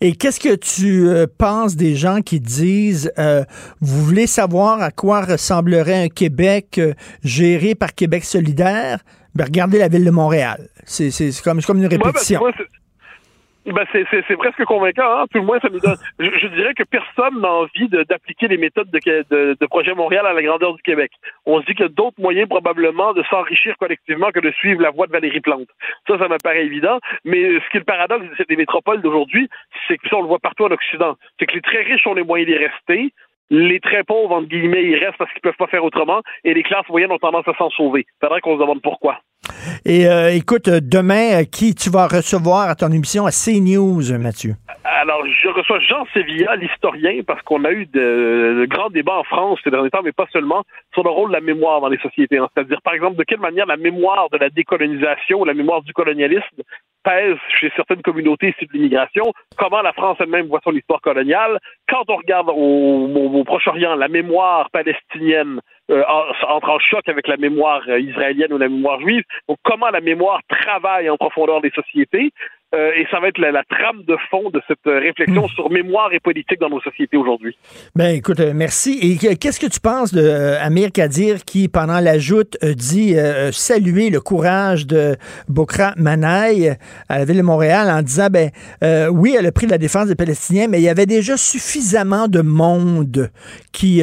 Et 0.00 0.14
qu'est-ce 0.16 0.40
que 0.40 0.54
tu 0.54 1.08
euh, 1.08 1.26
penses 1.38 1.73
des 1.76 1.96
gens 1.96 2.20
qui 2.20 2.40
disent 2.40 3.12
euh, 3.18 3.44
vous 3.80 4.04
voulez 4.04 4.26
savoir 4.26 4.82
à 4.82 4.90
quoi 4.90 5.22
ressemblerait 5.22 6.04
un 6.04 6.08
Québec 6.08 6.78
euh, 6.78 6.94
géré 7.22 7.74
par 7.74 7.94
Québec 7.94 8.24
solidaire? 8.24 9.00
Ben, 9.34 9.44
regardez 9.44 9.78
la 9.78 9.88
ville 9.88 10.04
de 10.04 10.10
Montréal. 10.10 10.68
C'est 10.84 11.10
comme, 11.42 11.60
comme 11.62 11.78
une 11.78 11.86
répétition. 11.86 12.40
Ben, 12.40 12.52
ben 13.72 13.86
c'est, 13.92 14.36
presque 14.36 14.64
convaincant, 14.64 15.20
hein? 15.20 15.24
tout 15.30 15.38
le 15.38 15.44
moins. 15.44 15.58
Je, 15.62 16.46
dirais 16.48 16.74
que 16.74 16.82
personne 16.82 17.40
n'a 17.40 17.50
envie 17.50 17.88
d'appliquer 17.88 18.48
les 18.48 18.58
méthodes 18.58 18.90
de, 18.90 19.00
de, 19.30 19.56
de, 19.58 19.66
Projet 19.66 19.94
Montréal 19.94 20.26
à 20.26 20.34
la 20.34 20.42
grandeur 20.42 20.74
du 20.74 20.82
Québec. 20.82 21.12
On 21.46 21.60
se 21.60 21.66
dit 21.66 21.74
qu'il 21.74 21.86
y 21.86 21.88
a 21.88 21.88
d'autres 21.88 22.20
moyens 22.20 22.48
probablement 22.48 23.14
de 23.14 23.22
s'enrichir 23.24 23.76
collectivement 23.78 24.30
que 24.32 24.40
de 24.40 24.50
suivre 24.52 24.82
la 24.82 24.90
voie 24.90 25.06
de 25.06 25.12
Valérie 25.12 25.40
Plante. 25.40 25.68
Ça, 26.06 26.18
ça 26.18 26.28
me 26.28 26.36
paraît 26.42 26.66
évident. 26.66 26.98
Mais 27.24 27.42
ce 27.42 27.70
qui 27.70 27.78
est 27.78 27.80
le 27.80 27.84
paradoxe 27.84 28.26
des 28.48 28.56
métropoles 28.56 29.00
d'aujourd'hui, 29.00 29.48
c'est 29.88 29.96
que 29.96 30.08
ça, 30.08 30.16
on 30.16 30.22
le 30.22 30.28
voit 30.28 30.38
partout 30.38 30.64
en 30.64 30.70
Occident. 30.70 31.16
C'est 31.38 31.46
que 31.46 31.54
les 31.54 31.62
très 31.62 31.82
riches 31.82 32.06
ont 32.06 32.14
les 32.14 32.22
moyens 32.22 32.50
d'y 32.50 32.58
rester. 32.58 33.12
Les 33.50 33.80
très 33.80 34.04
pauvres, 34.04 34.32
entre 34.32 34.48
guillemets, 34.48 34.84
ils 34.84 34.96
restent 34.96 35.18
parce 35.18 35.32
qu'ils 35.32 35.42
peuvent 35.42 35.56
pas 35.56 35.66
faire 35.68 35.84
autrement. 35.84 36.20
Et 36.44 36.54
les 36.54 36.62
classes 36.62 36.88
moyennes 36.88 37.12
ont 37.12 37.18
tendance 37.18 37.48
à 37.48 37.54
s'en 37.54 37.70
sauver. 37.70 38.04
Faudrait 38.20 38.40
qu'on 38.40 38.56
se 38.56 38.60
demande 38.60 38.82
pourquoi. 38.82 39.20
Et 39.84 40.06
euh, 40.06 40.32
écoute, 40.32 40.68
demain, 40.68 41.40
euh, 41.40 41.44
qui 41.44 41.74
tu 41.74 41.90
vas 41.90 42.06
recevoir 42.06 42.68
à 42.68 42.74
ton 42.74 42.90
émission 42.90 43.26
à 43.26 43.30
CNews, 43.30 44.18
Mathieu? 44.18 44.54
Alors, 44.84 45.22
je 45.26 45.48
reçois 45.48 45.78
Jean 45.80 46.06
Sévilla, 46.12 46.56
l'historien, 46.56 47.20
parce 47.26 47.42
qu'on 47.42 47.64
a 47.64 47.72
eu 47.72 47.86
de, 47.86 48.66
grands 48.68 48.90
débats 48.90 49.18
en 49.18 49.24
France 49.24 49.58
ces 49.64 49.70
derniers 49.70 49.90
temps, 49.90 50.02
mais 50.02 50.12
pas 50.12 50.26
seulement, 50.32 50.62
sur 50.92 51.04
le 51.04 51.10
rôle 51.10 51.28
de 51.28 51.34
la 51.34 51.40
mémoire 51.40 51.80
dans 51.80 51.88
les 51.88 51.98
sociétés. 51.98 52.38
Hein. 52.38 52.48
C'est-à-dire, 52.54 52.80
par 52.82 52.94
exemple, 52.94 53.16
de 53.16 53.24
quelle 53.24 53.40
manière 53.40 53.66
la 53.66 53.76
mémoire 53.76 54.28
de 54.30 54.38
la 54.38 54.50
décolonisation, 54.50 55.44
la 55.44 55.54
mémoire 55.54 55.82
du 55.82 55.92
colonialisme 55.92 56.62
pèse 57.02 57.36
chez 57.60 57.70
certaines 57.76 58.02
communautés 58.02 58.48
issues 58.48 58.66
de 58.66 58.72
l'immigration, 58.72 59.24
comment 59.56 59.82
la 59.82 59.92
France 59.92 60.16
elle-même 60.20 60.46
voit 60.46 60.60
son 60.64 60.72
histoire 60.72 61.02
coloniale. 61.02 61.58
Quand 61.88 62.04
on 62.08 62.16
regarde 62.16 62.48
au 62.48 63.44
Proche-Orient, 63.44 63.94
la 63.96 64.08
mémoire 64.08 64.70
palestinienne 64.70 65.60
euh, 65.90 66.02
entre 66.48 66.70
en 66.70 66.78
choc 66.78 67.06
avec 67.08 67.28
la 67.28 67.36
mémoire 67.36 67.82
euh, 67.88 68.00
israélienne 68.00 68.52
ou 68.52 68.58
la 68.58 68.68
mémoire 68.68 69.00
juive. 69.00 69.22
Donc, 69.48 69.58
comment 69.64 69.90
la 69.90 70.00
mémoire 70.00 70.40
travaille 70.48 71.10
en 71.10 71.16
profondeur 71.16 71.60
des 71.60 71.70
sociétés? 71.70 72.32
Euh, 72.74 72.90
et 72.96 73.06
ça 73.10 73.20
va 73.20 73.28
être 73.28 73.38
la, 73.38 73.52
la, 73.52 73.62
trame 73.64 74.02
de 74.02 74.16
fond 74.30 74.50
de 74.50 74.60
cette 74.66 74.84
réflexion 74.84 75.46
mmh. 75.46 75.54
sur 75.54 75.70
mémoire 75.70 76.12
et 76.12 76.18
politique 76.18 76.58
dans 76.58 76.70
nos 76.70 76.80
sociétés 76.80 77.16
aujourd'hui. 77.16 77.56
Ben 77.94 78.16
écoute, 78.16 78.40
merci. 78.54 78.98
Et 79.00 79.36
qu'est-ce 79.36 79.60
que 79.60 79.66
tu 79.66 79.80
penses 79.80 80.12
de 80.12 80.22
euh, 80.22 80.60
Amir 80.60 80.90
Kadir 80.90 81.44
qui, 81.44 81.68
pendant 81.68 82.00
la 82.00 82.18
joute, 82.18 82.56
dit 82.62 83.16
euh, 83.16 83.52
saluer 83.52 84.10
le 84.10 84.20
courage 84.20 84.86
de 84.86 85.16
Bokra 85.48 85.94
Manaï 85.96 86.76
à 87.08 87.18
la 87.18 87.24
ville 87.24 87.36
de 87.36 87.42
Montréal 87.42 87.88
en 87.90 88.02
disant 88.02 88.28
ben 88.30 88.50
oui, 89.10 89.36
elle 89.38 89.46
a 89.46 89.52
pris 89.52 89.66
la 89.66 89.78
défense 89.78 90.08
des 90.08 90.14
Palestiniens, 90.14 90.66
mais 90.68 90.80
il 90.80 90.84
y 90.84 90.88
avait 90.88 91.06
déjà 91.06 91.36
suffisamment 91.36 92.28
de 92.28 92.40
monde 92.40 93.30
qui 93.72 94.02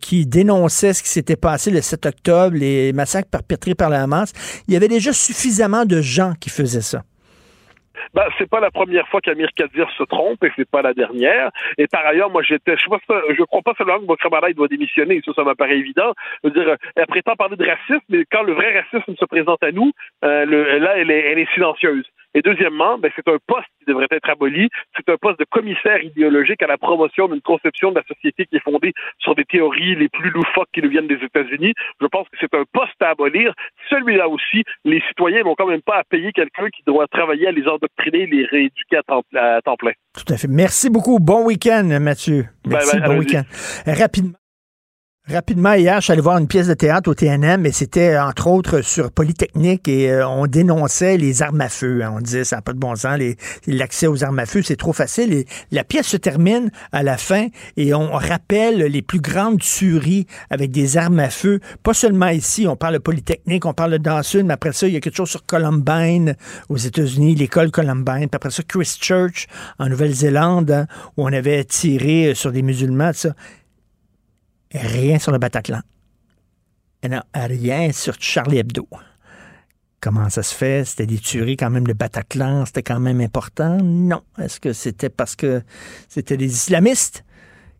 qui 0.00 0.26
dénonçait 0.26 0.92
ce 0.92 1.02
qui 1.02 1.08
s'était 1.08 1.36
passé 1.36 1.70
le 1.70 1.80
7 1.80 2.06
octobre, 2.06 2.56
les 2.56 2.92
massacres 2.92 3.30
perpétrés 3.30 3.74
par 3.74 3.90
la 3.90 4.02
Hamas. 4.02 4.32
Il 4.68 4.74
y 4.74 4.76
avait 4.76 4.88
déjà 4.88 5.12
suffisamment 5.12 5.84
de 5.84 6.00
gens 6.00 6.34
qui 6.40 6.50
faisaient 6.50 6.80
ça. 6.80 7.02
Ben, 8.12 8.24
c'est 8.38 8.48
pas 8.48 8.60
la 8.60 8.70
première 8.70 9.08
fois 9.08 9.20
qu'Amir 9.20 9.48
Kadir 9.56 9.90
se 9.96 10.02
trompe 10.04 10.42
et 10.44 10.50
c'est 10.56 10.68
pas 10.68 10.82
la 10.82 10.94
dernière. 10.94 11.50
Et 11.78 11.86
par 11.86 12.04
ailleurs, 12.06 12.30
moi, 12.30 12.42
j'étais, 12.42 12.76
je, 12.76 12.84
je 13.36 13.42
crois 13.44 13.62
pas 13.62 13.74
seulement 13.78 13.98
que 13.98 14.04
Bokramara 14.04 14.52
doit 14.52 14.68
démissionner, 14.68 15.20
ça, 15.24 15.32
ça 15.34 15.44
m'apparaît 15.44 15.78
évident. 15.78 16.12
Je 16.42 16.48
veux 16.48 16.54
dire, 16.54 16.76
elle 16.96 17.06
prétend 17.06 17.34
parler 17.36 17.56
de 17.56 17.66
racisme, 17.66 18.04
mais 18.08 18.24
quand 18.30 18.42
le 18.42 18.52
vrai 18.52 18.80
racisme 18.80 19.14
se 19.16 19.24
présente 19.24 19.62
à 19.62 19.72
nous, 19.72 19.92
euh, 20.24 20.44
là, 20.78 20.98
elle 20.98 21.10
est 21.10 21.52
silencieuse. 21.54 22.04
Et 22.34 22.42
deuxièmement, 22.42 22.98
ben, 22.98 23.10
c'est 23.14 23.28
un 23.28 23.38
poste 23.46 23.68
qui 23.78 23.84
devrait 23.86 24.08
être 24.10 24.28
aboli. 24.28 24.68
C'est 24.96 25.08
un 25.08 25.16
poste 25.16 25.38
de 25.38 25.44
commissaire 25.44 26.02
idéologique 26.02 26.62
à 26.62 26.66
la 26.66 26.76
promotion 26.76 27.28
d'une 27.28 27.40
conception 27.40 27.90
de 27.90 27.96
la 27.96 28.02
société 28.02 28.46
qui 28.46 28.56
est 28.56 28.64
fondée 28.64 28.92
sur 29.18 29.34
des 29.34 29.44
théories 29.44 29.94
les 29.94 30.08
plus 30.08 30.30
loufoques 30.30 30.68
qui 30.72 30.82
nous 30.82 30.90
viennent 30.90 31.06
des 31.06 31.22
États-Unis. 31.22 31.74
Je 32.00 32.06
pense 32.06 32.28
que 32.28 32.36
c'est 32.40 32.54
un 32.54 32.64
poste 32.72 33.00
à 33.00 33.10
abolir. 33.10 33.54
Celui-là 33.88 34.28
aussi, 34.28 34.64
les 34.84 35.00
citoyens 35.08 35.44
n'ont 35.44 35.54
quand 35.54 35.68
même 35.68 35.82
pas 35.82 35.98
à 35.98 36.04
payer 36.04 36.32
quelqu'un 36.32 36.68
qui 36.70 36.82
doit 36.86 37.06
travailler 37.06 37.48
à 37.48 37.52
les 37.52 37.66
endoctriner, 37.68 38.26
les 38.26 38.44
rééduquer 38.44 38.96
à 38.96 39.02
temps, 39.02 39.22
à 39.34 39.60
temps 39.62 39.76
plein. 39.76 39.92
Tout 40.14 40.32
à 40.32 40.36
fait. 40.36 40.48
Merci 40.48 40.90
beaucoup. 40.90 41.18
Bon 41.20 41.44
week-end, 41.46 41.84
Mathieu. 42.00 42.44
Merci. 42.66 42.98
Bon 43.00 43.18
week-end. 43.18 43.42
Rapidement. 43.86 44.43
Rapidement, 45.26 45.72
hier, 45.72 45.96
je 46.00 46.04
suis 46.04 46.12
allé 46.12 46.20
voir 46.20 46.36
une 46.36 46.46
pièce 46.46 46.66
de 46.66 46.74
théâtre 46.74 47.10
au 47.10 47.14
TNM 47.14 47.64
et 47.64 47.72
c'était 47.72 48.18
entre 48.18 48.46
autres 48.46 48.82
sur 48.82 49.10
Polytechnique 49.10 49.88
et 49.88 50.12
euh, 50.12 50.28
on 50.28 50.46
dénonçait 50.46 51.16
les 51.16 51.40
armes 51.40 51.62
à 51.62 51.70
feu. 51.70 52.02
hein. 52.04 52.12
On 52.14 52.20
disait 52.20 52.44
ça 52.44 52.56
n'a 52.56 52.62
pas 52.62 52.74
de 52.74 52.78
bon 52.78 52.94
sens, 52.94 53.18
l'accès 53.66 54.06
aux 54.06 54.22
armes 54.22 54.38
à 54.40 54.44
feu, 54.44 54.60
c'est 54.62 54.76
trop 54.76 54.92
facile. 54.92 55.46
La 55.70 55.82
pièce 55.82 56.08
se 56.08 56.18
termine 56.18 56.70
à 56.92 57.02
la 57.02 57.16
fin 57.16 57.46
et 57.78 57.94
on 57.94 58.12
rappelle 58.12 58.80
les 58.80 59.00
plus 59.00 59.18
grandes 59.22 59.60
tueries 59.60 60.26
avec 60.50 60.70
des 60.72 60.98
armes 60.98 61.20
à 61.20 61.30
feu. 61.30 61.60
Pas 61.82 61.94
seulement 61.94 62.28
ici, 62.28 62.66
on 62.68 62.76
parle 62.76 62.92
de 62.92 62.98
Polytechnique, 62.98 63.64
on 63.64 63.72
parle 63.72 63.92
de 63.92 63.96
Dawson, 63.96 64.42
mais 64.44 64.52
après 64.52 64.74
ça, 64.74 64.88
il 64.88 64.92
y 64.92 64.96
a 64.98 65.00
quelque 65.00 65.16
chose 65.16 65.30
sur 65.30 65.46
Columbine 65.46 66.36
aux 66.68 66.76
États-Unis, 66.76 67.34
l'école 67.34 67.70
Columbine. 67.70 68.28
Puis 68.28 68.36
après 68.36 68.50
ça, 68.50 68.62
Christchurch 68.62 69.46
en 69.78 69.88
Nouvelle-Zélande, 69.88 70.70
hein, 70.70 70.86
où 71.16 71.24
on 71.24 71.32
avait 71.32 71.64
tiré 71.64 72.34
sur 72.34 72.52
des 72.52 72.60
musulmans, 72.60 73.12
ça. 73.14 73.30
Rien 74.74 75.18
sur 75.18 75.32
le 75.32 75.38
Bataclan. 75.38 75.80
Non, 77.08 77.22
rien 77.34 77.92
sur 77.92 78.14
Charlie 78.18 78.58
Hebdo. 78.58 78.88
Comment 80.00 80.28
ça 80.28 80.42
se 80.42 80.54
fait? 80.54 80.84
C'était 80.84 81.06
des 81.06 81.18
tueries 81.18 81.56
quand 81.56 81.70
même, 81.70 81.86
le 81.86 81.94
Bataclan, 81.94 82.66
c'était 82.66 82.82
quand 82.82 83.00
même 83.00 83.20
important? 83.20 83.78
Non. 83.82 84.22
Est-ce 84.38 84.60
que 84.60 84.72
c'était 84.72 85.08
parce 85.08 85.36
que 85.36 85.62
c'était 86.08 86.36
des 86.36 86.52
islamistes? 86.52 87.24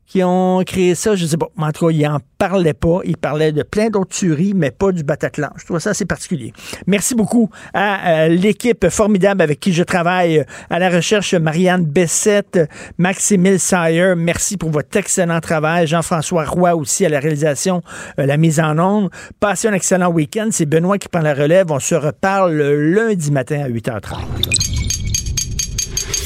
Qui 0.06 0.22
ont 0.22 0.62
créé 0.64 0.94
ça? 0.94 1.14
Je 1.16 1.26
sais 1.26 1.36
pas. 1.36 1.48
Mais 1.56 1.64
en 1.64 1.72
tout 1.72 1.86
cas, 1.86 1.92
ils 1.92 2.02
n'en 2.02 2.20
parlaient 2.38 2.74
pas. 2.74 3.00
Ils 3.04 3.16
parlaient 3.16 3.52
de 3.52 3.62
plein 3.62 3.88
d'autres 3.88 4.14
tueries, 4.14 4.52
mais 4.54 4.70
pas 4.70 4.92
du 4.92 5.02
Bataclan. 5.02 5.50
Je 5.56 5.64
trouve 5.64 5.78
ça 5.78 5.90
assez 5.90 6.04
particulier. 6.04 6.52
Merci 6.86 7.14
beaucoup 7.14 7.50
à 7.72 8.24
euh, 8.24 8.28
l'équipe 8.28 8.88
formidable 8.90 9.42
avec 9.42 9.60
qui 9.60 9.72
je 9.72 9.82
travaille 9.82 10.40
euh, 10.40 10.44
à 10.70 10.78
la 10.78 10.90
recherche, 10.90 11.34
Marianne 11.34 11.84
Bessette, 11.84 12.60
Maximile 12.98 13.58
Sayer. 13.58 14.14
Merci 14.16 14.56
pour 14.56 14.70
votre 14.70 14.96
excellent 14.96 15.40
travail. 15.40 15.86
Jean-François 15.86 16.44
Roy 16.44 16.74
aussi 16.74 17.06
à 17.06 17.08
la 17.08 17.20
réalisation, 17.20 17.82
euh, 18.18 18.26
la 18.26 18.36
mise 18.36 18.60
en 18.60 18.78
onde. 18.78 19.10
Passez 19.40 19.68
un 19.68 19.72
excellent 19.72 20.10
week-end. 20.10 20.48
C'est 20.50 20.66
Benoît 20.66 20.98
qui 20.98 21.08
prend 21.08 21.20
la 21.20 21.34
relève. 21.34 21.70
On 21.70 21.80
se 21.80 21.94
reparle 21.94 22.52
le 22.52 22.94
lundi 22.94 23.30
matin 23.30 23.62
à 23.64 23.68
8h30. 23.68 24.18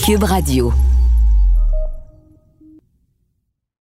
Cube 0.04 0.24
Radio. 0.24 0.72